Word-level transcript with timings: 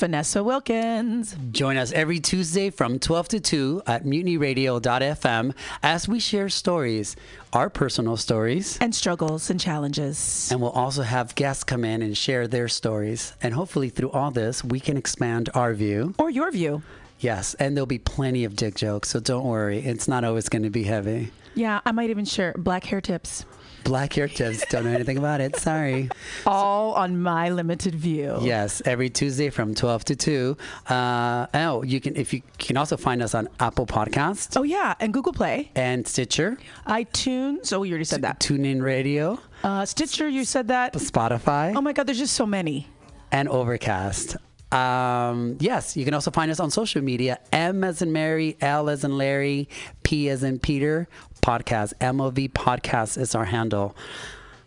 Vanessa 0.00 0.42
Wilkins. 0.42 1.36
Join 1.52 1.76
us 1.76 1.92
every 1.92 2.20
Tuesday 2.20 2.70
from 2.70 2.98
12 2.98 3.28
to 3.28 3.40
2 3.40 3.82
at 3.86 4.04
mutinyradio.fm 4.04 5.54
as 5.82 6.08
we 6.08 6.18
share 6.18 6.48
stories, 6.48 7.16
our 7.52 7.68
personal 7.68 8.16
stories, 8.16 8.78
and 8.80 8.94
struggles 8.94 9.50
and 9.50 9.60
challenges. 9.60 10.48
And 10.50 10.62
we'll 10.62 10.70
also 10.70 11.02
have 11.02 11.34
guests 11.34 11.64
come 11.64 11.84
in 11.84 12.00
and 12.00 12.16
share 12.16 12.48
their 12.48 12.66
stories. 12.66 13.34
And 13.42 13.52
hopefully, 13.52 13.90
through 13.90 14.10
all 14.12 14.30
this, 14.30 14.64
we 14.64 14.80
can 14.80 14.96
expand 14.96 15.50
our 15.52 15.74
view 15.74 16.14
or 16.18 16.30
your 16.30 16.50
view. 16.50 16.80
Yes, 17.18 17.52
and 17.52 17.76
there'll 17.76 17.84
be 17.84 17.98
plenty 17.98 18.44
of 18.44 18.56
dick 18.56 18.76
jokes, 18.76 19.10
so 19.10 19.20
don't 19.20 19.44
worry. 19.44 19.80
It's 19.80 20.08
not 20.08 20.24
always 20.24 20.48
going 20.48 20.62
to 20.62 20.70
be 20.70 20.84
heavy. 20.84 21.30
Yeah, 21.54 21.80
I 21.84 21.92
might 21.92 22.08
even 22.08 22.24
share 22.24 22.54
black 22.56 22.84
hair 22.84 23.02
tips. 23.02 23.44
Black 23.84 24.12
hair 24.12 24.28
tips. 24.28 24.64
Don't 24.66 24.84
know 24.84 24.90
anything 24.90 25.18
about 25.18 25.40
it. 25.40 25.56
Sorry. 25.56 26.08
All 26.46 26.94
on 26.94 27.20
my 27.20 27.50
limited 27.50 27.94
view. 27.94 28.38
Yes, 28.40 28.82
every 28.84 29.10
Tuesday 29.10 29.50
from 29.50 29.74
12 29.74 30.04
to 30.06 30.16
2. 30.16 30.56
Uh, 30.88 31.46
oh, 31.54 31.82
you 31.82 32.00
can 32.00 32.16
if 32.16 32.32
you 32.32 32.42
can 32.58 32.76
also 32.76 32.96
find 32.96 33.22
us 33.22 33.34
on 33.34 33.48
Apple 33.58 33.86
Podcasts. 33.86 34.56
Oh 34.56 34.62
yeah, 34.62 34.94
and 35.00 35.12
Google 35.12 35.32
Play 35.32 35.70
and 35.74 36.06
Stitcher, 36.06 36.58
iTunes. 36.86 37.72
Oh, 37.72 37.82
you 37.82 37.92
already 37.92 38.04
said 38.04 38.22
that. 38.22 38.40
TuneIn 38.40 38.82
Radio. 38.82 39.38
Uh, 39.62 39.84
Stitcher, 39.84 40.28
you 40.28 40.44
said 40.44 40.68
that. 40.68 40.94
Spotify. 40.94 41.74
Oh 41.74 41.80
my 41.80 41.92
God, 41.92 42.06
there's 42.06 42.18
just 42.18 42.34
so 42.34 42.46
many. 42.46 42.88
And 43.32 43.48
Overcast. 43.48 44.36
Um, 44.72 45.56
yes, 45.60 45.96
you 45.96 46.04
can 46.04 46.14
also 46.14 46.30
find 46.30 46.50
us 46.50 46.60
on 46.60 46.70
social 46.70 47.02
media. 47.02 47.38
M 47.52 47.82
as 47.82 48.02
in 48.02 48.12
Mary, 48.12 48.56
L 48.60 48.88
as 48.88 49.04
in 49.04 49.16
Larry, 49.18 49.68
P 50.02 50.28
as 50.28 50.42
in 50.42 50.58
Peter. 50.58 51.08
Podcast, 51.42 51.94
MOV 52.00 52.52
Podcast 52.52 53.18
is 53.18 53.34
our 53.34 53.46
handle. 53.46 53.96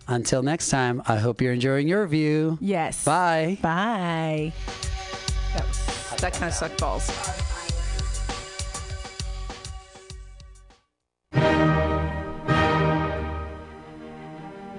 Until 0.08 0.44
next 0.44 0.70
time, 0.70 1.02
I 1.08 1.18
hope 1.18 1.42
you're 1.42 1.54
enjoying 1.54 1.88
your 1.88 2.06
view. 2.08 2.58
Yes. 2.60 3.06
Bye. 3.06 3.58
Bye. 3.62 4.52
That, 5.54 5.68
was, 5.68 6.20
that 6.20 6.34
kind 6.34 6.46
of 6.46 6.54
sucked 6.54 6.82
balls. 6.82 7.10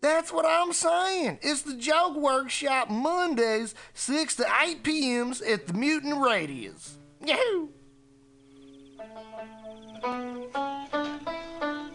That's 0.00 0.32
what 0.32 0.46
I'm 0.46 0.72
saying. 0.72 1.40
It's 1.42 1.62
the 1.62 1.74
Joke 1.74 2.16
Workshop 2.16 2.88
Mondays, 2.88 3.74
6 3.94 4.36
to 4.36 4.46
8 4.62 4.82
p.m.s 4.84 5.42
at 5.42 5.66
the 5.66 5.72
Mutiny 5.72 6.12
Radius. 6.12 6.98
Yahoo! 7.24 7.68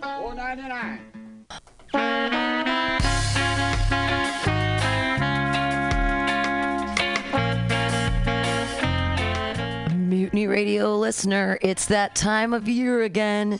Four 0.01 0.35
ninety 0.35 0.63
nine. 0.67 0.99
Mutiny 10.09 10.47
Radio 10.47 10.97
listener, 10.97 11.57
it's 11.61 11.85
that 11.85 12.15
time 12.15 12.53
of 12.53 12.67
year 12.67 13.03
again. 13.03 13.59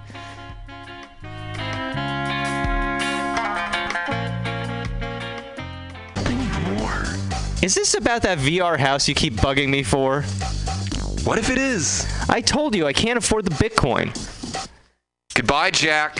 Is 7.61 7.75
this 7.75 7.93
about 7.93 8.23
that 8.23 8.39
VR 8.39 8.79
house 8.79 9.07
you 9.07 9.13
keep 9.13 9.33
bugging 9.35 9.69
me 9.69 9.83
for? 9.83 10.23
What 11.23 11.37
if 11.37 11.51
it 11.51 11.59
is? 11.59 12.11
I 12.27 12.41
told 12.41 12.75
you 12.75 12.87
I 12.87 12.93
can't 12.93 13.19
afford 13.19 13.45
the 13.45 13.51
Bitcoin. 13.51 14.09
Goodbye, 15.35 15.69
Jack. 15.69 16.17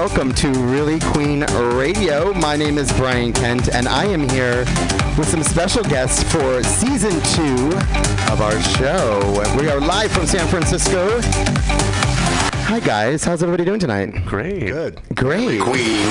Welcome 0.00 0.32
to 0.36 0.48
Really 0.48 0.98
Queen 0.98 1.44
Radio. 1.74 2.32
My 2.32 2.56
name 2.56 2.78
is 2.78 2.90
Brian 2.92 3.34
Kent, 3.34 3.68
and 3.68 3.86
I 3.86 4.06
am 4.06 4.26
here 4.30 4.60
with 5.18 5.28
some 5.28 5.42
special 5.42 5.84
guests 5.84 6.22
for 6.32 6.62
season 6.62 7.10
two 7.34 7.66
of 8.32 8.40
our 8.40 8.58
show. 8.62 9.20
We 9.58 9.68
are 9.68 9.78
live 9.78 10.10
from 10.10 10.26
San 10.26 10.48
Francisco. 10.48 11.20
Hi, 12.70 12.78
guys. 12.78 13.24
How's 13.24 13.42
everybody 13.42 13.64
doing 13.64 13.80
tonight? 13.80 14.24
Great. 14.26 14.66
Good. 14.66 15.00
Great. 15.16 15.60
Queen. 15.60 16.06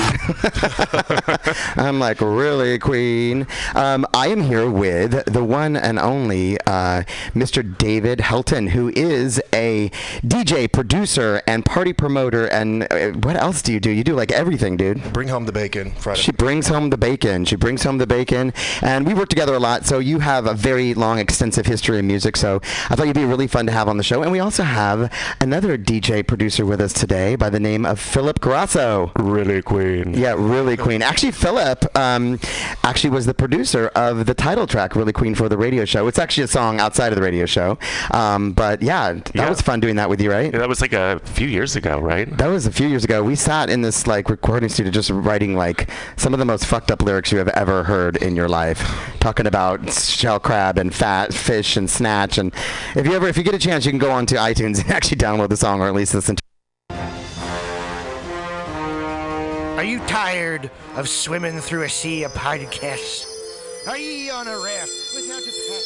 I'm 1.77 1.99
like, 1.99 2.19
really, 2.19 2.77
Queen? 2.77 3.47
Um, 3.75 4.05
I 4.13 4.27
am 4.27 4.41
here 4.41 4.69
with 4.69 5.23
the 5.23 5.41
one 5.41 5.77
and 5.77 5.97
only 5.97 6.59
uh, 6.67 7.03
Mr. 7.33 7.77
David 7.77 8.19
Helton, 8.19 8.71
who 8.71 8.89
is 8.89 9.41
a 9.53 9.89
DJ, 10.21 10.69
producer, 10.69 11.41
and 11.47 11.63
party 11.63 11.93
promoter. 11.93 12.47
And 12.47 12.91
uh, 12.91 13.11
what 13.11 13.37
else 13.37 13.61
do 13.61 13.71
you 13.71 13.79
do? 13.79 13.89
You 13.89 14.03
do 14.03 14.13
like 14.13 14.33
everything, 14.33 14.75
dude. 14.75 15.13
Bring 15.13 15.29
home 15.29 15.45
the 15.45 15.53
bacon 15.53 15.91
Friday. 15.91 16.19
She 16.19 16.33
brings 16.33 16.67
home 16.67 16.89
the 16.89 16.97
bacon. 16.97 17.45
She 17.45 17.55
brings 17.55 17.83
home 17.83 17.99
the 17.99 18.07
bacon. 18.07 18.51
And 18.81 19.07
we 19.07 19.13
work 19.13 19.29
together 19.29 19.53
a 19.53 19.59
lot, 19.59 19.85
so 19.85 19.99
you 19.99 20.19
have 20.19 20.45
a 20.45 20.55
very 20.55 20.93
long, 20.93 21.19
extensive 21.19 21.67
history 21.67 21.99
in 21.99 22.07
music. 22.07 22.35
So 22.35 22.59
I 22.89 22.95
thought 22.97 23.07
you'd 23.07 23.15
be 23.15 23.23
really 23.23 23.47
fun 23.47 23.65
to 23.67 23.71
have 23.71 23.87
on 23.87 23.95
the 23.95 24.03
show. 24.03 24.23
And 24.23 24.31
we 24.33 24.41
also 24.41 24.63
have 24.63 25.09
another 25.39 25.77
DJ 25.77 26.27
producer 26.27 26.48
with 26.57 26.81
us 26.81 26.93
today 26.93 27.35
by 27.35 27.49
the 27.49 27.59
name 27.59 27.85
of 27.85 27.99
Philip 27.99 28.39
Grasso. 28.39 29.11
Really 29.17 29.61
Queen. 29.61 30.13
Yeah, 30.15 30.33
really 30.37 30.75
Queen. 30.75 31.01
Actually, 31.03 31.31
Philip 31.31 31.85
um, 31.95 32.39
actually 32.83 33.11
was 33.11 33.25
the 33.27 33.33
producer 33.35 33.87
of 33.95 34.25
the 34.25 34.33
title 34.33 34.65
track, 34.65 34.95
Really 34.95 35.13
Queen, 35.13 35.35
for 35.35 35.47
the 35.47 35.57
radio 35.57 35.85
show. 35.85 36.07
It's 36.07 36.17
actually 36.17 36.45
a 36.45 36.47
song 36.47 36.79
outside 36.79 37.09
of 37.13 37.17
the 37.17 37.21
radio 37.21 37.45
show. 37.45 37.77
Um, 38.11 38.53
but 38.53 38.81
yeah, 38.81 39.13
that 39.13 39.31
Yeah. 39.35 39.49
was 39.49 39.61
fun 39.61 39.79
doing 39.79 39.95
that 39.97 40.09
with 40.09 40.19
you, 40.21 40.31
right? 40.31 40.51
Yeah, 40.51 40.59
that 40.59 40.67
was 40.69 40.81
like 40.81 40.93
a 40.93 41.19
few 41.23 41.47
years 41.47 41.75
ago, 41.75 41.99
right? 41.99 42.35
That 42.37 42.47
was 42.47 42.65
a 42.65 42.71
few 42.71 42.87
years 42.87 43.03
ago. 43.03 43.23
We 43.23 43.35
sat 43.35 43.69
in 43.69 43.81
this 43.83 44.07
like 44.07 44.29
recording 44.29 44.69
studio 44.69 44.91
just 44.91 45.11
writing 45.11 45.55
like 45.55 45.89
some 46.17 46.33
of 46.33 46.39
the 46.39 46.45
most 46.45 46.65
fucked 46.65 46.89
up 46.89 47.03
lyrics 47.03 47.31
you 47.31 47.37
have 47.37 47.49
ever 47.49 47.83
heard 47.83 48.17
in 48.17 48.35
your 48.35 48.49
life. 48.49 48.79
Talking 49.19 49.45
about 49.45 49.91
shell 49.93 50.39
crab 50.39 50.77
and 50.79 50.93
fat 50.93 51.33
fish 51.33 51.77
and 51.77 51.89
snatch 51.89 52.37
and 52.37 52.53
if 52.95 53.05
you 53.05 53.13
ever 53.13 53.27
if 53.27 53.37
you 53.37 53.43
get 53.43 53.53
a 53.53 53.59
chance 53.59 53.85
you 53.85 53.91
can 53.91 53.99
go 53.99 54.11
onto 54.11 54.35
iTunes 54.35 54.79
and 54.81 54.89
actually 54.97 55.17
download 55.17 55.49
the 55.49 55.57
song 55.57 55.81
or 55.81 55.87
at 55.87 55.93
least 55.93 56.13
listen 56.13 56.37
Are 59.79 59.83
you 59.85 59.99
tired 60.07 60.69
of 60.97 61.07
swimming 61.07 61.61
through 61.61 61.83
a 61.83 61.89
sea 61.89 62.23
of 62.23 62.33
podcasts? 62.33 63.25
Are 63.87 63.97
ye 63.97 64.29
on 64.29 64.45
a 64.45 64.59
raft 64.59 64.91
without 65.15 65.39
a 65.39 65.45
paddle? 65.45 65.79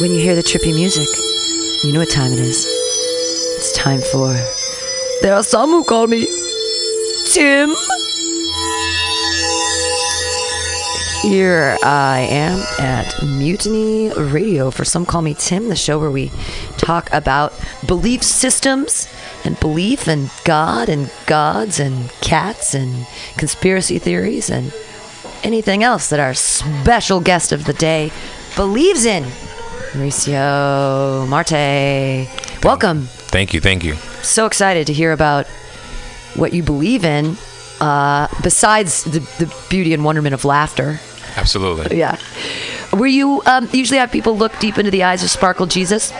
When 0.00 0.12
you 0.12 0.20
hear 0.20 0.34
the 0.34 0.42
trippy 0.42 0.72
music, 0.72 1.08
you 1.84 1.92
know 1.92 2.00
what 2.00 2.10
time 2.10 2.32
it 2.32 2.38
is. 2.38 2.64
It's 3.58 3.76
time 3.76 4.00
for. 4.00 4.32
There 5.20 5.34
are 5.34 5.42
some 5.42 5.68
who 5.68 5.84
call 5.84 6.06
me 6.06 6.26
Tim. 7.34 7.74
Here 11.22 11.76
I 11.82 12.28
am 12.30 12.60
at 12.78 13.12
Mutiny 13.24 14.12
Radio. 14.16 14.70
For 14.70 14.84
some, 14.84 15.04
call 15.04 15.20
me 15.20 15.34
Tim, 15.34 15.68
the 15.68 15.74
show 15.74 15.98
where 15.98 16.12
we 16.12 16.30
talk 16.76 17.12
about 17.12 17.52
belief 17.84 18.22
systems 18.22 19.12
and 19.44 19.58
belief 19.58 20.06
and 20.06 20.30
God 20.44 20.88
and 20.88 21.10
gods 21.26 21.80
and 21.80 22.08
cats 22.20 22.72
and 22.72 23.04
conspiracy 23.36 23.98
theories 23.98 24.48
and 24.48 24.72
anything 25.42 25.82
else 25.82 26.10
that 26.10 26.20
our 26.20 26.34
special 26.34 27.18
guest 27.18 27.50
of 27.50 27.64
the 27.64 27.72
day 27.72 28.12
believes 28.54 29.06
in. 29.06 29.24
Mauricio 29.90 31.26
Marte, 31.26 32.28
welcome. 32.62 33.06
Thank 33.06 33.52
you, 33.52 33.60
thank 33.60 33.82
you. 33.82 33.94
So 34.22 34.46
excited 34.46 34.86
to 34.86 34.92
hear 34.92 35.10
about 35.10 35.48
what 36.36 36.52
you 36.52 36.62
believe 36.62 37.04
in, 37.04 37.36
uh, 37.80 38.28
besides 38.42 39.04
the, 39.04 39.20
the 39.38 39.54
beauty 39.68 39.94
and 39.94 40.04
wonderment 40.04 40.34
of 40.34 40.44
laughter. 40.44 41.00
Absolutely. 41.36 41.98
Yeah. 41.98 42.18
Were 42.92 43.06
you 43.06 43.42
um, 43.46 43.68
usually 43.72 43.98
have 43.98 44.12
people 44.12 44.36
look 44.36 44.56
deep 44.60 44.78
into 44.78 44.90
the 44.90 45.02
eyes 45.02 45.22
of 45.24 45.30
Sparkle 45.30 45.66
Jesus? 45.66 46.12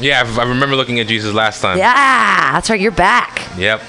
Yeah, 0.00 0.22
I 0.24 0.40
I 0.40 0.44
remember 0.44 0.76
looking 0.76 1.00
at 1.00 1.08
Jesus 1.08 1.32
last 1.34 1.60
time. 1.60 1.78
Yeah, 1.78 2.52
that's 2.52 2.70
right. 2.70 2.80
You're 2.80 2.90
back. 2.90 3.46
Yep. 3.56 3.82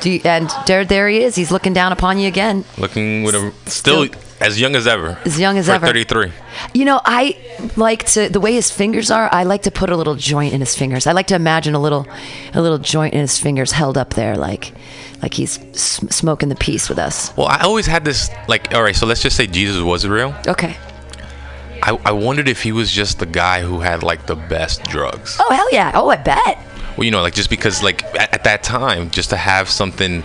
Do 0.00 0.10
you, 0.10 0.20
and 0.24 0.50
there, 0.66 0.84
there 0.84 1.08
he 1.08 1.22
is. 1.22 1.34
He's 1.34 1.50
looking 1.50 1.72
down 1.72 1.92
upon 1.92 2.18
you 2.18 2.28
again. 2.28 2.64
Looking 2.76 3.24
with 3.24 3.34
a 3.34 3.52
still, 3.66 4.06
as 4.40 4.60
young 4.60 4.76
as 4.76 4.86
ever. 4.86 5.18
As 5.24 5.40
young 5.40 5.58
as 5.58 5.68
ever. 5.68 5.86
33. 5.86 6.32
You 6.74 6.84
know, 6.84 7.00
I 7.04 7.36
like 7.76 8.04
to 8.10 8.28
the 8.28 8.40
way 8.40 8.52
his 8.52 8.70
fingers 8.70 9.10
are. 9.10 9.28
I 9.32 9.42
like 9.42 9.62
to 9.62 9.70
put 9.70 9.90
a 9.90 9.96
little 9.96 10.14
joint 10.14 10.54
in 10.54 10.60
his 10.60 10.74
fingers. 10.74 11.06
I 11.06 11.12
like 11.12 11.26
to 11.28 11.34
imagine 11.34 11.74
a 11.74 11.80
little, 11.80 12.06
a 12.54 12.62
little 12.62 12.78
joint 12.78 13.14
in 13.14 13.20
his 13.20 13.38
fingers 13.38 13.72
held 13.72 13.98
up 13.98 14.14
there, 14.14 14.36
like, 14.36 14.72
like 15.22 15.34
he's 15.34 15.58
smoking 15.72 16.48
the 16.48 16.56
peace 16.56 16.88
with 16.88 16.98
us. 16.98 17.36
Well, 17.36 17.48
I 17.48 17.60
always 17.60 17.86
had 17.86 18.04
this 18.04 18.30
like, 18.46 18.74
all 18.74 18.82
right, 18.82 18.94
so 18.94 19.06
let's 19.06 19.22
just 19.22 19.36
say 19.36 19.46
Jesus 19.46 19.82
was 19.82 20.06
real. 20.06 20.34
Okay. 20.46 20.76
I, 21.82 21.98
I 22.04 22.12
wondered 22.12 22.48
if 22.48 22.62
he 22.62 22.72
was 22.72 22.90
just 22.90 23.18
the 23.18 23.26
guy 23.26 23.62
who 23.62 23.80
had 23.80 24.02
like 24.02 24.26
the 24.26 24.36
best 24.36 24.82
drugs. 24.84 25.36
Oh 25.40 25.52
hell 25.52 25.72
yeah! 25.72 25.92
Oh, 25.94 26.08
I 26.08 26.16
bet. 26.16 26.58
Well, 26.96 27.04
you 27.04 27.10
know, 27.12 27.22
like 27.22 27.34
just 27.34 27.50
because 27.50 27.82
like 27.82 28.02
at, 28.16 28.34
at 28.34 28.44
that 28.44 28.62
time, 28.64 29.10
just 29.10 29.30
to 29.30 29.36
have 29.36 29.70
something, 29.70 30.24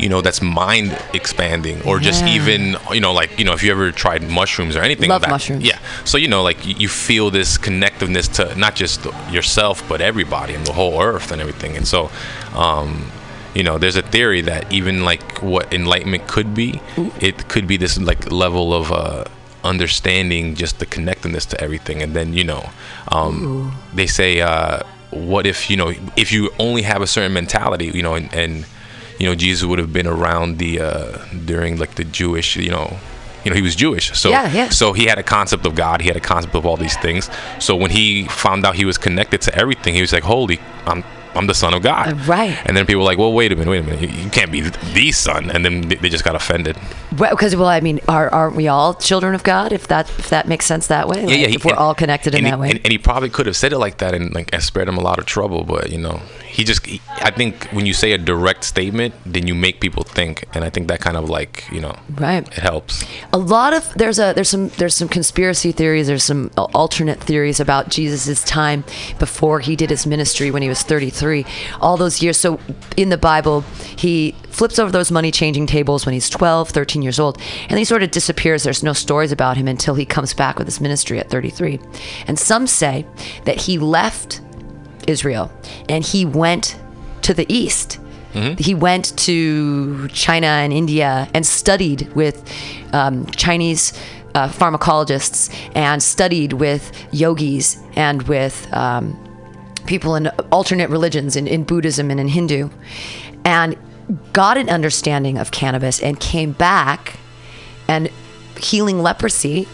you 0.00 0.08
know, 0.08 0.20
that's 0.20 0.42
mind 0.42 0.98
expanding, 1.14 1.80
or 1.82 2.00
just 2.00 2.24
even, 2.24 2.76
you 2.90 3.00
know, 3.00 3.12
like 3.12 3.38
you 3.38 3.44
know, 3.44 3.52
if 3.52 3.62
you 3.62 3.70
ever 3.70 3.92
tried 3.92 4.28
mushrooms 4.28 4.74
or 4.74 4.82
anything. 4.82 5.08
Love 5.08 5.22
like 5.22 5.28
that, 5.28 5.34
mushrooms. 5.34 5.64
Yeah. 5.64 5.78
So 6.04 6.18
you 6.18 6.26
know, 6.26 6.42
like 6.42 6.66
you, 6.66 6.74
you 6.74 6.88
feel 6.88 7.30
this 7.30 7.56
connectiveness 7.56 8.32
to 8.34 8.58
not 8.58 8.74
just 8.74 9.04
yourself, 9.30 9.88
but 9.88 10.00
everybody 10.00 10.54
and 10.54 10.66
the 10.66 10.72
whole 10.72 11.00
earth 11.00 11.30
and 11.30 11.40
everything. 11.40 11.76
And 11.76 11.86
so, 11.86 12.10
um, 12.54 13.12
you 13.54 13.62
know, 13.62 13.78
there's 13.78 13.96
a 13.96 14.02
theory 14.02 14.40
that 14.42 14.72
even 14.72 15.04
like 15.04 15.42
what 15.42 15.72
enlightenment 15.72 16.28
could 16.28 16.54
be, 16.54 16.80
it 17.20 17.48
could 17.48 17.66
be 17.66 17.76
this 17.76 17.98
like 17.98 18.30
level 18.30 18.72
of 18.72 18.92
uh, 18.92 19.24
understanding, 19.64 20.54
just 20.54 20.78
the 20.78 20.86
connectedness 20.86 21.46
to 21.46 21.60
everything. 21.60 22.02
And 22.02 22.14
then 22.14 22.32
you 22.34 22.44
know, 22.44 22.70
um, 23.10 23.72
they 23.94 24.06
say, 24.06 24.40
uh, 24.40 24.82
what 25.10 25.46
if 25.46 25.68
you 25.70 25.76
know, 25.76 25.92
if 26.16 26.32
you 26.32 26.50
only 26.58 26.82
have 26.82 27.02
a 27.02 27.06
certain 27.06 27.32
mentality, 27.32 27.86
you 27.86 28.02
know, 28.02 28.14
and, 28.14 28.32
and 28.34 28.66
you 29.18 29.26
know, 29.26 29.34
Jesus 29.34 29.66
would 29.66 29.78
have 29.78 29.92
been 29.92 30.06
around 30.06 30.58
the 30.58 30.80
uh, 30.80 31.18
during 31.44 31.78
like 31.78 31.94
the 31.96 32.04
Jewish, 32.04 32.56
you 32.56 32.70
know. 32.70 32.96
You 33.42 33.50
know, 33.50 33.56
he 33.56 33.62
was 33.62 33.74
Jewish, 33.74 34.12
so 34.18 34.28
Yeah, 34.28 34.52
yeah. 34.52 34.68
so 34.68 34.92
he 34.92 35.06
had 35.06 35.18
a 35.18 35.22
concept 35.22 35.64
of 35.64 35.74
God. 35.74 36.02
He 36.02 36.08
had 36.08 36.16
a 36.18 36.20
concept 36.20 36.54
of 36.54 36.66
all 36.66 36.76
these 36.76 36.98
things. 36.98 37.30
So 37.58 37.74
when 37.74 37.90
he 37.90 38.24
found 38.24 38.66
out 38.66 38.74
he 38.74 38.84
was 38.84 38.98
connected 38.98 39.40
to 39.40 39.54
everything, 39.54 39.94
he 39.94 40.02
was 40.02 40.12
like, 40.12 40.24
"Holy, 40.24 40.60
I'm 40.84 41.02
I'm 41.34 41.46
the 41.46 41.54
son 41.54 41.74
of 41.74 41.82
God. 41.82 42.12
Uh, 42.12 42.14
right. 42.26 42.58
And 42.64 42.76
then 42.76 42.86
people 42.86 43.02
are 43.02 43.04
like, 43.04 43.18
well, 43.18 43.32
wait 43.32 43.52
a 43.52 43.56
minute, 43.56 43.70
wait 43.70 43.80
a 43.80 43.82
minute, 43.82 44.00
you, 44.00 44.08
you 44.08 44.30
can't 44.30 44.50
be 44.50 44.60
the 44.60 45.12
son. 45.12 45.50
And 45.50 45.64
then 45.64 45.82
they, 45.82 46.08
just 46.10 46.24
got 46.24 46.34
offended. 46.34 46.76
Because 47.16 47.54
well, 47.54 47.68
I 47.68 47.80
mean, 47.80 48.00
are, 48.08 48.28
aren't 48.30 48.56
we 48.56 48.66
all 48.68 48.94
children 48.94 49.34
of 49.34 49.42
God? 49.44 49.72
If 49.72 49.86
that 49.88 50.08
if 50.18 50.30
that 50.30 50.48
makes 50.48 50.66
sense 50.66 50.88
that 50.88 51.08
way, 51.08 51.22
yeah, 51.22 51.28
yeah. 51.28 51.46
Like, 51.46 51.54
if 51.54 51.64
we're 51.64 51.74
all 51.74 51.94
connected 51.94 52.34
in 52.34 52.44
that 52.44 52.54
he, 52.54 52.60
way. 52.60 52.70
And, 52.70 52.80
and 52.84 52.92
he 52.92 52.98
probably 52.98 53.30
could 53.30 53.46
have 53.46 53.56
said 53.56 53.72
it 53.72 53.78
like 53.78 53.98
that 53.98 54.14
and 54.14 54.34
like 54.34 54.52
and 54.52 54.62
spared 54.62 54.88
him 54.88 54.96
a 54.96 55.02
lot 55.02 55.18
of 55.18 55.26
trouble. 55.26 55.64
But 55.64 55.90
you 55.90 55.98
know, 55.98 56.20
he 56.50 56.64
just. 56.64 56.84
He, 56.86 57.00
I 57.22 57.30
think 57.30 57.68
when 57.72 57.86
you 57.86 57.92
say 57.92 58.12
a 58.12 58.18
direct 58.18 58.64
statement, 58.64 59.14
then 59.26 59.46
you 59.46 59.54
make 59.54 59.80
people 59.80 60.02
think, 60.04 60.44
and 60.54 60.64
I 60.64 60.70
think 60.70 60.88
that 60.88 61.00
kind 61.00 61.16
of 61.16 61.28
like 61.28 61.64
you 61.72 61.80
know, 61.80 61.94
Right. 62.16 62.46
it 62.48 62.54
helps. 62.54 63.04
a 63.32 63.38
lot 63.38 63.72
of 63.72 63.92
there's 63.94 64.18
a 64.18 64.32
there's 64.34 64.48
some 64.48 64.68
there's 64.78 64.94
some 64.94 65.08
conspiracy 65.08 65.72
theories 65.72 66.06
there's 66.06 66.24
some 66.24 66.50
alternate 66.56 67.20
theories 67.20 67.60
about 67.60 67.88
Jesus's 67.88 68.42
time 68.44 68.84
before 69.18 69.60
he 69.60 69.76
did 69.76 69.90
his 69.90 70.06
ministry 70.06 70.50
when 70.50 70.62
he 70.62 70.68
was 70.68 70.82
33 70.82 71.44
all 71.80 71.96
those 71.96 72.22
years 72.22 72.36
so 72.36 72.58
in 72.96 73.08
the 73.10 73.18
bible 73.18 73.60
he 73.96 74.34
flips 74.48 74.78
over 74.78 74.90
those 74.92 75.10
money 75.10 75.30
changing 75.30 75.66
tables 75.66 76.04
when 76.06 76.12
he's 76.12 76.28
12 76.28 76.70
13 76.70 77.02
years 77.02 77.18
old 77.20 77.38
and 77.68 77.78
he 77.78 77.84
sort 77.84 78.02
of 78.02 78.10
disappears 78.10 78.62
there's 78.62 78.82
no 78.82 78.92
stories 78.92 79.32
about 79.32 79.56
him 79.56 79.68
until 79.68 79.94
he 79.94 80.04
comes 80.06 80.34
back 80.34 80.58
with 80.58 80.66
his 80.66 80.80
ministry 80.80 81.18
at 81.18 81.28
33 81.30 81.78
and 82.26 82.38
some 82.38 82.66
say 82.66 83.06
that 83.44 83.56
he 83.56 83.78
left 83.78 84.40
Israel 85.10 85.50
and 85.88 86.04
he 86.04 86.24
went 86.24 86.78
to 87.22 87.34
the 87.34 87.46
east 87.52 87.98
he 88.58 88.74
went 88.74 89.16
to 89.18 90.06
China 90.08 90.46
and 90.46 90.72
India 90.72 91.28
and 91.34 91.44
studied 91.44 92.12
with 92.14 92.36
um, 92.92 93.26
Chinese 93.26 93.92
uh, 94.34 94.48
pharmacologists 94.48 95.52
and 95.74 96.02
studied 96.02 96.52
with 96.52 96.92
yogis 97.12 97.78
and 97.96 98.22
with 98.22 98.72
um, 98.72 99.18
people 99.86 100.14
in 100.14 100.28
alternate 100.52 100.90
religions, 100.90 101.34
in, 101.34 101.46
in 101.46 101.64
Buddhism 101.64 102.10
and 102.10 102.20
in 102.20 102.28
Hindu, 102.28 102.70
and 103.44 103.76
got 104.32 104.56
an 104.56 104.68
understanding 104.68 105.38
of 105.38 105.50
cannabis 105.50 106.00
and 106.00 106.18
came 106.20 106.52
back 106.52 107.18
and 107.88 108.08
healing 108.56 109.02
leprosy. 109.02 109.66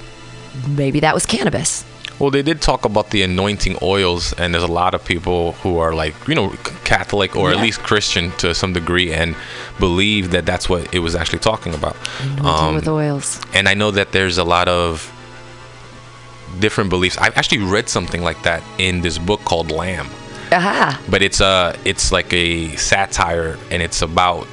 Maybe 0.69 1.01
that 1.01 1.13
was 1.13 1.27
cannabis. 1.27 1.85
Well, 2.19 2.31
they 2.31 2.43
did 2.43 2.63
talk 2.63 2.87
about 2.87 3.11
the 3.11 3.23
anointing 3.23 3.77
oils, 3.83 4.33
and 4.39 4.55
there's 4.55 4.63
a 4.65 4.67
lot 4.73 4.95
of 4.95 5.05
people 5.05 5.53
who 5.63 5.77
are 5.79 5.95
like, 5.95 6.15
you 6.27 6.35
know, 6.35 6.49
Catholic 6.85 7.37
or 7.37 7.51
at 7.51 7.59
least 7.59 7.81
Christian 7.81 8.31
to 8.39 8.55
some 8.55 8.73
degree, 8.73 9.13
and 9.13 9.37
believe 9.79 10.31
that 10.31 10.47
that's 10.47 10.67
what 10.69 10.95
it 10.95 11.01
was 11.01 11.15
actually 11.15 11.41
talking 11.41 11.75
about. 11.75 11.95
Anointing 12.23 12.47
Um, 12.47 12.75
with 12.75 12.89
oils. 12.89 13.41
and 13.53 13.69
I 13.69 13.75
know 13.75 13.91
that 13.91 14.13
there's 14.13 14.39
a 14.39 14.45
lot 14.45 14.67
of 14.67 15.13
different 16.59 16.89
beliefs. 16.89 17.19
I've 17.19 17.37
actually 17.37 17.59
read 17.59 17.89
something 17.91 18.23
like 18.23 18.43
that 18.45 18.63
in 18.79 19.03
this 19.03 19.19
book 19.19 19.45
called 19.45 19.71
Lamb, 19.71 20.09
Aha. 20.53 20.99
but 21.11 21.21
it's 21.21 21.41
a 21.41 21.77
it's 21.85 22.13
like 22.13 22.33
a 22.33 22.75
satire, 22.77 23.59
and 23.71 23.83
it's 23.83 24.01
about 24.01 24.47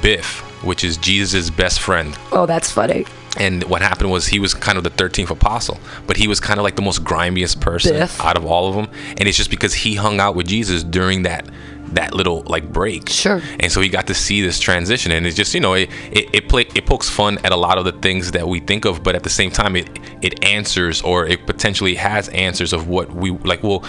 Biff, 0.00 0.42
which 0.62 0.84
is 0.84 0.96
Jesus' 0.96 1.50
best 1.50 1.80
friend. 1.80 2.16
Oh, 2.32 2.46
that's 2.46 2.70
funny. 2.70 3.06
And 3.38 3.62
what 3.64 3.80
happened 3.80 4.10
was 4.10 4.26
he 4.26 4.40
was 4.40 4.54
kind 4.54 4.76
of 4.76 4.82
the 4.82 4.90
13th 4.90 5.30
apostle, 5.30 5.78
but 6.06 6.16
he 6.16 6.26
was 6.26 6.40
kind 6.40 6.58
of 6.58 6.64
like 6.64 6.74
the 6.74 6.82
most 6.82 7.04
grimiest 7.04 7.60
person 7.60 7.92
Biff. 7.92 8.20
out 8.20 8.36
of 8.36 8.44
all 8.44 8.68
of 8.68 8.74
them. 8.74 8.88
And 9.18 9.28
it's 9.28 9.36
just 9.36 9.50
because 9.50 9.72
he 9.72 9.94
hung 9.94 10.18
out 10.18 10.34
with 10.34 10.48
Jesus 10.48 10.82
during 10.82 11.22
that 11.22 11.48
that 11.92 12.14
little 12.14 12.42
like 12.42 12.72
break. 12.72 13.08
Sure. 13.08 13.42
And 13.58 13.70
so 13.70 13.80
he 13.80 13.88
got 13.88 14.06
to 14.08 14.14
see 14.14 14.42
this 14.42 14.60
transition, 14.60 15.10
and 15.12 15.26
it's 15.26 15.36
just 15.36 15.54
you 15.54 15.60
know 15.60 15.74
it 15.74 15.90
it 16.12 16.28
it, 16.32 16.48
play, 16.48 16.66
it 16.74 16.86
pokes 16.86 17.08
fun 17.08 17.38
at 17.44 17.52
a 17.52 17.56
lot 17.56 17.78
of 17.78 17.84
the 17.84 17.92
things 17.92 18.30
that 18.32 18.46
we 18.46 18.60
think 18.60 18.84
of, 18.84 19.02
but 19.02 19.14
at 19.14 19.22
the 19.22 19.30
same 19.30 19.50
time 19.50 19.76
it 19.76 19.88
it 20.22 20.44
answers 20.44 21.02
or 21.02 21.26
it 21.26 21.46
potentially 21.46 21.96
has 21.96 22.28
answers 22.28 22.72
of 22.72 22.88
what 22.88 23.12
we 23.12 23.30
like. 23.30 23.62
Well. 23.62 23.84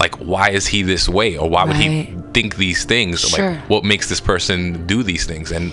Like 0.00 0.16
why 0.16 0.50
is 0.50 0.66
he 0.66 0.82
this 0.82 1.08
way, 1.08 1.38
or 1.38 1.48
why 1.48 1.64
would 1.64 1.76
he 1.76 2.16
think 2.32 2.56
these 2.56 2.84
things? 2.84 3.20
Sure. 3.20 3.52
Like 3.52 3.70
what 3.70 3.84
makes 3.84 4.08
this 4.08 4.20
person 4.20 4.88
do 4.88 5.04
these 5.04 5.24
things? 5.24 5.52
And 5.52 5.72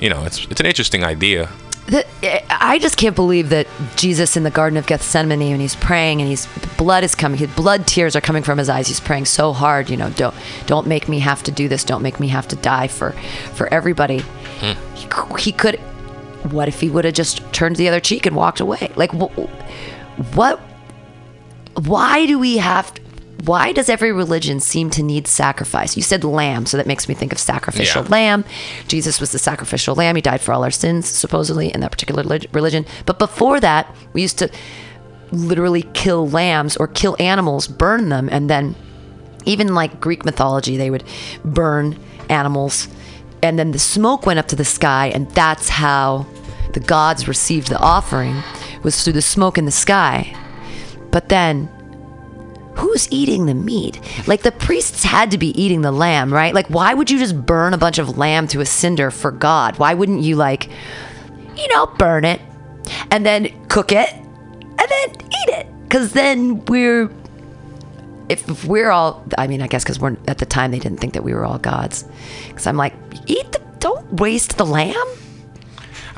you 0.00 0.08
know, 0.08 0.24
it's 0.24 0.46
it's 0.46 0.60
an 0.60 0.66
interesting 0.66 1.04
idea. 1.04 1.48
The, 1.86 2.04
I 2.50 2.78
just 2.78 2.98
can't 2.98 3.16
believe 3.16 3.48
that 3.48 3.66
Jesus 3.96 4.36
in 4.36 4.42
the 4.42 4.50
Garden 4.50 4.76
of 4.76 4.86
Gethsemane, 4.86 5.40
and 5.40 5.60
he's 5.60 5.74
praying 5.76 6.20
and 6.20 6.28
he's 6.28 6.46
blood 6.76 7.02
is 7.02 7.14
coming, 7.14 7.38
his 7.38 7.50
blood 7.54 7.86
tears 7.86 8.14
are 8.14 8.20
coming 8.20 8.42
from 8.42 8.58
his 8.58 8.68
eyes. 8.68 8.88
He's 8.88 9.00
praying 9.00 9.24
so 9.24 9.54
hard, 9.54 9.88
you 9.88 9.96
know, 9.96 10.10
don't 10.10 10.34
don't 10.66 10.86
make 10.86 11.08
me 11.08 11.18
have 11.20 11.42
to 11.44 11.50
do 11.50 11.66
this. 11.66 11.84
Don't 11.84 12.02
make 12.02 12.20
me 12.20 12.28
have 12.28 12.46
to 12.48 12.56
die 12.56 12.88
for 12.88 13.12
for 13.54 13.72
everybody. 13.72 14.20
Hmm. 14.60 14.72
He, 14.94 15.08
he 15.42 15.52
could. 15.52 15.76
What 16.52 16.68
if 16.68 16.80
he 16.80 16.90
would 16.90 17.04
have 17.04 17.14
just 17.14 17.50
turned 17.52 17.76
the 17.76 17.88
other 17.88 18.00
cheek 18.00 18.26
and 18.26 18.36
walked 18.36 18.60
away? 18.60 18.92
Like 18.94 19.12
wh- 19.12 19.38
what? 20.36 20.60
Why 21.84 22.26
do 22.26 22.38
we 22.38 22.58
have? 22.58 22.92
Why 23.44 23.72
does 23.72 23.88
every 23.88 24.10
religion 24.12 24.58
seem 24.60 24.90
to 24.90 25.02
need 25.02 25.26
sacrifice? 25.28 25.96
You 25.96 26.02
said 26.02 26.24
lamb, 26.24 26.66
so 26.66 26.76
that 26.76 26.86
makes 26.86 27.08
me 27.08 27.14
think 27.14 27.32
of 27.32 27.38
sacrificial 27.38 28.02
Yeah. 28.02 28.08
lamb. 28.10 28.44
Jesus 28.88 29.20
was 29.20 29.30
the 29.30 29.38
sacrificial 29.38 29.94
lamb. 29.94 30.16
He 30.16 30.22
died 30.22 30.40
for 30.40 30.52
all 30.52 30.64
our 30.64 30.72
sins, 30.72 31.08
supposedly, 31.08 31.72
in 31.72 31.80
that 31.80 31.92
particular 31.92 32.24
religion. 32.52 32.84
But 33.06 33.18
before 33.20 33.60
that, 33.60 33.94
we 34.12 34.22
used 34.22 34.38
to 34.38 34.50
literally 35.30 35.82
kill 35.92 36.28
lambs 36.28 36.76
or 36.76 36.88
kill 36.88 37.14
animals, 37.20 37.68
burn 37.68 38.08
them, 38.08 38.28
and 38.32 38.50
then 38.50 38.74
even 39.44 39.74
like 39.74 40.00
Greek 40.00 40.24
mythology, 40.24 40.76
they 40.76 40.90
would 40.90 41.04
burn 41.44 41.96
animals, 42.28 42.88
and 43.42 43.58
then 43.58 43.70
the 43.70 43.78
smoke 43.78 44.26
went 44.26 44.38
up 44.38 44.48
to 44.48 44.56
the 44.56 44.64
sky, 44.64 45.12
and 45.14 45.30
that's 45.30 45.68
how 45.68 46.26
the 46.72 46.80
gods 46.80 47.28
received 47.28 47.68
the 47.68 47.78
offering 47.78 48.42
was 48.82 49.02
through 49.04 49.12
the 49.12 49.22
smoke 49.22 49.56
in 49.58 49.64
the 49.64 49.70
sky. 49.70 50.34
But 51.10 51.28
then 51.28 51.68
who's 52.78 53.10
eating 53.10 53.46
the 53.46 53.54
meat? 53.54 54.00
Like 54.26 54.42
the 54.42 54.52
priests 54.52 55.04
had 55.04 55.30
to 55.32 55.38
be 55.38 55.48
eating 55.60 55.82
the 55.82 55.92
lamb, 55.92 56.32
right? 56.32 56.54
Like 56.54 56.68
why 56.68 56.94
would 56.94 57.10
you 57.10 57.18
just 57.18 57.44
burn 57.44 57.74
a 57.74 57.78
bunch 57.78 57.98
of 57.98 58.16
lamb 58.16 58.46
to 58.48 58.60
a 58.60 58.66
cinder 58.66 59.10
for 59.10 59.30
God? 59.30 59.78
Why 59.78 59.94
wouldn't 59.94 60.22
you 60.22 60.36
like 60.36 60.68
you 61.56 61.68
know, 61.74 61.86
burn 61.86 62.24
it 62.24 62.40
and 63.10 63.26
then 63.26 63.48
cook 63.68 63.90
it 63.92 64.12
and 64.12 64.78
then 64.78 65.10
eat 65.10 65.48
it? 65.48 65.66
Cuz 65.90 66.12
then 66.12 66.64
we're 66.66 67.10
if, 68.28 68.48
if 68.48 68.64
we're 68.64 68.90
all 68.90 69.24
I 69.36 69.46
mean, 69.46 69.60
I 69.62 69.66
guess 69.66 69.84
cuz 69.84 69.98
we're 69.98 70.16
at 70.28 70.38
the 70.38 70.46
time 70.46 70.70
they 70.70 70.78
didn't 70.78 70.98
think 70.98 71.14
that 71.14 71.24
we 71.24 71.34
were 71.34 71.44
all 71.44 71.58
gods. 71.58 72.04
Cuz 72.54 72.66
I'm 72.66 72.76
like, 72.76 72.94
eat 73.26 73.50
the 73.52 73.60
don't 73.80 74.12
waste 74.14 74.56
the 74.56 74.66
lamb. 74.66 75.08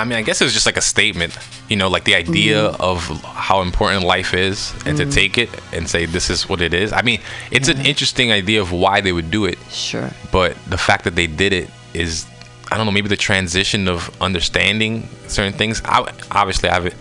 I 0.00 0.04
mean, 0.04 0.18
I 0.18 0.22
guess 0.22 0.40
it 0.40 0.44
was 0.44 0.52
just 0.52 0.66
like 0.66 0.76
a 0.76 0.80
statement, 0.82 1.36
you 1.68 1.76
know, 1.76 1.88
like 1.88 2.04
the 2.04 2.14
idea 2.14 2.70
Mm-hmm. 2.70 2.82
of 2.82 2.98
how 3.24 3.60
important 3.62 4.04
life 4.04 4.32
is 4.34 4.72
and 4.86 4.96
to 4.96 5.04
take 5.20 5.38
it 5.38 5.48
and 5.72 5.88
say, 5.88 6.06
this 6.06 6.30
is 6.30 6.48
what 6.48 6.60
it 6.60 6.72
is. 6.74 6.92
I 6.92 7.02
mean, 7.02 7.20
it's 7.50 7.68
an 7.68 7.80
interesting 7.86 8.32
idea 8.32 8.60
of 8.60 8.72
why 8.72 9.00
they 9.00 9.12
would 9.12 9.30
do 9.30 9.44
it, 9.44 9.58
Sure. 9.70 10.10
but 10.32 10.56
the 10.68 10.78
fact 10.78 11.04
that 11.04 11.14
they 11.16 11.26
did 11.26 11.52
it 11.52 11.70
is, 11.94 12.26
I 12.72 12.76
don't 12.76 12.86
know, 12.86 12.92
maybe 12.92 13.08
the 13.08 13.16
transition 13.30 13.88
of 13.88 14.10
understanding 14.22 15.08
certain 15.28 15.52
things. 15.52 15.82
I, 15.84 16.12
obviously, 16.30 16.68
I 16.70 16.74
haven't. 16.74 16.94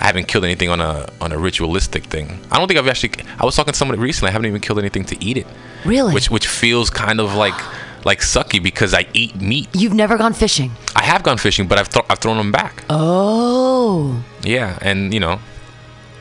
I 0.00 0.06
haven't 0.06 0.28
killed 0.28 0.44
anything 0.44 0.68
on 0.70 0.80
a 0.80 1.08
on 1.20 1.32
a 1.32 1.38
ritualistic 1.38 2.04
thing. 2.04 2.38
I 2.52 2.58
don't 2.58 2.68
think 2.68 2.78
I've 2.78 2.86
actually. 2.86 3.10
I 3.36 3.44
was 3.44 3.56
talking 3.56 3.72
to 3.72 3.76
somebody 3.78 4.00
recently. 4.00 4.28
I 4.28 4.32
haven't 4.32 4.46
even 4.46 4.60
killed 4.60 4.78
anything 4.78 5.04
to 5.06 5.16
eat 5.28 5.36
it. 5.36 5.46
Really? 5.84 6.14
Which 6.14 6.30
which 6.30 6.46
feels 6.46 6.88
kind 6.88 7.18
of 7.18 7.34
like 7.34 7.58
like 8.04 8.20
sucky 8.20 8.62
because 8.62 8.94
I 8.94 9.06
eat 9.12 9.40
meat. 9.40 9.68
You've 9.74 9.94
never 9.94 10.16
gone 10.16 10.32
fishing. 10.32 10.72
I 10.96 11.02
have 11.02 11.22
gone 11.22 11.38
fishing, 11.38 11.66
but 11.68 11.78
I've 11.78 11.88
thro- 11.88 12.06
I've 12.08 12.18
thrown 12.18 12.36
them 12.36 12.52
back. 12.52 12.84
Oh. 12.90 14.22
Yeah, 14.42 14.78
and 14.82 15.12
you 15.12 15.20
know, 15.20 15.40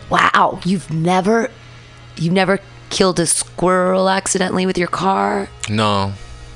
Wow, 0.09 0.59
you've 0.65 0.91
never 0.91 1.51
you've 2.17 2.33
never 2.33 2.59
killed 2.89 3.19
a 3.19 3.25
squirrel 3.25 4.09
accidentally 4.09 4.65
with 4.65 4.77
your 4.77 4.87
car? 4.87 5.49
no, 5.69 6.13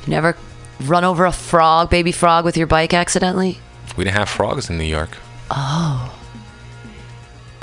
Never 0.08 0.36
run 0.82 1.04
over 1.04 1.26
a 1.26 1.32
frog, 1.32 1.90
baby 1.90 2.12
frog 2.12 2.46
with 2.46 2.58
your 2.58 2.68
bike 2.68 2.94
accidentally? 2.94 3.60
we 3.98 4.04
didn't 4.06 4.16
have 4.18 4.30
frogs 4.30 4.70
in 4.70 4.78
New 4.78 4.86
York. 4.86 5.18
Oh. 5.52 6.18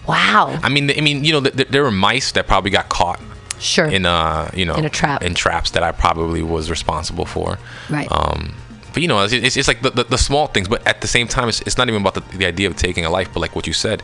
Wow. 0.06 0.58
I 0.62 0.68
mean, 0.68 0.90
I 0.90 1.00
mean, 1.00 1.24
you 1.24 1.32
know, 1.32 1.40
th- 1.40 1.56
th- 1.56 1.68
there 1.68 1.82
were 1.82 1.90
mice 1.90 2.32
that 2.32 2.46
probably 2.46 2.70
got 2.70 2.88
caught 2.88 3.20
Sure. 3.60 3.86
in 3.86 4.06
uh, 4.06 4.50
you 4.54 4.64
know, 4.64 4.74
In 4.76 4.84
a 4.84 4.90
trap. 4.90 5.22
in 5.22 5.34
traps 5.34 5.70
that 5.72 5.82
I 5.82 5.92
probably 5.92 6.42
was 6.42 6.70
responsible 6.70 7.24
for. 7.26 7.58
Right. 7.90 8.06
Um, 8.10 8.54
but 8.92 9.02
you 9.02 9.08
know, 9.08 9.20
it's, 9.22 9.32
it's, 9.32 9.56
it's 9.56 9.68
like 9.68 9.82
the, 9.82 9.90
the, 9.90 10.04
the 10.04 10.18
small 10.18 10.46
things, 10.48 10.68
but 10.68 10.86
at 10.86 11.00
the 11.00 11.06
same 11.08 11.28
time, 11.28 11.48
it's, 11.48 11.60
it's 11.62 11.76
not 11.78 11.88
even 11.88 12.00
about 12.00 12.14
the, 12.14 12.36
the 12.38 12.46
idea 12.46 12.68
of 12.68 12.76
taking 12.76 13.04
a 13.04 13.10
life, 13.10 13.28
but 13.32 13.40
like 13.40 13.54
what 13.54 13.66
you 13.66 13.72
said, 13.72 14.02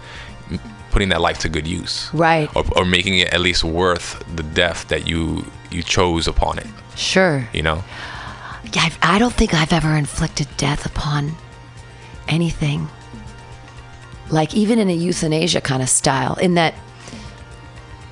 putting 0.91 1.09
that 1.09 1.21
life 1.21 1.39
to 1.41 1.49
good 1.49 1.67
use, 1.67 2.11
Right. 2.13 2.55
or, 2.55 2.65
or 2.77 2.85
making 2.85 3.19
it 3.19 3.33
at 3.33 3.41
least 3.41 3.65
worth 3.65 4.23
the 4.37 4.43
death 4.43 4.87
that 4.89 5.07
you 5.09 5.45
you 5.71 5.83
chose 5.83 6.29
upon 6.29 6.59
it. 6.59 6.67
Sure. 6.97 7.49
You 7.53 7.63
know. 7.63 7.83
Yeah, 8.73 8.83
I've, 8.85 8.99
I 9.03 9.19
don't 9.19 9.35
think 9.35 9.55
I've 9.55 9.73
ever 9.73 9.97
inflicted 9.97 10.49
death 10.57 10.87
upon 10.87 11.33
anything. 12.29 12.89
Like, 14.31 14.55
even 14.55 14.79
in 14.79 14.89
a 14.89 14.95
euthanasia 14.95 15.61
kind 15.61 15.83
of 15.83 15.89
style, 15.89 16.35
in 16.37 16.55
that 16.55 16.75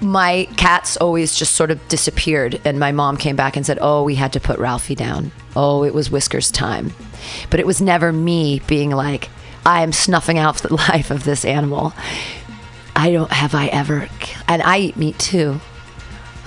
my 0.02 0.48
cats 0.56 0.96
always 0.96 1.34
just 1.34 1.54
sort 1.54 1.70
of 1.70 1.86
disappeared, 1.88 2.60
and 2.64 2.78
my 2.78 2.92
mom 2.92 3.16
came 3.16 3.36
back 3.36 3.56
and 3.56 3.64
said, 3.64 3.78
Oh, 3.80 4.02
we 4.02 4.14
had 4.14 4.32
to 4.32 4.40
put 4.40 4.58
Ralphie 4.58 4.94
down. 4.94 5.32
Oh, 5.54 5.84
it 5.84 5.94
was 5.94 6.10
Whiskers' 6.10 6.50
time. 6.50 6.92
But 7.50 7.60
it 7.60 7.66
was 7.66 7.80
never 7.80 8.12
me 8.12 8.60
being 8.66 8.90
like, 8.90 9.28
I 9.64 9.82
am 9.82 9.92
snuffing 9.92 10.38
out 10.38 10.58
the 10.58 10.74
life 10.88 11.10
of 11.10 11.24
this 11.24 11.44
animal. 11.44 11.94
I 12.94 13.10
don't, 13.12 13.30
have 13.30 13.54
I 13.54 13.68
ever, 13.68 14.08
and 14.48 14.62
I 14.62 14.78
eat 14.78 14.96
meat 14.96 15.18
too. 15.18 15.60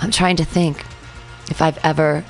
I'm 0.00 0.10
trying 0.10 0.36
to 0.36 0.44
think 0.44 0.84
if 1.50 1.62
I've 1.62 1.78
ever 1.84 2.24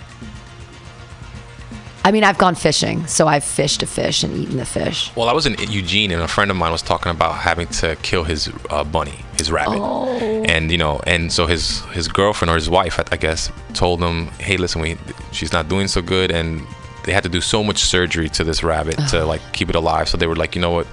I 2.07 2.13
mean, 2.13 2.23
I've 2.23 2.39
gone 2.39 2.55
fishing, 2.55 3.05
so 3.09 3.27
I've 3.27 3.43
fished 3.43 3.83
a 3.83 3.87
fish 3.87 4.23
and 4.23 4.33
eaten 4.37 4.59
the 4.59 4.65
fish. 4.65 5.11
Well, 5.17 5.29
I 5.29 5.33
was 5.33 5.45
in 5.45 5.57
Eugene, 5.59 6.13
and 6.13 6.23
a 6.23 6.29
friend 6.29 6.53
of 6.53 6.57
mine 6.57 6.71
was 6.71 6.81
talking 6.81 7.11
about 7.11 7.35
having 7.35 7.67
to 7.67 7.97
kill 7.97 8.23
his 8.23 8.49
uh, 8.71 8.85
bunny, 8.85 9.25
his 9.39 9.51
rabbit, 9.51 9.79
Oh. 9.81 10.45
and 10.47 10.71
you 10.71 10.79
know, 10.79 11.01
and 11.07 11.33
so 11.33 11.47
his 11.47 11.81
his 11.93 12.09
girlfriend 12.09 12.51
or 12.51 12.55
his 12.57 12.69
wife, 12.71 12.99
I, 12.99 13.05
I 13.13 13.17
guess, 13.17 13.51
told 13.75 14.01
him, 14.01 14.29
"Hey, 14.39 14.57
listen, 14.57 14.81
we 14.81 14.97
she's 15.33 15.53
not 15.53 15.69
doing 15.69 15.89
so 15.89 16.01
good, 16.03 16.31
and 16.31 16.63
they 17.05 17.13
had 17.13 17.23
to 17.23 17.29
do 17.29 17.41
so 17.41 17.63
much 17.63 17.79
surgery 17.79 18.29
to 18.31 18.43
this 18.45 18.63
rabbit 18.65 18.97
to 19.11 19.25
like 19.25 19.41
keep 19.53 19.69
it 19.71 19.77
alive. 19.77 20.09
So 20.09 20.17
they 20.17 20.27
were 20.27 20.35
like, 20.35 20.57
you 20.57 20.61
know 20.61 20.73
what, 20.73 20.87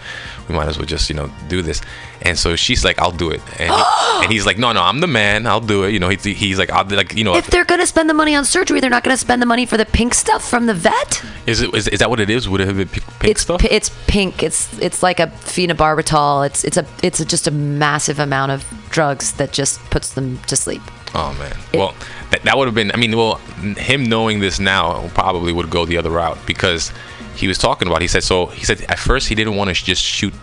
we 0.48 0.56
might 0.56 0.68
as 0.68 0.78
well 0.78 0.86
just 0.86 1.10
you 1.10 1.16
know 1.16 1.30
do 1.48 1.62
this." 1.62 1.82
And 2.22 2.38
so 2.38 2.56
she's 2.56 2.86
like, 2.86 3.00
"I'll 3.00 3.12
do 3.12 3.30
it," 3.32 3.42
and, 3.60 3.70
he- 3.70 3.84
and 4.24 4.32
he's 4.32 4.46
like, 4.46 4.58
"No, 4.58 4.72
no, 4.72 4.82
I'm 4.82 5.00
the 5.00 5.08
man. 5.08 5.46
I'll 5.48 5.60
do 5.60 5.84
it." 5.84 5.92
You 5.92 6.00
know, 6.00 6.10
he, 6.10 6.18
he's 6.34 6.58
like, 6.58 6.70
"I'll 6.72 6.86
like 6.86 7.16
you 7.16 7.24
know." 7.24 7.36
If 7.36 7.48
they're 7.48 7.66
gonna 7.66 7.86
spend 7.88 8.10
the 8.10 8.14
money 8.14 8.36
on 8.36 8.46
surgery, 8.46 8.80
they're 8.80 8.90
not 8.90 9.04
gonna 9.04 9.18
spend 9.18 9.42
the 9.42 9.46
money 9.46 9.66
for 9.66 9.78
the 9.78 9.86
pink 9.86 10.14
stuff 10.14 10.48
from 10.48 10.66
the 10.66 10.74
vet. 10.74 11.24
Is 11.46 11.62
it 11.62 11.74
is, 11.74 11.88
is 11.88 12.00
that 12.00 12.10
what 12.10 12.20
it 12.20 12.30
is? 12.30 12.48
Would 12.48 12.62
it 12.62 12.68
have 12.68 12.78
been 12.78 12.88
pink, 12.88 13.06
pink 13.20 13.32
it's 13.32 13.42
stuff? 13.42 13.62
pi- 13.62 13.68
it's 13.72 13.90
pink. 14.08 14.42
It's 14.44 14.78
it's 14.80 15.04
like 15.04 15.20
a 15.20 15.28
phenobarbital. 15.28 16.46
It's 16.46 16.64
it's 16.64 16.78
a 16.78 16.86
it's 17.02 17.20
a, 17.20 17.26
just 17.26 17.48
a 17.48 17.52
massive 17.52 18.20
amount 18.20 18.52
of 18.52 18.66
drugs 18.90 19.34
that 19.34 19.52
just 19.52 19.80
puts 19.90 20.14
them 20.14 20.38
to 20.48 20.56
sleep. 20.56 20.82
Oh 21.16 21.34
man. 21.40 21.56
Well, 21.74 21.94
that, 22.32 22.42
that 22.44 22.58
would 22.58 22.68
have 22.68 22.76
been. 22.76 22.92
I 22.92 22.96
mean, 22.98 23.16
well, 23.16 23.36
him 23.78 24.04
knowing 24.06 24.40
this 24.40 24.60
now 24.60 25.08
probably 25.10 25.54
would 25.54 25.70
go 25.70 25.86
the 25.86 25.98
other 25.98 26.10
route 26.10 26.38
because 26.46 26.92
he 27.36 27.48
was 27.48 27.58
talking 27.58 27.88
about. 27.88 28.02
He 28.02 28.08
said 28.08 28.24
so. 28.24 28.48
He 28.48 28.66
said 28.66 28.82
at 28.90 29.00
first 29.00 29.28
he 29.28 29.36
didn't 29.36 29.56
want 29.56 29.76
to 29.76 29.86
just 29.86 30.02
shoot 30.02 30.34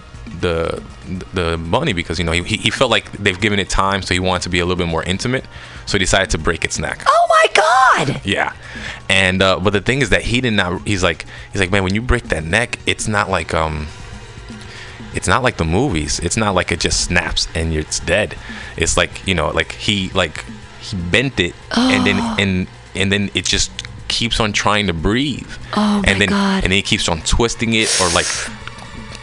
the 0.40 0.82
the 1.34 1.58
bunny 1.70 1.92
because 1.92 2.18
you 2.18 2.24
know 2.24 2.32
he, 2.32 2.56
he 2.56 2.70
felt 2.70 2.90
like 2.90 3.10
they've 3.12 3.40
given 3.40 3.58
it 3.58 3.68
time, 3.68 4.02
so 4.02 4.14
he 4.14 4.20
wanted 4.20 4.42
to 4.42 4.48
be 4.48 4.60
a 4.60 4.64
little 4.64 4.78
bit 4.78 4.88
more 4.88 5.02
intimate. 5.02 5.44
So 5.86 5.98
he 5.98 6.00
decided 6.00 6.30
to 6.30 6.38
break 6.38 6.64
its 6.64 6.78
neck. 6.78 7.02
Oh 7.06 7.26
my 7.28 7.46
god! 7.54 8.20
Yeah, 8.24 8.54
and 9.08 9.42
uh, 9.42 9.58
but 9.60 9.72
the 9.72 9.80
thing 9.80 10.02
is 10.02 10.10
that 10.10 10.22
he 10.22 10.40
did 10.40 10.52
not. 10.52 10.86
He's 10.86 11.02
like 11.02 11.26
he's 11.52 11.60
like 11.60 11.70
man, 11.70 11.84
when 11.84 11.94
you 11.94 12.02
break 12.02 12.24
that 12.24 12.44
neck, 12.44 12.78
it's 12.86 13.08
not 13.08 13.28
like 13.28 13.54
um, 13.54 13.88
it's 15.14 15.28
not 15.28 15.42
like 15.42 15.56
the 15.56 15.64
movies. 15.64 16.20
It's 16.20 16.36
not 16.36 16.54
like 16.54 16.72
it 16.72 16.80
just 16.80 17.00
snaps 17.04 17.48
and 17.54 17.72
you're, 17.72 17.82
it's 17.82 18.00
dead. 18.00 18.36
It's 18.76 18.96
like 18.96 19.26
you 19.26 19.34
know, 19.34 19.50
like 19.50 19.72
he 19.72 20.10
like 20.10 20.44
he 20.80 20.96
bent 20.96 21.40
it 21.40 21.54
and 21.76 22.06
then 22.06 22.18
and 22.38 22.68
and 22.94 23.12
then 23.12 23.30
it 23.34 23.44
just 23.44 23.70
keeps 24.10 24.40
on 24.40 24.52
trying 24.52 24.86
to 24.88 24.92
breathe. 24.92 25.48
Oh 25.74 26.02
and 26.06 26.18
my 26.18 26.18
then 26.18 26.28
God. 26.28 26.62
and 26.64 26.70
then 26.72 26.76
he 26.76 26.82
keeps 26.82 27.08
on 27.08 27.22
twisting 27.22 27.72
it 27.74 27.88
or 28.00 28.08
like 28.10 28.26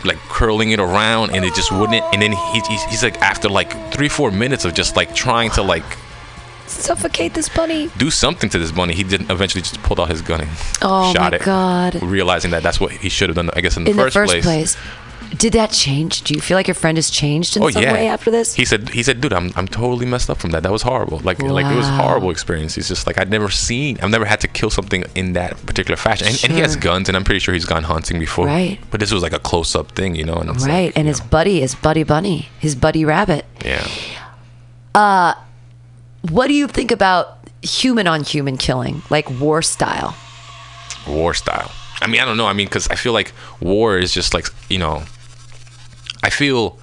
like 0.06 0.17
curling 0.29 0.72
it 0.72 0.79
around 0.79 1.32
and 1.36 1.44
it 1.44 1.53
just 1.53 1.72
wouldn't 1.72 2.01
and 2.13 2.22
then 2.22 2.32
he, 2.32 2.60
he's, 2.70 2.84
he's 2.86 3.03
like 3.03 3.20
after 3.22 3.50
like 3.50 3.70
three 3.91 4.08
four 4.10 4.32
minutes 4.32 4.63
of 4.65 4.74
just 4.74 4.96
like 4.96 5.13
trying 5.13 5.50
to 5.51 5.62
like 5.62 5.84
Suffocate 6.67 7.34
this 7.34 7.48
bunny. 7.50 7.89
do 7.98 8.12
something 8.12 8.50
to 8.50 8.60
this 8.60 8.72
bunny. 8.72 8.94
He 8.94 9.03
didn't 9.03 9.32
eventually 9.32 9.62
just 9.62 9.82
pulled 9.84 10.00
out 10.01 10.10
his 10.10 10.22
gun 10.22 10.41
and 10.41 10.50
Oh 10.82 11.13
shot 11.13 11.32
my 11.32 11.38
it, 11.38 11.44
god! 11.44 12.01
realizing 12.03 12.51
that 12.51 12.62
that's 12.62 12.79
what 12.79 12.91
he 12.91 13.08
should 13.10 13.29
have 13.29 13.38
done. 13.38 13.50
I 13.56 13.62
guess 13.62 13.77
in 13.77 13.86
the, 13.86 13.91
In 13.91 13.96
first, 13.98 14.13
the 14.15 14.20
first 14.20 14.32
place. 14.32 14.44
place. 14.44 14.77
Did 15.36 15.53
that 15.53 15.72
change? 15.72 16.22
Do 16.24 16.34
you 16.34 16.41
feel 16.41 16.55
like 16.55 16.67
your 16.67 16.75
friend 16.75 16.98
has 16.98 17.10
changed 17.10 17.57
in 17.57 17.63
Oh 17.63 17.69
some 17.69 17.84
yeah. 17.84 17.93
way 17.93 18.07
after 18.07 18.31
this? 18.31 18.53
He 18.53 18.65
said, 18.65 18.89
he 18.89 19.03
said, 19.03 19.19
dude, 19.22 19.34
I'm, 19.34 19.51
I'm 19.55 19.67
totally 19.67 20.05
messed 20.05 20.29
up 20.29 20.38
from 20.38 20.51
that. 20.51 20.63
That 20.63 20.72
was 20.72 20.81
horrible. 20.84 21.19
Like, 21.19 21.41
like 21.41 21.65
it 21.65 21.75
was 21.75 21.88
a 21.88 21.91
horrible 21.91 22.29
experience. 22.31 22.75
He's 22.75 22.88
just 22.88 23.07
like, 23.07 23.17
I'd 23.19 23.29
never 23.29 23.50
seen, 23.50 23.98
I've 24.01 24.10
never 24.10 24.25
had 24.25 24.39
to 24.41 24.48
kill 24.48 24.69
something 24.69 25.03
in 25.15 25.34
that 25.34 25.57
particular 25.65 25.98
fashion. 25.98 26.27
And, 26.27 26.39
and 26.46 26.53
he 26.53 26.60
has 26.60 26.75
guns, 26.75 27.10
and 27.10 27.15
I'm 27.17 27.24
pretty 27.24 27.39
sure 27.39 27.53
he's 27.53 27.65
gone 27.65 27.84
hunting 27.84 28.19
before. 28.19 28.46
Right. 28.46 28.79
But 28.91 29.00
this 29.00 29.12
was 29.12 29.22
like 29.24 29.34
a 29.34 29.39
close 29.39 29.75
up 29.75 29.91
thing, 29.91 30.15
you 30.15 30.24
know. 30.24 30.36
And 30.38 30.50
right, 30.62 30.86
Like, 30.86 30.98
and 30.98 31.07
his 31.07 31.19
buddy 31.22 31.62
is 31.62 31.75
Buddy 31.75 32.03
Bunny, 32.03 32.50
his 32.60 32.75
buddy 32.75 33.03
rabbit. 33.05 33.46
yeah. 33.65 33.88
Uh, 34.96 35.34
what 36.29 36.48
do 36.48 36.53
you 36.53 36.67
think 36.67 36.91
about 36.91 37.38
human 37.62 38.07
on 38.07 38.24
human 38.24 38.57
killing, 38.57 39.01
like 39.10 39.29
war 39.39 39.62
style? 39.62 40.15
war 41.07 41.34
style. 41.34 41.72
I 42.01 42.07
mean, 42.07 42.19
I 42.22 42.25
don't 42.25 42.38
know. 42.38 42.48
I 42.48 42.53
mean, 42.53 42.67
because 42.67 42.88
I 42.89 42.96
feel 42.96 43.13
like 43.13 43.34
war 43.62 43.98
is 43.98 44.13
just 44.13 44.34
like 44.34 44.48
you 44.69 44.77
know. 44.79 45.03
I 46.24 46.30
feel. 46.30 46.78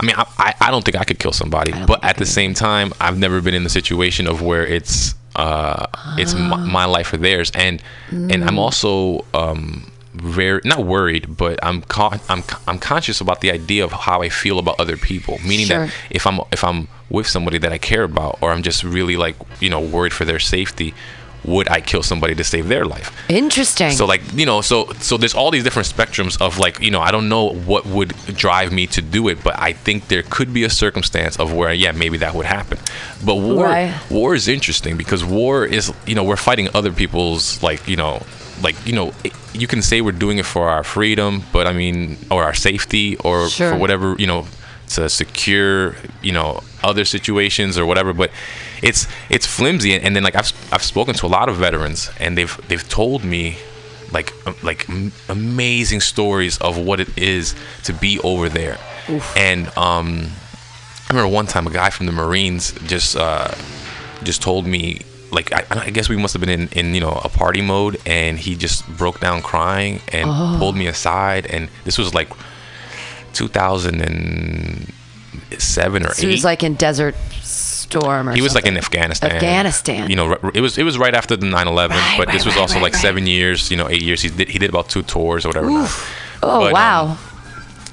I 0.00 0.04
mean, 0.04 0.16
I, 0.18 0.54
I, 0.60 0.70
don't 0.72 0.84
think 0.84 0.96
I 0.96 1.04
could 1.04 1.20
kill 1.20 1.32
somebody, 1.32 1.70
but 1.86 2.02
at 2.02 2.16
the 2.16 2.26
same 2.26 2.54
time, 2.54 2.92
I've 3.00 3.16
never 3.18 3.40
been 3.40 3.54
in 3.54 3.62
the 3.62 3.70
situation 3.70 4.26
of 4.26 4.42
where 4.42 4.66
it's 4.66 5.14
uh 5.36 5.86
it's 6.18 6.34
my, 6.34 6.56
my 6.56 6.84
life 6.86 7.12
or 7.12 7.18
theirs, 7.18 7.52
and 7.54 7.80
and 8.10 8.42
I'm 8.44 8.58
also 8.58 9.24
um 9.32 9.92
very 10.14 10.60
not 10.64 10.84
worried, 10.84 11.36
but 11.36 11.58
I'm 11.62 11.82
con- 11.82 12.20
I'm 12.28 12.42
I'm 12.66 12.78
conscious 12.78 13.20
about 13.20 13.42
the 13.42 13.52
idea 13.52 13.84
of 13.84 13.92
how 13.92 14.22
I 14.22 14.28
feel 14.28 14.58
about 14.58 14.80
other 14.80 14.96
people. 14.96 15.38
Meaning 15.46 15.66
Sure. 15.66 15.86
that 15.86 15.94
if 16.10 16.26
I'm 16.26 16.40
if 16.50 16.64
I'm 16.64 16.88
with 17.08 17.26
somebody 17.28 17.58
that 17.58 17.72
I 17.72 17.78
care 17.78 18.02
about, 18.02 18.38
or 18.40 18.50
I'm 18.50 18.62
just 18.62 18.82
really 18.82 19.16
like 19.16 19.36
you 19.60 19.70
know 19.70 19.80
worried 19.80 20.12
for 20.12 20.24
their 20.24 20.40
safety, 20.40 20.94
would 21.44 21.68
I 21.68 21.80
kill 21.80 22.02
somebody 22.02 22.34
to 22.36 22.44
save 22.44 22.68
their 22.68 22.84
life? 22.84 23.10
Interesting. 23.28 23.90
So 23.92 24.04
like 24.06 24.22
you 24.34 24.46
know, 24.46 24.60
so 24.60 24.86
so 25.00 25.16
there's 25.16 25.34
all 25.34 25.50
these 25.50 25.64
different 25.64 25.88
spectrums 25.88 26.40
of 26.40 26.58
like 26.58 26.80
you 26.80 26.90
know 26.90 27.00
I 27.00 27.10
don't 27.10 27.28
know 27.28 27.50
what 27.50 27.84
would 27.86 28.10
drive 28.36 28.72
me 28.72 28.86
to 28.88 29.02
do 29.02 29.28
it, 29.28 29.42
but 29.42 29.58
I 29.58 29.72
think 29.72 30.08
there 30.08 30.22
could 30.22 30.52
be 30.54 30.64
a 30.64 30.70
circumstance 30.70 31.38
of 31.38 31.52
where 31.52 31.72
yeah 31.72 31.92
maybe 31.92 32.18
that 32.18 32.34
would 32.34 32.46
happen. 32.46 32.78
But 33.24 33.36
war 33.36 33.64
Right. 33.64 33.92
war 34.10 34.34
is 34.34 34.46
interesting 34.48 34.96
because 34.96 35.24
war 35.24 35.64
is 35.66 35.92
you 36.06 36.14
know 36.14 36.24
we're 36.24 36.36
fighting 36.36 36.68
other 36.74 36.92
people's 36.92 37.62
like 37.62 37.86
you 37.88 37.96
know 37.96 38.22
like 38.62 38.76
you 38.86 38.92
know 38.92 39.12
it, 39.24 39.32
you 39.52 39.66
can 39.66 39.82
say 39.82 40.00
we're 40.00 40.12
doing 40.26 40.38
it 40.38 40.46
for 40.46 40.68
our 40.68 40.84
freedom, 40.84 41.42
but 41.52 41.66
I 41.66 41.72
mean 41.72 42.16
or 42.30 42.44
our 42.44 42.54
safety 42.54 43.16
or 43.18 43.48
Sure. 43.48 43.72
for 43.72 43.76
whatever 43.78 44.14
you 44.18 44.26
know 44.26 44.46
to 44.90 45.08
secure 45.08 45.96
you 46.22 46.32
know 46.32 46.60
other 46.84 47.04
situations 47.04 47.78
or 47.78 47.86
whatever 47.86 48.12
but 48.12 48.30
it's 48.82 49.06
it's 49.30 49.46
flimsy 49.46 49.94
and, 49.94 50.04
and 50.04 50.14
then 50.16 50.22
like 50.24 50.34
I've, 50.36 50.52
I've 50.72 50.82
spoken 50.82 51.14
to 51.14 51.26
a 51.26 51.28
lot 51.28 51.48
of 51.48 51.56
veterans 51.56 52.10
and 52.20 52.36
they've 52.36 52.54
they've 52.68 52.86
told 52.88 53.24
me 53.24 53.56
like 54.12 54.32
um, 54.46 54.54
like 54.62 54.86
amazing 55.28 56.00
stories 56.00 56.58
of 56.58 56.76
what 56.76 57.00
it 57.00 57.08
is 57.16 57.54
to 57.84 57.92
be 57.94 58.18
over 58.20 58.48
there. 58.48 58.78
And 59.36 59.68
um 59.78 60.26
I 61.08 61.14
remember 61.14 61.32
one 61.34 61.46
time 61.46 61.66
a 61.66 61.70
guy 61.70 61.90
from 61.90 62.06
the 62.06 62.12
Marines 62.12 62.72
just 62.86 63.16
uh 63.16 63.54
just 64.22 64.42
told 64.42 64.66
me 64.66 65.00
like 65.30 65.50
I, 65.52 65.64
I 65.86 65.90
guess 65.90 66.08
we 66.10 66.16
must 66.16 66.34
have 66.34 66.40
been 66.40 66.50
in, 66.50 66.68
in 66.72 66.94
you 66.94 67.00
know 67.00 67.20
a 67.24 67.28
party 67.28 67.62
mode 67.62 67.96
and 68.06 68.38
he 68.38 68.54
just 68.54 68.86
broke 68.98 69.18
down 69.20 69.40
crying 69.42 70.00
and 70.12 70.28
Oh. 70.28 70.56
pulled 70.58 70.76
me 70.76 70.86
aside 70.88 71.46
and 71.46 71.68
this 71.84 71.96
was 71.98 72.12
like 72.14 72.28
2007 73.32 76.06
or 76.06 76.12
So 76.14 76.26
he 76.26 76.32
was 76.32 76.44
like 76.44 76.62
in 76.62 76.74
Desert 76.74 77.14
Storm 78.00 78.28
or 78.28 78.32
he 78.34 78.42
was 78.42 78.54
like 78.54 78.66
in. 78.66 78.76
Afghanistan. 78.76 79.30
Afghanistan. 79.32 80.10
You 80.10 80.16
know, 80.16 80.32
it 80.54 80.60
was 80.60 80.78
it 80.78 80.84
was 80.84 80.96
right 80.98 81.14
after 81.14 81.36
the 81.36 81.46
9/11, 81.46 81.90
Right, 81.90 82.14
but 82.18 82.28
this 82.32 82.44
was 82.44 82.54
right, 82.54 82.60
also 82.62 82.74
right, 82.74 82.82
like 82.84 82.92
right. 82.94 83.02
seven 83.02 83.26
years. 83.26 83.70
You 83.70 83.76
know, 83.76 83.88
eight 83.88 84.02
years. 84.02 84.22
He 84.22 84.28
did 84.30 84.48
he 84.48 84.58
did 84.58 84.70
about 84.70 84.88
two 84.88 85.02
tours 85.02 85.44
or 85.44 85.48
whatever. 85.50 85.68
Oh 85.70 86.60
But, 86.60 86.66
um, 86.66 86.72
wow. 86.72 87.18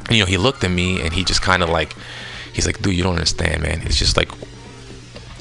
you 0.09 0.19
know, 0.19 0.25
he 0.25 0.38
looked 0.38 0.63
at 0.63 0.71
me 0.71 1.01
and 1.01 1.13
he 1.13 1.23
just 1.23 1.41
kind 1.41 1.62
of 1.62 1.69
like, 1.69 1.95
he's 2.53 2.65
like, 2.65 2.81
dude, 2.81 2.95
you 2.95 3.03
don't 3.03 3.13
understand, 3.13 3.62
man. 3.62 3.81
It's 3.83 3.97
just 3.99 4.17
like, 4.17 4.29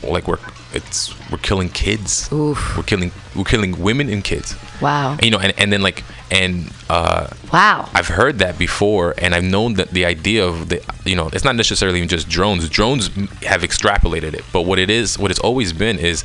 like 0.03 0.29
we're 0.29 0.39
it's 0.73 1.15
we're 1.31 1.39
killing 1.39 1.69
kids. 1.71 2.31
Oof. 2.33 2.77
We're 2.77 2.83
killing 2.83 3.11
we're 3.35 3.45
killing 3.45 3.81
women 3.83 4.09
and 4.09 4.23
kids. 4.23 4.55
wow. 4.81 5.13
And, 5.13 5.25
you 5.25 5.31
know, 5.31 5.39
and, 5.39 5.53
and 5.59 5.73
then 5.73 5.83
like 5.83 6.05
and 6.31 6.71
uh 6.91 7.29
Wow. 7.53 7.89
I've 7.95 8.09
heard 8.09 8.39
that 8.41 8.59
before, 8.59 9.15
and 9.19 9.35
I've 9.35 9.45
known 9.45 9.75
that 9.75 9.91
the 9.91 10.05
idea 10.05 10.47
of 10.47 10.69
the, 10.69 10.83
you 11.07 11.17
know, 11.17 11.29
it's 11.33 11.45
not 11.45 11.57
necessarily 11.57 11.99
even 11.99 12.09
just 12.09 12.29
drones. 12.29 12.69
Drones 12.69 13.07
have 13.43 13.63
extrapolated 13.63 14.35
it, 14.35 14.45
but 14.53 14.63
what 14.63 14.79
it 14.79 14.91
is, 14.91 15.19
what 15.19 15.31
it's 15.31 15.41
always 15.41 15.73
been 15.73 15.99
is, 15.99 16.25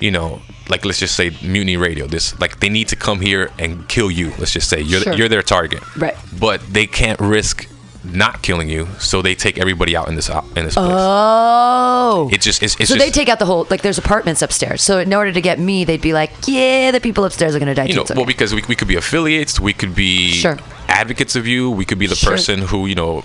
you 0.00 0.10
know, 0.10 0.40
like 0.68 0.84
let's 0.84 0.98
just 0.98 1.14
say 1.14 1.30
Mutiny 1.42 1.76
Radio. 1.76 2.06
This 2.08 2.38
like 2.40 2.58
they 2.60 2.68
need 2.68 2.88
to 2.88 2.96
come 2.96 3.20
here 3.20 3.50
and 3.58 3.86
kill 3.88 4.10
you. 4.10 4.32
Let's 4.38 4.52
just 4.52 4.68
say 4.68 4.80
you're 4.80 5.02
Sure. 5.02 5.12
you're 5.14 5.28
their 5.28 5.42
target, 5.42 5.82
Right. 5.96 6.16
But 6.40 6.60
they 6.72 6.86
can't 6.86 7.20
risk 7.20 7.68
not 8.04 8.42
killing 8.42 8.68
you, 8.68 8.86
so 8.98 9.22
they 9.22 9.34
take 9.34 9.58
everybody 9.58 9.96
out 9.96 10.08
in 10.08 10.14
this 10.16 10.28
out 10.30 10.44
in 10.56 10.64
this 10.64 10.74
place. 10.74 10.86
Oh. 10.90 12.28
It's 12.32 12.44
just 12.44 12.62
it's, 12.62 12.74
it's 12.80 12.88
so 12.90 12.96
just 12.96 13.04
they 13.06 13.10
take 13.10 13.28
out 13.28 13.38
the 13.38 13.46
whole 13.46 13.66
like 13.70 13.82
there's 13.82 13.98
apartments 13.98 14.42
upstairs. 14.42 14.82
So 14.82 14.98
in 14.98 15.12
order 15.14 15.32
to 15.32 15.40
get 15.40 15.58
me, 15.58 15.84
they'd 15.84 16.00
be 16.02 16.12
like, 16.12 16.30
yeah, 16.46 16.90
the 16.90 17.00
people 17.00 17.24
upstairs 17.24 17.54
are 17.54 17.58
gonna 17.58 17.74
die 17.74 17.84
you 17.84 17.88
too. 17.90 17.96
know, 17.96 18.02
okay. 18.02 18.14
well, 18.14 18.26
because 18.26 18.54
we, 18.54 18.62
we 18.68 18.74
could 18.76 18.88
be 18.88 18.96
affiliates, 18.96 19.58
we 19.58 19.72
could 19.72 19.94
be 19.94 20.32
Sure. 20.32 20.58
advocates 20.88 21.34
of 21.36 21.46
you, 21.46 21.70
we 21.70 21.84
could 21.84 21.98
be 21.98 22.06
the 22.06 22.14
Sure. 22.14 22.32
person 22.32 22.60
who 22.60 22.86
you 22.86 22.94
know 22.94 23.22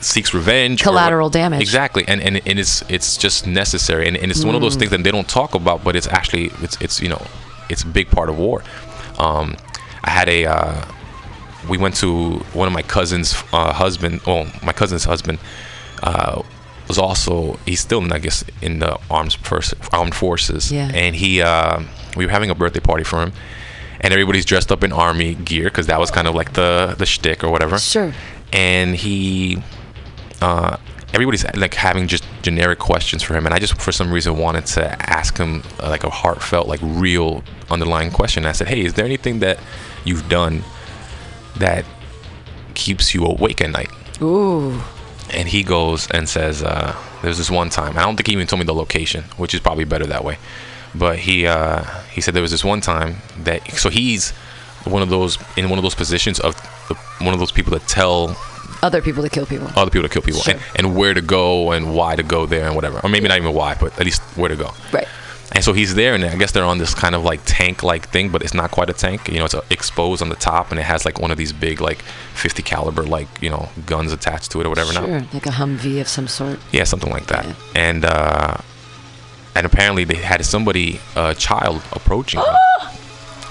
seeks 0.00 0.34
revenge, 0.34 0.82
Collateral 0.82 1.30
damage. 1.30 1.60
Exactly, 1.60 2.04
and 2.08 2.20
and, 2.20 2.40
and 2.46 2.58
it's 2.58 2.82
it's 2.88 3.16
just 3.16 3.46
necessary, 3.46 4.08
and, 4.08 4.16
and 4.16 4.30
it's 4.30 4.44
one 4.44 4.54
of 4.54 4.60
Mm. 4.60 4.64
those 4.64 4.76
things 4.76 4.90
that 4.90 5.02
they 5.04 5.10
don't 5.10 5.28
talk 5.28 5.54
about, 5.54 5.84
but 5.84 5.94
it's 5.96 6.06
actually 6.08 6.50
it's 6.62 6.76
it's 6.80 7.00
you 7.00 7.08
know 7.08 7.24
it's 7.68 7.82
a 7.82 7.86
big 7.86 8.10
part 8.10 8.28
of 8.28 8.38
war. 8.38 8.62
Um, 9.18 9.56
I 10.04 10.10
had 10.10 10.28
a 10.28 10.46
uh, 10.46 10.84
we 11.68 11.78
went 11.78 11.96
to 11.96 12.38
one 12.54 12.66
of 12.68 12.74
my 12.74 12.82
cousin's 12.82 13.34
uh, 13.52 13.72
husband, 13.72 14.20
well, 14.26 14.46
my 14.62 14.72
cousin's 14.72 15.04
husband. 15.04 15.38
Uh, 16.02 16.42
was 16.88 16.98
also 16.98 17.58
he's 17.64 17.78
still 17.80 18.02
in, 18.04 18.10
I 18.12 18.18
guess 18.18 18.44
in 18.60 18.80
the 18.80 18.98
arms 19.08 19.36
pers- 19.36 19.72
armed 19.92 20.14
forces 20.16 20.70
Yeah. 20.72 20.90
and 20.92 21.14
he 21.14 21.40
uh, 21.40 21.80
we 22.16 22.26
were 22.26 22.32
having 22.32 22.50
a 22.50 22.56
birthday 22.56 22.80
party 22.80 23.04
for 23.04 23.22
him 23.22 23.32
and 24.00 24.12
everybody's 24.12 24.44
dressed 24.44 24.72
up 24.72 24.82
in 24.82 24.92
army 24.92 25.34
gear 25.36 25.64
because 25.64 25.86
that 25.86 26.00
was 26.00 26.10
kind 26.10 26.26
of 26.26 26.34
like 26.34 26.54
the 26.54 26.96
the 26.98 27.06
shtick 27.06 27.44
or 27.44 27.50
whatever 27.50 27.78
Sure. 27.78 28.12
and 28.52 28.96
he 28.96 29.62
uh, 30.42 30.76
everybody's 31.14 31.44
like 31.54 31.74
having 31.74 32.08
just 32.08 32.24
generic 32.42 32.80
questions 32.80 33.22
for 33.22 33.34
him 33.34 33.46
and 33.46 33.54
i 33.54 33.60
just 33.60 33.80
for 33.80 33.92
some 33.92 34.10
reason 34.12 34.36
wanted 34.36 34.66
to 34.66 34.84
ask 35.08 35.38
him 35.38 35.62
uh, 35.80 35.88
like 35.88 36.02
a 36.02 36.10
heartfelt 36.10 36.66
like 36.66 36.80
real 36.82 37.44
underlying 37.70 38.10
question 38.10 38.44
i 38.44 38.52
said 38.52 38.66
hey 38.66 38.80
is 38.84 38.94
there 38.94 39.04
anything 39.04 39.38
that 39.38 39.58
you've 40.04 40.28
done 40.28 40.62
that 41.56 41.84
keeps 42.74 43.14
you 43.14 43.24
awake 43.24 43.60
at 43.60 43.70
night? 43.70 43.90
Ooh. 44.20 44.80
And 45.32 45.48
he 45.48 45.62
goes 45.62 46.10
and 46.10 46.28
says, 46.28 46.62
uh, 46.62 46.94
"There's 47.22 47.38
this 47.38 47.50
one 47.50 47.70
time. 47.70 47.96
I 47.96 48.02
don't 48.02 48.16
think 48.16 48.26
he 48.26 48.32
even 48.34 48.46
told 48.46 48.60
me 48.60 48.66
the 48.66 48.74
location, 48.74 49.24
which 49.36 49.54
is 49.54 49.60
probably 49.60 49.84
better 49.84 50.06
that 50.06 50.24
way. 50.24 50.38
But 50.94 51.18
he 51.20 51.46
uh, 51.46 51.84
he 52.12 52.20
said 52.20 52.34
there 52.34 52.42
was 52.42 52.50
this 52.50 52.64
one 52.64 52.80
time 52.80 53.16
that 53.44 53.66
so 53.72 53.88
he's 53.88 54.32
one 54.84 55.00
of 55.02 55.08
those 55.08 55.38
in 55.56 55.70
one 55.70 55.78
of 55.78 55.82
those 55.84 55.94
positions 55.94 56.38
of 56.40 56.54
the, 56.88 56.94
one 57.24 57.32
of 57.32 57.40
those 57.40 57.52
people 57.52 57.72
that 57.72 57.86
tell 57.88 58.36
Other 58.82 59.00
people 59.00 59.22
to 59.22 59.30
kill 59.30 59.46
people. 59.46 59.68
other 59.76 59.90
people 59.90 60.08
to 60.08 60.12
kill 60.12 60.22
people 60.22 60.40
Sure. 60.42 60.54
and, 60.54 60.62
and 60.76 60.96
where 60.96 61.14
to 61.14 61.20
go 61.20 61.70
and 61.70 61.94
why 61.94 62.16
to 62.16 62.22
go 62.24 62.46
there 62.46 62.66
and 62.66 62.74
whatever 62.74 62.98
or 63.04 63.08
maybe 63.08 63.28
not 63.28 63.36
even 63.38 63.54
why 63.54 63.76
but 63.78 63.96
at 63.98 64.04
least 64.04 64.20
where 64.36 64.48
to 64.48 64.56
go 64.56 64.74
Right. 64.92 65.06
And 65.54 65.62
so 65.62 65.72
he's 65.72 65.94
there 65.94 66.14
and 66.14 66.24
i 66.24 66.34
guess 66.36 66.52
they're 66.52 66.64
on 66.64 66.78
this 66.78 66.94
kind 66.94 67.14
of 67.14 67.22
like 67.22 67.40
tank 67.44 67.82
like 67.82 68.08
thing 68.08 68.30
but 68.30 68.42
it's 68.42 68.54
not 68.54 68.70
quite 68.70 68.88
a 68.88 68.92
tank 68.92 69.28
you 69.28 69.38
know 69.38 69.44
it's 69.44 69.54
uh 69.54 69.60
exposed 69.70 70.22
on 70.22 70.28
the 70.30 70.34
top 70.36 70.70
and 70.70 70.80
it 70.80 70.84
has 70.84 71.04
like 71.04 71.18
one 71.20 71.30
of 71.30 71.36
these 71.36 71.52
big 71.52 71.80
like 71.80 72.02
50 72.34 72.62
caliber 72.62 73.02
like 73.02 73.28
you 73.42 73.50
know 73.50 73.68
guns 73.86 74.12
attached 74.12 74.50
to 74.52 74.60
it 74.60 74.66
or 74.66 74.70
whatever 74.70 74.92
Sure. 74.92 75.20
Like 75.32 75.46
a 75.46 75.50
Humvee 75.50 76.00
of 76.00 76.08
some 76.08 76.26
sort. 76.28 76.58
yeah, 76.72 76.84
something 76.84 77.10
like 77.10 77.26
that. 77.26 77.44
And 77.74 78.04
uh, 78.04 78.56
and 79.54 79.66
apparently 79.66 80.04
they 80.04 80.16
had 80.16 80.44
somebody, 80.46 80.98
a 81.14 81.34
child, 81.34 81.82
approaching 81.92 82.40
him. 82.40 82.46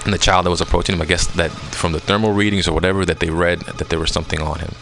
And 0.04 0.12
the 0.12 0.18
child 0.18 0.46
that 0.46 0.50
was 0.50 0.60
approaching 0.60 0.94
him, 0.96 1.02
I 1.02 1.04
guess 1.04 1.26
that 1.36 1.50
from 1.52 1.92
the 1.92 2.00
thermal 2.00 2.32
readings 2.32 2.66
or 2.66 2.72
whatever 2.74 3.04
that 3.04 3.20
they 3.20 3.30
read, 3.30 3.60
that 3.78 3.88
there 3.88 4.00
was 4.00 4.10
something 4.10 4.40
on 4.40 4.58
him. 4.58 4.74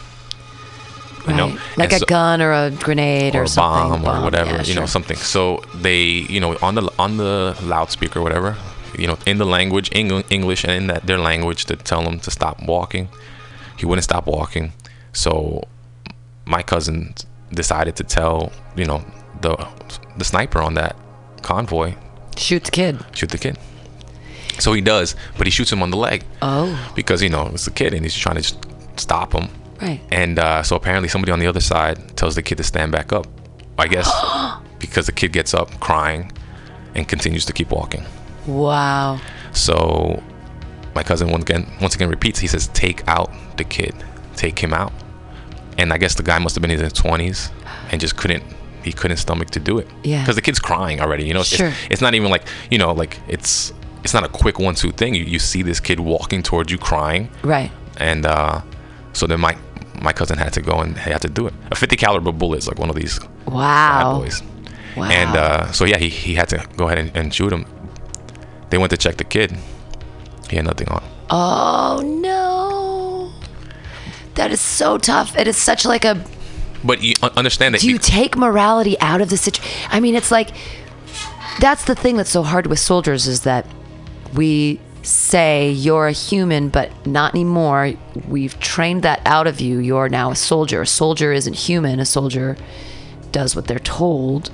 You 1.27 1.33
know, 1.35 1.47
Like 1.77 1.93
And 1.93 1.93
a 1.93 1.99
so- 1.99 2.05
gun 2.05 2.41
or 2.41 2.51
a 2.51 2.71
grenade 2.71 3.35
or, 3.35 3.41
or 3.41 3.43
a 3.43 3.47
something. 3.47 4.01
bomb, 4.03 4.05
or 4.05 4.21
oh, 4.21 4.23
whatever, 4.23 4.51
yeah, 4.55 4.63
you 4.63 4.73
know, 4.73 4.85
something. 4.87 5.17
So 5.17 5.63
they, 5.75 6.01
you 6.33 6.39
know, 6.39 6.57
on 6.61 6.75
the 6.75 6.89
on 6.97 7.17
the 7.17 7.55
loudspeaker, 7.61 8.19
or 8.19 8.23
whatever, 8.23 8.57
you 8.97 9.05
know, 9.07 9.17
in 9.25 9.37
the 9.37 9.45
language, 9.45 9.89
Eng- 9.93 10.23
English, 10.29 10.63
and 10.63 10.71
in 10.73 10.87
that 10.87 11.05
their 11.05 11.19
language, 11.19 11.65
to 11.65 11.75
tell 11.75 12.01
him 12.01 12.19
to 12.21 12.31
stop 12.31 12.61
walking. 12.63 13.07
He 13.77 13.85
wouldn't 13.85 14.03
stop 14.03 14.25
walking, 14.27 14.73
so 15.13 15.63
my 16.45 16.63
cousin 16.63 17.13
decided 17.53 17.95
to 17.97 18.03
tell, 18.03 18.51
you 18.75 18.85
know, 18.85 19.03
the 19.41 19.55
the 20.17 20.25
sniper 20.25 20.59
on 20.59 20.73
that 20.75 20.95
convoy, 21.43 21.93
Shoot 22.35 22.63
the 22.63 22.71
kid. 22.71 22.99
shoot 23.13 23.29
the 23.29 23.37
kid. 23.37 23.57
So 24.59 24.73
he 24.73 24.81
does, 24.81 25.15
but 25.37 25.47
he 25.47 25.51
shoots 25.51 25.71
him 25.71 25.81
on 25.83 25.89
the 25.91 25.97
leg 25.97 26.23
Oh. 26.41 26.91
because 26.95 27.21
you 27.23 27.29
know 27.29 27.49
it's 27.53 27.67
a 27.67 27.71
kid 27.71 27.93
and 27.93 28.03
he's 28.03 28.15
trying 28.15 28.35
to 28.37 28.41
just 28.41 28.57
stop 28.97 29.33
him. 29.33 29.49
Right. 29.81 29.99
And 30.11 30.37
uh, 30.39 30.63
so 30.63 30.75
apparently 30.75 31.09
somebody 31.09 31.31
on 31.31 31.39
the 31.39 31.47
other 31.47 31.59
side 31.61 32.15
tells 32.17 32.35
the 32.35 32.41
kid 32.43 32.57
to 32.57 32.63
stand 32.63 32.91
back 32.91 33.11
up. 33.11 33.27
I 33.77 33.87
guess 33.87 34.09
because 34.79 35.05
the 35.07 35.11
kid 35.11 35.31
gets 35.33 35.53
up 35.53 35.79
crying 35.79 36.31
and 36.95 37.07
continues 37.07 37.45
to 37.45 37.53
keep 37.53 37.71
walking. 37.71 38.03
Wow. 38.45 39.19
So 39.53 40.21
my 40.95 41.03
cousin 41.03 41.29
once 41.29 41.43
again 41.43 41.65
once 41.81 41.95
again 41.95 42.09
repeats. 42.09 42.39
He 42.39 42.47
says, 42.47 42.67
"Take 42.69 43.07
out 43.07 43.31
the 43.57 43.63
kid. 43.63 43.93
Take 44.35 44.59
him 44.59 44.73
out." 44.73 44.91
And 45.77 45.91
I 45.93 45.97
guess 45.97 46.15
the 46.15 46.23
guy 46.23 46.37
must 46.39 46.55
have 46.55 46.61
been 46.61 46.71
in 46.71 46.79
his 46.79 46.93
twenties 46.93 47.49
and 47.91 47.99
just 48.01 48.17
couldn't. 48.17 48.43
He 48.83 48.91
couldn't 48.91 49.17
stomach 49.17 49.51
to 49.51 49.59
do 49.59 49.77
it. 49.77 49.87
Yeah. 50.03 50.21
Because 50.21 50.35
the 50.35 50.41
kid's 50.41 50.59
crying 50.59 50.99
already. 51.01 51.25
You 51.25 51.33
know. 51.33 51.41
It's, 51.41 51.49
Sure. 51.55 51.71
it's 51.89 52.01
not 52.01 52.13
even 52.15 52.29
like 52.31 52.43
you 52.69 52.77
know 52.77 52.91
like 52.93 53.19
it's 53.27 53.73
it's 54.03 54.13
not 54.13 54.23
a 54.23 54.27
quick 54.27 54.59
one-two 54.59 54.91
thing. 54.91 55.13
You 55.15 55.23
you 55.23 55.39
see 55.39 55.61
this 55.61 55.79
kid 55.79 55.99
walking 55.99 56.41
towards 56.43 56.71
you 56.71 56.77
crying 56.77 57.29
Right. 57.43 57.71
and 57.97 58.25
uh, 58.25 58.61
so 59.13 59.27
then 59.27 59.39
my 59.39 59.55
my 60.01 60.11
cousin 60.13 60.37
had 60.37 60.53
to 60.53 60.61
go 60.61 60.79
and 60.79 60.97
he 60.97 61.11
had 61.11 61.21
to 61.21 61.29
do 61.29 61.47
it. 61.47 61.53
A 61.71 61.75
50 61.75 61.95
caliber 61.95 62.31
bullet 62.31 62.57
is 62.59 62.67
like 62.67 62.79
one 62.79 62.89
of 62.89 62.95
these 62.95 63.19
Wow. 63.47 64.19
boys. 64.19 64.41
Wow. 64.97 65.03
And 65.09 65.35
uh, 65.37 65.71
so 65.71 65.85
yeah, 65.85 65.97
he, 65.97 66.09
he 66.09 66.35
had 66.35 66.49
to 66.49 66.65
go 66.77 66.85
ahead 66.87 66.97
and, 66.97 67.11
and 67.15 67.33
shoot 67.33 67.53
him. 67.53 67.65
They 68.69 68.77
went 68.77 68.91
to 68.91 68.97
check 68.97 69.17
the 69.17 69.23
kid. 69.23 69.55
He 70.49 70.55
had 70.57 70.65
nothing 70.65 70.87
on. 70.89 71.03
Oh 71.29 72.01
no. 72.03 73.31
That 74.35 74.51
is 74.51 74.59
so 74.61 74.97
tough. 74.97 75.37
It 75.37 75.47
is 75.47 75.57
such 75.57 75.85
like 75.85 76.03
a 76.05 76.23
But 76.83 77.01
you 77.03 77.13
understand 77.37 77.75
that 77.75 77.81
do 77.81 77.87
you 77.87 77.93
you- 77.93 77.99
take 77.99 78.35
morality 78.37 78.99
out 78.99 79.21
of 79.21 79.29
the 79.29 79.37
situation? 79.37 79.87
I 79.91 79.99
mean, 79.99 80.15
it's 80.15 80.31
like 80.31 80.49
that's 81.59 81.85
the 81.85 81.95
thing 81.95 82.17
that's 82.17 82.29
so 82.29 82.43
hard 82.43 82.67
with 82.67 82.79
soldiers 82.79 83.27
is 83.27 83.41
that 83.41 83.65
we 84.33 84.79
say 85.03 85.71
you're 85.71 86.07
a 86.07 86.11
human, 86.11 86.69
but 86.69 87.05
not 87.05 87.33
anymore. 87.33 87.93
We've 88.27 88.59
trained 88.59 89.03
that 89.03 89.21
out 89.25 89.47
of 89.47 89.59
you. 89.59 89.79
You're 89.79 90.09
now 90.09 90.31
a 90.31 90.35
soldier. 90.35 90.81
A 90.81 90.87
soldier 90.87 91.31
isn't 91.31 91.53
human. 91.53 91.99
A 91.99 92.05
soldier 92.05 92.57
does 93.31 93.55
what 93.55 93.67
they're 93.67 93.79
told, 93.79 94.51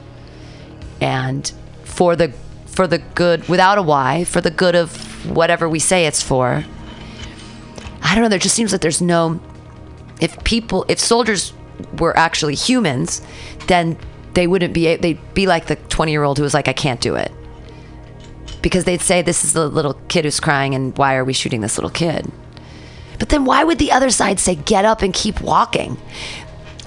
and 1.02 1.52
for 1.84 2.16
the 2.16 2.34
for 2.66 2.88
the 2.88 3.00
good, 3.00 3.48
without 3.50 3.78
a 3.78 3.82
why, 3.82 4.24
for 4.24 4.40
the 4.40 4.52
good 4.52 4.76
of 4.76 5.30
whatever 5.30 5.68
we 5.68 5.80
say 5.80 6.06
it's 6.06 6.22
for. 6.22 6.64
I 8.04 8.16
don't 8.16 8.24
know. 8.24 8.30
There 8.30 8.40
just 8.40 8.56
seems 8.56 8.72
like 8.72 8.82
there's 8.82 9.02
no 9.02 9.42
if 10.22 10.44
people 10.44 10.86
if 10.88 11.00
soldiers 11.00 11.54
were 12.00 12.16
actually 12.18 12.56
humans 12.56 13.22
then 13.68 13.98
they 14.34 14.48
wouldn't 14.48 14.74
be 14.74 14.96
they'd 14.96 15.20
be 15.34 15.48
like 15.48 15.68
the 15.68 15.76
20 15.76 16.12
year 16.12 16.24
old 16.24 16.38
who 16.38 16.44
was 16.44 16.54
like 16.54 16.68
i 16.68 16.74
can't 16.74 17.02
do 17.02 17.16
it 17.16 17.32
because 18.62 18.84
they'd 18.84 19.02
say 19.02 19.22
this 19.22 19.44
is 19.44 19.54
the 19.54 19.68
little 19.68 19.96
kid 20.08 20.26
who's 20.26 20.40
crying 20.40 20.74
and 20.76 20.98
why 20.98 21.16
are 21.16 21.26
we 21.26 21.34
shooting 21.34 21.62
this 21.62 21.78
little 21.78 21.90
kid 21.90 22.32
but 23.20 23.30
then 23.30 23.46
why 23.46 23.64
would 23.64 23.80
the 23.80 23.92
other 23.92 24.10
side 24.10 24.40
say 24.40 24.56
get 24.56 24.86
up 24.86 25.02
and 25.02 25.14
keep 25.14 25.42
walking 25.42 25.98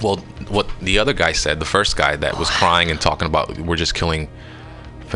well, 0.01 0.17
what 0.49 0.67
the 0.81 0.99
other 0.99 1.13
guy 1.13 1.31
said, 1.31 1.59
the 1.59 1.65
first 1.65 1.95
guy 1.95 2.15
that 2.15 2.37
was 2.37 2.49
crying 2.49 2.89
and 2.89 2.99
talking 2.99 3.27
about 3.27 3.57
we're 3.59 3.75
just 3.75 3.93
killing, 3.93 4.27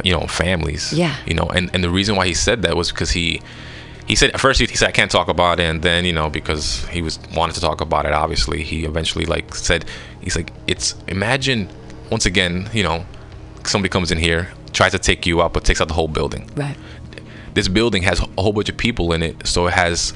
you 0.04 0.13
know, 0.13 0.28
families. 0.28 0.94
Yeah. 0.94 1.15
You 1.26 1.34
know, 1.34 1.48
and, 1.48 1.70
and 1.74 1.84
the 1.84 1.89
reason 1.89 2.15
why 2.15 2.28
he 2.28 2.34
said 2.34 2.62
that 2.63 2.76
was 2.76 2.91
because 2.91 3.12
he 3.12 3.41
he 4.08 4.15
said 4.15 4.32
at 4.32 4.39
first 4.39 4.60
he, 4.60 4.68
he 4.68 4.76
said 4.76 4.89
I 4.89 4.91
can't 4.91 5.12
talk 5.12 5.28
about 5.28 5.60
it, 5.60 5.63
and 5.63 5.82
then 5.82 6.06
you 6.06 6.13
know 6.13 6.30
because 6.30 6.86
he 6.88 7.02
was 7.02 7.20
wanted 7.36 7.54
to 7.56 7.62
talk 7.62 7.82
about 7.82 8.06
it. 8.06 8.13
Obviously, 8.13 8.63
he 8.63 8.86
eventually 8.86 9.26
like 9.26 9.56
said 9.56 9.86
he's 10.22 10.36
like 10.36 10.52
it's 10.68 10.96
imagine 11.08 11.70
once 12.12 12.26
again 12.26 12.70
you 12.72 12.84
know 12.84 13.06
somebody 13.63 13.89
comes 13.89 14.12
in 14.12 14.20
here 14.20 14.50
tries 14.75 14.91
to 14.91 14.99
take 14.99 15.25
you 15.29 15.41
out 15.41 15.51
but 15.53 15.63
takes 15.69 15.81
out 15.81 15.88
the 15.88 15.97
whole 15.99 16.11
building. 16.19 16.43
right 16.55 16.77
This 17.57 17.67
building 17.79 18.03
has 18.03 18.17
a 18.19 18.41
whole 18.43 18.53
bunch 18.57 18.69
of 18.73 18.77
people 18.77 19.05
in 19.15 19.21
it, 19.23 19.35
so 19.47 19.59
it 19.69 19.73
has 19.73 20.13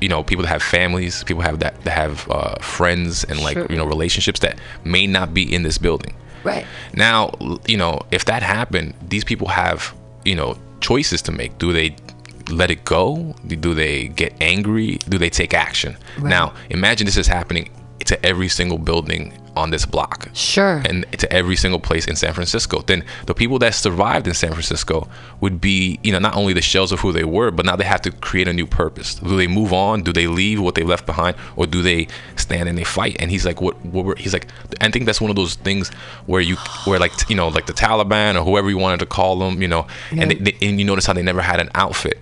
you 0.00 0.08
know 0.08 0.22
people 0.30 0.42
that 0.44 0.52
have 0.56 0.62
families, 0.62 1.22
people 1.30 1.42
have 1.48 1.58
that 1.64 1.74
that 1.84 1.94
have 2.02 2.14
uh, 2.30 2.54
friends 2.76 3.24
and 3.28 3.36
like 3.46 3.56
Sure. 3.58 3.66
you 3.72 3.76
know 3.80 3.86
relationships 3.96 4.40
that 4.40 4.54
may 4.84 5.06
not 5.06 5.28
be 5.38 5.42
in 5.56 5.62
this 5.68 5.78
building. 5.86 6.14
right 6.44 6.64
Now, 6.94 7.20
you 7.72 7.76
know, 7.82 7.94
if 8.10 8.22
that 8.30 8.42
happened, 8.42 8.94
these 9.12 9.24
people 9.30 9.48
have, 9.62 9.78
you 10.24 10.36
know, 10.40 10.50
choices 10.80 11.20
to 11.22 11.32
make. 11.40 11.50
Do 11.58 11.72
they 11.78 11.88
let 12.60 12.70
it 12.70 12.82
go? 12.84 13.34
Do 13.66 13.74
they 13.74 14.08
get 14.22 14.32
angry? 14.40 14.90
Do 15.12 15.16
they 15.18 15.30
take 15.40 15.52
action? 15.68 15.92
right. 16.18 16.30
Now, 16.36 16.54
imagine 16.70 17.04
this 17.10 17.18
is 17.24 17.26
happening 17.38 17.66
to 18.06 18.24
every 18.24 18.48
single 18.48 18.78
building 18.78 19.32
on 19.58 19.70
this 19.70 19.84
block. 19.84 20.28
Sure. 20.34 20.80
And 20.88 21.04
to 21.18 21.30
every 21.32 21.56
single 21.56 21.80
place 21.80 22.06
in 22.06 22.14
San 22.14 22.32
Francisco. 22.32 22.80
Then 22.82 23.04
the 23.26 23.34
people 23.34 23.58
that 23.58 23.74
survived 23.74 24.28
in 24.28 24.34
San 24.34 24.52
Francisco 24.52 25.08
would 25.40 25.60
be, 25.60 25.98
you 26.04 26.12
know, 26.12 26.20
not 26.20 26.36
only 26.36 26.52
the 26.52 26.62
shells 26.62 26.92
of 26.92 27.00
who 27.00 27.12
they 27.12 27.24
were, 27.24 27.50
but 27.50 27.66
now 27.66 27.74
they 27.74 27.84
have 27.84 28.00
to 28.02 28.12
create 28.12 28.46
a 28.46 28.52
new 28.52 28.66
purpose. 28.66 29.16
Do 29.16 29.36
they 29.36 29.48
move 29.48 29.72
on? 29.72 30.02
Do 30.02 30.12
they 30.12 30.28
leave 30.28 30.60
what 30.60 30.76
they 30.76 30.84
left 30.84 31.06
behind, 31.06 31.36
or 31.56 31.66
do 31.66 31.82
they 31.82 32.06
stand 32.36 32.68
and 32.68 32.78
they 32.78 32.84
fight? 32.84 33.16
And 33.18 33.30
he's 33.30 33.44
like, 33.44 33.60
what? 33.60 33.84
What? 33.84 34.04
Were, 34.04 34.14
he's 34.16 34.32
like, 34.32 34.46
I 34.80 34.90
think 34.90 35.06
that's 35.06 35.20
one 35.20 35.30
of 35.30 35.36
those 35.36 35.56
things 35.56 35.90
where 36.26 36.40
you, 36.40 36.56
where 36.84 37.00
like, 37.00 37.12
you 37.28 37.36
know, 37.36 37.48
like 37.48 37.66
the 37.66 37.72
Taliban 37.72 38.36
or 38.36 38.44
whoever 38.44 38.70
you 38.70 38.78
wanted 38.78 39.00
to 39.00 39.06
call 39.06 39.38
them, 39.38 39.60
you 39.60 39.68
know, 39.68 39.86
and 40.12 40.30
they, 40.30 40.36
they, 40.36 40.56
and 40.62 40.78
you 40.78 40.84
notice 40.84 41.04
how 41.04 41.12
they 41.12 41.22
never 41.22 41.42
had 41.42 41.58
an 41.58 41.70
outfit. 41.74 42.18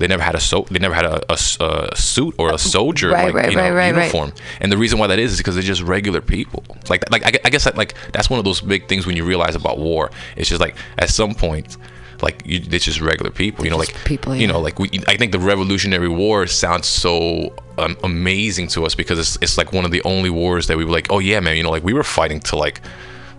They 0.00 0.06
never 0.06 0.22
had 0.22 0.34
a 0.34 0.40
so 0.40 0.66
they 0.70 0.78
never 0.78 0.94
had 0.94 1.04
a, 1.04 1.20
a 1.30 1.38
a 1.60 1.96
suit 1.96 2.34
or 2.38 2.52
a 2.52 2.58
soldier 2.74 3.10
Right, 3.10 3.26
like 3.26 3.34
right, 3.34 3.50
you 3.50 3.56
know 3.56 3.62
right, 3.62 3.70
right, 3.70 3.94
right. 3.94 4.12
uniform. 4.12 4.32
And 4.60 4.72
the 4.72 4.78
reason 4.78 4.98
why 4.98 5.06
that 5.08 5.18
is 5.18 5.32
is 5.32 5.38
because 5.38 5.54
they're 5.54 5.62
just 5.62 5.82
regular 5.82 6.22
people. 6.22 6.64
Like, 6.88 7.08
like 7.10 7.24
I, 7.26 7.38
I 7.44 7.50
guess 7.50 7.64
that, 7.64 7.76
like 7.76 7.94
that's 8.12 8.28
one 8.30 8.38
of 8.38 8.44
those 8.44 8.60
big 8.62 8.88
things 8.88 9.06
when 9.06 9.14
you 9.16 9.24
realize 9.24 9.54
about 9.54 9.78
war. 9.78 10.10
It's 10.36 10.48
just 10.48 10.60
like 10.60 10.74
at 10.96 11.10
some 11.10 11.34
point, 11.34 11.76
like 12.22 12.42
you, 12.46 12.60
it's 12.70 12.86
just 12.86 13.00
regular 13.00 13.30
people. 13.30 13.64
You 13.64 13.70
know, 13.70 13.76
like 13.76 13.94
people, 14.04 14.34
You 14.34 14.46
know, 14.46 14.60
like 14.60 14.78
we, 14.78 14.88
I 15.06 15.16
think 15.16 15.32
the 15.32 15.38
Revolutionary 15.38 16.08
War 16.08 16.46
sounds 16.46 16.86
so 16.86 17.54
um, 17.78 17.96
amazing 18.02 18.68
to 18.68 18.86
us 18.86 18.94
because 18.94 19.18
it's 19.18 19.36
it's 19.42 19.58
like 19.58 19.72
one 19.72 19.84
of 19.84 19.90
the 19.90 20.02
only 20.04 20.30
wars 20.30 20.66
that 20.68 20.76
we 20.78 20.84
were 20.84 20.92
like, 20.92 21.08
oh 21.10 21.18
yeah, 21.18 21.40
man. 21.40 21.56
You 21.56 21.62
know, 21.62 21.70
like 21.70 21.84
we 21.84 21.92
were 21.92 22.04
fighting 22.04 22.40
to 22.40 22.56
like 22.56 22.80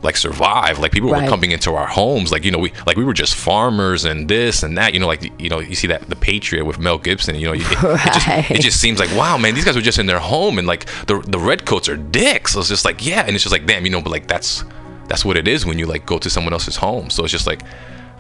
like 0.04 0.18
survive. 0.18 0.80
Like 0.80 0.92
people 0.92 1.10
Right. 1.12 1.24
were 1.24 1.30
coming 1.30 1.52
into 1.52 1.74
our 1.76 1.88
homes. 1.88 2.32
Like 2.32 2.44
you 2.44 2.52
know 2.52 2.58
we 2.58 2.72
like 2.86 2.98
we 2.98 3.04
were 3.04 3.14
just 3.14 3.36
farmers 3.36 4.06
and 4.06 4.28
this 4.28 4.64
and 4.64 4.78
that. 4.78 4.94
You 4.94 5.00
know 5.00 5.08
like 5.08 5.32
you 5.40 5.50
know 5.50 5.60
you 5.60 5.76
see 5.76 5.88
that 5.88 6.10
the 6.10 6.16
patriot 6.16 6.66
with 6.66 6.80
mel 6.80 6.98
gibson 6.98 7.36
you 7.36 7.48
know 7.48 7.54
it, 7.54 7.62
it 7.62 8.14
just, 8.14 8.52
it 8.52 8.62
just 8.68 8.80
seems 8.82 9.00
like 9.00 9.10
wow 9.16 9.38
man 9.38 9.54
these 9.56 9.66
guys 9.66 9.76
were 9.76 9.82
just 9.82 10.00
in 10.00 10.06
their 10.08 10.20
home 10.20 10.58
and 10.58 10.68
like 10.68 10.86
the 11.08 11.20
the 11.28 11.40
redcoats 11.40 11.88
are 11.90 11.98
dicks. 11.98 12.54
So 12.54 12.60
it's 12.60 12.70
just 12.70 12.86
like 12.86 13.06
yeah. 13.06 13.24
And 13.26 13.36
it's 13.36 13.44
just 13.44 13.54
like 13.54 13.66
damn 13.66 13.86
you 13.86 13.92
know 13.92 14.02
but 14.02 14.12
like 14.12 14.28
that's 14.28 14.64
that's 15.08 15.24
what 15.26 15.38
it 15.38 15.48
is 15.48 15.66
when 15.66 15.78
you 15.78 15.86
like 15.86 16.06
go 16.06 16.18
to 16.18 16.30
someone 16.30 16.54
else's 16.54 16.76
home. 16.78 17.10
So 17.10 17.24
it's 17.24 17.32
just 17.32 17.48
like 17.48 17.62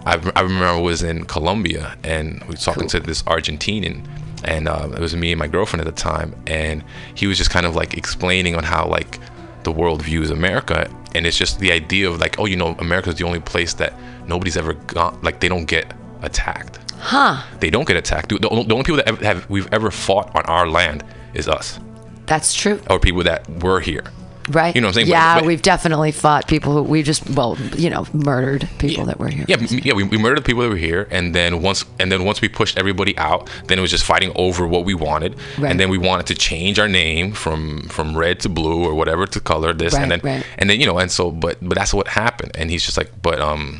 i, 0.03 0.13
I 0.35 0.41
remember 0.41 0.65
i 0.65 0.79
was 0.79 1.03
in 1.03 1.25
colombia 1.25 1.95
and 2.03 2.41
we 2.45 2.47
were 2.47 2.53
talking 2.55 2.87
to 2.87 2.99
this 2.99 3.21
argentinian 3.21 4.03
and 4.43 4.67
uh, 4.67 4.89
it 4.91 4.99
was 4.99 5.15
me 5.15 5.31
and 5.31 5.37
my 5.37 5.45
girlfriend 5.45 5.85
at 5.87 5.95
the 5.95 6.01
time. 6.01 6.33
And 6.47 6.83
he 7.13 7.27
was 7.27 7.37
just 7.37 7.51
kind 7.51 7.67
of 7.67 7.75
like 7.75 7.95
explaining 7.95 8.55
on 8.55 8.63
how 8.63 8.87
like 8.87 9.19
the 9.61 9.71
world 9.71 10.01
views 10.01 10.31
America, 10.31 10.89
and 11.15 11.25
it's 11.25 11.37
just 11.37 11.59
the 11.59 11.71
idea 11.71 12.09
of 12.09 12.19
like, 12.19 12.39
oh, 12.39 12.45
you 12.45 12.55
know, 12.55 12.75
America's 12.79 13.15
the 13.15 13.25
only 13.25 13.39
place 13.39 13.73
that 13.75 13.93
nobody's 14.27 14.57
ever 14.57 14.73
gone, 14.73 15.19
like 15.21 15.39
they 15.39 15.49
don't 15.49 15.65
get 15.65 15.93
attacked. 16.21 16.79
Huh. 16.99 17.41
They 17.59 17.69
don't 17.69 17.87
get 17.87 17.97
attacked. 17.97 18.29
The, 18.29 18.37
the 18.39 18.49
only 18.49 18.83
people 18.83 18.97
that 18.97 19.07
ever 19.07 19.23
have 19.25 19.49
we've 19.49 19.67
ever 19.73 19.89
fought 19.91 20.35
on 20.35 20.43
our 20.45 20.67
land 20.67 21.03
is 21.33 21.47
us, 21.47 21.79
That's 22.27 22.53
true. 22.53 22.79
or 22.89 22.99
people 22.99 23.23
that 23.23 23.49
were 23.63 23.79
here. 23.79 24.03
Right. 24.51 24.75
You 24.75 24.81
know 24.81 24.87
what 24.87 24.91
I'm 24.91 24.93
saying? 24.95 25.07
Yeah, 25.07 25.35
but- 25.39 25.45
we've 25.45 25.61
definitely 25.61 26.11
fought 26.11 26.47
people 26.47 26.73
who 26.73 26.83
we 26.83 27.03
just 27.03 27.29
well, 27.31 27.57
you 27.77 27.89
know, 27.89 28.05
murdered 28.13 28.67
people 28.79 29.05
that 29.05 29.19
were 29.19 29.29
here. 29.29 29.45
Yeah, 29.47 29.57
m- 29.59 29.79
yeah, 29.83 29.93
we, 29.93 30.03
we 30.03 30.17
murdered 30.17 30.39
the 30.39 30.43
people 30.43 30.61
that 30.63 30.69
were 30.69 30.75
here, 30.75 31.07
and 31.11 31.33
then 31.33 31.61
once 31.61 31.85
and 31.99 32.11
then 32.11 32.25
once 32.25 32.41
we 32.41 32.49
pushed 32.49 32.77
everybody 32.77 33.17
out, 33.17 33.49
then 33.67 33.77
it 33.79 33.81
was 33.81 33.91
just 33.91 34.03
fighting 34.03 34.31
over 34.35 34.67
what 34.67 34.85
we 34.85 34.93
wanted, 34.93 35.35
Right. 35.57 35.71
and 35.71 35.79
then 35.79 35.89
we 35.89 35.97
wanted 35.97 36.25
to 36.27 36.35
change 36.35 36.79
our 36.79 36.87
name 36.87 37.33
from 37.33 37.87
from 37.89 38.17
red 38.17 38.39
to 38.41 38.49
blue 38.49 38.83
or 38.85 38.93
whatever 38.93 39.25
to 39.27 39.39
color 39.39 39.73
this, 39.73 39.93
Right, 39.93 40.03
and 40.03 40.11
then 40.11 40.19
right. 40.23 40.45
and 40.57 40.69
then 40.69 40.79
you 40.79 40.85
know, 40.85 40.97
and 40.99 41.11
so 41.11 41.31
but 41.31 41.57
but 41.61 41.75
that's 41.77 41.93
what 41.93 42.07
happened, 42.07 42.51
and 42.55 42.69
he's 42.69 42.83
just 42.85 42.97
like, 42.97 43.11
but 43.21 43.39
um, 43.39 43.79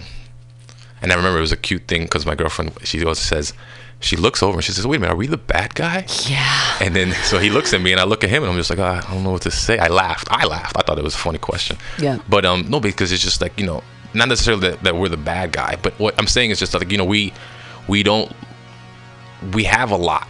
and 1.02 1.12
I 1.12 1.16
remember 1.16 1.38
it 1.40 1.42
was 1.42 1.52
a 1.52 1.58
cute 1.58 1.88
thing 1.88 2.04
because 2.04 2.26
my 2.26 2.36
girlfriend 2.36 2.72
she 2.84 3.02
always 3.04 3.20
says. 3.20 3.54
She 4.02 4.16
looks 4.18 4.42
over 4.44 4.58
and 4.58 4.64
she 4.64 4.72
says, 4.72 4.86
"Wait 4.86 4.98
a 4.98 5.00
minute, 5.00 5.14
are 5.14 5.16
we 5.16 5.28
the 5.28 5.38
bad 5.38 5.76
guy?" 5.76 6.06
Yeah. 6.28 6.78
And 6.82 6.96
then 6.96 7.14
so 7.24 7.38
he 7.40 7.50
looks 7.50 7.72
at 7.74 7.82
me 7.82 7.92
and 7.92 8.02
I 8.02 8.04
look 8.04 8.24
at 8.24 8.30
him 8.30 8.44
and 8.44 8.52
I'm 8.52 8.58
just 8.58 8.70
like, 8.70 8.80
"Ah, 8.80 9.08
I 9.08 9.14
don't 9.14 9.24
know 9.24 9.32
what 9.32 9.44
to 9.44 9.52
say. 9.52 9.78
I 9.78 9.88
laughed. 9.88 10.28
I 10.32 10.46
laughed. 10.46 10.76
I 10.78 10.82
thought 10.82 10.98
it 10.98 11.04
was 11.04 11.16
a 11.16 11.20
funny 11.20 11.38
question. 11.38 11.78
Yeah. 12.00 12.18
But 12.28 12.44
um, 12.46 12.66
no, 12.70 12.80
because 12.80 13.12
it's 13.12 13.22
just 13.24 13.42
like 13.42 13.60
you 13.60 13.66
know, 13.66 13.84
not 14.14 14.28
necessarily 14.28 14.70
that, 14.72 14.84
that 14.84 14.96
we're 14.96 15.10
the 15.10 15.18
bad 15.18 15.52
guy, 15.52 15.78
but 15.82 15.94
what 16.00 16.16
I'm 16.18 16.28
saying 16.28 16.50
is 16.50 16.60
just 16.60 16.74
like 16.74 16.92
you 16.92 16.98
know, 16.98 17.06
we 17.06 17.32
we 17.88 18.02
don't 18.04 18.32
we 19.54 19.64
have 19.66 19.92
a 19.92 19.98
lot. 19.98 20.28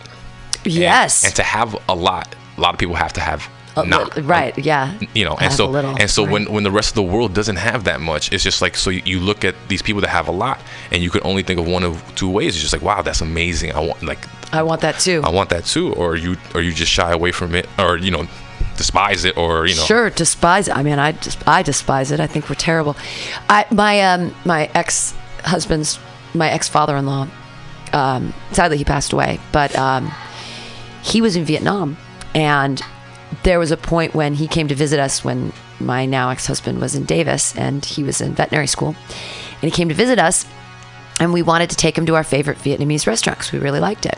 And- 0.65 0.73
Yes. 0.73 1.23
And, 1.23 1.35
to 1.35 1.43
have 1.43 1.75
a 1.89 1.95
lot, 1.95 2.35
a 2.57 2.61
lot 2.61 2.73
of 2.73 2.79
people 2.79 2.95
have 2.95 3.13
to 3.13 3.21
have 3.21 3.47
A 3.75 3.85
not. 3.85 4.17
li- 4.17 4.23
right. 4.23 4.57
Yeah. 4.57 4.97
You 5.13 5.25
know, 5.25 5.37
and 5.39 5.53
so 5.53 5.69
little, 5.69 5.95
and 5.97 6.09
so 6.09 6.23
right. 6.23 6.31
when 6.31 6.51
when 6.51 6.63
the 6.63 6.71
rest 6.71 6.89
of 6.89 6.95
the 6.95 7.03
world 7.03 7.33
doesn't 7.33 7.55
have 7.55 7.85
that 7.85 8.01
much, 8.01 8.31
it's 8.33 8.43
just 8.43 8.61
like 8.61 8.75
so 8.75 8.89
you, 8.89 9.01
you 9.05 9.19
look 9.19 9.45
at 9.45 9.55
these 9.69 9.81
people 9.81 10.01
that 10.01 10.09
have 10.09 10.27
a 10.27 10.31
lot, 10.31 10.59
and 10.91 11.01
you 11.01 11.09
can 11.09 11.21
only 11.23 11.43
think 11.43 11.59
of 11.59 11.67
one 11.67 11.83
of 11.83 12.03
two 12.15 12.29
ways. 12.29 12.55
It's 12.55 12.61
just 12.61 12.73
like, 12.73 12.81
wow, 12.81 13.01
that's 13.01 13.21
amazing. 13.21 13.71
I 13.71 13.79
want 13.79 14.03
like 14.03 14.27
I 14.53 14.63
want 14.63 14.81
that 14.81 14.99
too. 14.99 15.21
I 15.23 15.29
want 15.29 15.49
that 15.49 15.65
too, 15.65 15.93
or 15.93 16.15
you 16.15 16.35
or 16.53 16.61
you 16.61 16.73
just 16.73 16.91
shy 16.91 17.11
away 17.11 17.31
from 17.31 17.55
it, 17.55 17.67
or 17.79 17.97
you 17.97 18.11
know, 18.11 18.27
despise 18.77 19.23
it, 19.23 19.37
or 19.37 19.65
you 19.65 19.75
know. 19.75 19.83
Sure, 19.83 20.09
despise 20.09 20.67
it. 20.67 20.75
I 20.75 20.83
mean, 20.83 20.99
I 20.99 21.13
just 21.13 21.47
I 21.47 21.63
despise 21.63 22.11
it. 22.11 22.19
I 22.19 22.27
think 22.27 22.49
we're 22.49 22.55
terrible. 22.55 22.97
I 23.47 23.65
my 23.71 24.01
um 24.01 24.35
my 24.43 24.69
ex 24.73 25.13
husband's 25.43 25.99
my 26.33 26.49
ex 26.49 26.67
father 26.67 26.95
in 26.97 27.05
law. 27.05 27.27
Um, 27.93 28.33
sadly, 28.51 28.77
he 28.77 28.85
passed 28.85 29.13
away, 29.13 29.39
but 29.51 29.75
um, 29.75 30.11
he 31.03 31.21
was 31.21 31.35
in 31.35 31.43
Vietnam, 31.43 31.97
and 32.33 32.81
there 33.43 33.59
was 33.59 33.71
a 33.71 33.77
point 33.77 34.13
when 34.13 34.33
he 34.33 34.47
came 34.47 34.67
to 34.67 34.75
visit 34.75 34.99
us 34.99 35.23
when 35.23 35.53
my 35.79 36.05
now 36.05 36.29
ex 36.29 36.45
husband 36.45 36.79
was 36.79 36.95
in 36.95 37.05
Davis, 37.05 37.55
and 37.57 37.83
he 37.83 38.03
was 38.03 38.21
in 38.21 38.33
veterinary 38.33 38.67
school, 38.67 38.89
and 38.89 39.63
he 39.63 39.71
came 39.71 39.89
to 39.89 39.95
visit 39.95 40.19
us, 40.19 40.45
and 41.19 41.33
we 41.33 41.41
wanted 41.41 41.69
to 41.69 41.75
take 41.75 41.97
him 41.97 42.05
to 42.05 42.15
our 42.15 42.23
favorite 42.23 42.57
Vietnamese 42.57 43.07
restaurant 43.07 43.39
because 43.39 43.51
we 43.51 43.59
really 43.59 43.79
liked 43.79 44.05
it, 44.05 44.17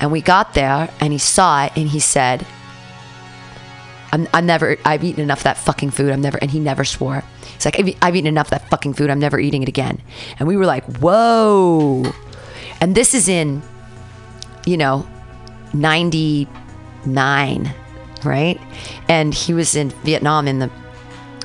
and 0.00 0.12
we 0.12 0.20
got 0.20 0.54
there, 0.54 0.90
and 1.00 1.12
he 1.12 1.18
saw 1.18 1.64
it, 1.64 1.72
and 1.76 1.88
he 1.88 2.00
said. 2.00 2.46
I'm, 4.12 4.28
I'm 4.32 4.46
never, 4.46 4.76
I've 4.84 5.02
eaten 5.02 5.24
enough 5.24 5.38
of 5.38 5.44
that 5.44 5.58
fucking 5.58 5.90
food. 5.90 6.12
I'm 6.12 6.20
never, 6.20 6.38
and 6.38 6.48
he 6.48 6.60
never 6.60 6.84
swore. 6.84 7.24
He's 7.54 7.64
like, 7.64 7.80
I've, 8.00 8.14
eaten 8.14 8.28
enough 8.28 8.46
of 8.46 8.50
that 8.50 8.70
fucking 8.70 8.94
food. 8.94 9.10
I'm 9.10 9.18
never 9.18 9.40
eating 9.40 9.64
it 9.64 9.68
again. 9.68 10.00
And 10.38 10.46
we 10.46 10.56
were 10.56 10.66
like, 10.66 10.84
whoa. 10.98 12.04
And 12.80 12.94
this 12.94 13.12
is 13.12 13.28
in, 13.28 13.60
you 14.66 14.76
know, 14.76 15.04
99, 15.72 17.74
right? 18.24 18.60
And 19.08 19.34
he 19.34 19.54
was 19.54 19.74
in 19.74 19.90
Vietnam 19.90 20.48
in 20.48 20.58
the 20.58 20.70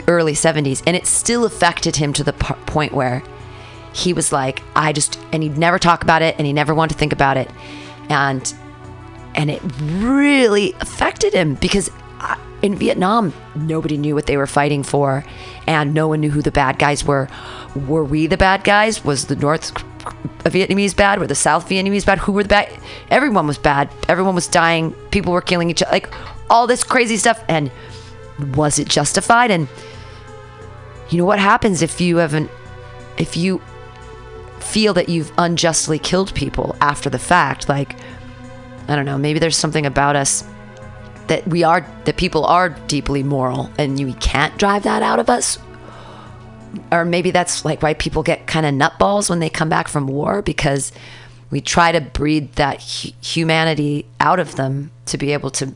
early 0.08 0.34
70s. 0.34 0.84
And 0.86 0.96
it 0.96 1.06
still 1.06 1.46
affected 1.46 1.96
him 1.96 2.14
to 2.14 2.24
the 2.24 2.34
p- 2.34 2.54
point 2.66 2.94
where 2.94 3.24
he 3.94 4.14
was 4.14 4.32
like, 4.32 4.62
I 4.76 4.92
just, 4.92 5.20
and 5.32 5.44
he'd 5.44 5.58
never 5.58 5.80
talk 5.80 6.04
about 6.04 6.22
it 6.22 6.36
and 6.38 6.46
he 6.46 6.54
never 6.54 6.74
wanted 6.74 6.94
to 6.94 7.00
think 7.00 7.14
about 7.14 7.38
it. 7.38 7.50
And, 8.10 8.54
and 9.36 9.50
it 9.50 9.62
really 9.80 10.74
affected 10.82 11.34
him 11.34 11.56
because 11.56 11.92
uh, 12.20 12.36
in 12.62 12.76
Vietnam, 12.76 13.34
nobody 13.56 13.98
knew 13.98 14.16
what 14.16 14.26
they 14.26 14.36
were 14.36 14.48
fighting 14.48 14.84
for, 14.84 15.24
and 15.68 15.94
no 15.94 16.08
one 16.08 16.20
knew 16.20 16.32
who 16.32 16.42
the 16.42 16.52
bad 16.52 16.80
guys 16.80 17.06
were. 17.06 17.30
Were 17.88 18.04
we 18.04 18.28
the 18.28 18.36
bad 18.38 18.64
guys? 18.64 19.06
Was 19.06 19.28
the 19.28 19.36
North 19.36 19.74
Vietnamese 20.44 20.96
bad? 20.96 21.20
Were 21.20 21.28
the 21.28 21.36
South 21.36 21.70
Vietnamese 21.70 22.06
bad? 22.06 22.18
Who 22.20 22.32
were 22.32 22.44
the 22.44 22.50
bad? 22.50 22.78
Everyone 23.12 23.48
was 23.48 23.58
bad. 23.58 23.90
Everyone 24.10 24.36
was 24.36 24.48
dying. 24.48 24.92
People 25.12 25.32
were 25.34 25.42
killing 25.42 25.70
each 25.70 25.82
other. 25.84 25.92
Like 25.92 26.10
all 26.50 26.68
this 26.68 26.84
crazy 26.84 27.18
stuff. 27.18 27.44
And 27.48 27.72
was 28.56 28.80
it 28.80 28.88
justified? 28.88 29.52
And 29.52 29.68
you 31.10 31.18
know 31.20 31.26
what 31.26 31.40
happens 31.40 31.82
if 31.82 32.00
you 32.00 32.18
haven't, 32.18 32.50
if 33.18 33.36
you 33.36 33.62
feel 34.60 34.94
that 34.94 35.10
you've 35.10 35.32
unjustly 35.38 36.00
killed 36.00 36.34
people 36.36 36.76
after 36.82 37.10
the 37.10 37.20
fact? 37.20 37.68
Like, 37.68 37.96
I 38.88 38.96
don't 38.96 39.06
know, 39.06 39.18
maybe 39.18 39.40
there's 39.40 39.58
something 39.58 39.86
about 39.86 40.16
us 40.16 40.44
that 41.28 41.48
we 41.48 41.64
are, 41.64 41.86
that 42.06 42.18
people 42.18 42.46
are 42.46 42.70
deeply 42.70 43.24
moral 43.24 43.70
and 43.78 44.00
you 44.00 44.14
can't 44.16 44.58
drive 44.58 44.84
that 44.84 45.04
out 45.04 45.20
of 45.20 45.30
us. 45.30 45.60
Or 46.92 47.06
maybe 47.06 47.32
that's 47.32 47.66
like 47.66 47.82
why 47.82 47.94
people 47.94 48.24
get 48.24 48.48
kind 48.48 48.66
of 48.66 48.74
nutballs 48.74 49.30
when 49.30 49.40
they 49.40 49.50
come 49.50 49.70
back 49.70 49.88
from 49.88 50.08
war 50.08 50.42
because 50.42 50.92
we 51.52 51.62
try 51.62 51.92
to 51.92 52.02
breed 52.02 52.54
that 52.54 52.82
hu- 52.82 53.12
humanity 53.22 54.06
out 54.20 54.40
of 54.40 54.56
them 54.56 54.92
to 55.06 55.18
be 55.18 55.34
able 55.34 55.50
to, 55.52 55.74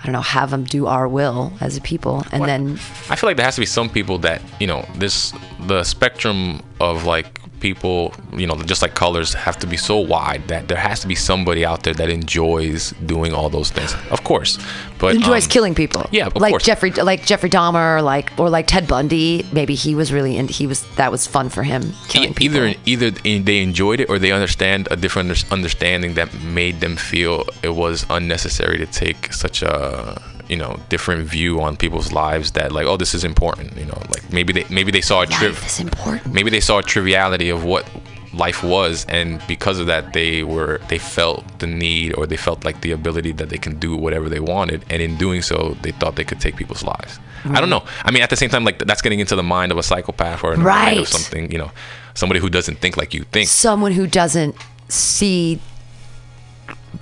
I 0.00 0.04
don't 0.04 0.12
know, 0.12 0.20
have 0.20 0.50
them 0.50 0.64
do 0.64 0.86
our 0.86 1.08
will 1.08 1.52
as 1.60 1.76
a 1.76 1.80
people. 1.80 2.24
And 2.30 2.44
then 2.44 2.72
I 3.10 3.16
feel 3.16 3.28
like 3.28 3.36
there 3.36 3.44
has 3.44 3.56
to 3.56 3.60
be 3.60 3.66
some 3.66 3.88
people 3.88 4.18
that 4.18 4.40
you 4.60 4.66
know 4.66 4.86
this 4.94 5.32
the 5.66 5.82
spectrum 5.84 6.62
of 6.80 7.04
like 7.04 7.40
people 7.60 8.14
you 8.36 8.46
know 8.46 8.54
just 8.62 8.82
like 8.82 8.94
colors 8.94 9.34
have 9.34 9.58
to 9.58 9.66
be 9.66 9.76
so 9.76 9.96
wide 9.98 10.46
that 10.48 10.68
there 10.68 10.78
has 10.78 11.00
to 11.00 11.06
be 11.06 11.14
somebody 11.14 11.64
out 11.64 11.82
there 11.82 11.94
that 11.94 12.08
enjoys 12.08 12.90
doing 13.06 13.32
all 13.32 13.48
those 13.48 13.70
things 13.70 13.94
of 14.10 14.22
course 14.24 14.58
but 14.98 15.14
enjoys 15.14 15.44
um, 15.44 15.50
killing 15.50 15.74
people. 15.74 16.06
yeah, 16.10 16.26
of 16.26 16.36
like 16.36 16.50
course. 16.50 16.64
Jeffrey, 16.64 16.90
like 16.90 17.24
Jeffrey 17.24 17.48
Dahmer, 17.48 18.02
like 18.02 18.32
or 18.38 18.50
like 18.50 18.66
Ted 18.66 18.86
Bundy. 18.88 19.46
Maybe 19.52 19.74
he 19.74 19.94
was 19.94 20.12
really, 20.12 20.36
and 20.36 20.50
he 20.50 20.66
was 20.66 20.86
that 20.96 21.10
was 21.10 21.26
fun 21.26 21.48
for 21.48 21.62
him. 21.62 21.92
Killing 22.08 22.34
people. 22.34 22.56
either 22.56 22.74
either 22.84 23.10
they 23.10 23.62
enjoyed 23.62 24.00
it 24.00 24.10
or 24.10 24.18
they 24.18 24.32
understand 24.32 24.88
a 24.90 24.96
different 24.96 25.28
understanding 25.52 26.14
that 26.14 26.34
made 26.42 26.80
them 26.80 26.96
feel 26.96 27.44
it 27.62 27.70
was 27.70 28.06
unnecessary 28.10 28.78
to 28.78 28.86
take 28.86 29.32
such 29.32 29.62
a 29.62 30.20
you 30.48 30.56
know 30.56 30.78
different 30.88 31.26
view 31.26 31.60
on 31.60 31.76
people's 31.76 32.12
lives 32.12 32.52
that 32.52 32.72
like 32.72 32.86
oh 32.86 32.96
this 32.96 33.14
is 33.14 33.24
important 33.24 33.76
you 33.76 33.84
know 33.84 34.00
like 34.10 34.30
maybe 34.32 34.52
they 34.52 34.64
maybe 34.70 34.90
they 34.90 35.00
saw 35.00 35.22
a 35.22 35.26
trip 35.26 35.52
Life 35.52 35.66
is 35.66 35.80
important. 35.80 36.32
maybe 36.32 36.50
they 36.50 36.60
saw 36.60 36.78
a 36.78 36.82
triviality 36.82 37.48
of 37.50 37.64
what 37.64 37.88
life 38.34 38.62
was 38.62 39.06
and 39.08 39.42
because 39.46 39.78
of 39.78 39.86
that 39.86 40.12
they 40.12 40.42
were 40.42 40.80
they 40.88 40.98
felt 40.98 41.44
the 41.60 41.66
need 41.66 42.14
or 42.14 42.26
they 42.26 42.36
felt 42.36 42.64
like 42.64 42.80
the 42.82 42.92
ability 42.92 43.32
that 43.32 43.48
they 43.48 43.56
can 43.56 43.78
do 43.78 43.96
whatever 43.96 44.28
they 44.28 44.40
wanted 44.40 44.84
and 44.90 45.00
in 45.02 45.16
doing 45.16 45.40
so 45.42 45.76
they 45.82 45.92
thought 45.92 46.16
they 46.16 46.24
could 46.24 46.40
take 46.40 46.54
people's 46.56 46.82
lives 46.82 47.18
i 47.44 47.60
don't 47.60 47.62
mm-hmm. 47.62 47.70
know 47.70 47.84
i 48.04 48.10
mean 48.10 48.22
at 48.22 48.30
the 48.30 48.36
same 48.36 48.50
time 48.50 48.64
like 48.64 48.78
that's 48.80 49.00
getting 49.02 49.20
into 49.20 49.34
the 49.34 49.42
mind 49.42 49.72
of 49.72 49.78
a 49.78 49.82
psychopath 49.82 50.44
or 50.44 50.52
in 50.52 50.60
the 50.60 50.64
mind 50.64 50.92
of 50.92 50.98
Right. 50.98 51.06
something 51.06 51.50
you 51.50 51.58
know 51.58 51.70
somebody 52.14 52.38
who 52.40 52.50
doesn't 52.50 52.78
think 52.78 52.96
like 52.96 53.14
you 53.14 53.24
think 53.24 53.48
Someone 53.48 53.92
who 53.92 54.06
doesn't 54.06 54.54
see 54.88 55.58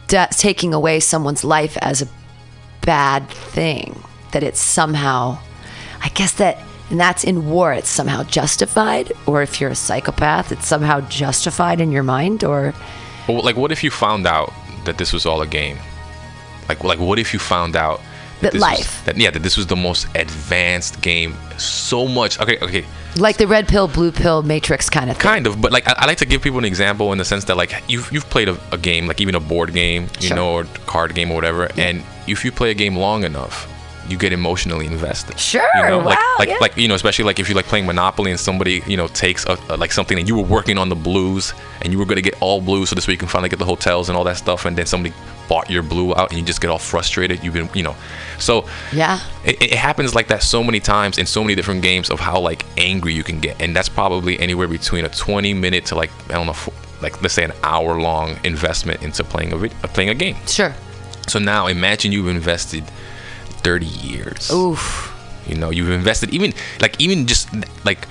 de- 0.09 0.29
taking 0.31 0.73
away 0.75 1.01
someone's 1.01 1.43
life 1.45 1.77
as 1.81 2.03
a 2.03 2.09
bad 2.87 3.29
thing. 3.29 4.03
That 4.33 4.43
it's 4.43 4.61
somehow, 4.61 5.39
I 6.03 6.09
guess 6.11 6.33
that, 6.35 6.59
and 6.91 6.99
that's 7.01 7.25
in 7.25 7.49
war. 7.51 7.73
It's 7.73 7.89
somehow 7.89 8.23
justified. 8.25 9.13
Or 9.27 9.43
if 9.43 9.61
you're 9.61 9.71
a 9.71 9.75
psychopath, 9.75 10.53
it's 10.53 10.67
somehow 10.67 11.01
justified 11.03 11.81
in 11.81 11.91
your 11.93 12.03
mind. 12.03 12.45
Or 12.45 12.73
Well, 13.29 13.43
like, 13.43 13.57
what 13.57 13.73
if 13.73 13.83
you 13.85 13.91
found 13.91 14.27
out 14.27 14.53
that 14.85 14.97
this 14.99 15.13
was 15.13 15.27
all 15.27 15.43
a 15.43 15.47
game? 15.47 15.79
Like, 16.69 16.83
like, 16.85 16.99
what 16.99 17.19
if 17.19 17.33
you 17.33 17.39
found 17.39 17.77
out 17.77 18.01
That 18.41 18.53
this 18.53 18.61
life- 18.63 18.79
was, 18.79 19.03
that 19.07 19.17
yeah, 19.17 19.31
that 19.31 19.43
this 19.43 19.57
was 19.57 19.67
the 19.67 19.77
most 19.77 20.07
advanced 20.17 21.01
game, 21.01 21.35
so 21.59 22.07
much. 22.09 22.39
Okay, 22.41 22.59
okay, 22.61 22.85
like 23.17 23.37
the 23.39 23.47
red 23.47 23.67
pill, 23.69 23.89
blue 23.89 24.13
pill, 24.13 24.43
matrix 24.43 24.91
kind 24.91 25.09
of 25.11 25.17
thing. 25.17 25.23
kind 25.31 25.47
of, 25.47 25.59
but 25.63 25.73
like, 25.73 25.89
I, 25.89 25.95
I 25.99 26.07
like 26.07 26.19
to 26.19 26.27
give 26.27 26.43
people 26.43 26.59
an 26.59 26.65
example 26.67 27.13
in 27.13 27.19
the 27.19 27.25
sense 27.25 27.45
that 27.45 27.57
like 27.57 27.73
you've 27.89 28.13
you've 28.13 28.29
played 28.29 28.49
a, 28.51 28.59
a 28.73 28.77
game, 28.79 29.07
like 29.07 29.21
even 29.23 29.35
a 29.35 29.41
board 29.41 29.73
game, 29.73 30.09
you 30.21 30.29
Sure. 30.29 30.37
know, 30.37 30.53
or 30.53 30.65
card 30.87 31.15
game 31.15 31.31
or 31.31 31.35
whatever, 31.37 31.71
and 31.79 32.03
if 32.29 32.45
you 32.45 32.53
play 32.53 32.71
a 32.71 32.75
game 32.75 32.97
long 32.97 33.25
enough. 33.25 33.73
You 34.09 34.17
get 34.17 34.33
emotionally 34.33 34.87
invested. 34.87 35.37
Sure, 35.37 35.67
You 35.75 35.83
know, 35.83 35.99
like, 35.99 36.17
wow, 36.17 36.35
like, 36.39 36.49
yeah. 36.49 36.59
like 36.61 36.77
you 36.77 36.87
know, 36.87 36.95
especially 36.95 37.25
like 37.25 37.41
if 37.41 37.49
you 37.49 37.57
like 37.57 37.65
playing 37.67 37.87
Monopoly 37.87 38.31
and 38.31 38.39
somebody 38.39 38.81
you 38.87 38.97
know 38.97 39.09
takes 39.09 39.45
a, 39.47 39.59
a- 39.69 39.77
like 39.77 39.91
something 39.91 40.17
and 40.17 40.29
you 40.29 40.37
were 40.37 40.45
working 40.45 40.79
on 40.79 40.89
the 40.89 40.95
blues 40.95 41.53
and 41.83 41.93
you 41.93 41.99
were 41.99 42.05
gonna 42.05 42.21
get 42.23 42.41
all 42.41 42.61
blues 42.61 42.91
so 42.91 42.95
this 42.95 43.09
way 43.09 43.15
you 43.15 43.19
can 43.19 43.27
finally 43.27 43.49
get 43.49 43.59
the 43.59 43.65
hotels 43.65 44.09
and 44.09 44.17
all 44.17 44.23
that 44.23 44.37
stuff 44.37 44.65
and 44.65 44.79
then 44.79 44.87
somebody 44.87 45.13
bought 45.49 45.69
your 45.69 45.83
blue 45.83 46.15
out 46.15 46.31
and 46.31 46.39
you 46.39 46.45
just 46.47 46.61
get 46.61 46.71
all 46.71 46.79
frustrated. 46.79 47.43
You've 47.43 47.55
been 47.55 47.69
you 47.75 47.83
know, 47.83 47.97
so 48.39 48.69
Yeah. 48.93 49.19
it, 49.45 49.61
it 49.61 49.73
happens 49.75 50.15
like 50.15 50.29
that 50.29 50.45
so 50.45 50.63
many 50.63 50.79
times 50.79 51.19
in 51.19 51.27
so 51.27 51.43
many 51.43 51.57
different 51.57 51.83
games 51.83 52.09
of 52.09 52.21
how 52.21 52.39
like 52.39 52.65
angry 52.77 53.13
you 53.13 53.25
can 53.25 53.41
get 53.41 53.61
and 53.61 53.75
that's 53.75 53.89
probably 53.89 54.39
anywhere 54.39 54.69
between 54.69 55.05
a 55.05 55.09
20 55.09 55.53
minute 55.53 55.85
to 55.87 55.97
like 55.97 56.13
i 56.31 56.35
don't 56.35 56.47
know 56.47 56.73
like 57.03 57.21
let's 57.23 57.35
say 57.35 57.43
an 57.43 57.53
hour 57.65 58.01
long 58.01 58.39
investment 58.45 59.03
into 59.03 59.25
playing 59.25 59.53
a 59.53 59.69
playing 59.89 60.11
a 60.11 60.15
game 60.15 60.37
Sure. 60.47 60.73
So 61.27 61.39
now 61.39 61.67
imagine 61.67 62.13
you've 62.13 62.29
invested 62.29 62.85
30 63.63 63.87
years 63.87 64.51
Oof. 64.53 65.13
you 65.47 65.57
know 65.57 65.71
you've 65.71 65.91
invested 65.91 66.31
even 66.31 66.53
like 66.81 67.01
even 67.01 67.27
just 67.27 67.49
like 67.85 68.07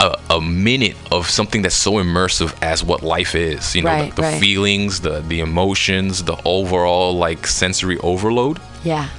a, 0.00 0.18
a 0.30 0.40
minute 0.40 0.96
of 1.12 1.28
something 1.28 1.60
that's 1.62 1.74
so 1.76 1.92
immersive 1.94 2.56
as 2.62 2.82
what 2.82 3.02
life 3.02 3.34
is. 3.34 3.76
You 3.76 3.82
know, 3.82 3.90
Right, 3.90 4.08
the, 4.16 4.22
the 4.22 4.28
right. 4.28 4.40
feelings, 4.40 5.00
the 5.00 5.20
the 5.20 5.40
emotions, 5.40 6.24
the 6.24 6.38
overall 6.46 7.12
like 7.18 7.46
sensory 7.46 7.98
overload. 7.98 8.58
Yeah. 8.82 9.10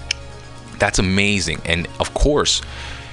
That's 0.80 0.98
amazing. 0.98 1.62
And 1.66 1.88
of 2.00 2.16
course, 2.16 2.64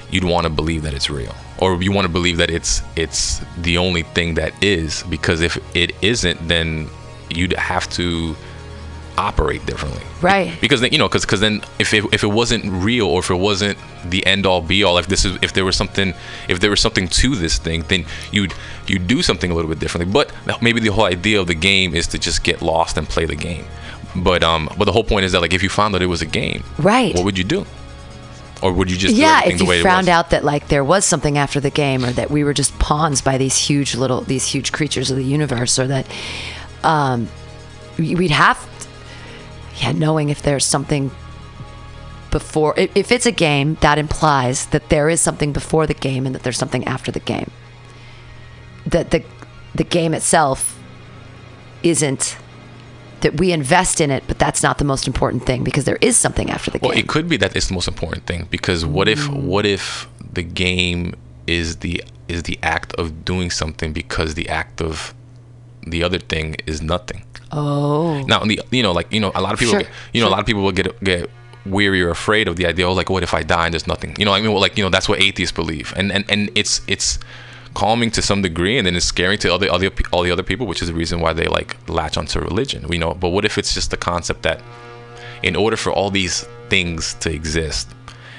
you'd 0.09 0.23
want 0.23 0.45
to 0.45 0.49
believe 0.49 0.81
that 0.81 0.95
it's 0.95 1.11
real, 1.11 1.35
or 1.59 1.79
you 1.83 1.91
want 1.91 2.05
to 2.05 2.11
believe 2.11 2.37
that 2.37 2.49
it's 2.49 2.81
it's 2.95 3.39
the 3.61 3.77
only 3.77 4.01
thing 4.01 4.33
that 4.33 4.51
is. 4.63 5.03
Because 5.03 5.41
if 5.41 5.55
it 5.75 5.91
isn't, 6.01 6.47
then 6.47 6.89
you'd 7.29 7.53
have 7.53 7.87
to 7.91 8.35
operate 9.19 9.65
differently. 9.65 10.01
Right. 10.21 10.57
Because 10.61 10.81
then 10.81 10.91
you 10.91 10.97
know, 10.97 11.07
because 11.07 11.25
because 11.25 11.41
then 11.41 11.61
if 11.77 11.93
it, 11.93 12.03
if 12.11 12.23
it 12.23 12.27
wasn't 12.27 12.65
real 12.65 13.07
or 13.07 13.19
if 13.19 13.29
it 13.29 13.35
wasn't 13.35 13.77
the 14.05 14.25
end 14.25 14.45
all 14.45 14.61
be 14.61 14.83
all, 14.83 14.97
if 14.97 15.07
this 15.07 15.25
is 15.25 15.37
if 15.41 15.53
there 15.53 15.65
was 15.65 15.75
something 15.75 16.13
if 16.47 16.59
there 16.59 16.69
was 16.69 16.79
something 16.79 17.07
to 17.07 17.35
this 17.35 17.57
thing, 17.57 17.83
then 17.89 18.05
you'd 18.31 18.53
you'd 18.87 19.07
do 19.07 19.21
something 19.21 19.51
a 19.51 19.53
little 19.55 19.69
bit 19.69 19.79
differently. 19.79 20.11
But 20.11 20.31
maybe 20.61 20.79
the 20.79 20.89
whole 20.89 21.05
idea 21.05 21.39
of 21.39 21.47
the 21.47 21.55
game 21.55 21.93
is 21.93 22.07
to 22.07 22.17
just 22.17 22.43
get 22.43 22.61
lost 22.61 22.97
and 22.97 23.07
play 23.07 23.25
the 23.25 23.35
game. 23.35 23.65
But 24.15 24.43
um, 24.43 24.69
but 24.77 24.85
the 24.85 24.91
whole 24.91 25.03
point 25.03 25.25
is 25.25 25.33
that 25.33 25.41
like 25.41 25.53
if 25.53 25.61
you 25.61 25.69
found 25.69 25.93
that 25.93 26.01
it 26.01 26.07
was 26.07 26.21
a 26.21 26.25
game, 26.25 26.63
Right. 26.77 27.13
What 27.13 27.25
would 27.25 27.37
you 27.37 27.43
do? 27.43 27.65
Or 28.61 28.73
would 28.73 28.91
you 28.91 28.97
just 28.97 29.15
yeah, 29.15 29.41
if 29.45 29.61
you 29.61 29.83
found 29.83 30.09
out 30.09 30.31
that 30.31 30.43
like 30.43 30.67
there 30.67 30.83
was 30.83 31.05
something 31.05 31.37
after 31.37 31.59
the 31.59 31.69
game, 31.69 32.03
or 32.03 32.11
that 32.11 32.29
we 32.29 32.43
were 32.43 32.53
just 32.53 32.77
pawns 32.77 33.21
by 33.21 33.37
these 33.37 33.55
huge 33.55 33.95
little 33.95 34.21
these 34.21 34.45
huge 34.45 34.71
creatures 34.73 35.09
of 35.11 35.17
the 35.17 35.23
universe, 35.23 35.79
or 35.79 35.87
that 35.87 36.05
um, 36.83 37.29
we'd 37.97 38.31
have, 38.31 38.57
yeah, 39.79 39.91
knowing 39.91 40.29
if 40.29 40.41
there's 40.41 40.65
something 40.65 41.11
before. 42.31 42.73
If, 42.77 43.11
it's 43.11 43.25
a 43.25 43.31
game, 43.31 43.75
that 43.81 43.97
implies 43.97 44.67
that 44.67 44.89
there 44.89 45.09
is 45.09 45.21
something 45.21 45.53
before 45.53 45.87
the 45.87 45.93
game 45.93 46.25
and 46.25 46.35
that 46.35 46.43
there's 46.43 46.57
something 46.57 46.85
after 46.85 47.11
the 47.11 47.19
game. 47.19 47.51
That 48.85 49.11
the 49.11 49.23
the 49.75 49.83
game 49.83 50.13
itself 50.13 50.79
isn't 51.83 52.37
that 53.21 53.37
we 53.37 53.51
invest 53.51 54.01
in 54.01 54.09
it, 54.09 54.23
but 54.27 54.39
that's 54.39 54.63
not 54.63 54.77
the 54.77 54.85
most 54.85 55.05
important 55.05 55.45
thing 55.45 55.63
because 55.63 55.85
there 55.85 55.97
is 56.01 56.17
something 56.17 56.49
after 56.49 56.71
the 56.71 56.79
Well, 56.79 56.91
game. 56.91 56.97
Well, 56.97 57.03
it 57.03 57.07
could 57.07 57.29
be 57.29 57.37
that 57.37 57.55
it's 57.55 57.67
the 57.67 57.73
most 57.73 57.87
important 57.87 58.25
thing 58.25 58.47
because 58.49 58.85
what 58.85 59.07
if 59.07 59.19
mm. 59.27 59.43
what 59.43 59.65
if 59.65 60.07
the 60.33 60.43
game 60.43 61.13
is 61.45 61.77
the 61.77 62.03
is 62.27 62.43
the 62.43 62.57
act 62.63 62.93
of 62.93 63.25
doing 63.25 63.51
something 63.51 63.91
because 63.93 64.35
the 64.35 64.47
act 64.49 64.81
of 64.81 65.13
the 65.85 66.03
other 66.03 66.19
thing 66.19 66.55
is 66.65 66.81
nothing. 66.81 67.23
Oh. 67.51 68.21
Now, 68.23 68.39
the 68.39 68.61
you 68.71 68.83
know, 68.83 68.91
like 68.91 69.11
you 69.11 69.19
know, 69.19 69.31
a 69.35 69.41
lot 69.41 69.53
of 69.53 69.59
people, 69.59 69.73
Sure, 69.73 69.81
get, 69.81 69.91
you 70.13 70.21
know, 70.21 70.27
a 70.27 70.31
lot 70.31 70.39
of 70.39 70.45
people 70.45 70.61
will 70.61 70.71
get 70.71 71.01
get 71.03 71.29
weary 71.65 72.01
or 72.01 72.09
afraid 72.09 72.47
of 72.47 72.55
the 72.55 72.65
idea. 72.65 72.87
Oh, 72.87 72.93
like 72.93 73.09
what 73.09 73.23
if 73.23 73.33
I 73.33 73.43
die 73.43 73.65
and 73.65 73.73
there's 73.73 73.87
nothing? 73.87 74.15
You 74.17 74.25
know, 74.25 74.33
I 74.33 74.41
mean, 74.41 74.51
well, 74.51 74.61
like 74.61 74.77
you 74.77 74.83
know, 74.83 74.89
that's 74.89 75.09
what 75.09 75.21
atheists 75.21 75.55
believe, 75.55 75.93
and 75.95 76.11
and 76.11 76.25
and 76.29 76.49
it's 76.55 76.81
it's 76.87 77.19
calming 77.73 78.11
to 78.11 78.21
some 78.21 78.41
degree, 78.41 78.77
and 78.77 78.85
then 78.85 78.95
it's 78.95 79.05
scary 79.05 79.37
to 79.39 79.53
other 79.53 79.71
other 79.71 79.89
all 80.11 80.23
the 80.23 80.31
other 80.31 80.43
people, 80.43 80.67
which 80.67 80.81
is 80.81 80.87
the 80.87 80.93
reason 80.93 81.19
why 81.19 81.33
they 81.33 81.47
like 81.47 81.77
latch 81.89 82.17
onto 82.17 82.39
religion. 82.39 82.85
You 82.91 82.99
know, 82.99 83.13
but 83.13 83.29
what 83.29 83.45
if 83.45 83.57
it's 83.57 83.73
just 83.73 83.91
the 83.91 83.97
concept 83.97 84.43
that 84.43 84.61
in 85.43 85.55
order 85.55 85.77
for 85.77 85.91
all 85.91 86.09
these 86.09 86.43
things 86.69 87.15
to 87.15 87.31
exist, 87.31 87.89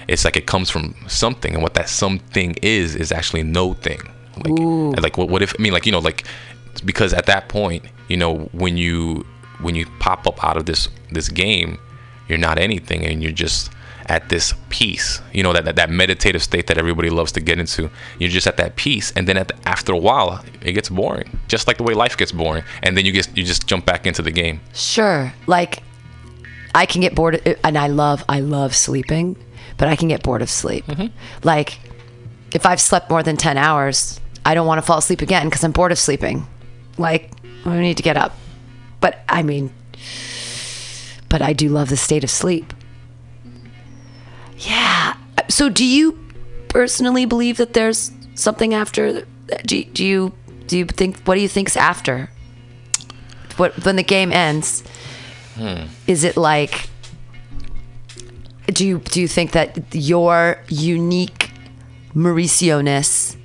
it's 0.09 0.25
like 0.25 0.37
it 0.37 0.47
comes 0.47 0.71
from 0.71 0.95
something, 1.09 1.55
and 1.55 1.63
what 1.63 1.75
that 1.75 1.89
something 1.89 2.57
is 2.63 2.95
is 2.95 3.13
actually 3.13 3.43
no 3.43 3.75
thing. 3.75 4.01
Like, 4.37 5.03
like 5.03 5.19
what, 5.19 5.29
what 5.29 5.43
if 5.43 5.55
I 5.59 5.63
mean, 5.63 5.73
like 5.73 5.87
you 5.87 5.93
know, 5.93 5.99
like 5.99 6.25
because 6.85 7.13
at 7.13 7.27
that 7.27 7.49
point, 7.49 7.85
you 8.11 8.17
know, 8.17 8.51
when 8.53 8.77
you 8.77 9.25
when 9.61 9.75
you 9.75 9.87
pop 10.01 10.27
up 10.27 10.43
out 10.45 10.57
of 10.57 10.67
this 10.67 10.89
this 11.11 11.29
game, 11.29 11.79
you're 12.29 12.39
not 12.39 12.59
anything, 12.59 13.07
and 13.07 13.23
you're 13.23 13.33
just 13.33 13.71
at 14.07 14.29
this 14.29 14.53
peace. 14.69 15.23
You 15.33 15.45
know 15.45 15.53
that 15.53 15.65
that, 15.65 15.77
that 15.77 15.91
meditative 15.91 16.43
state 16.43 16.67
that 16.67 16.77
everybody 16.77 17.09
loves 17.09 17.33
to 17.33 17.41
get 17.41 17.59
into. 17.59 17.89
You're 18.19 18.31
just 18.31 18.49
at 18.49 18.57
that 18.57 18.75
peace, 18.75 19.13
and 19.15 19.29
then 19.29 19.37
at 19.37 19.49
the, 19.49 19.69
after 19.69 19.93
a 19.93 19.97
while, 19.97 20.45
it 20.61 20.73
gets 20.73 20.89
boring, 20.89 21.39
just 21.47 21.69
like 21.69 21.79
the 21.79 21.85
way 21.85 21.95
life 21.95 22.17
gets 22.17 22.33
boring, 22.33 22.65
and 22.83 22.97
then 22.97 23.07
you 23.07 23.13
get 23.13 23.35
you 23.37 23.45
just 23.45 23.67
jump 23.67 23.87
back 23.87 24.07
into 24.07 24.23
the 24.23 24.33
game. 24.33 24.61
Sure. 24.75 25.33
Like 25.47 25.83
I 26.75 26.87
can 26.87 27.01
get 27.01 27.15
bored 27.15 27.47
uh, 27.47 27.55
and 27.63 27.79
I 27.79 27.87
love 27.87 28.25
I 28.29 28.41
love 28.41 28.75
sleeping, 28.75 29.37
but 29.77 29.87
I 29.87 29.95
can 29.95 30.09
get 30.09 30.25
bored 30.25 30.43
of 30.43 30.51
sleep. 30.51 30.85
Mm-hmm. 30.87 31.17
Like 31.45 31.79
if 32.53 32.67
I've 32.67 32.81
slept 32.81 33.09
more 33.09 33.23
than 33.23 33.37
10 33.37 33.57
hours, 33.57 34.21
I 34.45 34.55
don't 34.55 34.67
want 34.67 34.79
to 34.79 34.83
fall 34.83 34.99
asleep 34.99 35.23
again 35.23 35.47
because 35.47 35.63
I'm 35.63 35.71
bored 35.71 35.93
of 35.93 35.99
sleeping. 35.99 36.49
Like 36.99 37.31
I 37.65 37.81
need 37.81 37.97
to 37.97 38.03
get 38.03 38.17
up. 38.17 38.35
But 39.01 39.21
I 39.29 39.43
mean 39.43 39.73
but 41.31 41.41
I 41.41 41.55
do 41.55 41.71
love 41.71 41.89
the 41.89 41.97
state 41.97 42.25
of 42.25 42.29
sleep. 42.29 42.75
Yeah. 44.59 45.15
So 45.49 45.71
do 45.71 45.87
you 45.87 46.19
personally 46.69 47.25
believe 47.25 47.57
that 47.57 47.73
there's 47.73 48.11
something 48.35 48.75
after 48.75 49.25
do, 49.65 49.85
do 49.85 50.05
you 50.05 50.33
do 50.67 50.77
you 50.79 50.85
think 50.85 51.21
what 51.23 51.37
do 51.37 51.41
you 51.41 51.49
think's 51.49 51.77
after? 51.77 52.29
What 53.57 53.85
when 53.85 53.97
the 53.97 54.03
game 54.03 54.33
ends? 54.33 54.83
Hmm. 55.55 55.85
Is 56.07 56.25
it 56.25 56.37
like 56.37 56.91
do 58.67 58.87
you 58.87 58.99
do 58.99 59.21
you 59.21 59.29
think 59.29 59.53
that 59.53 59.95
your 59.95 60.59
unique 60.69 61.51
Mauricio-ness 62.15 63.37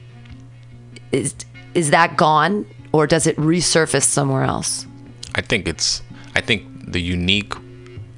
is 1.12 1.36
is 1.73 1.91
that 1.91 2.17
gone 2.17 2.65
or 2.95 3.08
does 3.08 3.27
it 3.27 3.36
resurface 3.36 4.03
somewhere 4.03 4.43
else? 4.43 4.88
I 5.36 5.41
think 5.41 5.67
it's 5.67 6.01
I 6.36 6.41
think 6.41 6.63
the 6.91 7.01
unique 7.01 7.53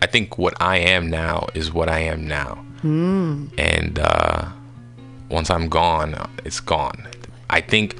I 0.01 0.05
think 0.05 0.37
what 0.37 0.53
I 0.61 0.77
am 0.77 1.09
now 1.09 1.47
is 1.55 1.73
what 1.73 1.89
I 1.89 1.99
am 1.99 2.27
now. 2.27 2.63
Mm. 2.83 3.49
And 3.57 3.97
uh, 3.97 4.49
once 5.29 5.49
I'm 5.49 5.67
gone, 5.67 6.15
it's 6.45 6.59
gone. 6.59 7.07
I 7.49 7.61
think 7.61 7.97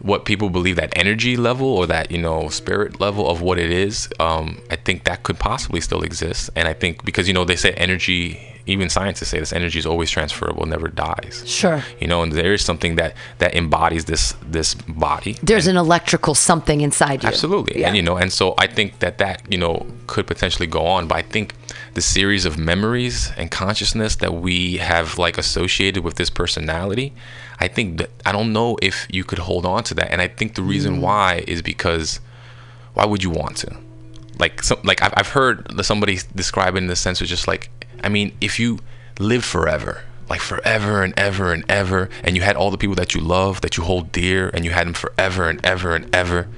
what 0.00 0.26
people 0.26 0.50
believe 0.50 0.76
that 0.76 0.92
energy 0.98 1.34
level 1.34 1.66
or 1.66 1.86
that 1.86 2.10
you 2.10 2.20
know 2.20 2.50
spirit 2.50 3.00
level 3.00 3.28
of 3.30 3.40
what 3.40 3.58
it 3.58 3.70
is, 3.70 4.08
um, 4.20 4.60
I 4.70 4.76
think 4.76 5.04
that 5.04 5.22
could 5.22 5.38
possibly 5.38 5.80
still 5.80 6.02
exist. 6.02 6.50
And 6.54 6.68
I 6.68 6.74
think 6.74 7.04
because 7.04 7.26
you 7.26 7.32
know 7.32 7.46
they 7.46 7.56
say 7.56 7.72
energy, 7.72 8.53
even 8.66 8.88
scientists 8.88 9.28
say 9.28 9.38
this 9.38 9.52
energy 9.52 9.78
is 9.78 9.86
always 9.86 10.10
transferable, 10.10 10.64
never 10.66 10.88
dies. 10.88 11.42
Sure. 11.46 11.82
You 12.00 12.06
know, 12.06 12.22
and 12.22 12.32
there 12.32 12.54
is 12.54 12.64
something 12.64 12.96
that 12.96 13.14
that 13.38 13.54
embodies 13.54 14.06
this 14.06 14.34
this 14.42 14.74
body. 14.74 15.36
There's 15.42 15.66
an 15.66 15.76
electrical 15.76 16.34
something 16.34 16.80
inside 16.80 17.22
you. 17.22 17.28
Absolutely. 17.28 17.84
And 17.84 17.94
you 17.96 18.02
know, 18.02 18.16
and 18.16 18.32
so 18.32 18.54
I 18.58 18.66
think 18.66 19.00
that 19.00 19.18
that, 19.18 19.42
you 19.50 19.58
know, 19.58 19.86
could 20.06 20.26
potentially 20.26 20.66
go 20.66 20.86
on, 20.86 21.06
but 21.08 21.16
I 21.18 21.22
think 21.22 21.54
the 21.94 22.00
series 22.00 22.44
of 22.46 22.56
memories 22.58 23.30
and 23.36 23.50
consciousness 23.50 24.16
that 24.16 24.34
we 24.34 24.78
have 24.78 25.18
like 25.18 25.36
associated 25.38 26.02
with 26.02 26.14
this 26.16 26.30
personality, 26.30 27.12
I 27.60 27.68
think 27.68 27.98
that 27.98 28.10
I 28.24 28.32
don't 28.32 28.52
know 28.52 28.78
if 28.82 29.06
you 29.10 29.24
could 29.24 29.40
hold 29.40 29.66
on 29.66 29.84
to 29.84 29.94
that. 29.94 30.10
And 30.10 30.20
I 30.22 30.28
think 30.28 30.54
the 30.54 30.62
reason 30.62 30.96
Mm. 30.96 31.00
why 31.00 31.44
is 31.46 31.60
because 31.62 32.20
why 32.94 33.04
would 33.04 33.22
you 33.22 33.30
want 33.30 33.58
to? 33.58 33.76
Like 34.38 34.62
some 34.62 34.78
like 34.84 35.02
I've 35.02 35.14
I've 35.16 35.28
heard 35.28 35.84
somebody 35.84 36.18
describe 36.34 36.74
it 36.74 36.78
in 36.78 36.86
the 36.88 36.96
sense 36.96 37.20
of 37.20 37.26
just 37.28 37.46
like 37.46 37.70
I 38.04 38.08
mean, 38.08 38.36
if 38.40 38.60
you 38.60 38.78
lived 39.18 39.44
forever, 39.44 40.02
like 40.28 40.40
forever 40.40 41.02
and 41.02 41.14
ever 41.18 41.52
and 41.52 41.64
ever, 41.68 42.08
and 42.22 42.36
you 42.36 42.42
had 42.42 42.56
all 42.56 42.70
the 42.70 42.78
people 42.78 42.94
that 42.96 43.14
you 43.14 43.20
love, 43.20 43.60
that 43.62 43.76
you 43.76 43.82
hold 43.84 44.12
dear, 44.12 44.50
and 44.52 44.64
you 44.64 44.70
had 44.72 44.86
them 44.86 44.94
forever 44.94 45.48
and 45.48 45.64
ever 45.64 45.94
and 45.96 46.14
ever, 46.14 46.48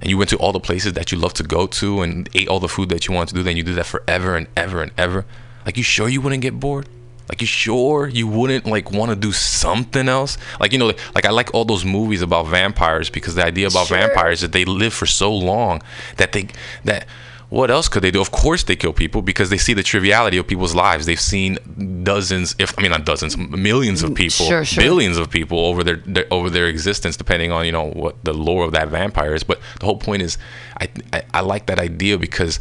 and 0.00 0.08
you 0.10 0.16
went 0.16 0.30
to 0.30 0.36
all 0.36 0.52
the 0.52 0.60
places 0.60 0.92
that 0.92 1.10
you 1.10 1.18
love 1.18 1.34
to 1.34 1.42
go 1.42 1.66
to 1.66 2.02
and 2.02 2.28
ate 2.34 2.48
all 2.48 2.60
the 2.60 2.68
food 2.68 2.88
that 2.90 3.08
you 3.08 3.14
want 3.14 3.28
to 3.30 3.34
do, 3.34 3.42
then 3.42 3.56
you 3.56 3.64
did 3.64 3.74
that 3.74 3.86
forever 3.86 4.36
and 4.36 4.46
ever 4.56 4.82
and 4.82 4.92
ever. 4.96 5.24
Like, 5.66 5.76
you 5.76 5.82
sure 5.82 6.08
you 6.08 6.20
wouldn't 6.20 6.42
get 6.42 6.58
bored? 6.60 6.88
Like, 7.28 7.40
you 7.42 7.46
sure 7.46 8.08
you 8.08 8.26
wouldn't 8.26 8.64
like 8.64 8.90
want 8.90 9.10
to 9.10 9.16
do 9.16 9.32
something 9.32 10.08
else? 10.08 10.38
Like, 10.60 10.72
you 10.72 10.78
know, 10.78 10.86
like, 10.86 11.14
like 11.14 11.26
I 11.26 11.30
like 11.30 11.52
all 11.54 11.64
those 11.64 11.84
movies 11.84 12.22
about 12.22 12.46
vampires 12.46 13.10
because 13.10 13.34
the 13.34 13.44
idea 13.44 13.66
about 13.66 13.88
Sure. 13.88 13.98
vampires 13.98 14.38
is 14.38 14.42
that 14.42 14.52
they 14.52 14.64
live 14.64 14.94
for 14.94 15.04
so 15.06 15.34
long 15.34 15.82
that 16.16 16.32
they 16.32 16.48
that 16.84 17.06
what 17.50 17.70
else 17.70 17.88
could 17.88 18.02
they 18.02 18.10
do? 18.10 18.20
Of 18.20 18.30
course 18.30 18.64
they 18.64 18.76
kill 18.76 18.92
people 18.92 19.22
because 19.22 19.48
they 19.48 19.56
see 19.56 19.72
the 19.72 19.82
triviality 19.82 20.36
of 20.36 20.46
people's 20.46 20.74
lives. 20.74 21.06
They've 21.06 21.18
seen 21.20 21.58
dozens, 22.02 22.54
if 22.58 22.78
I 22.78 22.82
mean 22.82 22.90
not 22.90 23.06
dozens, 23.06 23.38
millions 23.38 24.02
of 24.02 24.10
mm, 24.10 24.16
people, 24.16 24.46
Sure, 24.46 24.64
sure. 24.64 24.82
billions 24.82 25.16
of 25.16 25.30
people 25.30 25.58
over 25.58 25.82
their, 25.82 25.96
their 25.96 26.26
over 26.30 26.50
their 26.50 26.66
existence, 26.66 27.16
depending 27.16 27.50
on 27.50 27.64
you 27.64 27.72
know 27.72 27.84
what 27.84 28.22
the 28.24 28.34
lore 28.34 28.64
of 28.64 28.72
that 28.72 28.88
vampire 28.88 29.34
is. 29.34 29.44
But 29.44 29.60
the 29.80 29.86
whole 29.86 29.96
point 29.96 30.22
is, 30.22 30.36
I 30.80 30.88
I, 31.12 31.22
I 31.34 31.40
like 31.40 31.66
that 31.66 31.78
idea 31.78 32.18
because 32.18 32.60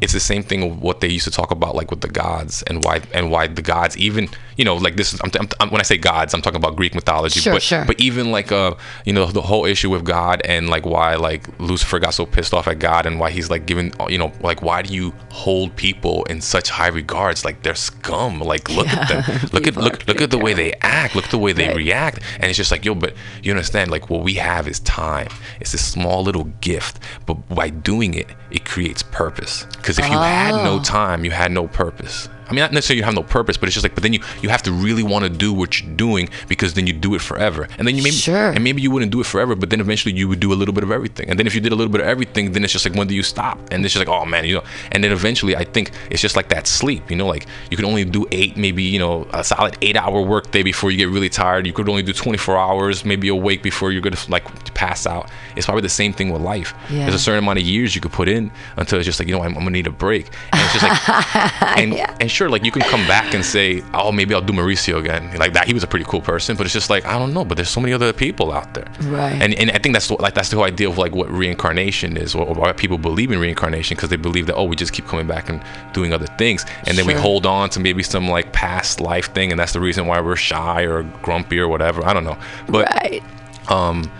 it's 0.00 0.12
the 0.12 0.20
same 0.20 0.42
thing 0.42 0.62
of 0.62 0.82
what 0.82 1.00
they 1.00 1.08
used 1.08 1.24
to 1.24 1.30
talk 1.30 1.50
about 1.50 1.76
like 1.76 1.90
with 1.90 2.00
the 2.00 2.08
gods 2.08 2.62
and 2.64 2.82
why 2.84 3.02
and 3.12 3.30
why 3.30 3.46
the 3.46 3.62
gods 3.62 3.96
even 3.98 4.28
you 4.56 4.64
know 4.64 4.76
like 4.76 4.96
this 4.96 5.14
is 5.14 5.20
I'm, 5.24 5.30
I'm, 5.60 5.70
when 5.70 5.80
I 5.80 5.84
say 5.84 5.96
gods 5.96 6.34
I'm 6.34 6.42
talking 6.42 6.56
about 6.56 6.76
Greek 6.76 6.94
mythology 6.94 7.40
Sure, 7.40 7.52
but 7.54 7.62
sure. 7.62 7.84
but 7.86 8.00
even 8.00 8.30
like 8.30 8.52
uh 8.52 8.74
you 9.04 9.12
know 9.12 9.26
the 9.26 9.42
whole 9.42 9.64
issue 9.64 9.90
with 9.90 10.04
God 10.04 10.42
and 10.44 10.68
like 10.68 10.84
why 10.86 11.14
like 11.16 11.46
Lucifer 11.60 11.98
got 11.98 12.14
so 12.14 12.26
pissed 12.26 12.52
off 12.54 12.68
at 12.68 12.78
God 12.78 13.06
and 13.06 13.18
why 13.20 13.30
he's 13.30 13.50
like 13.50 13.66
giving 13.66 13.92
you 14.08 14.18
know 14.18 14.32
like 14.40 14.62
why 14.62 14.82
do 14.82 14.92
you 14.94 15.12
hold 15.30 15.74
people 15.76 16.24
in 16.24 16.40
such 16.40 16.68
high 16.70 16.88
regards? 16.88 17.44
Like 17.44 17.62
they're 17.62 17.74
scum. 17.74 18.40
Like 18.40 18.68
look 18.70 18.88
at 18.88 19.08
them. 19.08 19.22
Look 19.52 19.66
at 19.66 19.76
look 19.76 20.06
look 20.06 20.20
at 20.20 20.30
the 20.30 20.38
way 20.38 20.52
they 20.54 20.72
act. 20.82 21.14
Look 21.14 21.24
at 21.26 21.30
the 21.30 21.38
way 21.38 21.52
they 21.52 21.68
Right. 21.68 21.76
react. 21.76 22.20
And 22.34 22.44
it's 22.44 22.56
just 22.56 22.70
like 22.70 22.84
yo 22.84 22.94
but 22.94 23.14
you 23.42 23.50
understand 23.52 23.90
like 23.90 24.10
what 24.10 24.22
we 24.22 24.34
have 24.34 24.66
is 24.68 24.80
time. 24.80 25.28
It's 25.60 25.72
this 25.72 25.84
small 25.84 26.22
little 26.22 26.44
gift 26.60 26.98
but 27.26 27.34
by 27.48 27.70
doing 27.70 28.14
it 28.14 28.28
it 28.50 28.64
creates 28.64 29.02
purpose. 29.02 29.64
Because 29.76 29.98
if 29.98 30.06
you 30.08 30.18
had 30.18 30.52
no 30.64 30.74
Oh. 30.78 30.82
time 30.82 31.24
you 31.24 31.30
had 31.30 31.52
no 31.52 31.68
purpose 31.68 32.28
I 32.52 32.54
mean, 32.54 32.60
not 32.60 32.72
necessarily 32.72 32.98
you 32.98 33.04
have 33.04 33.14
no 33.14 33.22
purpose, 33.22 33.56
but 33.56 33.66
it's 33.66 33.74
just 33.74 33.82
like, 33.82 33.94
but 33.94 34.02
then 34.02 34.12
you 34.12 34.20
you 34.42 34.50
have 34.50 34.62
to 34.64 34.72
really 34.72 35.02
want 35.02 35.24
to 35.24 35.30
do 35.30 35.54
what 35.54 35.80
you're 35.80 35.90
doing 35.96 36.28
because 36.48 36.74
then 36.74 36.86
you 36.86 36.92
do 36.92 37.14
it 37.14 37.22
forever, 37.22 37.66
and 37.78 37.88
then 37.88 37.96
you 37.96 38.02
maybe 38.02 38.14
Sure. 38.16 38.50
and 38.50 38.62
maybe 38.62 38.82
you 38.82 38.90
wouldn't 38.90 39.10
do 39.10 39.20
it 39.20 39.26
forever, 39.26 39.54
but 39.54 39.70
then 39.70 39.80
eventually 39.80 40.14
you 40.14 40.28
would 40.28 40.38
do 40.40 40.52
a 40.52 40.58
little 40.60 40.74
bit 40.74 40.84
of 40.84 40.90
everything, 40.92 41.30
and 41.30 41.38
then 41.38 41.46
if 41.46 41.54
you 41.54 41.62
did 41.62 41.72
a 41.72 41.74
little 41.74 41.90
bit 41.90 42.02
of 42.02 42.06
everything, 42.06 42.52
then 42.52 42.62
it's 42.62 42.72
just 42.74 42.84
like 42.84 42.94
when 42.94 43.06
do 43.06 43.14
you 43.14 43.22
stop? 43.22 43.58
And 43.70 43.82
it's 43.84 43.94
just 43.94 44.06
like, 44.06 44.14
oh 44.14 44.26
man, 44.26 44.44
you 44.44 44.56
know, 44.56 44.64
and 44.92 45.02
then 45.02 45.12
eventually 45.12 45.56
I 45.56 45.64
think 45.64 45.92
it's 46.10 46.20
just 46.20 46.36
like 46.36 46.50
that 46.50 46.66
sleep, 46.66 47.10
you 47.10 47.16
know, 47.16 47.26
like 47.26 47.46
you 47.70 47.76
can 47.78 47.86
only 47.86 48.04
do 48.04 48.26
eight, 48.32 48.58
maybe 48.58 48.82
you 48.82 48.98
know, 48.98 49.26
a 49.32 49.42
solid 49.42 49.78
eight 49.80 49.96
hour 49.96 50.20
work 50.20 50.50
day 50.50 50.62
before 50.62 50.90
you 50.90 50.98
get 50.98 51.08
really 51.08 51.30
tired. 51.30 51.66
You 51.66 51.72
could 51.72 51.88
only 51.88 52.02
do 52.02 52.12
24 52.12 52.58
hours, 52.58 53.04
maybe 53.06 53.28
awake 53.28 53.62
before 53.62 53.92
you're 53.92 54.02
gonna 54.02 54.18
like 54.28 54.44
pass 54.74 55.06
out. 55.06 55.30
It's 55.56 55.64
probably 55.66 55.82
the 55.82 55.88
same 55.88 56.12
thing 56.12 56.30
with 56.30 56.42
life. 56.42 56.74
Yeah. 56.90 57.04
There's 57.04 57.14
a 57.14 57.18
certain 57.18 57.38
amount 57.44 57.60
of 57.60 57.64
years 57.64 57.94
you 57.94 58.00
could 58.02 58.12
put 58.12 58.28
in 58.28 58.50
until 58.76 58.98
it's 58.98 59.06
just 59.06 59.18
like, 59.18 59.28
you 59.28 59.34
know, 59.34 59.42
I'm, 59.42 59.52
I'm 59.56 59.60
gonna 59.64 59.70
need 59.70 59.86
a 59.86 59.90
break. 59.90 60.26
And 60.52 60.60
it's 60.64 60.72
just 60.74 60.84
like, 60.84 61.62
and, 61.78 61.94
and 62.20 62.30
sure, 62.30 62.41
like 62.48 62.64
you 62.64 62.70
can 62.70 62.82
come 62.82 63.06
back 63.06 63.34
and 63.34 63.44
say, 63.44 63.82
oh, 63.94 64.12
maybe 64.12 64.34
I'll 64.34 64.40
do 64.40 64.52
Mauricio 64.52 64.98
again. 64.98 65.36
Like 65.38 65.52
that, 65.54 65.66
he 65.66 65.74
was 65.74 65.82
a 65.82 65.86
pretty 65.86 66.04
cool 66.04 66.20
person, 66.20 66.56
but 66.56 66.66
it's 66.66 66.72
just 66.72 66.90
like, 66.90 67.04
I 67.04 67.18
don't 67.18 67.32
know, 67.32 67.44
but 67.44 67.56
there's 67.56 67.68
so 67.68 67.80
many 67.80 67.92
other 67.92 68.12
people 68.12 68.52
out 68.52 68.74
there. 68.74 68.86
Right. 69.02 69.40
And, 69.40 69.54
and 69.54 69.70
I 69.70 69.78
think 69.78 69.94
that's 69.94 70.08
the, 70.08 70.14
like 70.14 70.34
that's 70.34 70.50
the 70.50 70.56
whole 70.56 70.64
idea 70.64 70.88
of 70.88 70.98
like 70.98 71.14
what 71.14 71.30
reincarnation 71.30 72.16
is, 72.16 72.34
or, 72.34 72.44
or 72.46 72.54
why 72.54 72.72
people 72.72 72.98
believe 72.98 73.30
in 73.30 73.38
reincarnation 73.38 73.96
because 73.96 74.10
they 74.10 74.16
believe 74.16 74.46
that 74.46 74.54
oh, 74.54 74.64
we 74.64 74.76
just 74.76 74.92
keep 74.92 75.06
coming 75.06 75.26
back 75.26 75.48
and 75.48 75.62
doing 75.92 76.12
other 76.12 76.26
things, 76.38 76.64
and 76.86 76.96
then 76.96 77.06
we 77.06 77.14
hold 77.14 77.46
on 77.46 77.70
to 77.70 77.80
maybe 77.80 78.02
some 78.02 78.28
like 78.28 78.52
past 78.52 79.00
life 79.00 79.32
thing, 79.34 79.50
and 79.50 79.58
that's 79.58 79.72
the 79.72 79.80
reason 79.80 80.06
why 80.06 80.20
we're 80.20 80.36
shy 80.36 80.82
or 80.82 81.02
grumpy 81.22 81.58
or 81.58 81.68
whatever. 81.68 82.04
I 82.04 82.12
don't 82.12 82.24
know, 82.24 82.38
but 82.68 82.88
right. 82.90 83.22
um, 83.68 84.10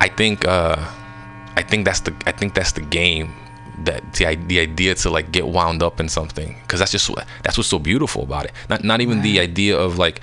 I 0.00 0.08
think 0.08 0.44
uh, 0.44 0.76
I 1.56 1.62
think 1.62 1.84
that's 1.84 2.00
the 2.00 2.14
I 2.26 2.32
think 2.32 2.54
that's 2.54 2.72
the 2.72 2.82
game 2.82 3.34
that 3.84 4.14
the 4.14 4.36
the 4.46 4.58
idea 4.60 4.94
to 4.94 5.10
like 5.10 5.32
get 5.32 5.46
wound 5.48 5.82
up 5.82 6.00
in 6.00 6.08
something 6.08 6.56
because 6.62 6.80
that's 6.80 6.92
just 6.92 7.10
that's 7.42 7.56
what's 7.56 7.68
so 7.68 7.78
beautiful 7.78 8.22
about 8.22 8.44
it. 8.44 8.52
Not 8.68 8.84
not 8.84 9.00
even 9.00 9.22
the 9.22 9.40
idea 9.40 9.76
of 9.76 9.98
like 9.98 10.20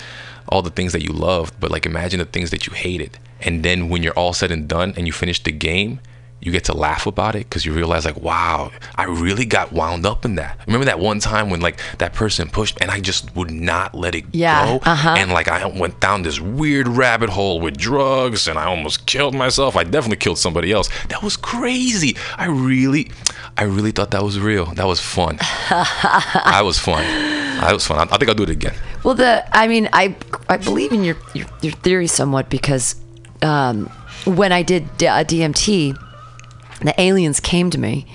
all 0.49 0.61
the 0.61 0.69
things 0.69 0.91
that 0.93 1.01
you 1.01 1.11
loved, 1.11 1.59
but 1.59 1.71
like 1.71 1.85
imagine 1.85 2.19
the 2.19 2.25
things 2.25 2.51
that 2.51 2.67
you 2.67 2.73
hated, 2.73 3.17
and 3.41 3.63
then 3.63 3.89
when 3.89 4.03
you're 4.03 4.17
all 4.17 4.33
said 4.33 4.51
and 4.51 4.67
done 4.67 4.93
and 4.95 5.07
you 5.07 5.13
finish 5.13 5.41
the 5.43 5.51
game. 5.51 5.99
You 6.41 6.51
get 6.51 6.63
to 6.65 6.73
laugh 6.75 7.05
about 7.05 7.35
it 7.35 7.47
because 7.47 7.65
you 7.65 7.71
realize, 7.73 8.03
like, 8.03 8.19
wow, 8.19 8.71
I 8.95 9.03
really 9.03 9.45
got 9.45 9.71
wound 9.71 10.05
up 10.07 10.25
in 10.25 10.35
that. 10.35 10.59
Remember 10.65 10.85
that 10.85 10.99
one 10.99 11.19
time 11.19 11.51
when, 11.51 11.61
like, 11.61 11.79
that 11.99 12.13
person 12.13 12.49
pushed 12.49 12.79
and 12.81 12.89
I 12.89 12.99
just 12.99 13.35
would 13.35 13.51
not 13.51 13.93
let 13.93 14.15
it 14.15 14.25
Yeah, 14.31 14.65
go? 14.65 14.79
uh-huh. 14.83 15.15
And 15.19 15.31
like 15.31 15.47
I 15.47 15.65
went 15.67 15.99
down 15.99 16.23
this 16.23 16.39
weird 16.39 16.87
rabbit 16.87 17.29
hole 17.29 17.59
with 17.61 17.77
drugs 17.77 18.47
and 18.47 18.57
I 18.57 18.65
almost 18.65 19.05
killed 19.05 19.35
myself. 19.35 19.75
I 19.77 19.83
definitely 19.83 20.17
killed 20.17 20.39
somebody 20.39 20.71
else. 20.71 20.89
That 21.09 21.21
was 21.21 21.37
crazy. 21.37 22.17
I 22.37 22.45
really 22.47 23.11
I 23.57 23.63
really 23.63 23.91
thought 23.91 24.11
that 24.11 24.23
was 24.23 24.39
real. 24.39 24.65
That 24.73 24.87
was 24.87 24.99
fun. 24.99 25.37
I 25.41 26.61
was 26.63 26.79
fun. 26.79 27.03
I 27.63 27.71
was 27.73 27.85
fun. 27.85 27.99
I, 27.99 28.03
I 28.13 28.17
think 28.17 28.29
I'll 28.29 28.35
do 28.35 28.43
it 28.43 28.49
again. 28.49 28.73
Well, 29.03 29.13
the 29.15 29.45
I 29.55 29.67
mean, 29.67 29.89
I 29.93 30.15
I 30.49 30.57
believe 30.57 30.91
in 30.91 31.03
your 31.03 31.17
your, 31.33 31.45
your 31.61 31.73
theory 31.73 32.07
somewhat 32.07 32.49
because 32.49 32.95
um, 33.43 33.87
when 34.25 34.51
I 34.51 34.63
did 34.63 34.97
D- 34.97 35.07
uh, 35.07 35.23
DMT, 35.23 35.95
the 36.87 36.99
aliens 37.01 37.39
came 37.39 37.69
to 37.69 37.77
me, 37.77 38.05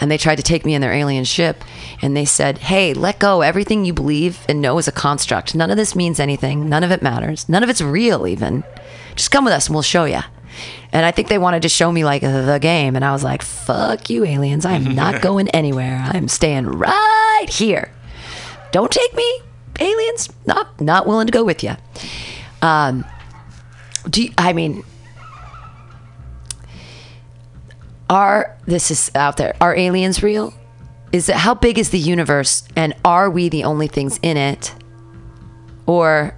and 0.00 0.10
they 0.10 0.18
tried 0.18 0.36
to 0.36 0.42
take 0.42 0.64
me 0.64 0.74
in 0.74 0.80
their 0.80 0.92
alien 0.92 1.24
ship, 1.24 1.64
and 2.02 2.16
they 2.16 2.24
said, 2.24 2.58
"Hey, 2.58 2.94
let 2.94 3.18
go. 3.18 3.40
Everything 3.42 3.84
you 3.84 3.92
believe 3.92 4.40
and 4.48 4.60
know 4.60 4.78
is 4.78 4.88
a 4.88 4.92
construct. 4.92 5.54
None 5.54 5.70
of 5.70 5.76
this 5.76 5.94
means 5.96 6.20
anything. 6.20 6.68
None 6.68 6.84
of 6.84 6.90
it 6.90 7.02
matters. 7.02 7.48
None 7.48 7.62
of 7.62 7.68
it's 7.70 7.80
real. 7.80 8.26
Even, 8.26 8.64
just 9.16 9.30
come 9.30 9.44
with 9.44 9.54
us, 9.54 9.66
and 9.66 9.74
we'll 9.74 9.82
show 9.82 10.04
you." 10.04 10.20
And 10.92 11.06
I 11.06 11.12
think 11.12 11.28
they 11.28 11.38
wanted 11.38 11.62
to 11.62 11.68
show 11.68 11.92
me 11.92 12.04
like 12.04 12.22
the 12.22 12.58
game, 12.60 12.96
and 12.96 13.04
I 13.04 13.12
was 13.12 13.24
like, 13.24 13.42
"Fuck 13.42 14.10
you, 14.10 14.24
aliens! 14.24 14.64
I'm 14.64 14.94
not 14.94 15.22
going 15.22 15.48
anywhere. 15.48 16.00
I'm 16.12 16.28
staying 16.28 16.66
right 16.66 17.46
here." 17.48 17.90
don't 18.72 18.90
take 18.90 19.14
me 19.14 19.40
aliens 19.80 20.28
not 20.46 20.80
not 20.80 21.06
willing 21.06 21.26
to 21.26 21.32
go 21.32 21.44
with 21.44 21.62
you 21.64 21.74
um 22.62 23.04
do 24.08 24.24
you, 24.24 24.30
i 24.38 24.52
mean 24.52 24.84
are 28.10 28.58
this 28.66 28.90
is 28.90 29.10
out 29.14 29.38
there 29.38 29.56
are 29.60 29.74
aliens 29.74 30.22
real 30.22 30.52
is 31.12 31.28
it 31.28 31.36
how 31.36 31.54
big 31.54 31.78
is 31.78 31.90
the 31.90 31.98
universe 31.98 32.64
and 32.76 32.94
are 33.04 33.30
we 33.30 33.48
the 33.48 33.64
only 33.64 33.86
things 33.86 34.18
in 34.22 34.36
it 34.36 34.74
or 35.86 36.36